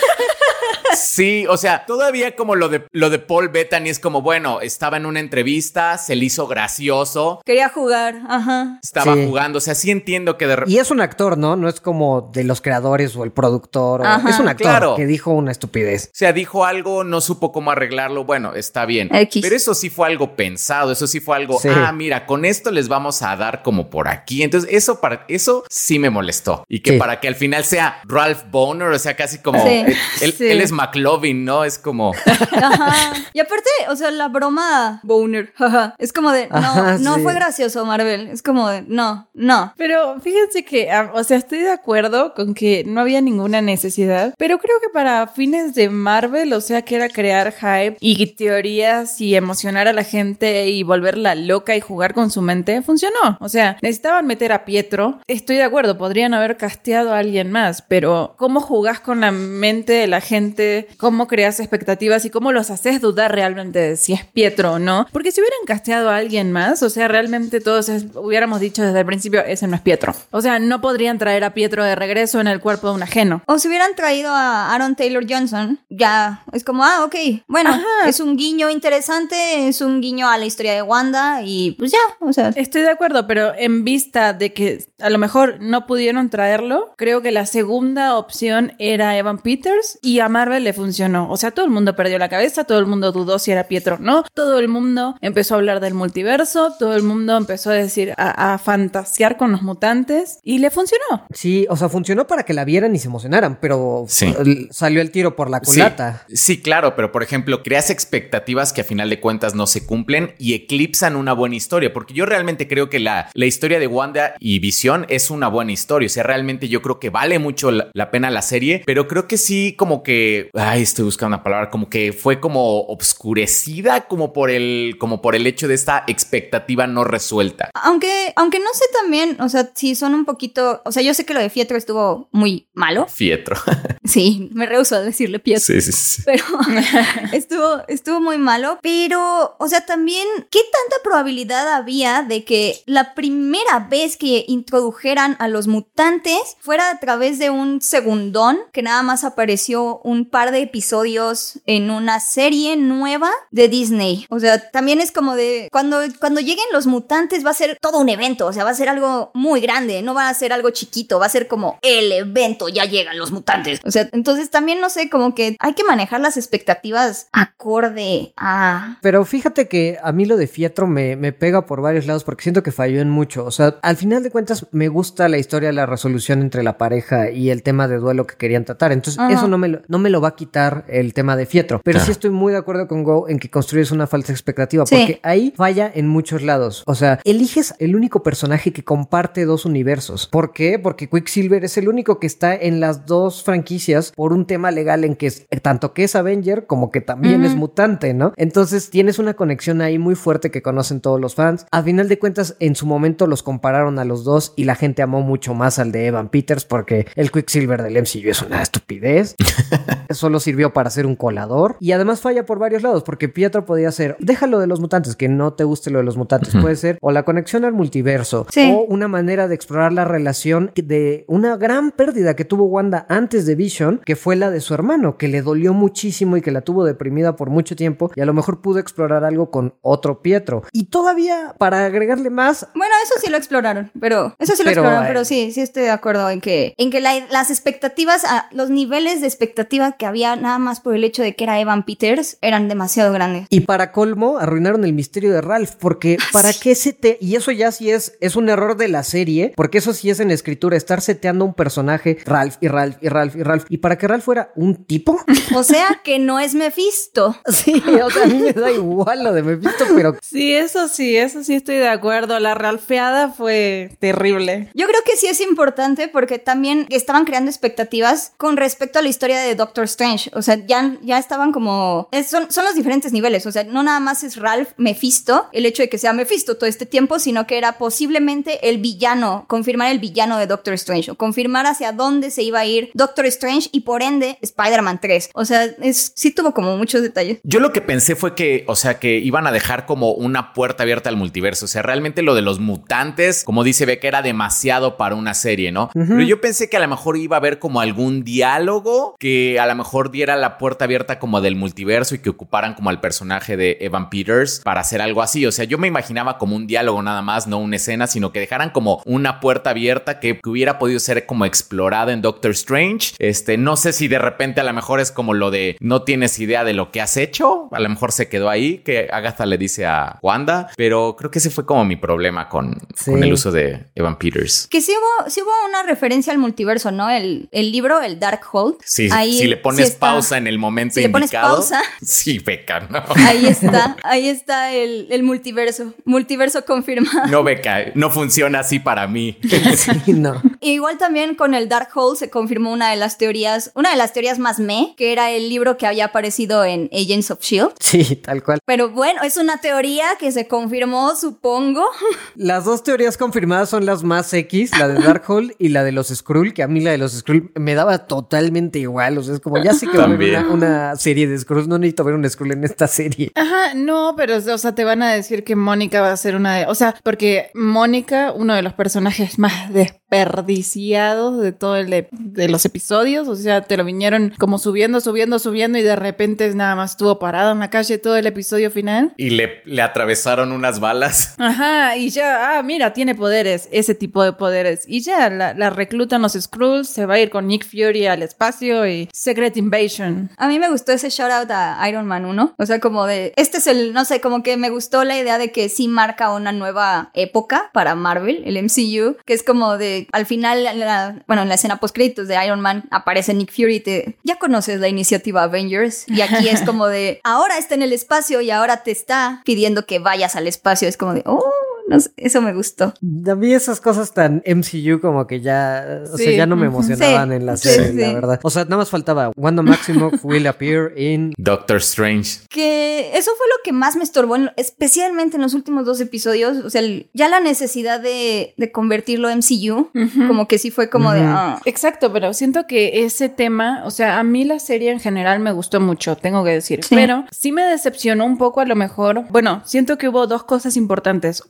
Sí, 1.16 1.46
o 1.48 1.58
sea, 1.58 1.86
todavía 1.86 2.36
como 2.36 2.56
lo 2.56 2.70
de 2.70 2.86
lo 2.92 3.10
de 3.10 3.20
Paul 3.20 3.50
Bettany 3.50 3.90
es 3.90 4.00
como, 4.00 4.22
bueno, 4.22 4.60
estaba 4.62 4.98
en 4.98 5.06
una 5.06 5.20
entrevista, 5.20 5.98
se 5.98 6.16
le 6.16 6.26
hizo 6.26 6.48
gracioso, 6.48 7.42
Quería 7.46 7.70
jugar, 7.70 8.22
ajá. 8.28 8.80
estaba 8.84 9.14
Sí. 9.16 9.26
jugando, 9.26 9.58
o 9.58 9.62
sea, 9.62 9.76
sí 9.76 9.92
entiendo 9.92 10.38
que 10.38 10.48
de 10.48 10.64
Y 10.68 10.78
es 10.80 10.92
un 10.92 11.00
actor, 11.02 11.38
¿no? 11.38 11.56
No 11.56 11.70
es 11.70 11.80
como 11.80 12.30
de 12.34 12.44
los 12.44 12.62
creadores 12.62 13.16
o 13.16 13.24
el 13.24 13.32
productor. 13.32 14.02
o- 14.02 14.06
Ajá. 14.06 14.30
Es 14.30 14.40
un 14.40 14.48
actor 14.48 14.68
Claro. 14.68 14.96
que 14.96 15.06
dijo 15.06 15.32
una 15.32 15.52
estupidez. 15.52 16.06
o 16.08 16.10
sea, 16.14 16.34
dijo 16.34 16.66
algo, 16.66 17.04
no 17.04 17.22
supo 17.22 17.52
cómo 17.52 17.72
arreglarlo, 17.72 18.26
bueno, 18.26 18.54
está 18.54 18.86
bien. 18.86 19.10
X. 19.14 19.42
Pero 19.42 19.56
eso 19.56 19.74
sí 19.74 19.90
fue 19.90 20.08
algo 20.08 20.36
pensado, 20.36 20.92
eso 20.92 21.08
sí 21.08 21.20
fue 21.20 21.36
algo, 21.38 21.60
Sí. 21.60 21.70
ah, 21.72 21.92
mira, 21.92 22.26
con 22.26 22.46
esto 22.46 22.72
les 22.72 22.88
vamos 22.88 23.22
a 23.22 23.36
dar 23.36 23.64
como 23.64 23.90
por 23.90 24.08
aquí. 24.08 24.44
Entonces, 24.44 24.70
eso 24.74 25.00
para 25.00 25.26
eso 25.28 25.64
sí 25.70 26.00
me 26.00 26.10
molestó. 26.10 26.64
Y 26.68 26.80
que 26.80 26.94
Sí. 26.94 26.98
para 26.98 27.20
que 27.20 27.28
al 27.28 27.36
final 27.36 27.64
sea 27.64 28.02
Ralph 28.06 28.44
Boner, 28.52 28.90
o 28.90 29.00
sea, 29.00 29.16
casi 29.16 29.40
como 29.40 29.64
Sí. 29.66 29.86
él, 30.22 30.34
Sí. 30.34 30.48
él 30.48 30.62
es 30.62 30.72
McLovin 30.72 31.05
loving, 31.06 31.46
¿no? 31.46 31.64
Es 31.64 31.78
como... 31.78 32.14
Ajá. 32.52 33.14
Y 33.34 33.40
aparte, 33.40 33.70
o 33.90 33.96
sea, 33.96 34.10
la 34.12 34.28
broma 34.28 35.00
boner, 35.04 35.54
jaja, 35.56 35.96
es 36.00 36.12
como 36.12 36.32
de, 36.32 36.48
no, 36.48 36.58
Ajá, 36.58 36.98
no 36.98 37.16
sí. 37.16 37.22
fue 37.22 37.34
gracioso, 37.36 37.86
Marvel. 37.86 38.30
Es 38.30 38.42
como 38.42 38.68
de, 38.70 38.82
no, 38.88 39.28
no. 39.34 39.74
Pero 39.78 40.20
fíjense 40.20 40.66
que, 40.66 40.92
ah, 40.92 41.12
o 41.14 41.24
sea, 41.24 41.38
estoy 41.38 41.60
de 41.60 41.72
acuerdo 41.72 42.34
con 42.34 42.56
que 42.56 42.84
no 42.86 43.02
había 43.02 43.22
ninguna 43.22 43.62
necesidad, 43.62 44.34
pero 44.38 44.58
creo 44.58 44.80
que 44.82 44.90
para 44.90 45.28
fines 45.28 45.76
de 45.76 45.90
Marvel, 45.90 46.54
o 46.54 46.62
sea, 46.62 46.82
que 46.82 46.96
era 46.96 47.10
crear 47.10 47.54
hype 47.54 47.98
y 48.00 48.26
teorías 48.36 49.22
y 49.22 49.36
emocionar 49.36 49.88
a 49.88 49.94
la 49.94 50.04
gente 50.04 50.70
y 50.70 50.82
volverla 50.84 51.36
loca 51.36 51.76
y 51.76 51.82
jugar 51.82 52.14
con 52.14 52.32
su 52.32 52.42
mente, 52.42 52.82
funcionó. 52.82 53.38
O 53.40 53.50
sea, 53.50 53.78
necesitaban 53.82 54.26
meter 54.26 54.52
a 54.52 54.66
Pietro. 54.66 55.20
Estoy 55.28 55.58
de 55.58 55.64
acuerdo, 55.64 55.98
podrían 55.98 56.34
haber 56.34 56.58
casteado 56.58 57.14
a 57.14 57.20
alguien 57.20 57.52
más, 57.52 57.84
pero 57.84 58.34
¿cómo 58.38 58.60
jugás 58.60 59.00
con 59.00 59.22
la 59.22 59.32
mente 59.32 59.94
de 59.94 60.08
la 60.08 60.22
gente? 60.22 60.88
¿Cómo 60.98 61.28
creas 61.28 61.60
expectativas 61.60 62.26
y 62.26 62.30
cómo 62.30 62.52
los 62.52 62.70
haces 62.70 63.02
dudar 63.02 63.34
realmente 63.34 63.80
de 63.80 63.98
si 63.98 64.14
es 64.14 64.26
Pietro 64.26 64.74
o 64.74 64.80
no? 64.80 65.08
Porque 65.12 65.32
si 65.32 65.42
hubieran 65.42 65.60
casteado 65.66 66.10
a 66.10 66.18
alguien 66.18 66.52
más, 66.52 66.82
o 66.84 66.90
sea, 66.90 67.08
realmente 67.08 67.60
todos 67.62 67.90
es- 67.90 68.06
hubiéramos 68.16 68.60
dicho 68.60 68.82
desde 68.84 69.00
el 69.00 69.06
principio, 69.06 69.44
ese 69.46 69.68
no 69.68 69.76
es 69.76 69.82
Pietro. 69.82 70.14
O 70.32 70.42
sea, 70.42 70.60
no 70.60 70.82
podrían 70.82 71.18
traer 71.18 71.44
a 71.44 71.54
Pietro 71.54 71.84
de 71.84 71.96
regreso 71.96 72.40
en 72.40 72.48
el 72.48 72.60
cuerpo 72.60 72.90
de 72.90 72.96
un 72.96 73.04
ajeno. 73.04 73.42
O 73.48 73.60
si 73.60 73.68
hubieran 73.68 73.96
traído 73.96 74.32
a 74.34 74.74
Aaron 74.74 74.96
Taylor 74.96 75.26
Johnson, 75.30 75.80
ya 75.90 76.44
es 76.54 76.64
como, 76.64 76.84
ah, 76.84 77.04
ok, 77.06 77.16
bueno, 77.48 77.70
Ajá. 77.72 77.84
es 78.08 78.20
un 78.20 78.38
guiño 78.38 78.70
interesante, 78.70 79.68
es 79.68 79.82
un 79.82 80.02
guiño 80.02 80.30
a 80.30 80.38
la 80.38 80.46
historia 80.46 80.74
de 80.74 80.82
Wanda 80.82 81.42
y 81.44 81.72
pues 81.72 81.92
ya, 81.92 82.00
o 82.20 82.32
sea, 82.34 82.50
Estoy 82.56 82.82
de 82.84 82.90
acuerdo, 82.90 83.28
pero 83.28 83.54
en 83.58 83.84
vista 83.84 84.34
de 84.34 84.54
que 84.54 84.86
a 85.00 85.10
lo 85.10 85.18
mejor 85.18 85.58
no 85.60 85.86
pudieron 85.86 86.30
traerlo, 86.30 86.94
creo 86.98 87.22
que 87.22 87.32
la 87.32 87.46
segunda 87.46 88.18
opción 88.18 88.74
era 88.80 89.18
Evan 89.18 89.40
Peters 89.40 90.00
y 90.02 90.20
a 90.20 90.30
Marvel 90.30 90.64
le 90.64 90.72
funcionó. 90.74 90.85
O 91.30 91.38
sea, 91.38 91.52
todo 91.52 91.66
el 91.66 91.72
mundo 91.72 91.96
perdió 91.96 92.18
la 92.20 92.30
cabeza, 92.30 92.64
todo 92.64 92.80
el 92.80 92.86
mundo 92.86 93.12
dudó 93.12 93.40
si 93.40 93.52
era 93.52 93.68
Pietro 93.68 93.96
o 93.96 94.00
no, 94.00 94.24
todo 94.34 94.60
el 94.60 94.68
mundo 94.68 95.16
empezó 95.22 95.54
a 95.56 95.58
hablar 95.58 95.80
del 95.80 95.94
multiverso, 95.94 96.74
todo 96.80 96.96
el 96.96 97.04
mundo 97.04 97.38
empezó 97.38 97.72
a 97.72 97.74
decir, 97.74 98.14
a, 98.18 98.54
a 98.54 98.58
fantasear 98.58 99.38
con 99.38 99.52
los 99.52 99.62
mutantes 99.62 100.40
y 100.44 100.60
le 100.60 100.70
funcionó. 100.72 101.26
Sí, 101.34 101.66
o 101.70 101.78
sea, 101.78 101.90
funcionó 101.90 102.28
para 102.28 102.44
que 102.44 102.54
la 102.54 102.66
vieran 102.66 102.96
y 102.96 103.00
se 103.00 103.08
emocionaran, 103.08 103.58
pero 103.62 104.06
Sí. 104.08 104.34
salió 104.72 105.02
el 105.02 105.12
tiro 105.12 105.36
por 105.36 105.50
la 105.50 105.60
Sí, 105.64 105.66
culata. 105.74 106.26
sí, 106.34 106.62
claro, 106.62 106.96
pero 106.96 107.12
por 107.12 107.24
ejemplo, 107.24 107.64
creas 107.64 107.90
expectativas 107.90 108.74
que 108.74 108.82
a 108.82 108.84
final 108.84 109.10
de 109.10 109.20
cuentas 109.20 109.56
no 109.56 109.68
se 109.68 109.86
cumplen 109.86 110.34
y 110.38 110.54
eclipsan 110.54 111.16
una 111.16 111.34
buena 111.34 111.56
historia, 111.56 111.92
porque 111.94 112.14
yo 112.14 112.26
realmente 112.26 112.68
creo 112.68 112.90
que 112.90 113.00
la, 113.00 113.30
la 113.34 113.46
historia 113.46 113.80
de 113.80 113.88
Wanda 113.88 114.36
y 114.40 114.60
Visión 114.60 115.06
es 115.10 115.30
una 115.30 115.48
buena 115.48 115.72
historia, 115.72 116.06
o 116.08 116.10
sea, 116.10 116.24
realmente 116.24 116.68
yo 116.68 116.82
creo 116.82 117.00
que 117.00 117.10
vale 117.10 117.40
mucho 117.40 117.72
la, 117.72 117.90
la 117.94 118.12
pena 118.12 118.30
la 118.30 118.42
serie, 118.42 118.84
pero 118.86 119.08
creo 119.08 119.28
que 119.28 119.38
sí 119.38 119.74
como 119.78 120.04
que, 120.04 120.50
ay, 120.54 120.75
estoy 120.82 121.06
buscando 121.06 121.36
una 121.36 121.44
palabra, 121.44 121.70
como 121.70 121.90
que 121.90 122.14
fue 122.14 122.40
como 122.40 122.82
obscurecida 122.82 124.08
como 124.08 124.34
por 124.34 124.50
el, 124.50 124.98
como 125.00 125.22
por 125.22 125.36
el 125.36 125.48
hecho 125.48 125.68
de 125.68 125.76
esta 125.76 126.04
expectativa 126.08 126.88
no 126.88 127.04
resuelta. 127.04 127.70
aunque, 127.74 128.34
aunque 128.36 128.60
no 128.60 128.74
sé 128.74 128.86
también, 128.94 129.38
o 129.42 129.50
sea, 129.50 129.72
si 129.76 129.96
son 129.96 130.14
un 130.14 130.26
poquito, 130.26 130.82
o 130.86 130.92
sea, 130.92 131.04
yo 131.04 131.14
sé 131.14 131.26
que 131.26 131.34
lo 131.34 131.40
de 131.40 131.50
Fietro 131.50 131.78
estuvo 131.78 132.30
muy 132.32 132.68
malo, 132.74 133.08
Fietro. 133.08 133.56
sí, 134.04 134.50
me 134.54 134.66
rehuso 134.66 134.96
a 134.96 135.02
decirle 135.02 135.40
Pietro. 135.40 135.64
sí, 135.66 135.82
sí, 135.82 135.92
sí. 135.92 136.22
pero 136.26 136.44
estuvo, 137.34 137.82
estuvo 137.88 138.20
muy 138.20 138.38
malo. 138.38 138.80
Pero, 138.82 139.56
o 139.60 139.68
sea, 139.68 139.86
también, 139.86 140.28
¿qué 140.50 140.60
tanta 140.60 141.04
probabilidad 141.04 141.74
había 141.74 142.24
de 142.24 142.44
que 142.44 142.82
la 142.86 143.14
primera 143.14 143.80
vez 143.90 144.18
que 144.18 144.46
introdujeran 144.48 145.36
a 145.40 145.48
los 145.48 145.68
mutantes 145.68 146.58
fuera 146.60 146.90
a 146.90 147.00
través 147.00 147.40
de 147.40 147.50
un 147.50 147.82
segundón 147.82 148.60
que 148.72 148.82
nada 148.82 149.02
más 149.04 149.24
apareció 149.24 150.00
un 150.04 150.30
par 150.30 150.52
de 150.52 150.55
episodios 150.62 151.60
en 151.66 151.90
una 151.90 152.20
serie 152.20 152.78
nueva 152.78 153.30
de 153.52 153.68
Disney? 153.68 154.26
O 154.30 154.40
sea, 154.40 154.72
también 154.72 155.02
es 155.02 155.12
como 155.12 155.36
de 155.36 155.70
cuando, 155.72 156.00
cuando 156.20 156.42
lleguen 156.42 156.66
los 156.74 156.88
mutantes 156.88 157.46
va 157.46 157.52
a 157.52 157.56
ser 157.56 157.78
todo 157.82 158.00
un 158.00 158.10
evento, 158.10 158.48
o 158.48 158.54
sea, 158.54 158.64
va 158.64 158.72
a 158.72 158.76
ser 158.76 158.90
algo 158.90 159.32
muy 159.34 159.62
grande, 159.62 160.02
no 160.02 160.14
va 160.14 160.30
a 160.30 160.34
ser 160.34 160.54
algo 160.54 160.70
chiquito, 160.70 161.20
va 161.20 161.26
a 161.26 161.30
ser 161.30 161.48
como 161.48 161.80
el 161.82 162.12
evento, 162.12 162.70
ya 162.70 162.86
llegan 162.86 163.18
los 163.18 163.32
mutantes. 163.32 163.80
O 163.86 163.92
sea, 163.92 164.10
entonces 164.12 164.50
también 164.50 164.82
no 164.82 164.90
sé, 164.90 165.10
como 165.10 165.36
que 165.36 165.56
hay 165.60 165.74
que 165.74 165.84
manejar 165.84 166.22
las 166.22 166.38
expectativas 166.38 167.28
acorde 167.32 168.34
a... 168.38 168.98
Pero 169.02 169.26
fíjate 169.26 169.68
que 169.68 169.98
a 170.02 170.12
mí 170.12 170.26
lo 170.26 170.38
de 170.38 170.48
Fietro 170.48 170.88
me, 170.88 171.16
me 171.16 171.34
pega 171.34 171.66
por 171.66 171.82
varios 171.82 172.06
lados 172.06 172.24
porque 172.24 172.44
siento 172.44 172.64
que 172.64 172.72
falló 172.72 173.02
en 173.02 173.10
mucho. 173.10 173.46
O 173.46 173.52
sea, 173.52 173.78
al 173.82 173.98
final 173.98 174.24
de 174.24 174.32
cuentas 174.32 174.68
me 174.72 174.88
gusta 174.88 175.30
la 175.30 175.38
historia 175.38 175.70
de 175.70 175.74
la 175.74 175.86
resolución 175.86 176.42
entre 176.42 176.64
la 176.64 176.78
pareja 176.78 177.30
y 177.32 177.50
el 177.50 177.64
tema 177.64 177.88
de 177.88 177.98
duelo 177.98 178.28
que 178.28 178.36
querían 178.36 178.66
tratar. 178.66 178.92
Entonces 178.92 179.20
Ajá. 179.20 179.34
eso 179.34 179.48
no 179.48 179.58
me, 179.58 179.68
lo, 179.68 179.82
no 179.88 180.00
me 180.00 180.10
lo 180.10 180.22
va 180.22 180.30
a 180.30 180.36
quitar 180.36 180.45
el 180.88 181.14
tema 181.14 181.36
de 181.36 181.46
Fietro. 181.46 181.82
Pero 181.84 182.00
sí 182.00 182.12
estoy 182.12 182.30
muy 182.30 182.52
de 182.52 182.58
acuerdo 182.60 182.88
con 182.88 183.04
Go 183.04 183.28
en 183.30 183.40
que 183.40 183.50
construyes 183.50 183.92
una 183.92 184.08
falsa 184.08 184.32
expectativa 184.32 184.86
Sí. 184.86 184.96
porque 184.96 185.20
ahí 185.24 185.54
falla 185.56 185.92
en 185.94 186.08
muchos 186.08 186.42
lados. 186.42 186.84
O 186.86 186.96
sea, 186.96 187.20
eliges 187.24 187.76
el 187.80 187.96
único 187.96 188.24
personaje 188.24 188.72
que 188.74 188.84
comparte 188.84 189.46
dos 189.46 189.66
universos. 189.66 190.28
¿Por 190.28 190.54
qué? 190.54 190.80
Porque 190.80 191.10
Quicksilver 191.10 191.64
es 191.66 191.78
el 191.78 191.88
único 191.90 192.20
que 192.20 192.28
está 192.28 192.56
en 192.56 192.80
las 192.80 193.06
dos 193.06 193.44
franquicias 193.44 194.12
por 194.16 194.34
un 194.34 194.46
tema 194.46 194.72
legal 194.72 195.04
en 195.04 195.16
que 195.16 195.28
es, 195.28 195.46
tanto 195.62 195.94
que 195.94 196.04
es 196.04 196.16
Avenger 196.16 196.66
como 196.68 196.92
que 196.92 197.02
también 197.02 197.44
es 197.46 197.56
mutante, 197.56 198.14
¿no? 198.14 198.34
Entonces 198.38 198.90
tienes 198.90 199.20
una 199.20 199.34
conexión 199.36 199.82
ahí 199.82 199.98
muy 200.00 200.16
fuerte 200.16 200.52
que 200.52 200.62
conocen 200.62 201.02
todos 201.02 201.20
los 201.20 201.36
fans. 201.36 201.66
A 201.72 201.82
final 201.84 202.08
de 202.10 202.20
cuentas, 202.20 202.56
en 202.60 202.76
su 202.76 202.86
momento 202.86 203.28
los 203.28 203.44
compararon 203.44 204.00
a 204.00 204.06
los 204.06 204.24
dos 204.24 204.54
y 204.56 204.64
la 204.66 204.76
gente 204.76 205.02
amó 205.02 205.22
mucho 205.22 205.54
más 205.54 205.80
al 205.80 205.92
de 205.92 206.08
Evan 206.08 206.30
Peters 206.30 206.66
porque 206.66 207.08
el 207.16 207.32
Quicksilver 207.32 207.82
del 207.84 207.98
MCU 208.02 208.30
es 208.30 208.42
una 208.42 208.62
estupidez. 208.62 209.36
Solo 210.10 210.35
sirvió 210.40 210.74
para 210.74 210.90
ser 210.90 211.06
un 211.06 211.16
colador. 211.16 211.78
Y 211.80 211.92
además 211.92 212.22
falla 212.22 212.46
por 212.46 212.60
varios 212.60 212.84
lados, 212.84 213.04
porque 213.04 213.30
Pietro 213.30 213.66
podía 213.66 213.92
ser, 213.92 214.16
déjalo 214.20 214.60
de 214.60 214.68
los 214.68 214.80
mutantes, 214.80 215.16
que 215.16 215.28
no 215.30 215.54
te 215.54 215.64
guste 215.64 215.90
lo 215.92 216.00
de 216.00 216.06
los 216.06 216.18
mutantes. 216.18 216.54
Puede 216.62 216.76
ser 216.76 216.98
o 217.02 217.12
la 217.12 217.24
conexión 217.24 217.66
al 217.66 217.74
multiverso, 217.74 218.46
Sí. 218.50 218.72
o 218.74 218.82
una 218.84 219.08
manera 219.08 219.48
de 219.48 219.56
explorar 219.56 219.94
la 219.94 220.06
relación 220.06 220.72
de 220.76 221.26
una 221.28 221.58
gran 221.58 221.92
pérdida 221.92 222.36
que 222.36 222.46
tuvo 222.46 222.66
Wanda 222.66 223.06
antes 223.10 223.46
de 223.46 223.56
Vision, 223.56 224.02
que 224.06 224.16
fue 224.16 224.36
la 224.36 224.50
de 224.52 224.62
su 224.62 224.74
hermano, 224.74 225.18
que 225.18 225.28
le 225.28 225.42
dolió 225.42 225.74
muchísimo 225.74 226.38
y 226.38 226.42
que 226.42 226.52
la 226.52 226.62
tuvo 226.62 226.84
deprimida 226.86 227.36
por 227.36 227.50
mucho 227.50 227.76
tiempo. 227.76 228.12
Y 228.16 228.22
a 228.22 228.26
lo 228.26 228.34
mejor 228.34 228.62
pudo 228.62 228.80
explorar 228.80 229.24
algo 229.24 229.52
con 229.52 229.76
otro 229.82 230.22
Pietro. 230.22 230.64
Y 230.72 230.86
todavía, 230.86 231.56
para 231.58 231.86
agregarle 231.86 232.30
más, 232.30 232.68
Bueno, 232.76 232.94
eso 233.04 233.16
sí 233.24 233.30
lo 233.30 233.38
exploraron, 233.38 233.92
pero 234.00 234.36
eso 234.40 234.54
sí 234.56 234.64
lo 234.64 234.70
Pero, 234.70 234.82
exploraron, 234.82 235.04
eh, 235.06 235.08
pero 235.08 235.26
sí, 235.26 235.52
sí 235.52 235.62
estoy 235.62 235.84
de 235.84 235.90
acuerdo 235.92 236.30
en 236.30 236.42
que, 236.42 236.74
en 236.78 236.90
que 236.92 237.02
la- 237.02 237.26
las 237.32 237.50
expectativas, 237.50 238.24
a- 238.26 238.48
los 238.52 238.70
niveles 238.70 239.22
de 239.22 239.28
expectativa 239.28 239.94
que 239.94 240.06
había 240.06 240.25
nada 240.36 240.58
más 240.58 240.80
por 240.80 240.96
el 240.96 241.04
hecho 241.04 241.22
de 241.22 241.36
que 241.36 241.44
era 241.44 241.60
Evan 241.60 241.86
Peters 241.86 242.38
eran 242.42 242.68
demasiado 242.68 243.14
grandes. 243.14 243.48
Y 243.50 243.62
para 243.62 243.92
colmo, 243.92 244.38
arruinaron 244.38 244.84
el 244.86 244.94
misterio 244.94 245.32
de 245.32 245.42
Ralph, 245.42 245.74
porque 245.80 246.18
¿para 246.32 246.54
qué 246.54 246.74
se 246.76 246.94
te...? 246.94 247.18
Y 247.22 247.36
eso 247.36 247.52
ya 247.52 247.72
sí 247.72 247.92
es, 247.92 248.18
es 248.22 248.36
un 248.36 248.50
error 248.50 248.78
de 248.78 248.88
la 248.88 249.04
serie, 249.04 249.54
porque 249.56 249.78
eso 249.78 249.94
sí 249.94 250.10
es 250.10 250.20
en 250.20 250.32
escritura, 250.32 250.78
estar 250.78 251.02
seteando 251.02 251.46
un 251.46 251.54
personaje, 251.54 252.18
Ralph 252.26 252.56
y 252.62 252.68
Ralph 252.68 252.98
y 253.02 253.10
Ralph 253.10 253.36
y 253.36 253.44
Ralph, 253.44 253.66
y 253.70 253.78
para 253.78 253.98
que 253.98 254.08
Ralph 254.08 254.24
fuera 254.24 254.52
un 254.56 254.86
tipo. 254.86 255.20
O 255.54 255.64
sea 255.64 256.02
que 256.04 256.18
no 256.20 256.40
es 256.40 256.56
Mephisto. 256.56 257.36
Sí, 257.56 257.82
o 258.04 258.10
sea, 258.10 258.24
a 258.24 258.28
mí 258.28 258.40
me 258.40 258.54
da 258.54 258.72
igual 258.72 259.24
lo 259.24 259.34
de 259.34 259.42
Mephisto, 259.42 259.86
pero 259.96 260.16
Sí, 260.22 260.54
eso 260.54 260.88
sí, 260.88 261.16
eso 261.16 261.44
sí 261.44 261.56
estoy 261.56 261.76
de 261.76 261.88
acuerdo. 261.88 262.40
La 262.40 262.54
ralfeada 262.54 263.30
fue 263.30 263.96
terrible. 264.00 264.70
Yo 264.74 264.88
creo 264.88 265.02
que 265.06 265.16
sí 265.18 265.28
es 265.28 265.42
importante 265.42 266.08
porque 266.08 266.40
también 266.40 266.86
estaban 266.90 267.26
creando 267.26 267.50
expectativas 267.50 268.34
con 268.38 268.58
respecto 268.58 269.00
a 269.00 269.02
la 269.02 269.10
historia 269.10 269.40
de 269.40 269.56
Doctor 269.56 269.86
Strange. 269.86 270.15
O 270.34 270.42
sea, 270.42 270.66
ya, 270.66 270.98
ya 271.02 271.18
estaban 271.18 271.52
como... 271.52 272.08
es- 272.12 272.30
son, 272.30 272.52
son 272.52 272.66
los 272.66 272.76
diferentes 272.76 273.12
niveles. 273.14 273.46
O 273.46 273.52
sea, 273.52 273.64
no 273.64 273.84
nada 273.84 274.00
más 274.00 274.24
es 274.24 274.38
Ralph 274.38 274.70
Mephisto, 274.78 275.48
el 275.52 275.66
hecho 275.66 275.84
de 275.84 275.90
que 275.90 275.98
sea 275.98 276.14
Mephisto 276.14 276.56
todo 276.58 276.68
este 276.70 276.86
tiempo, 276.86 277.20
sino 277.20 277.46
que 277.48 277.58
era 277.58 277.78
posiblemente 277.78 278.70
el 278.70 278.78
villano, 278.80 279.46
confirmar 279.48 279.92
el 279.92 280.00
villano 280.00 280.38
de 280.38 280.48
Doctor 280.48 280.74
Strange 280.76 281.12
o 281.12 281.16
confirmar 281.16 281.66
hacia 281.68 281.92
dónde 281.92 282.32
se 282.32 282.44
iba 282.44 282.60
a 282.60 282.66
ir 282.66 282.92
Doctor 282.94 283.26
Strange 283.28 283.70
y 283.72 283.82
por 283.82 284.02
ende 284.04 284.38
Spider-Man 284.42 285.00
3. 285.02 285.30
O 285.34 285.46
sea, 285.46 285.64
es, 285.82 286.12
sí 286.16 286.32
tuvo 286.32 286.54
como 286.54 286.78
muchos 286.78 287.02
detalles. 287.02 287.40
Yo 287.44 287.60
lo 287.60 287.72
que 287.74 287.82
pensé 287.82 288.16
fue 288.16 288.36
que, 288.36 288.64
o 288.68 288.76
sea, 288.76 289.00
que 289.00 289.18
iban 289.18 289.48
a 289.48 289.52
dejar 289.52 289.86
como 289.86 290.12
una 290.12 290.54
puerta 290.54 290.84
abierta 290.84 291.10
al 291.10 291.18
multiverso. 291.18 291.66
O 291.66 291.68
sea, 291.68 291.82
realmente 291.82 292.22
lo 292.22 292.36
de 292.36 292.42
los 292.42 292.60
mutantes, 292.60 293.44
como 293.44 293.64
dice 293.64 293.86
Beck, 293.86 294.04
era 294.04 294.22
demasiado 294.22 294.98
para 294.98 295.16
una 295.16 295.34
serie, 295.34 295.72
¿no? 295.72 295.90
Pero 295.94 296.22
yo 296.22 296.42
pensé 296.42 296.70
que 296.70 296.78
a 296.78 296.80
lo 296.80 296.88
mejor 296.88 297.18
iba 297.18 297.36
a 297.36 297.40
haber 297.40 297.60
como 297.60 297.80
algún 297.82 298.24
diálogo 298.24 299.16
que 299.20 299.60
a 299.60 299.66
lo 299.66 299.76
mejor 299.76 300.05
diera 300.12 300.36
la 300.36 300.58
puerta 300.58 300.86
abierta 300.86 301.20
como 301.20 301.42
del 301.42 301.56
multiverso 301.56 302.16
y 302.16 302.20
que 302.20 302.30
ocuparan 302.30 302.74
como 302.74 302.90
al 302.90 303.00
personaje 303.00 303.58
de 303.58 303.78
Evan 303.82 304.10
Peters 304.10 304.62
para 304.64 304.82
hacer 304.82 305.02
algo 305.02 305.22
así. 305.22 305.46
O 305.46 305.52
sea, 305.52 305.66
yo 305.66 305.78
me 305.78 305.88
imaginaba 305.88 306.38
como 306.38 306.56
un 306.56 306.68
diálogo 306.68 307.02
nada 307.02 307.22
más, 307.22 307.48
no 307.48 307.58
una 307.60 307.76
escena, 307.78 308.08
sino 308.08 308.32
que 308.32 308.40
dejaran 308.40 308.70
como 308.70 309.02
una 309.06 309.40
puerta 309.40 309.72
abierta 309.72 310.20
que, 310.20 310.40
que 310.40 310.50
hubiera 310.50 310.80
podido 310.80 311.00
ser 311.00 311.26
como 311.26 311.46
explorada 311.46 312.12
en 312.14 312.22
Doctor 312.22 312.52
Strange. 312.52 313.14
Este, 313.20 313.58
no 313.58 313.76
sé 313.78 313.94
si 313.94 314.08
de 314.08 314.20
repente 314.20 314.62
a 314.62 314.64
lo 314.64 314.74
mejor 314.74 315.00
es 315.00 315.12
como 315.12 315.34
lo 315.34 315.52
de 315.52 315.78
no 315.80 316.04
tienes 316.04 316.40
idea 316.40 316.64
de 316.64 316.74
lo 316.74 316.92
que 316.92 317.02
has 317.02 317.18
hecho. 317.18 317.70
A 317.72 317.80
lo 317.80 317.90
mejor 317.90 318.12
se 318.12 318.30
quedó 318.30 318.50
ahí, 318.50 318.80
que 318.80 319.08
Agatha 319.12 319.46
le 319.46 319.58
dice 319.58 319.86
a 319.86 320.20
Wanda, 320.22 320.70
pero 320.78 321.16
creo 321.18 321.32
que 321.32 321.40
ese 321.40 321.50
fue 321.50 321.66
como 321.66 321.86
mi 321.86 321.96
problema 321.96 322.50
con, 322.50 322.76
Sí. 322.96 323.12
con 323.12 323.24
el 323.24 323.34
uso 323.34 323.52
de 323.52 323.86
Evan 323.96 324.18
Peters. 324.18 324.68
Que 324.70 324.82
sí 324.82 324.92
hubo, 324.94 325.30
sí 325.30 325.42
hubo 325.42 325.52
una 325.70 325.84
referencia 325.84 326.32
al 326.34 326.40
multiverso, 326.40 326.92
¿no? 326.92 327.10
El, 327.10 327.50
el 327.52 327.72
libro, 327.72 328.02
el 328.02 328.20
Darkhold. 328.20 328.76
Sí, 328.84 329.10
Ahí 329.12 329.38
si 329.40 329.48
le 329.48 329.58
pones 329.58 329.88
sí 329.88 329.95
está. 329.96 330.12
pausa 330.12 330.38
en 330.38 330.48
el 330.48 330.60
momento 330.60 330.96
Si 330.96 331.02
le 331.02 331.10
pones 331.10 331.28
indicado. 331.30 331.56
pausa. 331.56 331.82
Sí, 332.02 332.40
Beca, 332.40 332.82
no. 332.90 333.04
Ahí 333.28 333.46
está, 333.48 333.98
ahí 334.04 334.28
está 334.30 334.72
el, 334.74 335.08
el 335.10 335.24
multiverso. 335.24 335.94
Multiverso 336.06 336.64
confirmado. 336.66 337.28
No, 337.28 337.44
Beca, 337.44 337.92
no 337.96 338.10
funciona 338.12 338.60
así 338.60 338.80
para 338.80 339.08
mí. 339.08 339.38
Sí, 339.76 340.14
no. 340.14 340.42
Igual 340.62 340.98
también 340.98 341.36
con 341.36 341.54
el 341.54 341.68
Dark 341.70 341.90
Hole 341.96 342.18
se 342.18 342.30
confirmó 342.30 342.72
una 342.72 342.92
de 342.92 342.96
las 342.98 343.18
teorías, 343.18 343.72
una 343.76 343.90
de 343.92 343.96
las 343.98 344.14
teorías 344.14 344.40
más 344.40 344.60
me, 344.60 344.94
que 344.98 345.12
era 345.12 345.32
el 345.32 345.50
libro 345.50 345.78
que 345.78 345.88
había 345.88 346.06
aparecido 346.06 346.64
en 346.64 346.90
Agents 346.94 347.32
of 347.32 347.42
Shield. 347.42 347.72
Sí, 347.80 348.16
tal 348.18 348.44
cual. 348.44 348.60
Pero 348.66 348.90
bueno, 348.90 349.24
es 349.24 349.38
una 349.38 349.58
teoría 349.60 350.06
que 350.20 350.32
se 350.32 350.48
confirmó, 350.48 351.16
supongo. 351.16 351.86
Las 352.36 352.66
dos 352.66 352.84
teorías 352.84 353.18
confirmadas 353.18 353.70
son 353.70 353.86
las 353.86 354.04
más 354.04 354.34
X, 354.34 354.72
la 354.78 354.88
de 354.88 355.02
Darkhold 355.02 355.54
y 355.60 355.70
la 355.70 355.84
de 355.84 355.92
los 355.92 356.08
Skrull, 356.10 356.54
que 356.54 356.64
a 356.64 356.68
mí 356.68 356.80
la 356.82 356.92
de 356.92 356.98
los 356.98 357.14
Skrull 357.14 357.52
me 357.56 357.76
daba 357.76 358.00
totalmente 358.08 358.80
igual. 358.80 359.18
O 359.18 359.24
sea, 359.24 359.36
es 359.36 359.40
como 359.40 359.62
ya 359.64 359.74
sé 359.74 359.85
que 359.90 359.98
va 359.98 360.04
a 360.04 360.08
haber 360.08 360.34
También. 360.34 360.46
una, 360.52 360.90
una 360.90 360.96
serie 360.96 361.28
de 361.28 361.38
Skrulls, 361.38 361.68
no 361.68 361.78
necesito 361.78 362.04
ver 362.04 362.16
un 362.16 362.30
Skrull 362.30 362.52
en 362.54 362.64
esta 362.64 362.88
serie. 362.88 363.32
Ajá, 363.36 363.74
no, 363.76 364.14
pero, 364.18 364.38
o 364.38 364.58
sea, 364.58 364.76
te 364.76 364.84
van 364.84 365.02
a 365.04 365.14
decir 365.14 365.44
que 365.44 365.56
Mónica 365.56 366.02
va 366.02 366.12
a 366.12 366.18
ser 366.18 366.36
una 366.36 366.56
de. 366.56 366.66
O 366.68 366.76
sea, 366.76 366.96
porque 367.04 367.52
Mónica, 367.54 368.32
uno 368.36 368.54
de 368.56 368.62
los 368.62 368.74
personajes 368.74 369.40
más 369.40 369.72
desperdiciados 370.18 371.42
de 371.42 371.52
todo 371.52 371.78
el 371.78 371.90
de, 371.90 372.08
de 372.12 372.50
los 372.50 372.66
episodios, 372.66 373.28
o 373.28 373.36
sea, 373.36 373.62
te 373.62 373.78
lo 373.78 373.84
vinieron 373.84 374.34
como 374.38 374.58
subiendo, 374.58 375.00
subiendo, 375.02 375.40
subiendo 375.40 375.78
y 375.78 375.84
de 375.84 375.96
repente 375.96 376.54
nada 376.54 376.76
más 376.76 376.92
estuvo 376.92 377.20
parado 377.20 377.52
en 377.52 377.60
la 377.60 377.70
calle 377.70 377.98
todo 377.98 378.18
el 378.18 378.28
episodio 378.28 378.72
final. 378.72 379.14
Y 379.18 379.32
le, 379.32 379.62
le 379.66 379.82
atravesaron 379.82 380.52
unas 380.52 380.80
balas. 380.80 381.36
Ajá, 381.40 381.96
y 381.98 382.10
ya, 382.10 382.58
ah, 382.58 382.64
mira, 382.64 382.94
tiene 382.94 383.16
poderes, 383.16 383.68
ese 383.72 383.96
tipo 383.96 384.24
de 384.24 384.34
poderes. 384.34 384.84
Y 384.88 385.02
ya 385.02 385.30
la, 385.30 385.54
la 385.54 385.70
reclutan 385.70 386.22
los 386.22 386.34
Skrulls, 386.34 386.90
se 386.90 387.06
va 387.06 387.16
a 387.16 387.20
ir 387.20 387.30
con 387.30 387.48
Nick 387.48 387.66
Fury 387.66 388.08
al 388.08 388.24
espacio 388.24 388.88
y 388.88 389.10
Secret 389.14 389.58
Invasion. 389.58 390.30
A 390.38 390.48
mí 390.48 390.60
me 390.60 390.70
gustó 390.70 390.92
ese 390.92 391.10
shout 391.10 391.32
out 391.32 391.52
a 391.52 391.88
Iron 391.90 392.06
Man 392.06 392.26
1. 392.26 392.56
O 392.58 392.66
sea, 392.66 392.80
como 392.80 393.06
de, 393.06 393.34
este 393.36 393.58
es 393.58 393.68
el, 393.68 393.94
no 393.94 394.06
sé, 394.06 394.22
como 394.22 394.44
que 394.44 394.58
me 394.58 394.70
gustó 394.70 395.04
la 395.04 395.18
idea 395.18 395.38
de 395.38 395.52
que 395.52 395.70
sí 395.70 395.88
marca 395.88 396.34
una 396.34 396.52
nueva 396.52 397.12
época 397.14 397.70
para 397.74 397.96
Marvel, 397.96 398.44
el 398.46 398.62
MCU, 398.64 399.18
que 399.26 399.34
es 399.34 399.44
como 399.44 399.78
de, 399.78 400.05
al 400.12 400.26
final, 400.26 400.66
en 400.66 400.80
la- 400.80 401.24
bueno, 401.28 401.42
en 401.44 401.50
la 401.50 401.56
escena 401.56 401.78
post 401.78 401.96
créditos 401.96 402.28
de 402.28 402.44
Iron 402.46 402.62
Man 402.62 402.86
aparece 402.92 403.34
Nick 403.34 403.52
Fury 403.52 403.76
y 403.76 403.80
te, 403.80 404.18
ya 404.24 404.38
conoces 404.38 404.80
la 404.80 404.88
iniciativa 404.88 405.44
Avengers. 405.44 406.06
Y 406.08 406.22
aquí 406.22 406.48
es 406.50 406.62
como 406.66 406.88
de, 406.88 407.20
ahora 407.24 407.58
está 407.58 407.76
en 407.76 407.84
el 407.84 407.94
espacio 407.94 408.42
y 408.42 408.52
ahora 408.52 408.84
te 408.84 408.92
está 408.92 409.42
pidiendo 409.46 409.86
que 409.86 410.00
vayas 410.00 410.36
al 410.36 410.48
espacio. 410.48 410.88
Es 410.88 410.98
como 410.98 411.14
de, 411.14 411.24
oh, 411.26 411.44
no 411.88 412.00
sé, 412.00 412.12
eso 412.18 412.42
me 412.42 412.54
gustó. 412.54 412.94
A 413.30 413.36
mí 413.36 413.54
esas 413.54 413.80
cosas 413.82 414.14
tan 414.14 414.42
MCU 414.46 415.00
como 415.02 415.28
que 415.28 415.42
ya, 415.42 416.04
o 416.12 416.18
sea, 416.18 416.32
ya 416.32 416.46
no 416.46 416.56
me 416.56 416.68
emocionaban 416.68 417.30
Sí, 417.30 417.36
en 417.36 417.46
la 417.46 417.58
serie, 417.58 417.92
sí. 417.92 417.98
la 417.98 418.14
verdad. 418.14 418.40
O 418.44 418.50
sea, 418.50 418.64
nada 418.66 418.78
más 418.78 418.90
faltaba 418.90 419.32
Wanda 419.36 419.62
Maximoff 419.62 420.14
will 420.24 420.48
appear 420.48 420.98
in 420.98 421.34
Doctor 421.38 421.78
Strange. 421.78 422.40
que 422.50 423.12
eso 423.16 423.32
fue 423.38 423.48
lo 423.48 423.64
que 423.64 423.72
más 423.72 423.96
me 423.96 424.04
estorbó, 424.04 424.36
en- 424.36 424.52
especialmente 424.58 425.36
en 425.38 425.42
los 425.44 425.54
últimos 425.54 425.86
dos 425.86 426.00
episodios. 426.02 426.58
O 426.66 426.70
sea, 426.70 426.82
el- 426.82 427.10
ya 427.14 427.30
la 427.30 427.40
necesidad 427.40 428.00
de, 428.00 428.54
de 428.58 428.72
convertirlo 428.72 429.30
en 429.30 429.40
MCU, 429.40 429.90
como 430.28 430.48
que 430.48 430.58
sí 430.58 430.72
fue 430.72 430.90
como 430.90 431.12
de. 431.12 431.22
Ah. 431.24 431.60
Exacto, 431.66 432.12
pero 432.14 432.34
siento 432.34 432.66
que 432.68 433.04
ese 433.06 433.30
tema, 433.30 433.84
o 433.86 433.92
sea, 433.92 434.20
a 434.20 434.24
mí 434.24 434.44
la 434.46 434.60
serie 434.60 434.92
en 434.92 435.00
general 435.00 435.40
me 435.40 435.52
gustó 435.52 435.80
mucho, 435.80 436.16
tengo 436.16 436.44
que 436.44 436.52
decir, 436.52 436.84
Sí. 436.84 436.96
pero 436.96 437.26
sí 437.32 437.52
me 437.52 437.64
decepcionó 437.64 438.26
un 438.26 438.38
poco 438.38 438.62
a 438.62 438.66
lo 438.66 438.76
mejor. 438.76 439.26
Bueno, 439.30 439.62
siento 439.66 439.98
que 439.98 440.10
hubo 440.10 440.28
dos 440.28 440.44
cosas 440.44 440.78
importantes. 440.78 441.44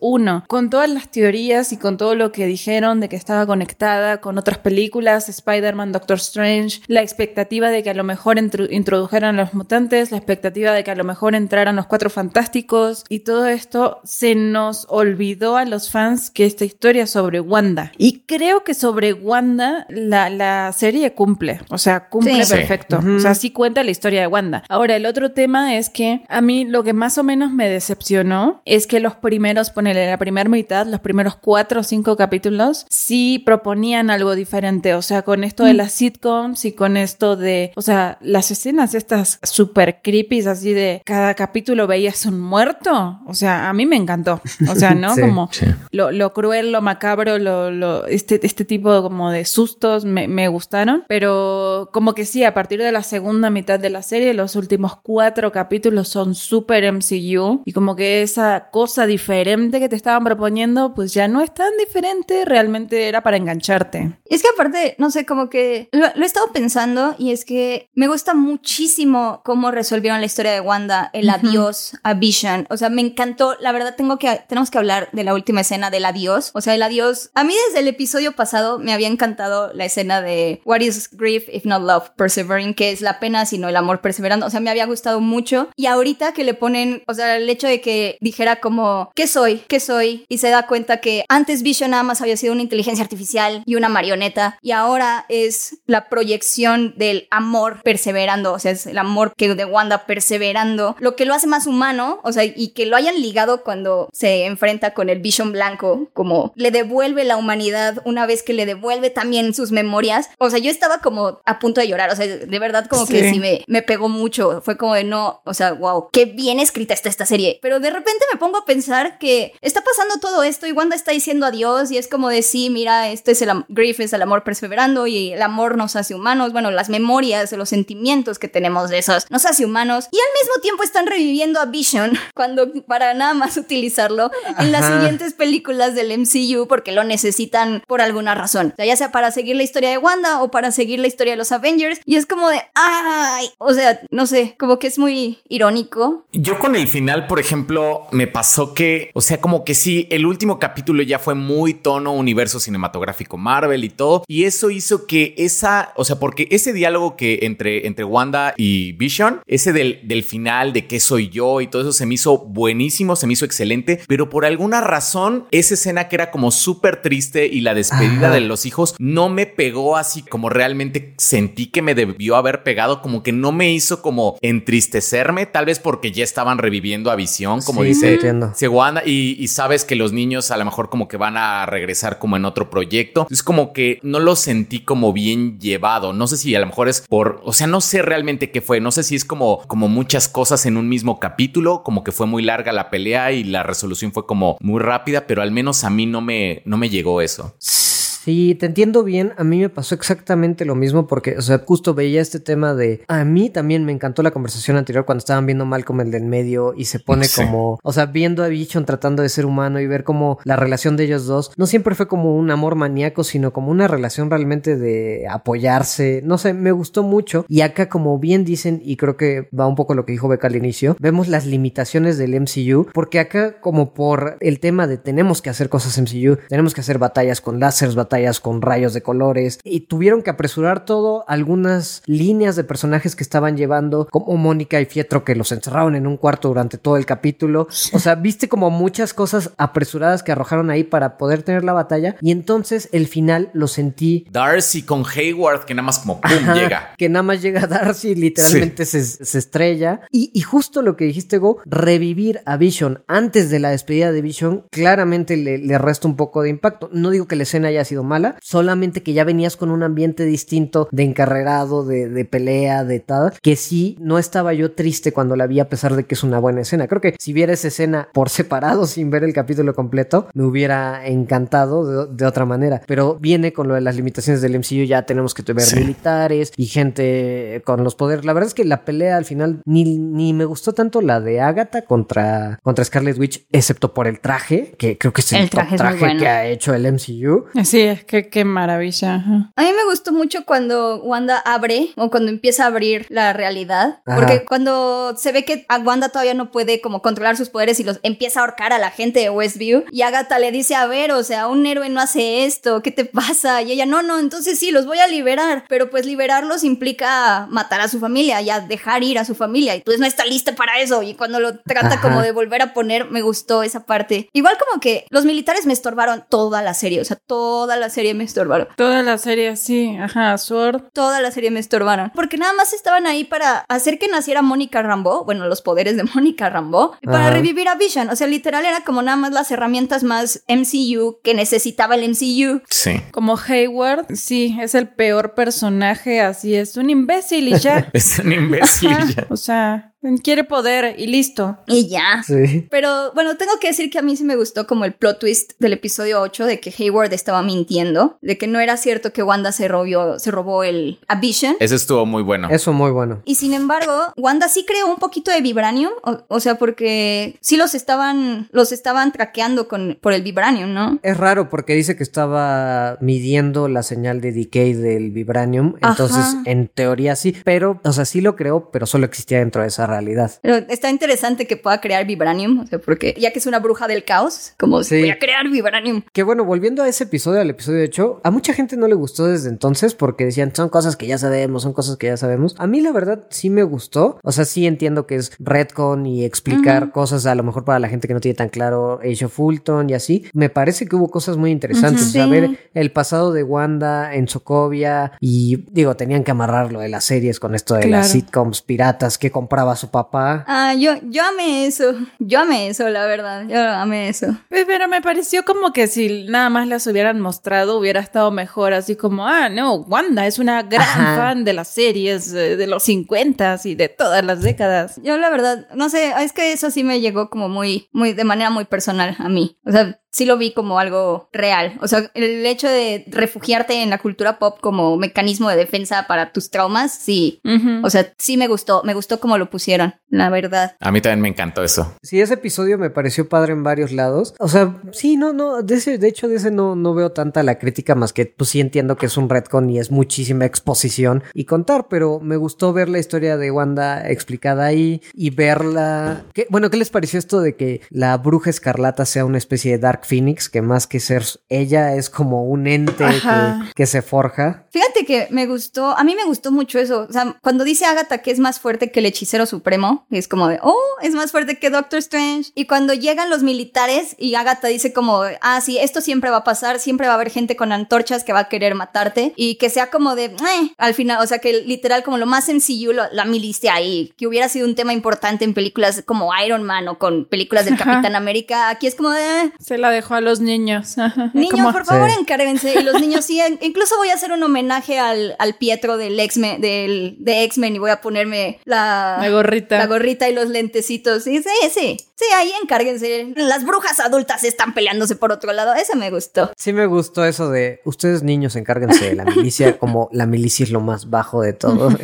Con 0.48 0.70
todas 0.70 0.90
las 0.90 1.10
teorías 1.10 1.72
y 1.72 1.78
con 1.78 1.98
todo 1.98 2.16
lo 2.16 2.32
que 2.32 2.46
dijeron 2.46 3.00
de 3.00 3.10
que 3.10 3.16
estaba 3.16 3.46
conectada 3.46 4.18
con 4.22 4.38
otras 4.38 4.58
películas, 4.58 5.30
Spider-Man, 5.30 5.92
Doctor 5.92 6.18
Strange, 6.18 6.82
la 6.88 7.02
expectativa 7.02 7.70
de 7.70 7.84
que 7.84 7.90
a 7.90 7.94
lo 7.94 8.04
mejor 8.04 8.38
introdujeran 8.38 9.40
a 9.40 9.44
los 9.44 9.54
mutantes, 9.54 10.12
la 10.12 10.18
expectativa 10.18 10.72
de 10.72 10.84
que 10.84 10.92
a 10.92 10.96
lo 10.96 11.04
mejor 11.04 11.36
entraran 11.36 11.76
los 11.76 11.86
cuatro 11.88 12.10
fantásticos 12.10 13.04
y 13.10 13.20
todo 13.20 13.48
esto 13.48 14.00
se 14.04 14.36
nos 14.36 14.86
olvidó 14.90 15.58
a 15.58 15.66
los 15.66 15.90
fans 15.90 16.30
que 16.32 16.46
esta 16.46 16.66
historia 16.66 17.08
sobre 17.08 17.40
Wanda. 17.40 17.92
Y 17.98 18.22
creo 18.26 18.64
que 18.64 18.74
sobre 18.74 19.14
Wanda 19.14 19.86
la, 19.90 20.30
la 20.30 20.72
serie 20.74 21.14
cumple, 21.14 21.60
o 21.70 21.78
sea, 21.78 22.10
cumple 22.10 22.44
Sí. 22.46 22.54
perfecto. 22.54 23.00
O 23.16 23.20
sea, 23.20 23.34
sí 23.36 23.52
cuenta 23.52 23.84
la 23.84 23.92
historia 23.92 24.22
de 24.22 24.28
Wanda. 24.28 24.64
Ahora, 24.70 24.96
el 24.96 25.06
otro 25.06 25.32
tema 25.32 25.76
es 25.78 25.90
que 25.90 26.22
a 26.28 26.42
mí 26.42 26.66
lo 26.66 26.84
que 26.84 26.94
más 26.94 27.18
o 27.18 27.24
menos 27.24 27.52
me 27.52 27.70
decepcionó 27.70 28.62
es 28.66 28.88
que 28.88 29.00
los 29.00 29.16
primeros, 29.16 29.70
ponele 29.70 30.02
la 30.16 30.20
primera 30.20 30.50
mitad, 30.50 30.88
los 30.88 31.02
primeros 31.02 31.36
cuatro 31.36 31.82
o 31.82 31.84
cinco 31.84 32.16
capítulos, 32.16 32.86
sí 32.90 33.40
proponían 33.46 34.10
algo 34.10 34.34
diferente. 34.34 34.94
O 34.94 35.02
sea, 35.02 35.24
con 35.24 35.44
esto 35.44 35.66
de 35.66 35.74
las 35.74 35.92
sitcoms 35.92 36.64
y 36.64 36.72
con 36.72 36.96
esto 36.96 37.36
de, 37.36 37.74
o 37.76 37.82
sea, 37.82 38.18
las 38.22 38.50
escenas 38.52 38.94
estas 38.94 39.40
super 39.44 40.00
creepy, 40.02 40.40
así 40.48 40.72
de 40.74 41.02
cada 41.06 41.34
capítulo 41.34 41.86
veías 41.86 42.26
un 42.26 42.40
muerto. 42.40 43.20
O 43.26 43.34
sea, 43.34 43.70
a 43.70 43.74
mí 43.74 43.86
me 43.86 43.98
encantó. 43.98 44.42
O 44.70 44.76
sea, 44.76 44.96
¿no? 44.96 45.14
Sí. 45.16 45.22
Como 45.22 45.50
Sí. 45.52 45.66
lo, 45.92 46.12
lo 46.12 46.32
cruel, 46.34 46.72
lo 46.72 46.82
macabro, 46.82 47.38
lo, 47.40 47.72
lo- 47.72 48.06
este, 48.08 48.40
este 48.46 48.64
tipo 48.64 49.02
como 49.02 49.32
de 49.32 49.44
sustos 49.44 50.06
me, 50.06 50.28
me 50.30 50.48
gustaron. 50.48 51.04
Pero 51.10 51.90
como 51.92 52.14
que 52.14 52.24
sí, 52.26 52.44
a 52.46 52.54
partir 52.54 52.80
de 52.82 52.92
la 52.94 53.04
segunda 53.04 53.50
mitad 53.50 53.80
de 53.80 53.90
la 53.90 54.02
serie, 54.02 54.34
los 54.34 54.56
últimos 54.56 54.96
cuatro 55.02 55.52
capítulos 55.52 56.08
son 56.08 56.36
súper 56.36 56.86
MCU. 56.94 57.62
Y 57.66 57.74
como 57.74 57.96
que 57.98 58.22
esa 58.22 58.70
cosa 58.72 59.06
diferente 59.06 59.80
que 59.80 59.90
te 59.90 59.96
estaban 60.06 60.23
proponiendo, 60.23 60.94
pues 60.94 61.14
ya 61.15 61.27
no 61.27 61.41
es 61.41 61.52
tan 61.52 61.76
diferente, 61.80 62.45
realmente 62.45 63.07
era 63.07 63.23
para 63.23 63.38
engancharte. 63.38 64.19
Es 64.26 64.44
que 64.44 64.49
aparte, 64.53 64.95
no 64.99 65.10
sé, 65.10 65.26
como 65.26 65.49
que 65.49 65.90
lo, 65.91 66.06
lo 66.15 66.23
he 66.23 66.27
estado 66.27 66.52
pensando 66.53 67.15
y 67.18 67.32
es 67.32 67.44
que 67.44 67.90
me 67.95 68.07
gusta 68.07 68.36
muchísimo 68.36 69.41
cómo 69.44 69.72
resolvieron 69.72 70.19
la 70.19 70.27
historia 70.27 70.52
de 70.52 70.61
Wanda, 70.61 71.10
el 71.14 71.30
adiós 71.30 71.98
a 72.03 72.14
Vision. 72.14 72.68
O 72.69 72.77
sea, 72.77 72.90
me 72.90 73.02
encantó. 73.02 73.56
La 73.60 73.72
verdad, 73.72 73.95
tengo 73.95 74.18
que, 74.18 74.41
tenemos 74.48 74.69
que 74.69 74.77
hablar 74.77 75.10
de 75.11 75.23
la 75.23 75.34
última 75.34 75.61
escena 75.61 75.90
del 75.90 76.06
adiós. 76.06 76.52
O 76.53 76.61
sea, 76.61 76.76
el 76.76 76.84
adiós. 76.84 77.32
A 77.34 77.44
mí 77.44 77.53
desde 77.68 77.80
el 77.80 77.88
episodio 77.88 78.36
pasado 78.36 78.77
me 78.77 78.94
había 78.94 79.07
encantado 79.07 79.73
la 79.73 79.86
escena 79.86 80.22
de 80.22 80.61
What 80.65 80.82
is 80.82 81.10
grief 81.11 81.48
if 81.52 81.65
not 81.65 81.82
love 81.82 82.11
persevering, 82.15 82.73
que 82.73 82.91
es 82.91 83.02
la 83.02 83.19
pena 83.19 83.45
sino 83.45 83.69
el 83.69 83.76
amor 83.76 84.02
perseverando. 84.02 84.45
O 84.45 84.49
sea, 84.49 84.60
me 84.60 84.69
había 84.69 84.86
gustado 84.86 85.19
mucho. 85.19 85.69
Y 85.76 85.88
ahorita 85.88 86.34
que 86.34 86.44
le 86.44 86.53
ponen, 86.53 87.03
o 87.07 87.14
sea, 87.14 87.38
el 87.38 87.49
hecho 87.49 87.68
de 87.68 87.82
que 87.82 88.18
dijera 88.22 88.57
como, 88.57 89.11
¿qué 89.15 89.27
soy? 89.27 89.64
¿Qué 89.68 89.80
soy? 89.96 90.26
Y 90.30 90.38
se 90.40 90.50
da 90.50 90.68
cuenta 90.68 90.98
que 90.98 91.26
antes 91.30 91.64
Vision 91.64 91.92
nada 91.92 92.04
más 92.04 92.22
había 92.22 92.38
sido 92.38 92.54
una 92.54 92.62
inteligencia 92.62 93.04
artificial 93.04 93.64
y 93.66 93.76
una 93.76 93.90
marioneta. 93.90 94.58
Y 94.62 94.72
ahora 94.72 95.26
es 95.30 95.78
la 95.86 96.10
proyección 96.10 96.94
del 96.98 97.28
amor 97.32 97.82
perseverando. 97.84 98.54
O 98.54 98.60
sea, 98.60 98.72
es 98.72 98.86
el 98.88 98.98
amor 98.98 99.34
que 99.36 99.54
de 99.56 99.66
Wanda 99.66 100.06
perseverando. 100.06 100.96
Lo 101.00 101.16
que 101.16 101.26
lo 101.26 101.34
hace 101.34 101.48
más 101.48 101.68
humano. 101.68 102.20
O 102.24 102.32
sea, 102.32 102.44
y 102.44 102.70
que 102.70 102.86
lo 102.86 102.96
hayan 102.98 103.22
ligado 103.22 103.64
cuando 103.64 104.10
se 104.12 104.46
enfrenta 104.46 104.94
con 104.94 105.10
el 105.10 105.20
Vision 105.20 105.52
blanco. 105.52 106.10
Como 106.14 106.52
le 106.56 106.72
devuelve 106.72 107.24
la 107.24 107.38
humanidad 107.38 108.02
una 108.06 108.26
vez 108.26 108.44
que 108.44 108.54
le 108.54 108.66
devuelve 108.66 109.10
también 109.10 109.54
sus 109.54 109.72
memorias. 109.72 110.30
O 110.38 110.50
sea, 110.50 110.60
yo 110.60 110.70
estaba 110.72 111.00
como 111.00 111.40
a 111.46 111.60
punto 111.60 111.82
de 111.82 111.88
llorar. 111.88 112.10
O 112.12 112.16
sea, 112.16 112.28
de 112.28 112.60
verdad 112.60 112.88
como 112.88 113.06
que 113.08 113.30
Sí. 113.30 113.40
me, 113.40 113.64
me 113.68 113.82
pegó 113.82 114.10
mucho. 114.10 114.62
Fue 114.62 114.78
como 114.78 114.94
de 114.94 115.04
no, 115.04 115.42
o 115.46 115.54
sea, 115.54 115.74
wow, 115.74 116.10
qué 116.12 116.26
bien 116.26 116.60
escrita 116.60 116.94
está 116.94 117.10
esta 117.10 117.26
serie. 117.26 117.60
Pero 117.62 117.80
de 117.80 117.90
repente 117.90 118.24
me 118.32 118.40
pongo 118.40 118.58
a 118.58 118.66
pensar 118.66 119.18
que 119.20 119.54
está 119.62 119.82
pasando 119.86 120.20
todo 120.20 120.44
esto 120.44 120.68
y 120.68 120.72
Wanda 120.72 120.95
está 120.95 121.12
diciendo 121.12 121.45
adiós 121.45 121.91
y 121.91 121.98
es 121.98 122.07
como 122.07 122.30
de 122.30 122.41
sí, 122.41 122.70
mira, 122.70 123.10
este 123.10 123.32
es 123.32 123.41
el 123.41 123.66
grief, 123.70 123.99
es 123.99 124.14
el 124.14 124.22
amor 124.22 124.44
perseverando 124.44 125.07
y 125.07 125.34
el 125.34 125.41
amor 125.41 125.78
nos 125.78 125.95
hace 125.95 126.16
humanos. 126.16 126.52
Bueno, 126.52 126.72
las 126.72 126.90
memorias, 126.90 127.52
los 127.53 127.70
sentimientos 127.70 128.40
que 128.40 128.48
tenemos 128.48 128.90
de 128.90 128.98
esos 128.98 129.26
nos 129.30 129.45
hace 129.45 129.66
humanos. 129.66 130.07
Y 130.12 130.18
al 130.18 130.44
mismo 130.44 130.62
tiempo 130.62 130.84
están 130.84 131.07
reviviendo 131.07 131.60
a 131.60 131.66
Vision 131.66 132.18
cuando 132.34 132.72
para 132.88 133.14
nada 133.14 133.34
más 133.34 133.57
utilizarlo 133.57 134.32
en 134.57 134.72
las 134.72 134.84
Ajá. 134.84 134.98
siguientes 134.99 135.34
películas 135.34 135.95
del 135.95 136.18
MCU 136.18 136.68
porque 136.68 136.91
lo 136.91 137.03
necesitan 137.03 137.84
por 137.88 138.02
alguna 138.02 138.36
razón. 138.36 138.72
O 138.74 138.76
sea, 138.76 138.86
ya 138.86 138.95
sea 138.95 139.12
para 139.12 139.32
seguir 139.32 139.56
la 139.56 139.64
historia 139.64 139.90
de 139.90 139.98
Wanda 139.98 140.41
o 140.41 140.52
para 140.52 140.72
seguir 140.72 140.99
la 140.99 141.07
historia 141.07 141.34
de 141.34 141.38
los 141.38 141.52
Avengers. 141.52 141.99
Y 142.06 142.16
es 142.16 142.26
como 142.26 142.49
de, 142.49 142.62
ay, 142.74 143.49
o 143.60 143.74
sea, 143.74 144.02
no 144.10 144.26
sé, 144.26 144.56
como 144.57 144.80
que 144.80 144.88
es 144.88 144.98
muy 144.98 145.40
irónico. 145.48 146.26
Yo 146.32 146.57
con 146.60 146.76
el 146.76 146.88
final, 146.88 147.28
por 147.28 147.40
ejemplo, 147.40 148.07
me 148.12 148.28
pasó 148.28 148.74
que, 148.74 149.12
o 149.14 149.22
sea, 149.22 149.40
como 149.40 149.64
que 149.64 149.75
sí, 149.76 150.08
el 150.12 150.26
último 150.26 150.60
capítulo 150.60 151.04
ya 151.04 151.20
fue 151.20 151.36
muy 151.36 151.74
tono 151.74 152.14
universo 152.14 152.60
cinematográfico 152.60 153.38
Marvel 153.38 153.84
y 153.84 153.90
todo, 153.90 154.24
y 154.28 154.44
eso 154.44 154.70
hizo 154.70 155.06
que 155.08 155.34
esa, 155.38 155.94
o 155.96 156.04
sea, 156.06 156.18
porque 156.20 156.48
ese 156.52 156.74
diálogo 156.74 157.16
que 157.16 157.40
entre, 157.44 157.88
entre 157.88 158.06
Wanda 158.06 158.54
y 158.58 158.94
Vision, 158.94 159.42
ese 159.46 159.74
del, 159.74 160.00
del 160.04 160.24
final 160.24 160.74
de 160.74 160.88
qué 160.88 161.00
soy 161.00 161.30
yo 161.30 161.62
y 161.62 161.68
todo 161.68 161.82
eso 161.84 161.92
se 161.94 162.06
me 162.06 162.16
hizo 162.16 162.38
buenísimo, 162.38 163.16
se 163.16 163.28
me 163.28 163.34
hizo 163.34 163.46
excelente, 163.46 164.02
pero 164.08 164.30
por 164.30 164.46
alguna 164.46 164.82
razón, 164.82 165.46
esa 165.52 165.74
escena 165.76 166.08
que 166.08 166.16
era 166.16 166.32
como 166.32 166.52
súper 166.52 167.02
triste 167.02 167.46
y 167.48 167.62
la 167.62 167.74
despedida 167.74 168.28
Ajá. 168.28 168.36
de 168.36 168.42
los 168.42 168.66
hijos 168.66 168.96
no 169.00 169.30
me 169.30 169.46
pegó 169.46 169.98
así 169.98 170.22
como 170.22 170.50
realmente 170.50 171.14
sentí 171.18 171.68
que 171.68 171.82
me 171.82 171.96
debió 171.96 172.36
haber 172.36 172.64
pegado, 172.64 173.02
como 173.02 173.24
que 173.24 173.32
no 173.32 173.52
me 173.52 173.72
hizo 173.74 174.02
como 174.02 174.38
entristecerme, 174.42 175.46
tal 175.46 175.66
vez 175.66 175.80
porque 175.80 176.12
ya 176.12 176.24
estaban 176.24 176.58
reviviendo 176.58 177.12
a 177.12 177.16
Visión, 177.16 177.62
como 177.62 177.82
Sí, 177.82 177.90
dice, 177.90 178.14
entiendo. 178.16 178.48
dice 178.50 178.68
Wanda, 178.68 179.04
y, 179.06 179.36
y 179.40 179.48
sabes 179.56 179.86
que 179.86 179.95
los 179.95 180.11
niños 180.11 180.52
a 180.52 180.57
lo 180.57 180.65
mejor 180.65 180.90
como 180.90 181.07
que 181.07 181.18
van 181.18 181.38
a 181.38 181.65
regresar 181.65 182.19
como 182.19 182.36
en 182.36 182.45
otro 182.45 182.69
proyecto. 182.69 183.26
Es 183.30 183.41
como 183.41 183.72
que 183.72 183.99
no 184.03 184.19
lo 184.19 184.36
sentí 184.36 184.82
como 184.82 185.14
bien 185.14 185.60
llevado. 185.60 186.14
No 186.14 186.27
sé 186.27 186.38
si 186.38 186.53
a 186.56 186.60
lo 186.60 186.65
mejor 186.65 186.90
es 186.90 187.02
por, 187.02 187.41
o 187.44 187.53
sea, 187.53 187.68
no 187.68 187.82
sé 187.82 188.02
realmente 188.02 188.52
qué 188.52 188.61
fue. 188.61 188.82
No 188.82 188.91
sé 188.91 189.03
si 189.03 189.15
es 189.15 189.23
como, 189.23 189.61
como 189.68 189.88
muchas 189.88 190.27
cosas 190.27 190.65
en 190.65 190.76
un 190.77 190.90
mismo 190.90 191.19
capítulo, 191.19 191.84
como 191.84 192.03
que 192.03 192.11
fue 192.11 192.27
muy 192.27 192.44
larga 192.44 192.73
la 192.73 192.90
pelea 192.90 193.32
y 193.32 193.44
la 193.44 193.64
resolución 193.64 194.11
fue 194.11 194.26
como 194.26 194.57
muy 194.60 194.82
rápida, 194.82 195.26
pero 195.26 195.41
al 195.41 195.52
menos 195.52 195.84
a 195.84 195.90
mí 195.90 196.06
no 196.06 196.22
me, 196.22 196.61
no 196.65 196.77
me 196.77 196.90
llegó 196.90 197.22
eso. 197.22 197.56
Sí, 197.60 197.85
te 198.26 198.66
entiendo 198.66 199.04
bien. 199.04 199.34
A 199.38 199.44
mí 199.44 199.60
me 199.60 199.70
pasó 199.70 199.96
exactamente 199.96 200.66
lo 200.66 200.76
mismo 200.76 201.08
porque, 201.08 201.38
o 201.38 201.42
sea, 201.42 201.60
justo 201.66 201.94
veía 201.94 202.22
este 202.22 202.40
tema 202.40 202.74
de. 202.74 203.04
A 203.08 203.24
mí 203.24 203.50
también 203.50 203.86
me 203.86 203.92
encantó 203.92 204.24
la 204.24 204.32
conversación 204.32 204.78
anterior 204.78 205.06
cuando 205.06 205.20
estaban 205.20 205.46
viendo 205.46 205.66
Malcolm 205.66 206.02
el 206.02 206.12
del 206.12 206.26
medio 206.26 206.74
y 206.76 206.86
se 206.86 207.00
pone 207.00 207.26
Sí. 207.26 207.42
como. 207.42 207.80
O 207.84 207.94
sea, 207.94 208.08
viendo 208.08 208.44
a 208.44 208.48
Bichon 208.48 208.86
tratando 208.86 209.22
de 209.24 209.30
ser 209.30 209.46
humano 209.46 209.80
y 209.80 209.88
ver 209.88 210.04
como 210.04 210.40
la 210.44 210.56
relación 210.56 210.98
de 210.98 211.04
ellos 211.06 211.26
dos 211.26 211.52
no 211.58 211.66
siempre 211.68 211.96
fue 211.96 212.08
como 212.08 212.36
un 212.36 212.50
amor 212.52 212.76
maníaco, 212.76 213.24
sino 213.24 213.54
como 213.54 213.72
una 213.72 213.88
relación 213.88 214.30
realmente 214.30 214.76
de 214.78 215.28
apoyarse. 215.30 216.22
No 216.26 216.38
sé, 216.38 216.54
me 216.54 216.72
gustó 216.72 217.04
mucho. 217.04 217.46
Y 217.48 217.62
acá, 217.62 217.90
como 217.90 218.20
bien 218.20 218.44
dicen, 218.46 218.82
y 218.84 218.98
creo 218.98 219.18
que 219.18 219.48
va 219.58 219.68
un 219.68 219.76
poco 219.76 219.94
lo 219.94 220.06
que 220.06 220.12
dijo 220.14 220.28
Beca 220.28 220.48
al 220.48 220.56
inicio, 220.56 220.96
vemos 221.00 221.28
las 221.28 221.46
limitaciones 221.46 222.18
del 222.18 222.40
MCU, 222.40 222.88
porque 222.94 223.20
acá, 223.20 223.60
como 223.62 223.94
por 223.94 224.38
el 224.40 224.60
tema 224.60 224.88
de 224.88 224.98
tenemos 224.98 225.42
que 225.42 225.50
hacer 225.50 225.70
cosas 225.70 225.98
MCU, 226.00 226.38
tenemos 226.50 226.74
que 226.74 226.82
hacer 226.82 226.98
batallas 226.98 227.42
con 227.42 227.60
láseres, 227.60 227.96
batallas 227.96 228.15
con 228.42 228.62
rayos 228.62 228.94
de 228.94 229.02
colores, 229.02 229.60
y 229.64 229.82
tuvieron 229.82 230.22
que 230.22 230.30
apresurar 230.30 230.86
todo, 230.86 231.26
algunas 231.28 232.02
líneas 232.06 232.56
de 232.56 232.64
personajes 232.64 233.16
que 233.16 233.24
estaban 233.24 233.58
llevando, 233.58 234.08
como 234.12 234.38
Mónica 234.38 234.80
y 234.80 234.86
Fietro, 234.86 235.24
que 235.24 235.36
los 235.36 235.52
encerraron 235.52 235.96
en 235.96 236.08
un 236.08 236.18
cuarto 236.18 236.48
durante 236.48 236.78
todo 236.78 236.98
el 236.98 237.06
capítulo. 237.06 237.68
O 237.94 238.00
sea, 238.00 238.16
viste 238.16 238.48
como 238.48 238.70
muchas 238.70 239.14
cosas 239.14 239.52
apresuradas 239.58 240.24
que 240.24 240.32
arrojaron 240.32 240.70
ahí 240.70 240.84
para 240.84 241.18
poder 241.18 241.44
tener 241.44 241.64
la 241.64 241.74
batalla, 241.74 242.16
y 242.22 242.32
entonces 242.32 242.90
el 242.92 243.08
final 243.08 243.50
lo 243.54 243.68
sentí 243.68 244.26
Darcy 244.32 244.84
con 244.84 245.04
Hayward, 245.06 245.66
que 245.66 245.74
nada 245.74 245.86
más 245.86 246.00
como 246.00 246.22
pum, 246.22 246.32
Ajá, 246.32 246.54
llega. 246.56 246.94
Que 246.98 247.10
nada 247.10 247.24
más 247.24 247.42
llega 247.42 247.68
Darcy 247.68 248.16
literalmente 248.16 248.86
se, 248.86 249.04
se 249.04 249.38
estrella. 249.38 250.02
Y, 250.12 250.32
y 250.34 250.42
justo 250.42 250.82
lo 250.82 250.96
que 250.96 251.06
dijiste, 251.06 251.38
Go, 251.38 251.60
revivir 251.66 252.42
a 252.46 252.58
Vision 252.58 253.04
antes 253.08 253.50
de 253.50 253.60
la 253.60 253.72
despedida 253.72 254.12
de 254.12 254.22
Vision, 254.22 254.66
claramente 254.72 255.38
le, 255.38 255.58
le 255.58 255.78
resta 255.78 256.08
un 256.08 256.16
poco 256.16 256.42
de 256.42 256.50
impacto. 256.50 256.90
No 256.92 257.10
digo 257.10 257.28
que 257.28 257.36
la 257.36 257.44
escena 257.44 257.68
haya 257.68 257.84
sido 257.86 258.04
mala, 258.06 258.38
solamente 258.41 259.03
que 259.03 259.14
ya 259.14 259.23
venías 259.26 259.57
con 259.57 259.69
un 259.72 259.84
ambiente 259.84 260.23
distinto 260.26 260.88
de 260.91 261.03
encarrerado, 261.03 261.86
de, 261.86 262.07
de 262.10 262.26
pelea, 262.26 262.84
de 262.84 262.99
tal, 262.99 263.34
que 263.41 263.56
sí, 263.56 263.98
no 263.99 264.18
estaba 264.19 264.53
yo 264.53 264.72
triste 264.72 265.11
cuando 265.11 265.36
la 265.36 265.48
vi 265.48 265.60
a 265.60 265.69
pesar 265.69 265.95
de 265.95 266.06
que 266.06 266.15
es 266.15 266.23
una 266.23 266.40
buena 266.40 266.61
escena. 266.61 266.88
Creo 266.88 267.02
que 267.02 267.15
si 267.19 267.34
viera 267.34 267.53
esa 267.53 267.68
escena 267.68 268.07
por 268.14 268.30
separado 268.36 268.86
sin 268.88 269.10
ver 269.10 269.23
el 269.23 269.34
capítulo 269.34 269.73
completo, 269.73 270.27
me 270.34 270.44
hubiera 270.44 271.06
encantado 271.07 272.07
de, 272.07 272.14
de 272.15 272.26
otra 272.26 272.45
manera. 272.45 272.82
Pero 272.88 273.18
viene 273.19 273.53
con 273.53 273.68
lo 273.68 273.73
de 273.76 273.82
las 273.82 273.95
limitaciones 273.95 274.41
del 274.41 274.57
MCU, 274.60 274.84
ya 274.86 275.03
tenemos 275.06 275.34
que 275.34 275.41
ver 275.53 275.64
Sí. 275.65 275.80
militares 275.80 276.52
y 276.57 276.65
gente 276.65 277.61
con 277.65 277.84
los 277.84 277.95
poderes. 277.95 278.26
La 278.26 278.34
verdad 278.34 278.48
es 278.48 278.53
que 278.53 278.65
la 278.65 278.86
pelea 278.86 279.18
al 279.18 279.26
final 279.26 279.61
ni, 279.65 279.98
ni 279.98 280.34
me 280.34 280.45
gustó 280.45 280.73
tanto 280.73 281.02
la 281.02 281.19
de 281.19 281.41
Agatha 281.41 281.84
contra, 281.84 282.60
contra 282.61 282.84
Scarlet 282.86 283.18
Witch, 283.18 283.45
excepto 283.52 283.94
por 283.94 284.07
el 284.07 284.19
traje, 284.19 284.73
que 284.77 284.98
creo 284.98 285.14
que 285.14 285.22
es 285.22 285.34
el, 285.34 285.44
El 285.44 285.49
traje 285.49 285.76
top 285.77 285.86
es 285.88 285.91
muy 285.91 285.99
traje 285.99 286.06
bueno. 286.06 286.19
que 286.19 286.27
ha 286.27 286.45
hecho 286.48 286.73
el 286.73 286.91
MCU. 286.91 287.45
Sí, 287.64 287.82
es 287.82 287.95
que 288.04 288.30
qué 288.30 288.44
maravilla. 288.46 289.16
ajá. 289.16 289.52
A 289.56 289.62
mí 289.62 289.72
me 289.74 289.86
gustó 289.86 290.12
mucho 290.12 290.46
cuando 290.46 290.98
Wanda 291.04 291.38
abre 291.38 291.90
o 291.96 292.10
cuando 292.10 292.32
empieza 292.32 292.64
a 292.64 292.68
abrir 292.68 293.06
la 293.10 293.34
realidad. 293.34 294.02
Ajá. 294.06 294.18
Porque 294.18 294.46
cuando 294.46 295.16
se 295.18 295.32
ve 295.32 295.46
que 295.46 295.66
a 295.70 295.78
Wanda 295.80 296.10
todavía 296.10 296.34
no 296.34 296.52
puede 296.52 296.82
como 296.82 297.02
controlar 297.02 297.38
sus 297.38 297.50
poderes 297.50 297.80
y 297.80 297.84
los 297.84 298.00
empieza 298.04 298.40
a 298.40 298.44
ahorcar 298.44 298.74
a 298.74 298.80
la 298.80 298.92
gente 298.92 299.20
de 299.20 299.30
Westview. 299.30 299.86
Y 299.92 300.02
Agatha 300.02 300.40
le 300.40 300.52
dice, 300.52 300.76
a 300.76 300.86
ver, 300.88 301.12
o 301.12 301.24
sea, 301.24 301.48
un 301.48 301.66
héroe 301.66 301.90
no 301.90 302.02
hace 302.02 302.46
esto, 302.46 302.82
¿qué 302.82 302.92
te 302.92 303.06
pasa? 303.06 303.62
Y 303.62 303.72
ella, 303.72 303.86
no, 303.86 304.02
no, 304.04 304.20
entonces 304.20 304.60
sí, 304.60 304.72
los 304.72 304.86
voy 304.86 305.00
a 305.00 305.08
liberar. 305.08 305.66
Pero 305.70 305.90
pues 305.90 306.06
liberarlos 306.06 306.64
implica 306.64 307.48
matar 307.50 307.82
a 307.82 307.88
su 307.88 308.00
familia 308.00 308.42
y 308.42 308.50
a 308.50 308.60
dejar 308.60 309.04
ir 309.04 309.20
a 309.20 309.26
su 309.26 309.36
familia. 309.36 309.76
Y 309.76 309.82
pues 309.82 310.00
no 310.00 310.06
está 310.06 310.26
lista 310.26 310.56
para 310.56 310.80
eso. 310.80 311.04
Y 311.04 311.14
cuando 311.14 311.40
lo 311.40 311.60
trata 311.60 311.96
Ajá. 311.96 312.02
como 312.02 312.22
de 312.22 312.32
volver 312.32 312.62
a 312.62 312.74
poner, 312.74 313.10
me 313.12 313.22
gustó 313.22 313.64
esa 313.64 313.86
parte. 313.86 314.30
Igual 314.34 314.58
como 314.58 314.80
que 314.80 315.06
los 315.10 315.26
militares 315.26 315.66
me 315.66 315.74
estorbaron 315.74 316.26
toda 316.30 316.62
la 316.62 316.74
serie. 316.74 317.02
O 317.02 317.06
sea, 317.06 317.18
toda 317.18 317.78
la 317.78 317.85
serie 317.90 318.14
me 318.14 318.24
estorbaron. 318.24 318.68
Toda 318.76 319.02
la 319.03 319.18
serie, 319.18 319.56
sí, 319.56 319.95
ajá, 319.99 320.38
Sword. 320.38 320.84
Toda 320.94 321.22
la 321.22 321.32
serie 321.32 321.52
me 321.52 321.60
estorbaron. 321.60 322.12
Porque 322.16 322.38
nada 322.38 322.53
más 322.53 322.74
estaban 322.74 323.07
ahí 323.07 323.24
para 323.24 323.66
hacer 323.70 323.99
que 323.99 324.07
naciera 324.07 324.41
Mónica 324.41 324.82
Rambo. 324.82 325.26
Bueno, 325.26 325.48
los 325.48 325.62
poderes 325.62 325.98
de 325.98 326.03
Mónica 326.16 326.49
Rambo. 326.49 326.95
Y 327.02 327.07
para 327.07 327.26
Ajá. 327.28 327.32
revivir 327.32 327.68
a 327.68 327.76
Vision. 327.76 328.10
O 328.10 328.16
sea, 328.16 328.28
literal 328.28 328.66
era 328.66 328.82
como 328.84 329.02
nada 329.02 329.18
más 329.18 329.32
las 329.32 329.52
herramientas 329.52 330.03
más 330.03 330.44
MCU 330.48 331.20
que 331.24 331.34
necesitaba 331.34 331.95
el 331.95 332.10
MCU. 332.10 332.62
Sí. 332.70 333.02
Como 333.12 333.38
Hayward, 333.38 334.06
sí, 334.16 334.57
es 334.62 334.76
el 334.76 334.88
peor 334.90 335.34
personaje, 335.36 336.22
así 336.22 336.56
es, 336.56 336.78
un 336.78 336.90
imbécil 336.90 337.48
y 337.49 337.57
ya. 337.60 337.90
Es 337.94 338.20
un 338.20 338.32
imbécil. 338.32 338.91
Ajá, 338.91 339.06
ya. 339.16 339.28
o 339.30 339.38
sea, 339.38 339.94
quiere 340.23 340.44
poder 340.44 340.95
y 340.98 341.07
listo. 341.07 341.57
Y 341.68 341.88
ya. 341.88 342.23
Sí. 342.26 342.68
Pero 342.69 343.11
bueno, 343.14 343.38
tengo 343.38 343.53
que 343.60 343.68
decir 343.68 343.90
que 343.90 343.99
a 343.99 344.02
mí 344.02 344.15
sí 344.15 344.23
me 344.23 344.36
gustó 344.36 344.68
como 344.68 344.86
el 344.86 344.94
plot 344.94 345.19
twist 345.19 345.53
del 345.60 345.73
episodio 345.73 346.22
8 346.22 346.45
de 346.45 346.60
que 346.60 346.73
Hayward 346.77 347.14
estaba 347.14 347.41
mintiendo, 347.41 348.18
de 348.22 348.38
que 348.38 348.48
no 348.48 348.60
era 348.60 348.77
cierto 348.77 349.14
que 349.14 349.23
Wanda 349.23 349.52
se 349.52 349.68
robó, 349.68 350.19
se 350.19 350.32
robó 350.32 350.64
el 350.64 350.99
a 351.07 351.15
Vision. 351.15 351.56
Ese 351.60 351.76
estuvo 351.76 352.06
muy 352.06 352.23
bueno. 352.23 352.49
Eso 352.49 352.73
muy 352.73 352.91
bueno. 352.91 353.22
Y 353.26 353.36
sin 353.36 353.53
embargo, 353.53 354.14
Wanda 354.18 354.49
sí 354.49 354.65
creó 354.65 354.88
un 354.88 354.98
poquito 354.98 355.32
de 355.32 355.41
vibranium, 355.41 355.91
o, 356.03 356.23
o 356.27 356.40
sea, 356.40 356.56
porque 356.56 357.38
sí 357.41 357.57
los 357.57 357.76
estaban, 357.76 358.49
los 358.52 358.72
estaban 358.72 359.11
traqueando 359.11 359.68
con, 359.68 359.98
por 360.02 360.14
el 360.14 360.23
vibranium, 360.23 360.73
¿no? 360.73 360.99
Es 361.03 361.18
raro 361.18 361.49
porque 361.49 361.73
dice 361.73 361.95
que 361.95 362.03
estaba 362.03 362.98
midiendo 363.02 363.68
la 363.68 363.84
señal 363.84 364.22
de 364.22 364.32
decay 364.32 364.73
del 364.73 365.11
vibranium. 365.11 365.76
Entonces, 365.82 366.18
Ajá. 366.18 366.41
en 366.45 366.68
teoría 366.68 367.15
sí. 367.15 367.36
Pero, 367.44 367.80
o 367.84 367.94
sea, 367.94 368.06
sí 368.06 368.22
lo 368.22 368.36
creó, 368.36 368.69
pero 368.72 368.86
solo 368.86 369.06
existía 369.06 369.40
dentro 369.40 369.61
de 369.61 369.68
esa 369.69 369.88
realidad. 369.96 370.32
Pero 370.42 370.56
está 370.70 370.90
interesante 370.90 371.48
que 371.48 371.58
pueda 371.58 371.80
crear 371.82 372.06
vibranium, 372.06 372.60
o 372.60 372.68
sea, 372.68 372.80
porque 372.80 373.16
ya 373.18 373.32
que 373.32 373.40
es 373.40 373.46
una 373.46 373.60
bruja 373.60 373.88
del 373.88 374.04
caos, 374.04 374.54
como 374.60 374.84
Sí. 374.84 375.00
voy 375.00 375.10
a 375.10 375.20
crear 375.20 375.48
vibranium. 375.50 376.04
Que 376.14 376.24
bueno, 376.24 376.44
volviendo 376.46 376.84
a 376.84 376.88
ese 376.88 377.06
episodio, 377.06 377.42
al 377.42 377.50
episodio 377.50 377.84
8, 377.84 378.22
a 378.24 378.32
mucha 378.32 378.54
gente 378.54 378.78
no 378.78 378.88
le 378.88 378.96
gustó 378.96 379.28
desde 379.28 379.50
entonces 379.50 379.96
porque 379.96 380.26
decían, 380.26 380.52
son 380.56 380.70
cosas 380.70 380.96
que 380.96 381.08
ya 381.08 381.18
sabemos, 381.18 381.64
son 381.64 381.74
cosas 381.74 381.98
que 381.98 382.08
ya 382.08 382.18
sabemos. 382.18 382.56
A 382.58 382.68
mí 382.68 382.82
la 382.82 382.92
verdad 382.92 383.26
sí 383.30 383.50
me 383.50 383.64
gustó. 383.64 384.20
O 384.24 384.32
sea, 384.32 384.46
sí 384.46 384.66
entiendo 384.68 385.06
que 385.08 385.16
es 385.16 385.32
retcon 385.40 386.06
y 386.06 386.24
explicar 386.26 386.92
cosas 386.92 387.26
a 387.26 387.36
lo 387.36 387.44
mejor 387.44 387.64
para 387.66 387.80
la 387.80 387.88
gente 387.90 388.08
que 388.08 388.14
no 388.14 388.20
tiene 388.20 388.36
tan 388.36 388.50
claro 388.50 389.00
Age 389.04 389.26
of 389.26 389.40
Ultron 389.40 389.90
y 389.90 389.94
así. 389.94 390.26
Me 390.34 390.50
parece 390.50 390.86
que 390.88 390.96
hubo 390.96 391.10
cosas 391.10 391.38
muy 391.38 391.52
interesantes. 391.52 392.12
Sea, 392.12 392.26
Sí. 392.26 392.30
ver 392.32 392.60
el 392.74 392.92
pasado 392.92 393.32
de 393.34 393.44
Wanda 393.44 394.14
en 394.16 394.28
Sokovia 394.28 395.14
y 395.20 395.66
digo, 395.72 395.96
tenían 395.96 396.24
que 396.24 396.32
amarrarlo 396.32 396.80
de 396.80 396.90
las 396.90 397.04
series 397.04 397.40
con 397.40 397.56
esto 397.56 397.76
de 397.76 397.82
Claro. 397.82 397.98
las 398.04 398.10
sitcoms 398.12 398.62
piratas 398.62 399.18
que 399.18 399.32
compraba 399.32 399.76
su 399.86 399.91
papá. 399.91 400.44
Ah, 400.48 400.74
yo, 400.74 400.94
yo 401.03 401.24
amé 401.24 401.66
eso, 401.68 401.94
yo 402.20 402.40
amé 402.40 402.70
eso, 402.70 402.90
la 402.90 403.06
verdad, 403.06 403.45
yo 403.48 403.60
amé 403.62 404.10
eso. 404.10 404.28
Pues, 404.49 404.66
Pero 404.66 404.88
me 404.88 405.02
pareció 405.02 405.44
como 405.45 405.72
que 405.74 405.88
si 405.88 406.26
nada 406.28 406.49
más 406.49 406.68
las 406.68 406.88
hubieran 406.88 407.20
mostrado 407.20 407.78
hubiera 407.78 407.99
estado 407.99 408.32
mejor, 408.32 408.74
así 408.74 408.95
como, 408.95 409.28
ah, 409.28 409.49
no, 409.49 409.76
Wanda 409.76 410.26
es 410.26 410.40
una 410.40 410.64
gran 410.64 410.82
Ajá. 410.82 411.16
fan 411.16 411.44
de 411.44 411.53
las 411.53 411.68
series 411.68 412.34
eh, 412.34 412.57
de 412.57 412.68
los 412.68 412.84
50 412.84 413.60
y 413.66 413.76
de 413.76 413.90
todas 413.90 414.24
las 414.26 414.41
décadas. 414.41 414.99
Yo 415.03 415.18
la 415.18 415.30
verdad, 415.30 415.68
no 415.76 415.90
sé, 415.90 416.14
es 416.20 416.34
que 416.34 416.52
eso 416.52 416.72
sí 416.72 416.84
me 416.84 416.99
llegó 416.99 417.30
como 417.30 417.48
muy, 417.49 417.88
muy, 417.91 418.14
de 418.14 418.24
manera 418.24 418.49
muy 418.49 418.66
personal 418.66 419.16
a 419.20 419.30
mí. 419.30 419.57
O 419.66 419.72
sea, 419.72 419.99
sí 420.16 420.24
lo 420.24 420.38
vi 420.38 420.54
como 420.54 420.80
algo 420.80 421.28
real. 421.34 421.74
O 421.82 421.90
sea, 421.90 422.10
el 422.14 422.46
hecho 422.46 422.70
de 422.70 423.04
refugiarte 423.08 423.84
en 423.84 423.90
la 423.90 423.98
cultura 423.98 424.40
pop 424.40 424.60
como 424.62 424.96
mecanismo 424.96 425.50
de 425.50 425.58
defensa 425.58 426.06
para 426.08 426.32
tus 426.32 426.50
traumas, 426.52 426.94
sí. 426.96 427.42
O 427.84 427.90
sea, 427.90 428.14
sí 428.18 428.38
me 428.38 428.48
gustó, 428.48 428.82
me 428.86 428.94
gustó 428.94 429.20
como 429.20 429.38
lo 429.38 429.50
pusieron, 429.50 429.96
la 430.08 430.30
verdad. 430.30 430.78
A 430.80 430.92
mí 430.94 431.02
también 431.02 431.20
me 431.20 431.28
encantó 431.28 431.64
eso. 431.66 431.94
Sí, 432.02 432.22
ese 432.22 432.36
episodio 432.36 432.78
me 432.78 432.90
pareció 432.90 433.28
padre 433.28 433.52
en 433.52 433.64
varios 433.64 433.92
lados. 433.92 434.34
O 434.40 434.48
sea, 434.48 434.82
sí, 434.94 435.18
no, 435.18 435.34
no, 435.34 435.62
de 435.62 435.76
ese, 435.76 435.98
de 435.98 436.08
hecho, 436.08 436.30
de 436.30 436.38
ese 436.38 436.50
no, 436.50 436.78
no 436.78 436.94
veo 436.94 437.12
tanta 437.12 437.44
la 437.44 437.60
crítica 437.60 437.94
más 437.94 438.14
que, 438.14 438.26
pues 438.26 438.52
sí 438.52 438.62
entiendo 438.62 438.96
que 438.96 439.08
es 439.08 439.18
un 439.18 439.30
retcon 439.30 439.70
y 439.70 439.80
es 439.80 439.92
muchísima 439.92 440.46
exposición 440.46 441.24
y 441.34 441.44
contar, 441.44 441.88
pero 441.90 442.22
me 442.22 442.38
gustó 442.38 442.72
ver 442.72 442.88
la 442.88 443.00
historia 443.00 443.36
de 443.36 443.52
Wanda 443.52 444.10
explicada 444.10 444.66
ahí 444.66 445.02
y 445.14 445.32
verla. 445.32 446.24
¿Qué- 446.34 446.48
bueno, 446.50 446.70
¿qué 446.70 446.78
les 446.78 446.90
pareció 446.90 447.20
esto 447.20 447.42
de 447.42 447.58
que 447.58 447.82
la 447.90 448.16
bruja 448.18 448.50
escarlata 448.50 449.04
sea 449.06 449.26
una 449.26 449.38
especie 449.38 449.72
de 449.74 449.80
Dark 449.80 450.05
Phoenix, 450.06 450.49
que 450.49 450.61
más 450.61 450.88
que 450.88 450.99
ser 450.99 451.23
ella 451.49 451.95
es 451.95 452.10
como 452.10 452.44
un 452.45 452.68
ente 452.68 453.06
que, 453.06 453.72
que 453.76 453.86
se 453.86 454.02
forja. 454.02 454.65
Fíjate 454.72 455.06
que 455.06 455.27
me 455.32 455.45
gustó, 455.48 455.91
a 455.98 456.03
mí 456.03 456.15
me 456.15 456.26
gustó 456.26 456.52
mucho 456.52 456.80
eso. 456.80 457.07
O 457.10 457.11
sea, 457.11 457.38
cuando 457.41 457.64
dice 457.64 457.86
Agatha 457.86 458.19
que 458.19 458.32
es 458.32 458.40
más 458.40 458.60
fuerte 458.60 458.91
que 458.91 458.99
el 458.99 459.06
hechicero 459.06 459.45
supremo, 459.45 460.06
es 460.11 460.27
como 460.27 460.48
de, 460.48 460.60
oh, 460.61 460.76
es 461.02 461.14
más 461.14 461.32
fuerte 461.32 461.57
que 461.60 461.69
Doctor 461.69 461.99
Strange. 461.99 462.52
Y 462.56 462.65
cuando 462.68 462.94
llegan 462.94 463.30
los 463.30 463.44
militares 463.44 464.15
y 464.19 464.36
Agatha 464.36 464.68
dice 464.68 464.94
como, 464.94 465.22
ah, 465.41 465.61
sí, 465.61 465.77
esto 465.80 466.02
siempre 466.02 466.30
va 466.30 466.38
a 466.38 466.44
pasar, 466.44 466.80
siempre 466.80 467.07
va 467.07 467.14
a 467.14 467.15
haber 467.15 467.30
gente 467.32 467.56
con 467.56 467.72
antorchas 467.72 468.23
que 468.23 468.34
va 468.34 468.40
a 468.40 468.49
querer 468.49 468.76
matarte. 468.76 469.34
Y 469.36 469.56
que 469.56 469.69
sea 469.69 469.90
como 469.90 470.15
de, 470.15 470.26
eh, 470.26 470.72
al 470.77 470.94
final, 470.94 471.22
o 471.23 471.27
sea, 471.27 471.40
que 471.40 471.61
literal 471.64 472.03
como 472.03 472.18
lo 472.18 472.26
más 472.26 472.45
sencillo, 472.45 472.94
lo- 472.94 473.11
la 473.11 473.26
milicia 473.26 473.73
ahí, 473.76 474.14
que 474.18 474.27
hubiera 474.27 474.49
sido 474.49 474.68
un 474.68 474.76
tema 474.76 474.94
importante 474.94 475.45
en 475.45 475.53
películas 475.53 476.03
como 476.06 476.30
Iron 476.45 476.64
Man 476.64 476.88
o 476.88 476.98
con 476.98 477.26
películas 477.26 477.65
del 477.65 477.76
Ajá. 477.76 477.86
Capitán 477.86 478.15
América, 478.15 478.69
aquí 478.69 478.88
es 478.88 478.95
como 478.95 479.10
de, 479.11 479.22
eh, 479.22 479.52
Se 479.60 479.77
la 479.77 479.90
dejó 479.96 480.14
a 480.16 480.22
los 480.22 480.40
niños. 480.40 480.96
Niños, 481.34 481.74
por 481.74 481.86
favor, 481.86 482.10
Sí. 482.10 482.18
encárguense. 482.20 482.74
Y 482.80 482.84
los 482.84 483.00
niños 483.02 483.26
sí, 483.26 483.42
incluso 483.62 483.98
voy 483.98 484.10
a 484.10 484.14
hacer 484.14 484.32
un 484.32 484.44
homenaje 484.44 485.00
al, 485.00 485.36
al 485.40 485.56
Pietro 485.56 485.98
del 485.98 486.20
X-Men, 486.20 486.62
del, 486.62 487.16
de 487.20 487.44
X-Men 487.46 487.76
y 487.76 487.80
voy 487.80 487.92
a 487.92 488.02
ponerme 488.02 488.60
la, 488.66 489.18
La 489.20 489.30
gorrita. 489.30 489.78
la 489.80 489.88
gorrita 489.88 490.30
y 490.30 490.34
los 490.34 490.50
lentecitos. 490.50 491.24
Sí, 491.24 491.42
sí, 491.42 491.70
sí. 491.74 491.98
Sí, 492.18 492.24
ahí 492.34 492.50
encárguense. 492.64 493.34
Las 493.36 493.66
brujas 493.66 494.00
adultas 494.00 494.44
están 494.46 494.74
peleándose 494.74 495.18
por 495.18 495.34
otro 495.34 495.52
lado. 495.52 495.74
Ese 495.74 495.98
me 495.98 496.10
gustó. 496.12 496.52
Sí 496.56 496.72
me 496.72 496.86
gustó 496.86 497.26
eso 497.26 497.50
de 497.50 497.82
ustedes 497.84 498.24
niños 498.24 498.56
encárguense 498.56 499.04
de 499.10 499.16
la 499.16 499.26
milicia, 499.26 499.78
como 499.80 500.08
la 500.14 500.26
milicia 500.26 500.64
es 500.64 500.70
lo 500.72 500.80
más 500.80 501.10
bajo 501.10 501.42
de 501.42 501.52
todo. 501.54 501.90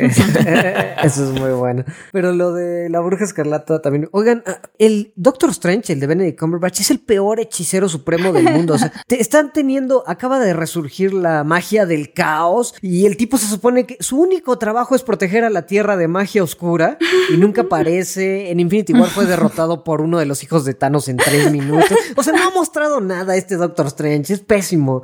eso 1.02 1.24
es 1.24 1.40
muy 1.40 1.52
bueno. 1.52 1.84
Pero 2.12 2.32
lo 2.32 2.52
de 2.52 2.88
la 2.90 3.00
bruja 3.00 3.24
escarlata 3.24 3.80
también. 3.80 4.08
Oigan, 4.12 4.42
ah, 4.46 4.60
el 4.78 5.12
Doctor 5.16 5.50
Strange, 5.50 5.92
el 5.94 6.00
de 6.00 6.06
Benedict 6.06 6.38
Cumberbatch, 6.38 6.80
es 6.80 6.90
el 6.90 7.00
peor 7.00 7.40
hechicero 7.40 7.81
supremo 7.88 8.32
del 8.32 8.44
mundo. 8.44 8.74
O 8.74 8.78
sea, 8.78 8.92
te 9.06 9.20
están 9.20 9.52
teniendo, 9.52 10.04
acaba 10.06 10.38
de 10.38 10.52
resurgir 10.52 11.12
la 11.12 11.44
magia 11.44 11.86
del 11.86 12.12
caos 12.12 12.74
y 12.80 13.06
el 13.06 13.16
tipo 13.16 13.38
se 13.38 13.46
supone 13.46 13.86
que 13.86 13.96
su 14.00 14.20
único 14.20 14.58
trabajo 14.58 14.94
es 14.94 15.02
proteger 15.02 15.44
a 15.44 15.50
la 15.50 15.66
tierra 15.66 15.96
de 15.96 16.08
magia 16.08 16.42
oscura 16.42 16.98
y 17.32 17.36
nunca 17.36 17.62
aparece. 17.62 18.50
En 18.50 18.60
Infinity 18.60 18.92
War 18.92 19.08
fue 19.08 19.26
derrotado 19.26 19.84
por 19.84 20.00
uno 20.00 20.18
de 20.18 20.26
los 20.26 20.42
hijos 20.42 20.64
de 20.64 20.74
Thanos 20.74 21.08
en 21.08 21.16
tres 21.16 21.50
minutos. 21.50 21.90
O 22.16 22.22
sea, 22.22 22.32
no 22.32 22.46
ha 22.46 22.50
mostrado 22.50 23.00
nada 23.00 23.36
este 23.36 23.56
Doctor 23.56 23.86
Strange. 23.86 24.32
Es 24.34 24.40
pésimo. 24.40 25.02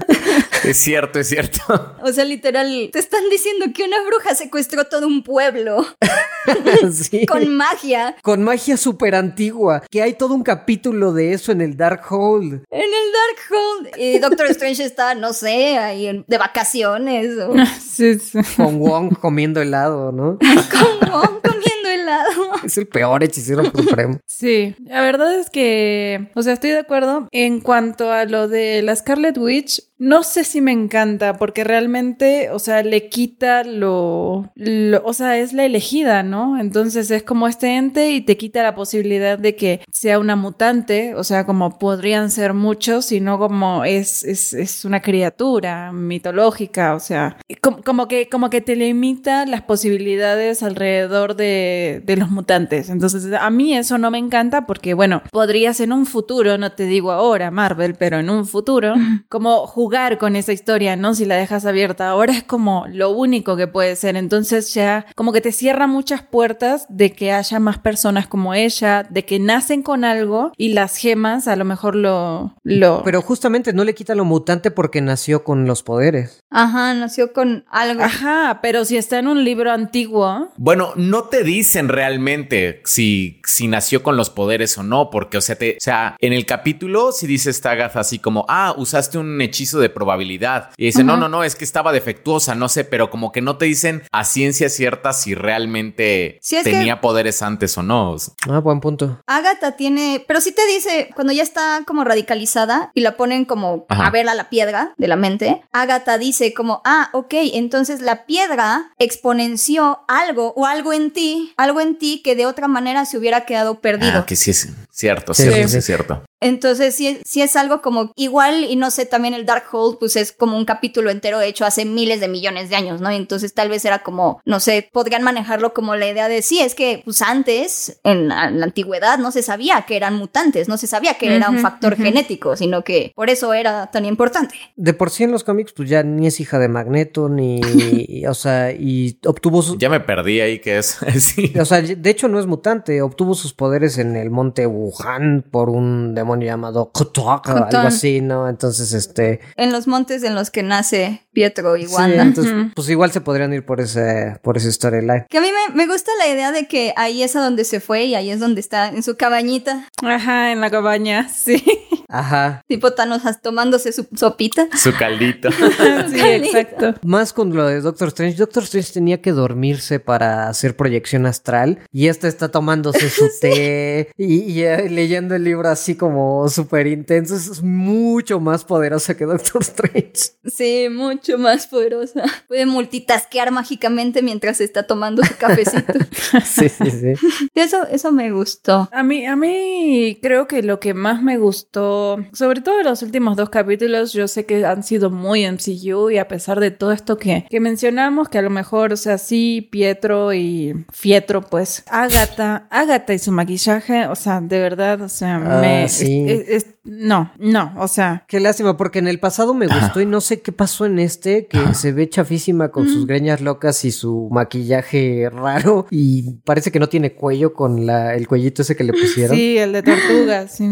Es 0.64 0.76
cierto, 0.78 1.18
es 1.20 1.28
cierto. 1.28 1.58
O 2.02 2.12
sea, 2.12 2.24
literal, 2.24 2.88
te 2.92 2.98
están 3.00 3.28
diciendo 3.30 3.66
que 3.74 3.82
una 3.84 4.02
bruja 4.06 4.34
secuestró 4.34 4.84
todo 4.84 5.06
un 5.06 5.22
pueblo 5.22 5.84
Sí. 6.92 7.26
con 7.26 7.54
magia. 7.54 8.16
Con 8.22 8.42
magia 8.42 8.76
súper 8.76 9.14
antigua, 9.14 9.82
que 9.90 10.02
hay 10.02 10.14
todo 10.14 10.34
un 10.34 10.42
capítulo 10.42 11.12
de 11.12 11.32
eso 11.34 11.52
en 11.52 11.60
el 11.60 11.76
Dark 11.76 12.02
Hole. 12.10 12.62
En 12.70 12.80
el 12.80 13.88
Darkhold. 13.88 13.98
Y 13.98 14.18
Doctor 14.20 14.46
Strange 14.46 14.84
está, 14.84 15.14
no 15.14 15.32
sé, 15.32 15.76
ahí 15.78 16.06
en- 16.06 16.24
de 16.26 16.38
vacaciones 16.38 17.36
o 17.38 17.54
Sí, 17.80 18.18
sí. 18.18 18.38
Con 18.56 18.78
Wong 18.78 19.14
comiendo 19.18 19.60
helado, 19.60 20.12
¿no? 20.12 20.38
como 20.70 21.22
comiendo 21.42 21.88
helado. 21.90 22.52
Es 22.64 22.78
el 22.78 22.86
peor 22.88 23.22
hechicero 23.24 23.64
supremo. 23.64 24.18
Sí, 24.26 24.74
la 24.84 25.02
verdad 25.02 25.34
es 25.38 25.50
que, 25.50 26.30
o 26.34 26.42
sea, 26.42 26.54
estoy 26.54 26.70
de 26.70 26.78
acuerdo. 26.78 27.28
En 27.32 27.60
cuanto 27.60 28.12
a 28.12 28.24
lo 28.24 28.48
de 28.48 28.82
la 28.82 28.94
Scarlet 28.96 29.36
Witch, 29.36 29.82
no 29.98 30.22
sé 30.22 30.44
si 30.44 30.60
me 30.60 30.72
encanta, 30.72 31.34
porque 31.38 31.64
realmente, 31.64 32.50
o 32.50 32.58
sea, 32.60 32.82
le 32.82 33.08
quita 33.08 33.64
lo, 33.64 34.50
lo- 34.54 35.02
o 35.04 35.12
sea, 35.12 35.38
es 35.38 35.52
la 35.52 35.64
elegida, 35.64 36.22
¿no? 36.22 36.58
Entonces 36.60 37.10
es 37.10 37.22
como 37.24 37.48
este 37.48 37.76
ente 37.76 38.12
y 38.12 38.20
te 38.20 38.36
quita 38.36 38.62
la 38.62 38.74
posibilidad 38.76 39.38
de 39.38 39.56
que 39.56 39.80
sea 39.90 40.18
una 40.20 40.36
mutante, 40.36 41.14
o 41.16 41.24
sea, 41.24 41.44
como 41.46 41.78
podrían 41.80 42.30
ser 42.30 42.54
muchos, 42.54 43.06
sino 43.06 43.38
como 43.38 43.84
es, 43.84 44.22
es, 44.22 44.52
es 44.54 44.84
una 44.84 45.02
criatura 45.02 45.90
mitológica, 45.92 46.94
o 46.94 47.00
sea, 47.00 47.36
como, 47.60 47.82
como 47.82 48.06
que, 48.08 48.28
como 48.28 48.50
que 48.50 48.60
te 48.60 48.76
limita 48.76 49.46
las 49.46 49.62
posibilidades 49.62 50.62
alrededor 50.62 51.34
de, 51.34 52.02
de 52.04 52.16
los 52.16 52.30
mutantes. 52.30 52.88
Entonces, 52.88 53.26
a 53.32 53.50
mí 53.50 53.74
eso 53.76 53.98
no 53.98 54.10
me 54.12 54.18
encanta 54.18 54.64
porque, 54.66 54.94
bueno, 54.94 55.22
podrías 55.32 55.80
en 55.80 55.92
un 55.92 56.06
futuro, 56.06 56.56
no 56.56 56.70
te 56.72 56.84
digo 56.84 57.10
ahora, 57.10 57.50
Marvel, 57.50 57.94
pero 57.98 58.18
en 58.20 58.30
un 58.30 58.46
futuro, 58.46 58.94
como 59.28 59.66
jugar 59.66 59.87
con 60.18 60.36
esa 60.36 60.52
historia, 60.52 60.96
¿no? 60.96 61.14
Si 61.14 61.24
la 61.24 61.36
dejas 61.36 61.64
abierta. 61.64 62.10
Ahora 62.10 62.32
es 62.32 62.42
como 62.42 62.86
lo 62.88 63.10
único 63.10 63.56
que 63.56 63.66
puede 63.66 63.96
ser. 63.96 64.16
Entonces 64.16 64.74
ya 64.74 65.06
como 65.14 65.32
que 65.32 65.40
te 65.40 65.50
cierra 65.50 65.86
muchas 65.86 66.22
puertas 66.22 66.86
de 66.88 67.12
que 67.12 67.32
haya 67.32 67.58
más 67.58 67.78
personas 67.78 68.26
como 68.26 68.54
ella, 68.54 69.06
de 69.08 69.24
que 69.24 69.38
nacen 69.38 69.82
con 69.82 70.04
algo 70.04 70.52
y 70.56 70.74
las 70.74 70.96
gemas 70.96 71.48
a 71.48 71.56
lo 71.56 71.64
mejor 71.64 71.94
lo... 71.94 72.54
lo... 72.64 73.02
Pero 73.02 73.22
justamente 73.22 73.72
no 73.72 73.84
le 73.84 73.94
quita 73.94 74.14
lo 74.14 74.24
mutante 74.24 74.70
porque 74.70 75.00
nació 75.00 75.42
con 75.42 75.66
los 75.66 75.82
poderes. 75.82 76.44
Ajá, 76.50 76.92
nació 76.94 77.32
con 77.32 77.64
algo. 77.70 78.02
Ajá, 78.02 78.60
pero 78.62 78.84
si 78.84 78.96
está 78.96 79.18
en 79.18 79.28
un 79.28 79.44
libro 79.44 79.72
antiguo, 79.72 80.50
Bueno, 80.56 80.92
no 80.96 81.24
te 81.24 81.44
dicen 81.44 81.88
realmente 81.88 82.82
si, 82.84 83.40
si 83.44 83.68
nació 83.68 84.02
con 84.02 84.16
los 84.16 84.30
poderes 84.30 84.76
o 84.76 84.82
no, 84.82 85.10
porque, 85.10 85.38
o 85.38 85.40
sea, 85.40 85.56
te, 85.56 85.76
o 85.78 85.80
sea, 85.80 86.16
en 86.20 86.32
el 86.32 86.46
capítulo 86.46 87.12
si 87.12 87.26
dice 87.26 87.50
esta 87.50 87.70
Agatha 87.72 88.00
así 88.00 88.18
como, 88.18 88.44
ah, 88.48 88.74
usaste 88.76 89.18
un 89.18 89.40
hechizo 89.40 89.77
de 89.78 89.88
probabilidad. 89.90 90.70
Y 90.76 90.86
dice, 90.86 91.04
no, 91.04 91.16
no, 91.16 91.28
no, 91.28 91.44
es 91.44 91.54
que 91.56 91.64
estaba 91.64 91.92
defectuosa, 91.92 92.54
no 92.54 92.68
sé, 92.68 92.84
pero 92.84 93.10
como 93.10 93.32
que 93.32 93.40
no 93.40 93.56
te 93.56 93.66
dicen 93.66 94.02
a 94.12 94.24
ciencia 94.24 94.68
cierta 94.68 95.12
si 95.12 95.34
realmente 95.34 96.40
que- 96.48 96.62
tenía 96.62 97.00
poderes 97.00 97.42
antes 97.42 97.76
o 97.78 97.82
no. 97.82 98.16
Ah, 98.48 98.58
buen 98.60 98.80
punto. 98.80 99.20
Agatha 99.26 99.76
tiene, 99.76 100.24
pero 100.26 100.40
sí 100.40 100.52
te 100.52 100.64
dice, 100.66 101.10
cuando 101.14 101.32
ya 101.32 101.42
está 101.42 101.82
como 101.86 102.04
radicalizada 102.04 102.90
y 102.94 103.00
la 103.00 103.16
ponen 103.16 103.44
como 103.44 103.86
Ajá. 103.88 104.06
a 104.06 104.10
ver 104.10 104.28
a 104.28 104.34
la 104.34 104.48
piedra 104.50 104.94
de 104.96 105.08
la 105.08 105.16
mente, 105.16 105.62
Agatha 105.72 106.18
dice 106.18 106.54
como, 106.54 106.80
ah, 106.84 107.10
ok, 107.12 107.34
entonces 107.54 108.00
la 108.00 108.24
piedra 108.26 108.92
exponenció 108.98 110.00
algo 110.08 110.52
o 110.56 110.66
algo 110.66 110.92
en 110.92 111.12
ti, 111.12 111.52
algo 111.56 111.80
en 111.80 111.98
ti 111.98 112.22
que 112.24 112.34
de 112.34 112.46
otra 112.46 112.68
manera 112.68 113.04
se 113.04 113.18
hubiera 113.18 113.44
quedado 113.44 113.80
perdido. 113.80 114.20
Ah, 114.20 114.26
que 114.26 114.36
sí 114.36 114.50
es 114.50 114.68
cierto, 114.90 115.34
Sí, 115.34 115.44
sí, 115.44 115.50
sí, 115.52 115.62
sí, 115.64 115.68
sí. 115.68 115.76
es 115.78 115.84
cierto. 115.84 116.22
Entonces, 116.40 116.94
sí, 116.94 117.18
sí 117.24 117.42
es 117.42 117.56
algo 117.56 117.82
como 117.82 118.12
igual, 118.14 118.64
y 118.64 118.76
no 118.76 118.90
sé, 118.90 119.06
también 119.06 119.34
el 119.34 119.44
Darkhold, 119.44 119.98
pues 119.98 120.16
es 120.16 120.32
como 120.32 120.56
un 120.56 120.64
capítulo 120.64 121.10
entero 121.10 121.40
hecho 121.40 121.64
hace 121.64 121.84
miles 121.84 122.20
de 122.20 122.28
millones 122.28 122.70
de 122.70 122.76
años, 122.76 123.00
¿no? 123.00 123.10
Entonces, 123.10 123.54
tal 123.54 123.68
vez 123.68 123.84
era 123.84 124.02
como, 124.02 124.40
no 124.44 124.60
sé, 124.60 124.88
podrían 124.92 125.22
manejarlo 125.22 125.74
como 125.74 125.96
la 125.96 126.08
idea 126.08 126.28
de, 126.28 126.42
sí, 126.42 126.60
es 126.60 126.74
que, 126.74 127.02
pues 127.04 127.22
antes, 127.22 128.00
en 128.04 128.28
la, 128.28 128.48
en 128.48 128.60
la 128.60 128.66
antigüedad, 128.66 129.18
no 129.18 129.32
se 129.32 129.42
sabía 129.42 129.82
que 129.82 129.96
eran 129.96 130.14
mutantes, 130.14 130.68
no 130.68 130.76
se 130.76 130.86
sabía 130.86 131.14
que 131.14 131.34
era 131.34 131.50
un 131.50 131.58
factor 131.58 131.96
genético, 131.96 132.56
sino 132.56 132.84
que 132.84 133.12
por 133.14 133.30
eso 133.30 133.52
era 133.52 133.90
tan 133.90 134.04
importante. 134.04 134.54
De 134.76 134.94
por 134.94 135.10
sí 135.10 135.24
en 135.24 135.32
los 135.32 135.44
cómics, 135.44 135.72
pues 135.72 135.88
ya 135.88 136.02
ni 136.02 136.26
es 136.26 136.38
hija 136.40 136.58
de 136.58 136.68
Magneto, 136.68 137.28
ni. 137.28 137.60
o 138.28 138.34
sea, 138.34 138.72
y 138.72 139.18
obtuvo 139.26 139.62
sus. 139.62 139.78
Ya 139.78 139.90
me 139.90 140.00
perdí 140.00 140.40
ahí 140.40 140.60
que 140.60 140.78
es. 140.78 140.98
sí. 141.18 141.52
O 141.58 141.64
sea, 141.64 141.80
de 141.80 142.10
hecho 142.10 142.28
no 142.28 142.38
es 142.38 142.46
mutante, 142.46 143.02
obtuvo 143.02 143.34
sus 143.34 143.52
poderes 143.52 143.98
en 143.98 144.16
el 144.16 144.30
monte 144.30 144.66
Wuhan 144.66 145.44
por 145.50 145.70
un 145.70 146.14
demonio 146.14 146.27
llamado 146.36 146.90
Kotok, 146.92 147.48
algo 147.48 147.78
así, 147.78 148.20
¿no? 148.20 148.48
Entonces, 148.48 148.92
este... 148.92 149.40
En 149.56 149.72
los 149.72 149.86
montes 149.86 150.22
en 150.22 150.34
los 150.34 150.50
que 150.50 150.62
nace 150.62 151.26
Pietro 151.32 151.76
y 151.76 151.86
Sí, 151.86 151.94
Wanda. 151.94 152.22
entonces, 152.22 152.52
pues 152.74 152.88
igual 152.88 153.10
se 153.12 153.20
podrían 153.20 153.52
ir 153.52 153.64
por 153.64 153.80
ese, 153.80 154.38
por 154.42 154.56
ese 154.56 154.72
storyline. 154.72 155.26
Que 155.28 155.38
a 155.38 155.40
mí 155.40 155.48
me, 155.68 155.74
me 155.74 155.86
gusta 155.90 156.10
la 156.18 156.26
idea 156.32 156.52
de 156.52 156.66
que 156.66 156.92
ahí 156.96 157.22
es 157.22 157.36
a 157.36 157.40
donde 157.40 157.64
se 157.64 157.80
fue 157.80 158.04
y 158.04 158.14
ahí 158.14 158.30
es 158.30 158.40
donde 158.40 158.60
está 158.60 158.88
en 158.88 159.02
su 159.02 159.16
cabañita, 159.16 159.86
ajá, 160.02 160.52
en 160.52 160.60
la 160.60 160.70
cabaña, 160.70 161.28
sí. 161.34 161.62
Ajá. 162.10 162.62
tipo 162.66 162.92
Thanos 162.94 163.22
tomándose 163.42 163.92
su 163.92 164.06
sopita. 164.16 164.66
Su 164.74 164.94
caldito. 164.96 165.50
sí, 166.10 166.20
exacto. 166.20 166.94
Más 167.02 167.34
con 167.34 167.54
lo 167.54 167.66
de 167.66 167.82
Doctor 167.82 168.08
Strange. 168.08 168.36
Doctor 168.38 168.62
Strange 168.62 168.92
tenía 168.94 169.20
que 169.20 169.32
dormirse 169.32 170.00
para 170.00 170.48
hacer 170.48 170.74
proyección 170.74 171.26
astral. 171.26 171.80
Y 171.92 172.08
esta 172.08 172.26
está 172.26 172.48
tomándose 172.50 173.10
su 173.10 173.26
té 173.40 174.10
y, 174.16 174.40
y, 174.40 174.62
eh, 174.62 174.88
leyendo 174.88 175.34
el 175.34 175.44
libro 175.44 175.68
así 175.68 175.96
como 175.96 176.17
súper 176.48 176.86
intenso. 176.86 177.34
Es 177.36 177.62
mucho 177.62 178.40
más 178.40 178.64
poderosa 178.64 179.16
que 179.16 179.24
Doctor 179.24 179.62
Strange. 179.62 180.12
Sí, 180.44 180.88
mucho 180.90 181.38
más 181.38 181.66
poderosa. 181.66 182.22
Puede 182.48 182.66
multitasquear 182.66 183.50
mágicamente 183.50 184.22
mientras 184.22 184.60
está 184.60 184.84
tomando 184.86 185.24
su 185.24 185.36
cafecito. 185.36 185.92
Sí, 186.44 186.68
sí, 186.68 186.90
sí. 186.90 187.48
Eso, 187.54 187.86
eso 187.90 188.12
me 188.12 188.30
gustó. 188.30 188.88
A 188.92 189.02
mí, 189.02 189.24
a 189.26 189.34
mí 189.34 190.18
creo 190.20 190.46
que 190.46 190.62
lo 190.62 190.78
que 190.78 190.92
más 190.92 191.22
me 191.22 191.38
gustó, 191.38 192.18
sobre 192.32 192.60
todo 192.60 192.82
los 192.82 193.02
últimos 193.02 193.36
dos 193.36 193.48
capítulos, 193.48 194.12
yo 194.12 194.28
sé 194.28 194.44
que 194.44 194.64
han 194.66 194.82
sido 194.82 195.10
muy 195.10 195.46
MCU 195.46 196.10
y 196.10 196.18
a 196.18 196.28
pesar 196.28 196.60
de 196.60 196.70
todo 196.70 196.92
esto 196.92 197.16
que, 197.16 197.46
que 197.48 197.60
mencionamos, 197.60 198.28
que 198.28 198.38
a 198.38 198.42
lo 198.42 198.50
mejor, 198.50 198.92
o 198.92 198.96
sea, 198.96 199.16
sí, 199.18 199.68
Pietro 199.72 200.34
y 200.34 200.84
Fietro, 200.92 201.40
pues, 201.42 201.82
Agatha, 201.88 202.66
Agatha 202.70 203.14
y 203.14 203.18
su 203.18 203.32
maquillaje, 203.32 204.06
o 204.06 204.14
sea, 204.16 204.40
de 204.40 204.58
verdad, 204.60 205.00
o 205.00 205.08
sea, 205.08 205.36
Ah, 205.36 205.60
me, 205.60 205.88
sí. 205.88 206.07
Es- 206.08 206.48
es- 206.48 206.66
no, 206.88 207.32
no, 207.38 207.74
o 207.76 207.86
sea. 207.86 208.24
Qué 208.26 208.40
lástima, 208.40 208.76
porque 208.76 208.98
en 208.98 209.08
el 209.08 209.20
pasado 209.20 209.52
me 209.52 209.66
gustó 209.66 210.00
y 210.00 210.06
no 210.06 210.20
sé 210.20 210.40
qué 210.40 210.52
pasó 210.52 210.86
en 210.86 210.98
este, 210.98 211.46
que 211.46 211.74
se 211.74 211.92
ve 211.92 212.08
chafísima 212.08 212.70
con 212.70 212.88
sus 212.88 213.06
greñas 213.06 213.40
locas 213.40 213.84
y 213.84 213.92
su 213.92 214.28
maquillaje 214.30 215.28
raro 215.30 215.86
y 215.90 216.36
parece 216.44 216.72
que 216.72 216.80
no 216.80 216.88
tiene 216.88 217.12
cuello 217.12 217.52
con 217.52 217.84
la, 217.84 218.14
el 218.14 218.26
cuellito 218.26 218.62
ese 218.62 218.74
que 218.74 218.84
le 218.84 218.92
pusieron. 218.92 219.36
Sí, 219.36 219.58
el 219.58 219.72
de 219.72 219.82
tortugas. 219.82 220.56
sí. 220.56 220.66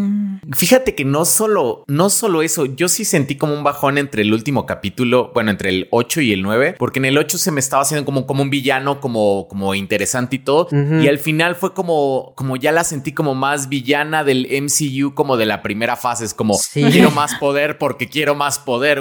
Fíjate 0.52 0.94
que 0.94 1.04
no 1.04 1.24
solo, 1.24 1.84
no 1.86 2.08
solo 2.08 2.42
eso, 2.42 2.66
yo 2.66 2.88
sí 2.88 3.04
sentí 3.04 3.36
como 3.36 3.54
un 3.54 3.64
bajón 3.64 3.98
entre 3.98 4.22
el 4.22 4.32
último 4.32 4.64
capítulo, 4.64 5.32
bueno, 5.34 5.50
entre 5.50 5.70
el 5.70 5.88
8 5.90 6.20
y 6.22 6.32
el 6.32 6.42
9, 6.42 6.76
porque 6.78 6.98
en 6.98 7.04
el 7.06 7.18
8 7.18 7.36
se 7.36 7.50
me 7.50 7.60
estaba 7.60 7.82
haciendo 7.82 8.04
como, 8.04 8.26
como 8.26 8.42
un 8.42 8.50
villano, 8.50 9.00
como, 9.00 9.48
como 9.48 9.74
interesante 9.74 10.36
y 10.36 10.38
todo, 10.38 10.68
y 10.70 11.08
al 11.08 11.18
final 11.18 11.56
fue 11.56 11.74
como, 11.74 12.32
como 12.36 12.56
ya 12.56 12.72
la 12.72 12.84
sentí 12.84 13.12
como 13.12 13.34
más 13.34 13.68
villana 13.68 14.24
del 14.24 14.46
MCU, 14.62 15.14
como 15.14 15.36
de 15.36 15.46
la 15.46 15.62
primera 15.62 15.96
fase, 15.96 16.05
es 16.12 16.34
como 16.34 16.54
Sí. 16.54 16.82
quiero 16.90 17.10
más 17.10 17.34
poder 17.36 17.78
porque 17.78 18.08
quiero 18.08 18.34
más 18.34 18.58
poder. 18.58 19.00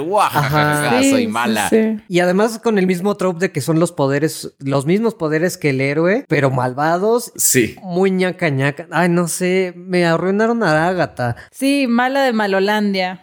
Sí, 1.00 1.10
soy 1.10 1.26
mala. 1.26 1.68
sí. 1.68 1.98
Y 2.08 2.20
además 2.20 2.58
con 2.58 2.78
el 2.78 2.86
mismo 2.86 3.16
trope 3.16 3.40
de 3.40 3.52
que 3.52 3.60
son 3.60 3.78
los 3.80 3.92
poderes, 3.92 4.52
los 4.58 4.86
mismos 4.86 5.14
poderes 5.14 5.56
que 5.56 5.70
el 5.70 5.80
héroe, 5.80 6.24
pero 6.28 6.50
malvados, 6.50 7.32
Sí. 7.36 7.76
muy 7.82 8.10
ñaca 8.10 8.48
ñaca. 8.48 8.86
Ay, 8.90 9.08
no 9.08 9.28
sé, 9.28 9.72
me 9.76 10.06
arruinaron 10.06 10.62
a 10.62 10.88
Agatha. 10.88 11.36
Sí, 11.50 11.86
mala 11.86 12.22
de 12.22 12.32
Malolandia. 12.32 13.22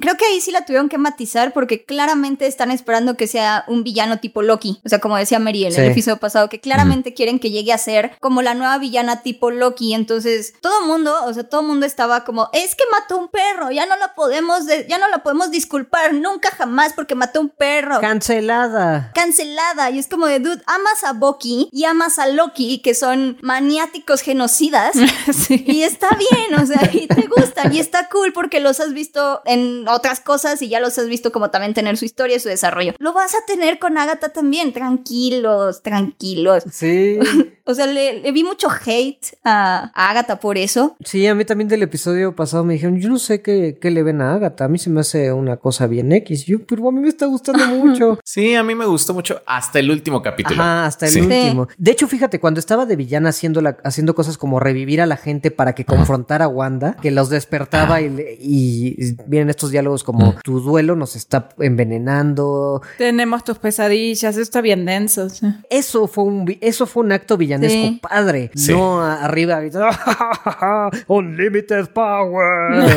Creo 0.00 0.16
que 0.16 0.24
ahí 0.26 0.40
sí 0.40 0.50
la 0.50 0.64
tuvieron 0.64 0.88
que 0.88 0.98
matizar 0.98 1.52
porque 1.52 1.84
claramente 1.84 2.46
están 2.46 2.70
esperando 2.70 3.16
que 3.16 3.26
sea 3.26 3.64
un 3.68 3.84
villano 3.84 4.18
tipo 4.18 4.42
Loki. 4.42 4.80
O 4.84 4.88
sea, 4.88 4.98
como 4.98 5.16
decía 5.16 5.38
Mary 5.38 5.64
en 5.64 5.72
Sí. 5.72 5.80
el 5.80 5.90
episodio 5.90 6.18
pasado, 6.18 6.48
que 6.48 6.60
claramente 6.60 7.14
quieren 7.14 7.38
que 7.38 7.50
llegue 7.50 7.72
a 7.72 7.78
ser 7.78 8.12
como 8.20 8.42
la 8.42 8.54
nueva 8.54 8.78
villana 8.78 9.22
tipo 9.22 9.50
Loki. 9.50 9.94
Entonces, 9.94 10.54
todo 10.60 10.86
mundo, 10.86 11.14
o 11.26 11.32
sea, 11.34 11.44
todo 11.44 11.62
mundo 11.62 11.86
estaba 11.86 12.24
como, 12.24 12.48
es 12.52 12.74
que 12.74 12.84
mató 13.10 13.18
un 13.22 13.28
perro, 13.28 13.70
ya 13.70 13.86
no 13.86 13.96
la 13.96 14.14
podemos, 14.14 14.66
de- 14.66 14.86
ya 14.88 14.98
no 14.98 15.08
la 15.08 15.22
podemos 15.22 15.50
disculpar 15.50 16.14
nunca 16.14 16.50
jamás 16.50 16.92
porque 16.92 17.14
mató 17.14 17.40
un 17.40 17.48
perro. 17.48 18.00
Cancelada. 18.00 19.10
cancelada 19.14 19.90
y 19.90 19.98
es 19.98 20.06
como 20.08 20.26
de 20.26 20.38
dude 20.38 20.62
amas 20.66 21.02
a 21.04 21.12
Bucky 21.12 21.68
y 21.72 21.84
amas 21.84 22.18
a 22.18 22.28
Loki 22.28 22.80
que 22.80 22.94
son 22.94 23.38
maniáticos 23.42 24.20
genocidas 24.20 24.92
Sí. 25.32 25.64
y 25.66 25.82
está 25.82 26.08
bien, 26.16 26.60
o 26.60 26.66
sea, 26.66 26.88
y 26.92 27.06
te 27.06 27.26
gustan 27.36 27.74
y 27.74 27.80
está 27.80 28.08
cool 28.08 28.32
porque 28.32 28.60
los 28.60 28.78
has 28.80 28.92
visto 28.92 29.42
en 29.44 29.88
otras 29.88 30.20
cosas 30.20 30.62
y 30.62 30.68
ya 30.68 30.80
los 30.80 30.96
has 30.98 31.06
visto 31.06 31.32
como 31.32 31.50
también 31.50 31.74
tener 31.74 31.96
su 31.96 32.04
historia 32.04 32.36
y 32.36 32.40
su 32.40 32.48
desarrollo. 32.48 32.94
Lo 32.98 33.12
vas 33.12 33.34
a 33.34 33.44
tener 33.46 33.78
con 33.78 33.98
Agatha 33.98 34.28
también, 34.30 34.72
tranquilos, 34.72 35.82
tranquilos. 35.82 36.64
Sí. 36.72 37.18
O 37.64 37.74
sea, 37.74 37.86
le, 37.86 38.20
le 38.20 38.32
vi 38.32 38.44
mucho 38.44 38.68
hate 38.70 39.36
a, 39.44 39.90
a 39.94 40.10
Agatha 40.10 40.40
por 40.40 40.58
eso. 40.58 40.96
Sí, 41.04 41.26
a 41.26 41.34
mí 41.34 41.44
también 41.44 41.68
del 41.68 41.82
episodio 41.82 42.34
pasado 42.34 42.64
me 42.64 42.74
dijeron, 42.74 42.98
yo 43.00 43.08
no 43.08 43.18
sé 43.18 43.42
qué, 43.42 43.78
qué 43.80 43.90
le 43.90 44.02
ven 44.02 44.20
a 44.22 44.34
Agatha, 44.34 44.64
a 44.64 44.68
mí 44.68 44.78
se 44.78 44.90
me 44.90 45.00
hace 45.00 45.32
una 45.32 45.56
cosa 45.58 45.86
bien 45.86 46.10
X, 46.12 46.44
yo, 46.46 46.58
pero 46.66 46.88
a 46.88 46.92
mí 46.92 47.00
me 47.00 47.08
está 47.08 47.26
gustando 47.26 47.64
mucho. 47.76 48.18
Sí, 48.24 48.54
a 48.54 48.62
mí 48.62 48.74
me 48.74 48.86
gustó 48.86 49.14
mucho 49.14 49.42
hasta 49.46 49.78
el 49.78 49.90
último 49.90 50.22
capítulo. 50.22 50.60
Ajá, 50.62 50.86
hasta 50.86 51.06
el 51.06 51.12
Sí. 51.12 51.20
último. 51.20 51.68
De 51.76 51.90
hecho, 51.90 52.06
fíjate, 52.08 52.40
cuando 52.40 52.60
estaba 52.60 52.86
de 52.86 52.96
villana 52.96 53.28
haciendo, 53.30 53.60
la- 53.60 53.76
haciendo 53.84 54.14
cosas 54.14 54.38
como 54.38 54.60
revivir 54.60 55.00
a 55.00 55.06
la 55.06 55.16
gente 55.16 55.50
para 55.50 55.74
que 55.74 55.84
confrontara 55.84 56.46
a 56.46 56.48
Wanda, 56.48 56.96
que 57.00 57.10
los 57.10 57.28
despertaba 57.30 58.00
y, 58.00 58.96
vienen 59.26 59.50
estos 59.50 59.70
diálogos 59.70 60.04
como 60.04 60.34
tu 60.42 60.60
duelo 60.60 60.96
nos 60.96 61.16
está 61.16 61.48
envenenando. 61.58 62.82
Tenemos 62.98 63.44
tus 63.44 63.58
pesadillas, 63.58 64.30
esto 64.36 64.42
está 64.42 64.60
bien 64.60 64.84
denso. 64.84 65.28
sí. 65.28 65.46
Eso 65.70 66.06
fue 66.06 66.24
un, 66.24 66.56
eso 66.60 66.86
fue 66.86 67.02
un 67.04 67.12
acto 67.12 67.36
villanesco 67.60 67.92
Sí. 67.94 68.00
padre. 68.02 68.50
Sí. 68.54 68.72
No 68.72 69.02
arriba 69.02 69.60
Unlimited 71.08 71.88
power. 71.88 72.84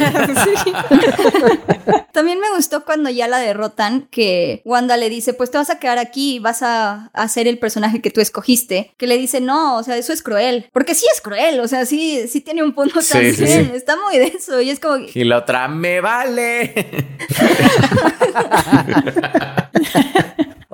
También 2.13 2.39
me 2.39 2.49
gustó 2.55 2.85
cuando 2.85 3.09
ya 3.09 3.27
la 3.27 3.39
derrotan, 3.39 4.07
que 4.11 4.61
Wanda 4.65 4.97
le 4.97 5.09
dice, 5.09 5.33
pues 5.33 5.49
te 5.51 5.57
vas 5.57 5.69
a 5.71 5.79
quedar 5.79 5.97
aquí 5.97 6.35
y 6.35 6.39
vas 6.39 6.61
a 6.61 7.09
hacer 7.13 7.47
el 7.47 7.57
personaje 7.57 8.01
que 8.01 8.11
tú 8.11 8.21
escogiste. 8.21 8.93
Que 8.97 9.07
le 9.07 9.17
dice, 9.17 9.41
no, 9.41 9.77
o 9.77 9.83
sea, 9.83 9.97
eso 9.97 10.13
es 10.13 10.21
cruel. 10.21 10.69
Porque 10.71 10.93
sí 10.95 11.05
es 11.13 11.21
cruel, 11.21 11.59
o 11.59 11.67
sea, 11.67 11.85
sí, 11.85 12.27
sí 12.27 12.41
tiene 12.41 12.61
un 12.63 12.73
punto 12.73 13.01
Sí, 13.01 13.11
también. 13.13 13.35
sí, 13.35 13.47
sí. 13.47 13.71
Está 13.73 13.95
muy 13.97 14.17
denso 14.19 14.61
y 14.61 14.69
es 14.69 14.79
como... 14.79 15.05
que- 15.07 15.19
Y 15.19 15.23
la 15.23 15.39
otra, 15.39 15.67
me 15.67 16.01
vale. 16.01 16.73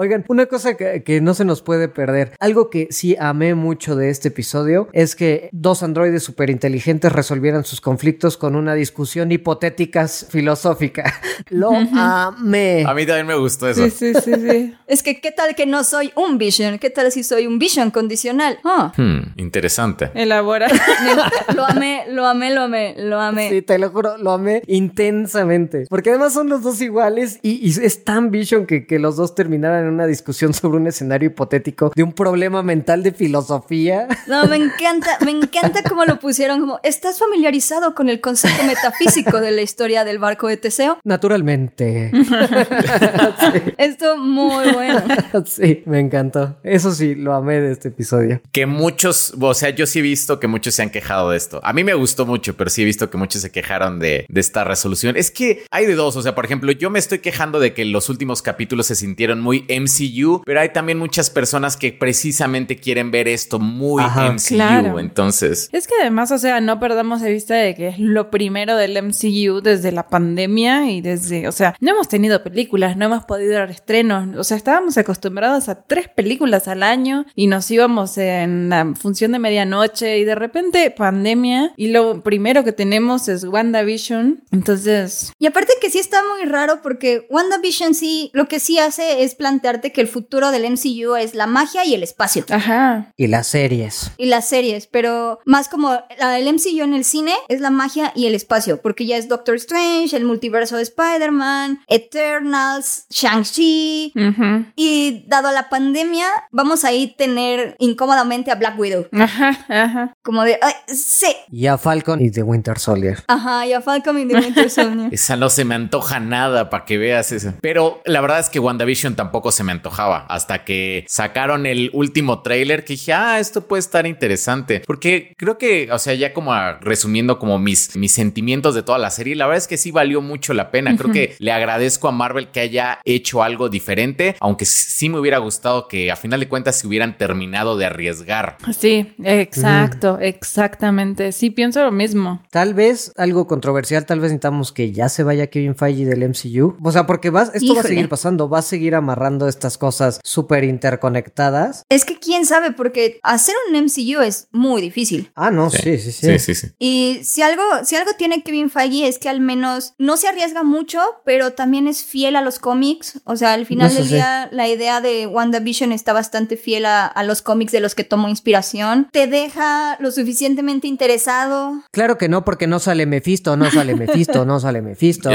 Oigan, 0.01 0.23
una 0.29 0.45
cosa 0.45 0.77
que, 0.77 1.03
que 1.03 1.19
no 1.19 1.33
se 1.33 1.43
nos 1.43 1.61
puede 1.61 1.89
perder, 1.89 2.31
algo 2.39 2.69
que 2.69 2.87
sí 2.89 3.17
amé 3.19 3.53
mucho 3.53 3.97
de 3.97 4.09
este 4.09 4.29
episodio 4.29 4.87
es 4.93 5.13
que 5.13 5.49
dos 5.51 5.83
androides 5.83 6.23
superinteligentes 6.23 7.11
resolvieran 7.11 7.65
sus 7.65 7.81
conflictos 7.81 8.37
con 8.37 8.55
una 8.55 8.75
discusión 8.75 9.29
hipotética 9.33 10.07
filosófica. 10.07 11.13
Lo 11.49 11.71
amé. 11.75 12.85
A 12.87 12.93
mí 12.93 13.05
también 13.05 13.27
me 13.27 13.35
gustó 13.35 13.67
eso. 13.67 13.83
Sí, 13.89 13.91
sí, 13.91 14.13
sí, 14.23 14.33
sí. 14.35 14.75
Es 14.87 15.03
que, 15.03 15.19
¿qué 15.19 15.31
tal 15.31 15.53
que 15.53 15.65
no 15.65 15.83
soy 15.83 16.13
un 16.15 16.37
Vision? 16.37 16.79
¿Qué 16.79 16.89
tal 16.89 17.11
si 17.11 17.23
soy 17.23 17.45
un 17.45 17.59
Vision 17.59 17.91
condicional? 17.91 18.57
Ah, 18.63 18.93
Hmm, 18.95 19.33
interesante. 19.35 20.11
Elabora. 20.15 20.67
lo 21.55 21.65
amé, 21.65 22.05
lo 22.09 22.25
amé, 22.25 22.53
lo 22.55 22.61
amé, 22.61 22.95
lo 22.97 23.19
amé. 23.19 23.49
Sí, 23.49 23.61
te 23.61 23.77
lo 23.77 23.89
juro, 23.89 24.17
lo 24.17 24.31
amé 24.31 24.63
intensamente. 24.65 25.85
Porque 25.89 26.09
además 26.11 26.33
son 26.33 26.47
los 26.47 26.63
dos 26.63 26.81
iguales 26.81 27.39
y, 27.41 27.67
y 27.67 27.69
es 27.69 28.03
tan 28.05 28.31
vision 28.31 28.65
que, 28.65 28.87
que 28.87 28.97
los 28.97 29.17
dos 29.17 29.35
terminaran 29.35 29.88
en 29.89 29.95
una 29.95 30.07
discusión 30.07 30.53
sobre 30.53 30.77
un 30.77 30.87
escenario 30.87 31.29
hipotético 31.29 31.91
de 31.95 32.03
un 32.03 32.13
problema 32.13 32.63
mental 32.63 33.03
de 33.03 33.11
filosofía. 33.11 34.07
No, 34.27 34.45
me 34.47 34.55
encanta, 34.55 35.17
me 35.25 35.31
encanta 35.31 35.83
cómo 35.83 36.05
lo 36.05 36.19
pusieron 36.19 36.59
como, 36.61 36.79
¿estás 36.83 37.19
familiarizado 37.19 37.95
con 37.95 38.09
el 38.09 38.21
concepto 38.21 38.63
metafísico 38.63 39.39
de 39.39 39.51
la 39.51 39.61
historia 39.61 40.03
del 40.03 40.19
barco 40.19 40.47
de 40.47 40.57
Teseo? 40.57 40.99
Naturalmente. 41.03 42.11
Esto 43.77 44.17
muy 44.17 44.71
bueno. 44.71 45.01
sí, 45.45 45.83
me 45.85 45.99
encantó. 45.99 46.57
Eso 46.63 46.93
sí, 46.93 47.15
lo 47.15 47.33
amé 47.33 47.59
de 47.59 47.71
este 47.71 47.89
episodio. 47.89 48.41
Que 48.51 48.65
muchos, 48.65 49.33
o 49.39 49.53
sea, 49.53 49.69
yo 49.69 49.85
sí 49.85 49.99
he 49.99 50.01
visto 50.01 50.39
que 50.39 50.47
muchos 50.47 50.75
se 50.75 50.83
han 50.83 50.89
quejado 50.89 51.31
de 51.31 51.37
esto. 51.37 51.59
A 51.63 51.73
mí 51.73 51.83
me 51.83 51.93
gustó 51.93 52.25
mucho, 52.25 52.55
pero 52.55 52.69
sí 52.69 52.81
he 52.81 52.85
visto 52.85 53.09
que 53.09 53.17
muchos 53.17 53.41
se 53.41 53.51
quejaron 53.51 53.99
de, 53.99 54.25
de 54.27 54.41
esta 54.41 54.63
resolución. 54.63 55.17
Es 55.17 55.31
que 55.31 55.63
hay 55.71 55.85
de 55.85 55.95
dos, 55.95 56.15
o 56.15 56.21
sea, 56.21 56.35
por 56.35 56.45
ejemplo, 56.45 56.71
yo 56.71 56.89
me 56.89 56.99
estoy 56.99 57.19
quejando 57.19 57.59
de 57.59 57.73
que 57.73 57.85
los 57.85 58.09
últimos 58.09 58.41
capítulos 58.41 58.87
se 58.87 58.95
sintieron 58.95 59.41
muy 59.41 59.65
MCU, 59.79 60.41
pero 60.45 60.61
hay 60.61 60.69
también 60.69 60.97
muchas 60.97 61.29
personas 61.29 61.77
que 61.77 61.93
precisamente 61.93 62.77
quieren 62.77 63.11
ver 63.11 63.27
esto 63.27 63.59
muy 63.59 64.03
Ajá. 64.03 64.31
MCU. 64.31 64.55
Claro. 64.55 64.99
Entonces, 64.99 65.69
Es 65.71 65.87
que 65.87 65.93
además, 66.01 66.31
o 66.31 66.37
sea, 66.37 66.61
no 66.61 66.79
perdamos 66.79 67.21
de 67.21 67.31
vista 67.31 67.55
de 67.55 67.75
que 67.75 67.89
es 67.89 67.99
lo 67.99 68.29
primero 68.29 68.75
del 68.75 69.01
MCU 69.01 69.61
desde 69.61 69.91
la 69.91 70.07
pandemia 70.07 70.91
y 70.91 71.01
desde, 71.01 71.47
o 71.47 71.51
sea, 71.51 71.75
no 71.79 71.91
hemos 71.91 72.07
tenido 72.07 72.43
películas, 72.43 72.97
no 72.97 73.05
hemos 73.05 73.25
podido 73.25 73.53
dar 73.53 73.71
estrenos, 73.71 74.35
o 74.35 74.43
sea, 74.43 74.57
estábamos 74.57 74.97
acostumbrados 74.97 75.69
a 75.69 75.83
tres 75.83 76.07
películas 76.09 76.67
al 76.67 76.83
año 76.83 77.25
y 77.35 77.47
nos 77.47 77.69
íbamos 77.71 78.17
en 78.17 78.69
la 78.69 78.93
función 78.99 79.31
de 79.31 79.39
medianoche 79.39 80.19
y 80.19 80.25
de 80.25 80.35
repente 80.35 80.91
pandemia 80.91 81.73
y 81.77 81.89
lo 81.89 82.21
primero 82.21 82.63
que 82.63 82.71
tenemos 82.71 83.27
es 83.27 83.43
WandaVision, 83.43 84.43
entonces, 84.51 85.33
Y 85.39 85.47
aparte 85.47 85.73
que 85.81 85.89
sí 85.89 85.99
está 85.99 86.21
muy 86.35 86.49
raro 86.49 86.81
porque 86.81 87.27
WandaVision 87.29 87.93
sí, 87.93 88.31
lo 88.33 88.47
que 88.47 88.59
sí 88.59 88.79
hace 88.79 89.23
es 89.23 89.35
que 89.79 90.01
el 90.01 90.07
futuro 90.07 90.51
del 90.51 90.69
MCU 90.71 91.15
es 91.15 91.33
la 91.35 91.47
magia 91.47 91.85
y 91.85 91.93
el 91.93 92.03
espacio. 92.03 92.45
ajá, 92.49 93.11
Y 93.17 93.27
las 93.27 93.47
series. 93.47 94.11
Y 94.17 94.25
las 94.25 94.47
series, 94.49 94.87
pero 94.87 95.39
más 95.45 95.69
como 95.69 95.91
la 96.19 96.29
del 96.31 96.51
MCU 96.53 96.83
en 96.83 96.93
el 96.93 97.03
cine 97.05 97.33
es 97.47 97.61
la 97.61 97.69
magia 97.69 98.11
y 98.15 98.25
el 98.25 98.35
espacio, 98.35 98.81
porque 98.81 99.05
ya 99.05 99.17
es 99.17 99.27
Doctor 99.27 99.55
Strange, 99.55 100.15
el 100.15 100.25
multiverso 100.25 100.77
de 100.77 100.83
Spider-Man, 100.83 101.79
Eternals, 101.87 103.05
Shang-Chi, 103.09 104.13
ujú, 104.15 104.65
y 104.75 105.23
dado 105.27 105.51
la 105.51 105.69
pandemia, 105.69 106.25
vamos 106.51 106.83
a 106.83 106.89
ahí 106.89 107.13
tener 107.17 107.75
incómodamente 107.79 108.51
a 108.51 108.55
Black 108.55 108.77
Widow. 108.79 109.07
ajá, 109.11 109.65
ajá. 109.69 110.13
Como 110.23 110.43
de, 110.43 110.57
ay, 110.61 110.73
sí, 110.87 111.33
Y 111.51 111.67
a 111.67 111.77
Falcon 111.77 112.21
y 112.21 112.31
The 112.31 112.43
Winter 112.43 112.77
Soldier. 112.79 113.23
ajá, 113.27 113.65
y 113.65 113.73
a 113.73 113.81
Falcon 113.81 114.17
y 114.19 114.27
The 114.27 114.35
Winter 114.35 114.69
Soldier. 114.69 115.13
esa 115.13 115.35
no 115.35 115.49
se 115.49 115.65
me 115.65 115.75
antoja 115.75 116.19
nada 116.19 116.69
para 116.69 116.85
que 116.85 116.97
veas 116.97 117.31
eso. 117.31 117.53
Pero 117.61 118.01
la 118.05 118.21
verdad 118.21 118.39
es 118.39 118.49
que 118.49 118.59
WandaVision 118.59 119.15
tampoco 119.15 119.48
se 119.51 119.63
me 119.63 119.71
antojaba 119.71 120.25
hasta 120.29 120.63
que 120.65 121.05
sacaron 121.07 121.65
el 121.65 121.89
último 121.93 122.41
tráiler 122.41 122.83
que 122.85 122.93
dije, 122.93 123.13
ah, 123.13 123.39
esto 123.39 123.67
puede 123.67 123.79
estar 123.79 124.05
interesante. 124.07 124.81
Porque 124.85 125.33
creo 125.37 125.57
que, 125.57 125.89
o 125.91 125.99
sea, 125.99 126.13
ya 126.13 126.33
como 126.33 126.53
a- 126.53 126.79
resumiendo 126.79 127.39
como 127.39 127.59
mis, 127.59 127.95
mis 127.95 128.11
sentimientos 128.11 128.75
de 128.75 128.83
toda 128.83 128.97
la 128.97 129.09
serie, 129.11 129.35
la 129.35 129.45
verdad 129.45 129.57
es 129.57 129.67
que 129.67 129.77
sí 129.77 129.91
valió 129.91 130.21
mucho 130.21 130.53
la 130.53 130.71
pena. 130.71 130.95
Creo 130.95 131.11
que 131.11 131.35
le 131.39 131.51
agradezco 131.51 132.07
a 132.07 132.11
Marvel 132.11 132.49
que 132.49 132.59
haya 132.59 132.99
hecho 133.05 133.43
algo 133.43 133.69
diferente, 133.69 134.35
aunque 134.39 134.65
sí 134.65 135.09
me 135.09 135.19
hubiera 135.19 135.37
gustado 135.37 135.87
que 135.87 136.11
a 136.11 136.15
final 136.15 136.39
de 136.39 136.47
cuentas 136.47 136.77
se 136.79 136.87
hubieran 136.87 137.17
terminado 137.17 137.77
de 137.77 137.85
arriesgar. 137.85 138.57
Sí, 138.77 139.13
exacto, 139.23 140.19
exactamente. 140.19 141.31
Sí, 141.31 141.49
pienso 141.49 141.83
lo 141.83 141.91
mismo. 141.91 142.41
Tal 142.49 142.73
vez 142.73 143.11
algo 143.17 143.47
controversial, 143.47 144.05
tal 144.05 144.19
vez 144.19 144.31
necesitamos 144.31 144.71
que 144.71 144.91
ya 144.91 145.09
se 145.09 145.23
vaya 145.23 145.47
Kevin 145.47 145.75
Feige 145.75 146.05
del 146.05 146.23
MCU. 146.29 146.77
O 146.83 146.91
sea, 146.91 147.05
porque 147.05 147.29
vas, 147.29 147.51
esto 147.53 147.73
va 147.75 147.81
a 147.81 147.83
seguir 147.83 148.09
pasando, 148.09 148.49
va 148.49 148.59
a 148.59 148.63
seguir 148.63 148.95
amarrando 148.95 149.38
pasando 149.39 149.47
estas 149.47 149.77
cosas 149.77 150.19
súper 150.23 150.63
interconectadas. 150.63 151.83
Es 151.89 152.03
que 152.05 152.19
quién 152.19 152.45
sabe, 152.45 152.71
porque 152.71 153.19
hacer 153.23 153.55
un 153.69 153.83
MCU 153.83 154.21
es 154.21 154.47
muy 154.51 154.81
difícil. 154.81 155.31
Ah, 155.35 155.51
no, 155.51 155.69
sí, 155.69 155.97
sí, 155.97 156.11
sí. 156.11 156.27
Sí, 156.27 156.39
sí, 156.39 156.55
sí. 156.55 156.67
Y 156.79 157.19
si 157.23 157.41
algo, 157.41 157.63
si 157.83 157.95
algo 157.95 158.11
tiene 158.17 158.43
Kevin 158.43 158.69
Feige 158.69 159.07
es 159.07 159.17
que 159.17 159.29
al 159.29 159.39
menos 159.39 159.93
no 159.97 160.17
se 160.17 160.27
arriesga 160.27 160.63
mucho, 160.63 160.99
pero 161.25 161.53
también 161.53 161.87
es 161.87 162.03
fiel 162.03 162.35
a 162.35 162.41
los 162.41 162.59
cómics. 162.59 163.21
O 163.25 163.35
sea, 163.35 163.53
al 163.53 163.65
final 163.65 163.87
Eso 163.87 163.99
del 163.99 164.07
sí. 164.07 164.13
día, 164.15 164.49
la 164.51 164.67
idea 164.67 165.01
de 165.01 165.27
WandaVision 165.27 165.91
está 165.91 166.13
bastante 166.13 166.57
fiel 166.57 166.85
a, 166.85 167.05
a 167.05 167.23
los 167.23 167.41
cómics 167.41 167.71
de 167.71 167.79
los 167.79 167.95
que 167.95 168.03
tomó 168.03 168.27
inspiración. 168.29 169.07
Te 169.11 169.27
deja 169.27 169.97
lo 169.99 170.11
suficientemente 170.11 170.87
interesado. 170.87 171.81
Claro 171.91 172.17
que 172.17 172.27
no, 172.29 172.43
porque 172.43 172.67
no 172.67 172.79
sale 172.79 173.05
Mephisto, 173.05 173.55
no 173.55 173.71
sale 173.71 173.95
Mephisto, 173.95 174.45
no 174.45 174.59
sale 174.59 174.81
Mephisto. 174.81 175.29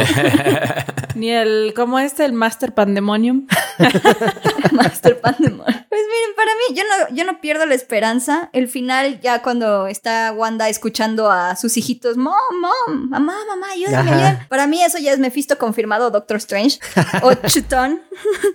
Ni 1.15 1.31
el, 1.31 1.73
¿cómo 1.77 1.99
es? 1.99 2.19
El 2.19 2.33
Master 2.33 2.75
Pandemonium. 2.75 3.47
Master 4.73 5.21
Pandemon. 5.21 5.65
Pues 5.65 6.03
miren, 6.09 6.35
para 6.37 6.51
mí, 6.55 6.77
yo 6.77 6.83
no, 6.85 7.17
yo 7.17 7.25
no 7.25 7.41
pierdo 7.41 7.67
la 7.67 7.75
esperanza. 7.75 8.51
El 8.53 8.69
final, 8.69 9.21
ya 9.21 9.43
cuando 9.43 9.87
está 9.87 10.33
Wanda 10.33 10.69
escuchando 10.69 11.31
a 11.31 11.57
sus 11.57 11.77
hijitos, 11.77 12.17
mom, 12.17 12.35
mom, 12.61 13.09
mamá, 13.09 13.37
mamá, 13.49 13.67
ayúdame, 13.73 14.11
Ajá. 14.11 14.15
ayúdame". 14.15 14.47
Para 14.49 14.67
mí 14.67 14.83
eso 14.83 14.99
ya 14.99 15.13
es 15.13 15.19
Mephisto 15.19 15.59
confirmado, 15.59 16.11
Doctor 16.11 16.39
Strange. 16.39 16.79
o 17.23 17.35
Chutón. 17.49 18.01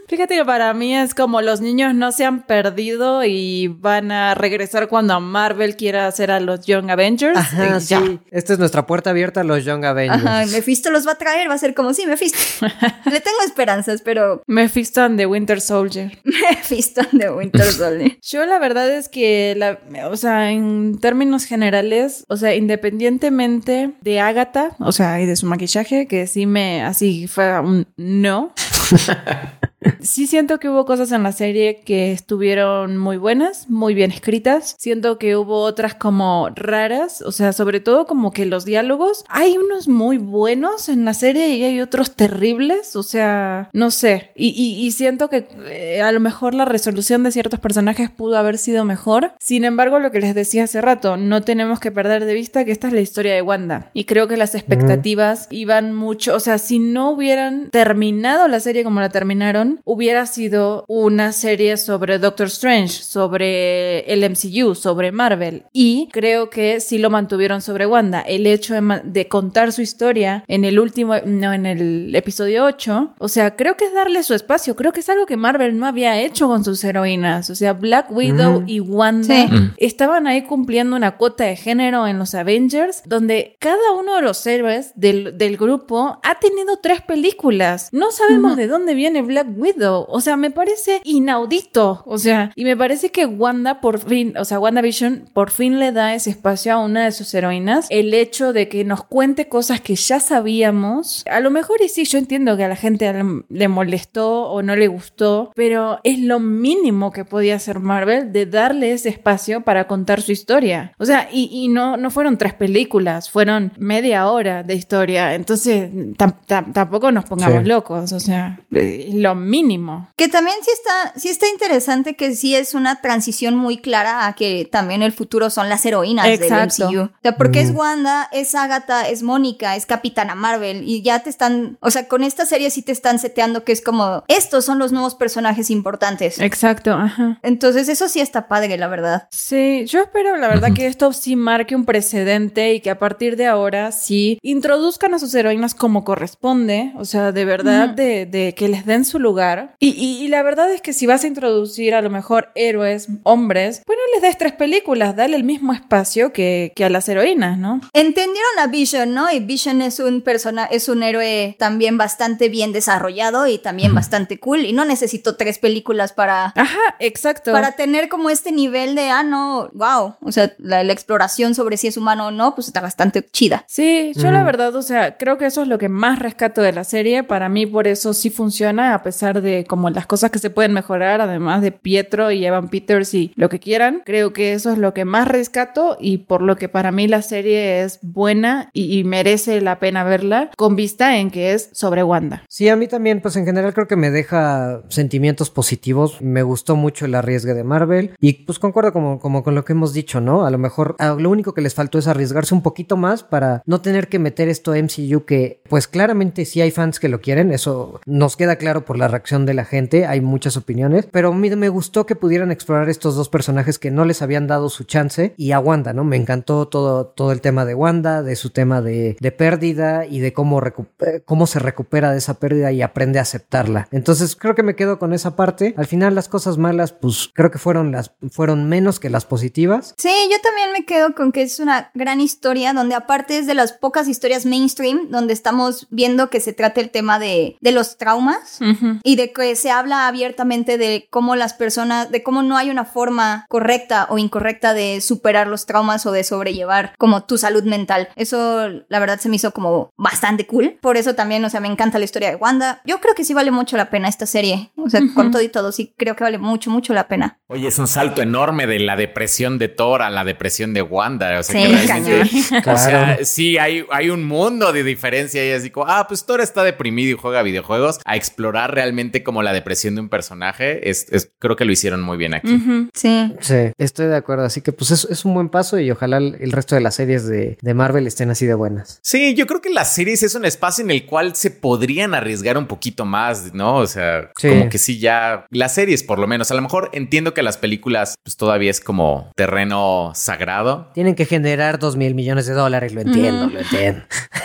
Fíjate 0.08 0.36
que 0.38 0.46
para 0.46 0.74
mí 0.74 0.96
es 0.96 1.14
como 1.14 1.42
los 1.42 1.62
niños 1.62 1.94
no 1.94 2.12
se 2.12 2.26
han 2.26 2.44
perdido 2.44 3.24
y 3.24 3.68
van 3.68 4.12
a 4.12 4.36
regresar 4.36 4.88
cuando 4.88 5.20
Marvel 5.20 5.76
quiera 5.76 6.08
hacer 6.08 6.32
a 6.32 6.40
los 6.40 6.66
Young 6.66 6.90
Avengers. 6.92 7.38
Ajá, 7.38 7.78
y 7.78 7.80
ya. 7.86 8.00
sí. 8.00 8.20
Esta 8.32 8.54
es 8.54 8.60
nuestra 8.60 8.86
puerta 8.86 9.10
abierta 9.12 9.42
a 9.42 9.44
los 9.44 9.64
Young 9.66 9.86
Avengers. 9.86 10.26
Ajá, 10.26 10.46
Mephisto 10.48 10.90
los 10.92 11.08
va 11.08 11.14
a 11.14 11.16
traer, 11.16 11.50
va 11.50 11.54
a 11.54 11.58
ser 11.58 11.74
como, 11.74 11.94
sí, 11.94 12.06
Mephisto. 12.06 12.40
Le 13.06 13.20
tengo 13.22 13.38
esperanzas, 13.46 14.02
pero 14.02 14.42
Mephisto 14.48 15.02
and 15.02 15.18
the 15.18 15.26
Winter 15.30 15.62
Soldier. 15.62 16.12
Mephisto 16.24 17.02
de 17.12 17.30
Winter 17.32 17.64
Soldier. 17.72 18.18
Yo 18.22 18.46
la 18.46 18.60
verdad 18.60 18.90
es 18.90 19.10
que, 19.10 19.54
la, 19.58 19.80
o 20.10 20.18
sea, 20.18 20.52
en 20.52 21.00
términos 21.00 21.46
generales, 21.46 22.26
o 22.28 22.38
sea, 22.38 22.56
independientemente 22.56 23.92
de 24.02 24.20
Agatha, 24.20 24.76
o 24.80 24.92
sea, 24.92 25.22
y 25.22 25.26
de 25.26 25.36
su 25.36 25.46
maquillaje, 25.46 26.08
que 26.08 26.28
sí 26.28 26.46
me, 26.46 26.84
así 26.84 27.28
fue 27.28 27.60
un 27.60 27.88
no. 27.98 28.54
Sí 30.02 30.28
siento 30.28 30.60
que 30.60 30.70
hubo 30.70 30.86
cosas 30.86 31.12
en 31.12 31.24
la 31.24 31.32
serie 31.32 31.82
que 31.86 32.12
estuvieron 32.12 32.98
muy 32.98 33.18
buenas, 33.18 33.70
muy 33.70 33.94
bien 33.94 34.12
escritas. 34.12 34.76
Siento 34.78 35.18
que 35.18 35.38
hubo 35.38 35.62
otras 35.62 35.94
como 35.96 36.50
raras, 36.56 37.22
o 37.22 37.32
sea, 37.32 37.54
sobre 37.54 37.80
todo 37.80 38.06
como 38.06 38.32
que 38.32 38.46
los 38.46 38.66
diálogos. 38.66 39.24
Hay 39.30 39.58
unos 39.58 39.88
muy 39.88 40.18
buenos 40.18 40.90
en 40.90 41.06
la 41.06 41.14
serie 41.14 41.50
y 41.56 41.64
hay 41.64 41.80
otros 41.80 42.16
terribles, 42.16 42.96
o 42.96 43.04
sea, 43.04 43.70
no 43.74 43.90
sé. 43.92 44.32
Y, 44.36 44.50
y- 44.50 44.86
y 44.86 44.92
siento 44.92 45.30
que 45.30 45.48
eh, 45.68 46.02
a 46.02 46.12
lo 46.12 46.20
mejor 46.20 46.54
la 46.54 46.66
resolución 46.66 47.24
de 47.24 47.32
ciertos 47.32 47.60
personajes 47.60 48.10
pudo 48.10 48.38
haber 48.38 48.58
sido 48.58 48.84
mejor. 48.86 49.32
Sin 49.40 49.64
embargo, 49.64 50.00
lo 50.00 50.12
que 50.12 50.20
les 50.20 50.36
decía 50.36 50.66
hace 50.66 50.82
rato, 50.82 51.16
no 51.18 51.42
tenemos 51.44 51.80
que 51.80 51.92
perder 51.92 52.26
de 52.26 52.34
vista 52.34 52.66
que 52.66 52.72
esta 52.72 52.88
es 52.88 52.94
la 52.94 53.02
historia 53.02 53.34
de 53.34 53.42
Wanda. 53.42 53.90
Y 53.94 54.04
creo 54.06 54.28
que 54.28 54.38
las 54.38 54.56
expectativas 54.56 55.48
iban 55.52 55.94
mucho, 55.96 56.36
o 56.36 56.40
sea, 56.40 56.58
si 56.58 56.80
no 56.80 57.12
hubieran 57.12 57.70
terminado 57.70 58.48
la 58.48 58.60
serie 58.60 58.84
como 58.84 59.00
la 59.00 59.10
terminaron, 59.10 59.69
hubiera 59.84 60.26
sido 60.26 60.86
una 60.88 61.32
serie 61.32 61.78
sobre 61.78 62.20
Doctor 62.20 62.48
Strange, 62.48 63.04
sobre 63.04 64.00
el 64.12 64.30
MCU, 64.30 64.76
sobre 64.76 65.12
Marvel. 65.12 65.64
Y 65.74 66.10
creo 66.12 66.50
que 66.50 66.80
sí 66.80 66.98
lo 66.98 67.10
mantuvieron 67.10 67.62
sobre 67.62 67.86
Wanda. 67.86 68.22
El 68.22 68.46
hecho 68.48 68.76
de, 69.04 69.28
contar 69.28 69.72
su 69.72 69.82
historia 69.82 70.44
en 70.48 70.66
el 70.66 70.80
último, 70.80 71.16
no, 71.26 71.54
en 71.54 71.66
el 71.66 72.16
episodio 72.16 72.66
8, 72.66 73.16
o 73.18 73.28
sea, 73.28 73.56
creo 73.56 73.76
que 73.78 73.86
es 73.86 73.94
darle 73.94 74.24
su 74.24 74.34
espacio. 74.34 74.76
Creo 74.76 74.92
que 74.92 75.00
es 75.02 75.10
algo 75.10 75.26
que 75.26 75.38
Marvel 75.38 75.78
no 75.78 75.86
había 75.86 76.20
hecho 76.22 76.48
con 76.48 76.64
sus 76.64 76.84
heroínas. 76.84 77.50
O 77.50 77.56
sea, 77.56 77.74
Black 77.74 78.12
Widow 78.12 78.64
y 78.66 78.80
Wanda 78.80 79.20
Sí. 79.30 79.48
estaban 79.78 80.28
ahí 80.28 80.44
cumpliendo 80.44 80.96
una 80.96 81.18
cuota 81.18 81.44
de 81.44 81.56
género 81.56 82.08
en 82.08 82.18
los 82.18 82.34
Avengers, 82.36 83.04
donde 83.06 83.58
cada 83.60 83.92
uno 84.00 84.16
de 84.16 84.22
los 84.22 84.46
héroes 84.48 84.92
del, 84.96 85.38
del 85.38 85.58
grupo 85.58 86.20
ha 86.24 86.40
tenido 86.40 86.78
tres 86.78 87.02
películas. 87.02 87.90
No 87.92 88.12
sabemos 88.12 88.56
de 88.56 88.68
dónde 88.68 88.94
viene 88.94 89.22
Black 89.22 89.48
Widow. 89.60 90.06
O 90.10 90.22
sea, 90.22 90.38
me 90.38 90.52
parece 90.52 91.02
inaudito. 91.04 92.04
O 92.06 92.18
sea, 92.18 92.52
y 92.56 92.64
me 92.66 92.76
parece 92.78 93.12
que 93.12 93.26
Wanda 93.26 93.82
por 93.82 94.00
fin, 94.00 94.34
o 94.38 94.46
sea, 94.46 94.60
WandaVision 94.60 95.30
por 95.34 95.52
fin 95.52 95.80
le 95.80 95.92
da 95.92 96.14
ese 96.16 96.30
espacio 96.32 96.74
a 96.74 96.80
una 96.84 97.06
de 97.06 97.12
sus 97.12 97.34
heroínas. 97.34 97.88
El 97.90 98.14
hecho 98.14 98.54
de 98.54 98.68
que 98.70 98.84
nos 98.84 99.04
cuente 99.04 99.48
cosas 99.48 99.82
que 99.82 99.96
ya 99.96 100.20
sabíamos. 100.20 101.24
A 101.30 101.40
lo 101.40 101.52
mejor 101.52 101.78
y 101.84 101.90
sí, 101.90 102.06
yo 102.06 102.18
entiendo 102.18 102.58
que 102.58 102.64
a 102.64 102.68
la 102.68 102.76
gente 102.76 103.12
le- 103.14 103.44
le 103.50 103.68
molestó 103.68 104.44
o 104.50 104.62
no 104.62 104.76
le 104.76 104.88
gustó, 104.88 105.52
pero 105.56 106.00
es 106.04 106.20
lo 106.20 106.40
mínimo 106.40 107.12
que 107.12 107.26
podía 107.26 107.56
hacer 107.56 107.80
Marvel 107.80 108.32
de 108.32 108.46
darle 108.46 108.92
ese 108.94 109.10
espacio 109.10 109.62
para 109.62 109.88
contar 109.88 110.22
su 110.22 110.32
historia. 110.32 110.94
O 110.98 111.06
sea, 111.06 111.30
y, 111.32 111.50
y 111.52 111.68
no, 111.70 111.98
no 111.98 112.10
fueron 112.12 112.38
tres 112.38 112.54
películas, 112.54 113.30
fueron 113.30 113.72
media 113.78 114.28
hora 114.30 114.64
de 114.64 114.76
historia. 114.76 115.36
Entonces, 115.36 115.92
tam- 116.18 116.36
tam- 116.48 116.74
tampoco 116.74 117.12
nos 117.12 117.26
pongamos 117.26 117.64
Sí. 117.64 117.70
locos, 117.70 118.12
o 118.14 118.20
sea, 118.20 118.60
lo 118.70 119.36
mínimo. 119.50 120.10
Que 120.16 120.28
también 120.28 120.56
sí 120.64 120.72
está, 120.72 121.20
sí 121.20 121.30
está 121.30 121.48
interesante 121.50 122.16
que 122.16 122.36
sí 122.36 122.56
es 122.56 122.74
una 122.74 123.02
transición 123.02 123.56
muy 123.56 123.78
clara 123.78 124.28
a 124.28 124.34
que 124.34 124.68
también 124.72 125.02
el 125.02 125.12
futuro 125.12 125.50
son 125.50 125.70
las 125.70 125.86
heroínas 125.86 126.28
Exacto. 126.28 126.88
del 126.88 126.96
MCU. 126.96 127.04
O 127.06 127.22
sea, 127.22 127.36
porque 127.36 127.62
es 127.62 127.72
Wanda, 127.72 128.30
es 128.32 128.56
Agatha, 128.56 129.10
es 129.10 129.24
Mónica, 129.24 129.76
es 129.76 129.86
Capitana 129.86 130.36
Marvel 130.36 130.84
y 130.88 131.02
ya 131.02 131.20
te 131.20 131.30
están, 131.30 131.78
o 131.82 131.92
sea, 131.92 132.08
con 132.08 132.24
esta 132.24 132.46
serie 132.46 132.70
sí 132.70 132.82
te 132.82 132.92
están 132.92 133.20
seteando 133.20 133.64
que 133.64 133.72
es 133.72 133.82
como, 133.82 134.24
estos 134.28 134.66
son 134.66 134.80
los 134.80 134.92
nuevos 134.92 135.16
personajes 135.16 135.70
importantes. 135.70 136.40
Exacto, 136.40 136.94
ajá. 136.94 137.40
Entonces 137.44 137.90
eso 137.90 138.08
sí 138.08 138.20
está 138.20 138.48
padre, 138.48 138.78
la 138.78 138.88
verdad. 138.88 139.28
Sí, 139.32 139.86
yo 139.86 140.02
espero 140.02 140.38
la 140.38 140.48
verdad 140.48 140.74
que 140.74 140.86
esto 140.86 141.12
sí 141.14 141.36
marque 141.36 141.76
un 141.76 141.86
precedente 141.86 142.74
y 142.74 142.82
que 142.82 142.92
a 142.92 143.00
partir 143.00 143.36
de 143.36 143.48
ahora 143.48 143.92
sí 143.92 144.38
introduzcan 144.42 145.14
a 145.14 145.20
sus 145.20 145.34
heroínas 145.34 145.74
como 145.74 146.04
corresponde, 146.04 146.94
o 146.98 147.06
sea, 147.06 147.32
de 147.32 147.46
verdad 147.46 147.90
de, 147.90 148.26
de 148.26 148.54
que 148.56 148.68
les 148.68 148.86
den 148.86 149.06
su 149.06 149.20
lugar. 149.20 149.39
Y, 149.80 149.90
y- 149.90 150.24
y 150.24 150.28
la 150.28 150.44
verdad 150.44 150.72
es 150.72 150.82
que 150.82 150.94
si 150.94 151.06
vas 151.06 151.24
a 151.24 151.28
introducir 151.28 151.94
a 151.96 152.02
lo 152.02 152.10
mejor 152.10 152.50
héroes, 152.56 153.08
hombres, 153.24 153.82
pues 153.86 153.98
no 153.98 154.14
les 154.14 154.22
des 154.22 154.38
tres 154.38 154.54
películas, 154.54 155.16
dale 155.16 155.36
el 155.36 155.44
mismo 155.44 155.74
espacio 155.74 156.34
que, 156.34 156.74
que 156.76 156.86
a 156.86 156.90
las 156.90 157.08
heroínas, 157.10 157.58
¿no? 157.58 157.82
Entendieron 157.94 158.60
a 158.60 158.68
Vision, 158.68 159.14
¿no? 159.14 159.32
Y 159.32 159.40
Vision 159.40 159.82
es 159.82 160.00
un 160.00 160.22
persona, 160.22 160.66
es 160.66 160.90
un 160.90 161.04
héroe 161.04 161.56
también 161.60 161.98
bastante 161.98 162.50
bien 162.50 162.72
desarrollado 162.74 163.48
y 163.48 163.58
también 163.58 163.94
bastante 163.94 164.40
cool. 164.40 164.66
Y 164.66 164.74
no 164.74 164.86
necesito 164.86 165.36
tres 165.36 165.60
películas 165.60 166.14
para, 166.14 166.54
Ajá, 166.56 166.96
exacto. 167.00 167.52
para 167.52 167.74
tener 167.74 168.10
como 168.10 168.30
este 168.30 168.52
nivel 168.52 168.96
de, 168.96 169.10
ah, 169.10 169.24
no, 169.24 169.70
wow. 169.74 170.16
O 170.22 170.32
sea, 170.32 170.54
la, 170.58 170.84
la 170.84 170.94
exploración 170.94 171.56
sobre 171.56 171.78
si 171.78 171.88
es 171.88 171.98
humano 171.98 172.28
o 172.28 172.32
no, 172.32 172.56
pues 172.56 172.68
está 172.68 172.82
bastante 172.82 173.26
chida. 173.32 173.64
Sí, 173.68 174.12
yo 174.16 174.32
la 174.32 174.44
verdad, 174.44 174.76
o 174.76 174.82
sea, 174.82 175.18
creo 175.18 175.38
que 175.38 175.46
eso 175.46 175.62
es 175.62 175.68
lo 175.68 175.78
que 175.78 175.90
más 175.90 176.20
rescato 176.20 176.62
de 176.62 176.72
la 176.72 176.84
serie. 176.84 177.24
Para 177.24 177.50
mí, 177.50 177.66
por 177.66 177.88
eso 177.88 178.14
sí 178.14 178.30
funciona, 178.30 178.94
a 178.94 179.04
pesar 179.04 179.29
de 179.34 179.66
como 179.66 179.90
las 179.90 180.06
cosas 180.06 180.32
que 180.32 180.40
se 180.40 180.50
pueden 180.50 180.74
mejorar, 180.74 181.22
además 181.22 181.62
de 181.62 181.72
Pietro 181.72 182.32
y 182.32 182.46
Evan 182.46 182.70
Peters 182.70 183.14
y 183.14 183.32
lo 183.36 183.50
que 183.50 183.60
quieran. 183.60 184.02
Creo 184.06 184.34
que 184.34 184.54
eso 184.54 184.72
es 184.72 184.78
lo 184.78 184.94
que 184.94 185.06
más 185.06 185.28
rescato 185.28 185.98
y 186.00 186.20
por 186.20 186.42
lo 186.42 186.56
que 186.56 186.70
para 186.70 186.92
mí 186.92 187.08
la 187.08 187.22
serie 187.22 187.84
es 187.84 188.00
buena 188.02 188.70
y, 188.74 188.98
y 188.98 189.04
merece 189.04 189.62
la 189.62 189.80
pena 189.80 190.04
verla, 190.04 190.52
con 190.58 190.76
vista 190.76 191.18
en 191.18 191.32
que 191.32 191.54
es 191.54 191.70
sobre 191.74 192.04
Wanda. 192.04 192.44
Sí, 192.50 192.70
a 192.70 192.76
mí 192.76 192.88
también, 192.88 193.22
pues 193.22 193.36
en 193.36 193.46
general 193.46 193.74
creo 193.74 193.88
que 193.88 193.96
me 193.96 194.12
deja 194.12 194.82
sentimientos 194.90 195.50
positivos. 195.50 196.22
Me 196.22 196.44
gustó 196.44 196.76
mucho 196.76 197.06
el 197.06 197.16
arriesgue 197.16 197.54
de 197.54 197.64
Marvel 197.64 198.16
y 198.20 198.34
pues 198.46 198.60
concuerdo 198.60 198.94
como, 198.94 199.20
como 199.20 199.44
con 199.44 199.56
lo 199.56 199.66
que 199.66 199.74
hemos 199.74 199.94
dicho, 199.94 200.22
¿no? 200.22 200.46
A 200.46 200.52
lo 200.52 200.58
mejor 200.58 200.96
a 201.00 201.14
lo 201.14 201.30
único 201.30 201.54
que 201.54 201.62
les 201.62 201.76
faltó 201.76 201.98
es 201.98 202.08
arriesgarse 202.08 202.54
un 202.54 202.62
poquito 202.62 202.98
más 202.98 203.24
para 203.24 203.64
no 203.66 203.82
tener 203.82 204.08
que 204.08 204.20
meter 204.20 204.50
esto 204.50 204.72
a 204.72 204.78
MCU 204.78 205.26
que 205.26 205.62
pues 205.70 205.88
claramente 205.88 206.46
sí 206.46 206.62
hay 206.62 206.72
fans 206.72 207.00
que 207.00 207.10
lo 207.10 207.22
quieren, 207.22 207.52
eso 207.52 208.00
nos 208.06 208.36
queda 208.36 208.58
claro 208.58 208.86
por 208.86 208.98
la 208.98 209.08
reacción 209.20 209.46
de 209.46 209.54
la 209.54 209.66
gente, 209.66 210.06
hay 210.06 210.22
muchas 210.22 210.56
opiniones, 210.56 211.06
pero 211.12 211.30
a 211.30 211.36
mí 211.36 211.50
me 211.50 211.68
gustó 211.68 212.06
que 212.06 212.16
pudieran 212.16 212.52
explorar 212.52 212.88
estos 212.90 213.16
dos 213.16 213.28
personajes 213.28 213.78
que 213.78 213.92
no 213.92 214.06
les 214.06 214.22
habían 214.22 214.48
dado 214.48 214.70
su 214.70 214.86
chance 214.86 215.34
y 215.36 215.52
a 215.52 215.60
Wanda, 215.60 215.92
¿no? 215.92 216.06
Me 216.06 216.16
encantó 216.16 216.70
todo, 216.70 217.08
todo 217.08 217.34
el 217.34 217.42
tema 217.42 217.66
de 217.66 217.76
Wanda, 217.76 218.24
de 218.24 218.38
su 218.38 218.52
tema 218.52 218.82
de, 218.82 219.18
de 219.20 219.32
pérdida 219.34 220.06
y 220.06 220.20
de 220.20 220.32
cómo, 220.32 220.62
eh, 220.66 221.22
cómo 221.26 221.48
se 221.48 221.60
recupera 221.60 222.12
de 222.12 222.20
esa 222.20 222.36
pérdida 222.36 222.72
y 222.72 222.82
aprende 222.82 223.20
a 223.20 223.24
aceptarla. 223.24 223.90
Entonces 223.92 224.38
creo 224.38 224.56
que 224.56 224.64
me 224.64 224.78
quedo 224.78 225.00
con 225.00 225.12
esa 225.12 225.36
parte. 225.36 225.74
Al 225.76 225.86
final 225.86 226.16
las 226.16 226.30
cosas 226.30 226.58
malas, 226.58 226.94
pues 226.94 227.30
creo 227.34 227.52
que 227.52 227.58
fueron 227.58 227.92
las 227.92 228.14
fueron 228.32 228.70
menos 228.70 229.02
que 229.02 229.10
las 229.10 229.26
positivas. 229.26 229.96
Sí, 229.98 230.14
yo 230.32 230.38
también 230.42 230.72
me 230.72 230.86
quedo 230.86 231.14
con 231.14 231.34
que 231.34 231.42
es 231.42 231.60
una 231.60 231.92
gran 231.94 232.22
historia 232.22 232.72
donde 232.74 232.96
aparte 232.96 233.38
es 233.38 233.48
de 233.48 233.54
las 233.54 233.74
pocas 233.74 234.08
historias 234.08 234.46
mainstream 234.46 235.10
donde 235.10 235.34
estamos 235.34 235.88
viendo 235.90 236.30
que 236.30 236.40
se 236.40 236.54
trata 236.54 236.80
el 236.80 236.90
tema 236.90 237.20
de, 237.20 237.58
de 237.60 237.72
los 237.72 237.98
traumas. 237.98 238.60
Y 239.04 239.09
de 239.16 239.32
que 239.32 239.56
se 239.56 239.72
habla 239.72 240.08
abiertamente 240.08 240.78
de 240.78 241.08
cómo 241.10 241.36
las 241.36 241.54
personas, 241.54 242.12
de 242.12 242.24
cómo 242.24 242.42
no 242.44 242.58
hay 242.58 242.70
una 242.70 242.86
forma 242.86 243.46
correcta 243.50 244.08
o 244.10 244.18
incorrecta 244.18 244.74
de 244.74 245.02
superar 245.02 245.48
los 245.48 245.66
traumas 245.66 246.06
o 246.06 246.12
de 246.12 246.24
sobrellevar 246.24 246.94
como 246.98 247.24
tu 247.24 247.38
salud 247.38 247.64
mental. 247.64 248.10
Eso 248.16 248.70
la 248.88 249.00
verdad 249.00 249.20
se 249.20 249.30
me 249.30 249.36
hizo 249.38 249.52
como 249.52 249.92
bastante 249.98 250.46
cool. 250.46 250.78
Por 250.82 250.98
eso 250.98 251.16
también, 251.16 251.44
o 251.46 251.50
sea, 251.50 251.60
me 251.60 251.68
encanta 251.68 252.00
la 252.00 252.06
historia 252.06 252.30
de 252.30 252.36
Wanda. 252.36 252.82
Yo 252.86 253.00
creo 253.00 253.16
que 253.16 253.24
sí 253.24 253.34
vale 253.34 253.52
mucho 253.52 253.78
la 253.78 253.90
pena 253.90 254.08
esta 254.08 254.26
serie. 254.26 254.72
O 254.78 254.90
sea, 254.90 255.02
con 255.14 255.32
todo 255.32 255.42
y 255.42 255.50
todo, 255.50 255.72
sí 255.72 255.94
creo 255.98 256.16
que 256.16 256.24
vale 256.24 256.38
mucho, 256.38 256.70
mucho 256.72 256.94
la 256.94 257.08
pena. 257.08 257.40
Oye, 257.48 257.68
es 257.68 257.78
un 257.80 257.88
salto 257.88 258.22
enorme 258.22 258.66
de 258.68 258.80
la 258.80 258.96
depresión 258.96 259.58
de 259.58 259.68
Thor 259.68 260.02
a 260.02 260.10
la 260.10 260.24
depresión 260.24 260.74
de 260.74 260.82
Wanda. 260.82 261.40
O 261.40 261.44
sea, 261.44 261.62
Sí, 261.62 261.68
que 261.72 261.78
realmente, 261.88 262.30
cañón. 262.52 262.76
o 262.76 262.78
sea, 262.78 262.90
Claro. 262.90 263.26
sí, 263.26 263.58
hay, 263.58 263.86
hay 263.92 264.10
un 264.10 264.26
mundo 264.26 264.72
de 264.74 264.84
diferencia 264.84 265.46
y 265.48 265.52
así 265.52 265.70
como, 265.70 265.86
ah, 265.88 266.06
pues 266.08 266.26
Thor 266.26 266.42
está 266.42 266.64
deprimido 266.64 267.12
y 267.12 267.20
juega 267.20 267.42
videojuegos. 267.44 268.00
A 268.06 268.16
explorar 268.16 268.74
realmente 268.74 268.89
como 269.24 269.44
la 269.44 269.54
depresión 269.54 269.96
de 269.96 270.02
un 270.02 270.10
personaje, 270.10 270.90
es, 270.90 271.08
es- 271.12 271.32
creo 271.40 271.56
que 271.56 271.66
lo 271.66 271.72
hicieron 271.72 272.02
muy 272.02 272.18
bien 272.18 272.34
aquí. 272.34 272.62
Sí. 272.94 273.34
Sí, 273.42 273.56
estoy 273.78 274.08
de 274.08 274.16
acuerdo. 274.16 274.46
Así 274.46 274.62
que 274.62 274.72
pues 274.72 274.92
es, 274.92 275.06
es 275.06 275.26
un 275.26 275.34
buen 275.34 275.50
paso 275.50 275.80
y 275.80 275.90
ojalá 275.92 276.18
el, 276.18 276.38
el 276.40 276.52
resto 276.52 276.76
de 276.76 276.82
las 276.82 276.96
series 276.96 277.28
de, 277.28 277.58
de 277.62 277.74
Marvel 277.74 278.08
estén 278.08 278.30
así 278.30 278.46
de 278.46 278.54
buenas. 278.54 279.00
Sí, 279.04 279.34
yo 279.36 279.48
creo 279.48 279.62
que 279.62 279.70
las 279.70 279.94
series 279.94 280.24
es 280.24 280.36
un 280.36 280.46
espacio 280.46 280.84
en 280.84 280.92
el 280.92 281.06
cual 281.06 281.36
se 281.36 281.52
podrían 281.52 282.14
arriesgar 282.14 282.58
un 282.58 282.68
poquito 282.68 283.06
más, 283.06 283.54
¿no? 283.54 283.76
O 283.78 283.88
sea, 283.88 284.32
Sí. 284.38 284.50
como 284.50 284.70
que 284.70 284.78
sí 284.78 285.00
ya 285.00 285.46
las 285.50 285.74
series 285.74 286.04
por 286.04 286.20
lo 286.20 286.28
menos. 286.28 286.52
A 286.52 286.56
lo 286.56 286.62
mejor 286.62 286.90
entiendo 286.94 287.34
que 287.34 287.44
las 287.44 287.58
películas 287.58 288.16
pues 288.24 288.36
todavía 288.38 288.72
es 288.72 288.80
como 288.82 289.32
terreno 289.36 290.12
sagrado. 290.16 290.90
Tienen 290.94 291.16
que 291.16 291.26
generar 291.26 291.80
dos 291.80 291.96
mil 291.98 292.16
millones 292.16 292.46
de 292.48 292.54
dólares, 292.54 292.94
lo 292.94 293.02
entiendo, 293.02 293.48
lo 293.48 293.60
entiendo. 293.60 294.02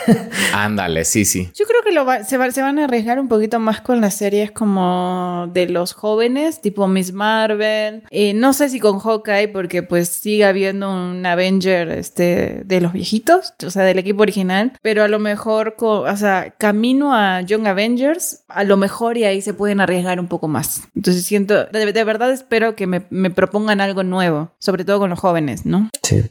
Ándale, 0.52 1.04
sí, 1.04 1.24
sí. 1.24 1.50
Yo 1.54 1.64
creo 1.66 1.82
que 1.84 1.92
lo 1.92 2.04
va- 2.04 2.24
se, 2.24 2.36
va- 2.36 2.50
se 2.50 2.62
van 2.62 2.78
a 2.78 2.84
arriesgar 2.84 3.18
un 3.18 3.28
poquito 3.28 3.58
más 3.58 3.80
con 3.80 4.00
las 4.00 4.14
series 4.16 4.33
como 4.52 5.48
de 5.52 5.68
los 5.68 5.92
jóvenes, 5.92 6.60
tipo 6.60 6.86
Miss 6.88 7.12
Marvel. 7.12 8.02
No 8.34 8.52
sé 8.52 8.68
si 8.68 8.80
con 8.80 8.98
Hawkeye, 8.98 9.48
porque 9.48 9.82
pues 9.82 10.08
sigue 10.08 10.44
habiendo 10.44 10.92
un 10.92 11.24
Avenger 11.24 11.88
este, 11.90 12.62
de 12.64 12.80
los 12.80 12.92
viejitos, 12.92 13.54
o 13.64 13.70
sea, 13.70 13.82
del 13.84 13.98
equipo 13.98 14.22
original. 14.22 14.72
Pero 14.82 15.02
a 15.02 15.08
lo 15.08 15.18
mejor, 15.18 15.76
o 15.78 16.16
sea, 16.16 16.54
camino 16.58 17.14
a 17.14 17.40
Young 17.42 17.66
Avengers, 17.66 18.44
a 18.48 18.64
lo 18.64 18.76
mejor 18.76 19.16
y 19.16 19.24
ahí 19.24 19.40
se 19.42 19.54
pueden 19.54 19.80
arriesgar 19.80 20.20
un 20.20 20.28
poco 20.28 20.48
más. 20.48 20.82
Entonces 20.94 21.24
siento, 21.24 21.66
de, 21.66 21.92
de 21.92 22.04
verdad 22.04 22.32
espero 22.32 22.76
que 22.76 22.86
me, 22.86 23.06
me 23.10 23.30
propongan 23.30 23.80
algo 23.80 24.02
nuevo, 24.02 24.52
sobre 24.58 24.84
todo 24.84 24.98
con 24.98 25.10
los 25.10 25.18
jóvenes, 25.18 25.66
¿no? 25.66 25.90
Sí. 26.02 26.24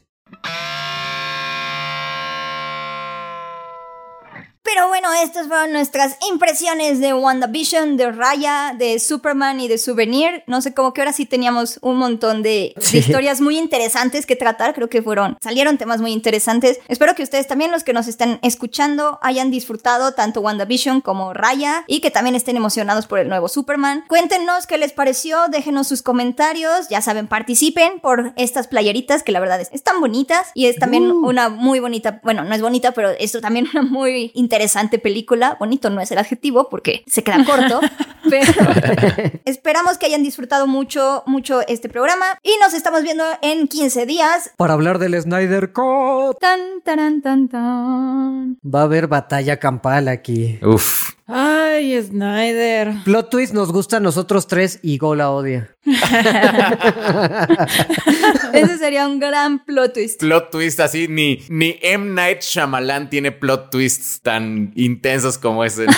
Bueno, 5.03 5.21
estas 5.21 5.47
fueron 5.47 5.73
nuestras 5.73 6.15
impresiones 6.31 7.01
de 7.01 7.13
WandaVision, 7.13 7.97
de 7.97 8.11
Raya, 8.13 8.73
de 8.77 8.99
Superman 8.99 9.59
y 9.59 9.67
de 9.67 9.77
Souvenir. 9.77 10.43
No 10.47 10.61
sé, 10.61 10.73
como 10.73 10.93
que 10.93 11.01
ahora 11.01 11.11
sí 11.11 11.25
teníamos 11.25 11.77
un 11.81 11.97
montón 11.97 12.41
de, 12.41 12.73
historias 12.93 13.41
muy 13.41 13.57
interesantes 13.57 14.25
que 14.25 14.37
tratar. 14.37 14.73
Creo 14.73 14.89
que 14.89 15.01
fueron, 15.01 15.37
salieron 15.41 15.77
temas 15.77 15.99
muy 15.99 16.13
interesantes. 16.13 16.79
Espero 16.87 17.15
que 17.15 17.23
ustedes 17.23 17.47
también, 17.47 17.69
los 17.71 17.83
que 17.83 17.91
nos 17.91 18.07
están 18.07 18.39
escuchando, 18.43 19.19
hayan 19.21 19.51
disfrutado 19.51 20.13
tanto 20.13 20.39
WandaVision 20.39 21.01
como 21.01 21.33
Raya 21.33 21.83
y 21.87 21.99
que 21.99 22.09
también 22.09 22.35
estén 22.35 22.55
emocionados 22.55 23.05
por 23.05 23.19
el 23.19 23.27
nuevo 23.27 23.49
Superman. 23.49 24.05
Cuéntenos 24.07 24.67
qué 24.67 24.77
les 24.77 24.93
pareció, 24.93 25.49
déjenos 25.49 25.87
sus 25.87 26.01
comentarios. 26.01 26.87
Ya 26.89 27.01
saben, 27.01 27.27
participen 27.27 27.99
por 27.99 28.31
estas 28.37 28.67
playeritas 28.67 29.21
que 29.21 29.33
la 29.33 29.41
verdad 29.41 29.59
es, 29.59 29.67
están 29.73 29.99
bonitas 29.99 30.47
y 30.53 30.67
es 30.67 30.77
también 30.77 31.11
Uh. 31.11 31.27
una 31.27 31.49
muy 31.49 31.81
bonita, 31.81 32.21
bueno, 32.23 32.45
no 32.45 32.55
es 32.55 32.61
bonita, 32.61 32.93
pero 32.93 33.09
esto 33.09 33.41
también 33.41 33.67
una 33.73 33.81
muy 33.83 34.31
interesante 34.33 34.92
película. 34.99 35.57
Bonito 35.59 35.89
no 35.89 36.01
es 36.01 36.11
el 36.11 36.17
adjetivo 36.17 36.69
porque 36.69 37.03
se 37.07 37.23
queda 37.23 37.43
corto, 37.45 37.79
pero 38.29 38.51
esperamos 39.45 39.97
que 39.97 40.05
hayan 40.05 40.23
disfrutado 40.23 40.67
mucho, 40.67 41.23
mucho 41.25 41.61
este 41.67 41.89
programa 41.89 42.25
y 42.43 42.51
nos 42.61 42.73
estamos 42.73 43.03
viendo 43.03 43.23
en 43.41 43.67
15 43.67 44.05
días. 44.05 44.51
Para 44.57 44.73
hablar 44.73 44.99
del 44.99 45.19
Snyder 45.21 45.71
Cut, 45.73 46.39
Tan, 46.39 46.59
taran, 46.83 47.21
tan, 47.21 47.47
tan. 47.49 48.57
va 48.63 48.81
a 48.81 48.83
haber 48.83 49.07
batalla 49.07 49.57
campal 49.59 50.07
aquí. 50.07 50.59
Uf. 50.63 51.11
Ay, 51.25 52.01
Snyder. 52.01 52.95
Plot 53.05 53.29
twist 53.29 53.53
nos 53.53 53.71
gusta 53.71 53.97
a 53.97 53.99
nosotros 54.01 54.47
tres 54.47 54.79
y 54.81 54.97
Go 54.97 55.15
la 55.15 55.31
odia. 55.31 55.69
Ese 58.53 58.77
sería 58.77 59.07
un 59.07 59.19
gran 59.19 59.63
plot 59.65 59.93
twist. 59.93 60.19
Plot 60.19 60.51
twist 60.51 60.79
así, 60.81 61.07
ni, 61.07 61.39
ni 61.49 61.77
M. 61.81 62.11
Night 62.11 62.41
Shyamalan 62.41 63.09
tiene 63.09 63.31
plot 63.31 63.71
twists 63.71 64.21
tan 64.21 64.73
intensos 64.75 65.37
como 65.37 65.63
ese. 65.63 65.85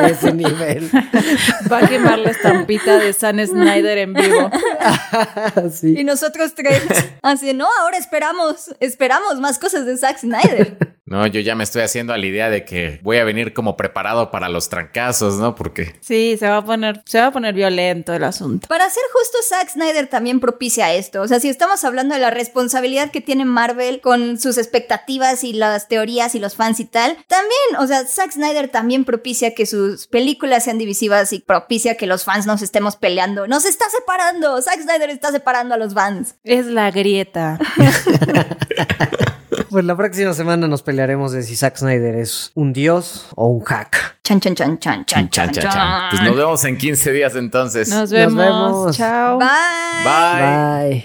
A 0.00 0.08
ese 0.08 0.32
nivel. 0.32 0.88
Va 1.70 1.78
a 1.78 1.88
quemar 1.88 2.18
la 2.18 2.30
estampita 2.30 2.98
de 2.98 3.12
San 3.12 3.44
Snyder 3.44 3.98
en 3.98 4.14
vivo. 4.14 4.50
Sí. 5.72 5.94
Y 5.98 6.04
nosotros 6.04 6.54
tres, 6.54 6.82
así, 7.22 7.52
no, 7.52 7.66
ahora 7.80 7.98
esperamos, 7.98 8.70
esperamos 8.80 9.40
más 9.40 9.58
cosas 9.58 9.86
de 9.86 9.96
Zack 9.96 10.18
Snyder. 10.18 10.76
No, 11.06 11.26
yo 11.26 11.40
ya 11.40 11.54
me 11.54 11.64
estoy 11.64 11.82
haciendo 11.82 12.12
a 12.12 12.18
la 12.18 12.26
idea 12.26 12.50
de 12.50 12.64
que 12.64 13.00
voy 13.02 13.18
a 13.18 13.24
venir 13.24 13.52
como 13.52 13.75
preparado 13.76 14.30
para 14.30 14.48
los 14.48 14.68
trancazos, 14.68 15.36
¿no? 15.36 15.54
Porque 15.54 15.96
Sí, 16.00 16.36
se 16.38 16.48
va 16.48 16.58
a 16.58 16.64
poner, 16.64 17.02
se 17.06 17.20
va 17.20 17.26
a 17.26 17.30
poner 17.32 17.54
violento 17.54 18.12
el 18.14 18.24
asunto. 18.24 18.68
Para 18.68 18.88
ser 18.90 19.02
justo, 19.12 19.38
Zack 19.48 19.70
Snyder 19.70 20.06
también 20.06 20.40
propicia 20.40 20.94
esto. 20.94 21.22
O 21.22 21.28
sea, 21.28 21.40
si 21.40 21.48
estamos 21.48 21.84
hablando 21.84 22.14
de 22.14 22.20
la 22.20 22.30
responsabilidad 22.30 23.10
que 23.10 23.20
tiene 23.20 23.44
Marvel 23.44 24.00
con 24.00 24.38
sus 24.38 24.58
expectativas 24.58 25.44
y 25.44 25.52
las 25.52 25.88
teorías 25.88 26.34
y 26.34 26.38
los 26.38 26.56
fans 26.56 26.80
y 26.80 26.84
tal, 26.84 27.16
también, 27.26 27.76
o 27.78 27.86
sea, 27.86 28.04
Zack 28.04 28.32
Snyder 28.32 28.68
también 28.68 29.04
propicia 29.04 29.54
que 29.54 29.66
sus 29.66 30.06
películas 30.06 30.64
sean 30.64 30.78
divisivas 30.78 31.32
y 31.32 31.40
propicia 31.40 31.96
que 31.96 32.06
los 32.06 32.24
fans 32.24 32.46
nos 32.46 32.62
estemos 32.62 32.96
peleando. 32.96 33.46
Nos 33.46 33.64
está 33.64 33.88
separando. 33.90 34.60
Zack 34.60 34.82
Snyder 34.82 35.10
está 35.10 35.30
separando 35.32 35.74
a 35.74 35.78
los 35.78 35.94
fans. 35.94 36.36
Es 36.44 36.66
la 36.66 36.90
grieta. 36.90 37.58
Pues 39.70 39.84
la 39.84 39.96
próxima 39.96 40.32
semana 40.32 40.68
nos 40.68 40.82
pelearemos 40.82 41.32
de 41.32 41.42
si 41.42 41.56
Zack 41.56 41.76
Snyder 41.76 42.16
es 42.16 42.52
un 42.54 42.72
dios 42.72 43.26
o 43.36 43.46
un 43.48 43.64
hack. 43.64 44.18
Chan, 44.22 44.40
chan, 44.40 44.54
chan, 44.54 44.78
chan, 44.78 45.04
chan, 45.06 45.30
chan, 45.30 45.50
chan. 45.50 45.62
chan. 45.62 46.10
Pues 46.10 46.22
nos 46.22 46.36
vemos 46.36 46.64
en 46.64 46.78
15 46.78 47.12
días 47.12 47.36
entonces. 47.36 47.88
Nos 47.88 48.10
vemos. 48.10 48.36
Nos. 48.36 48.96
Chao. 48.96 49.38
Bye. 49.38 49.48
Bye. 50.04 50.90
Bye. 50.90 51.04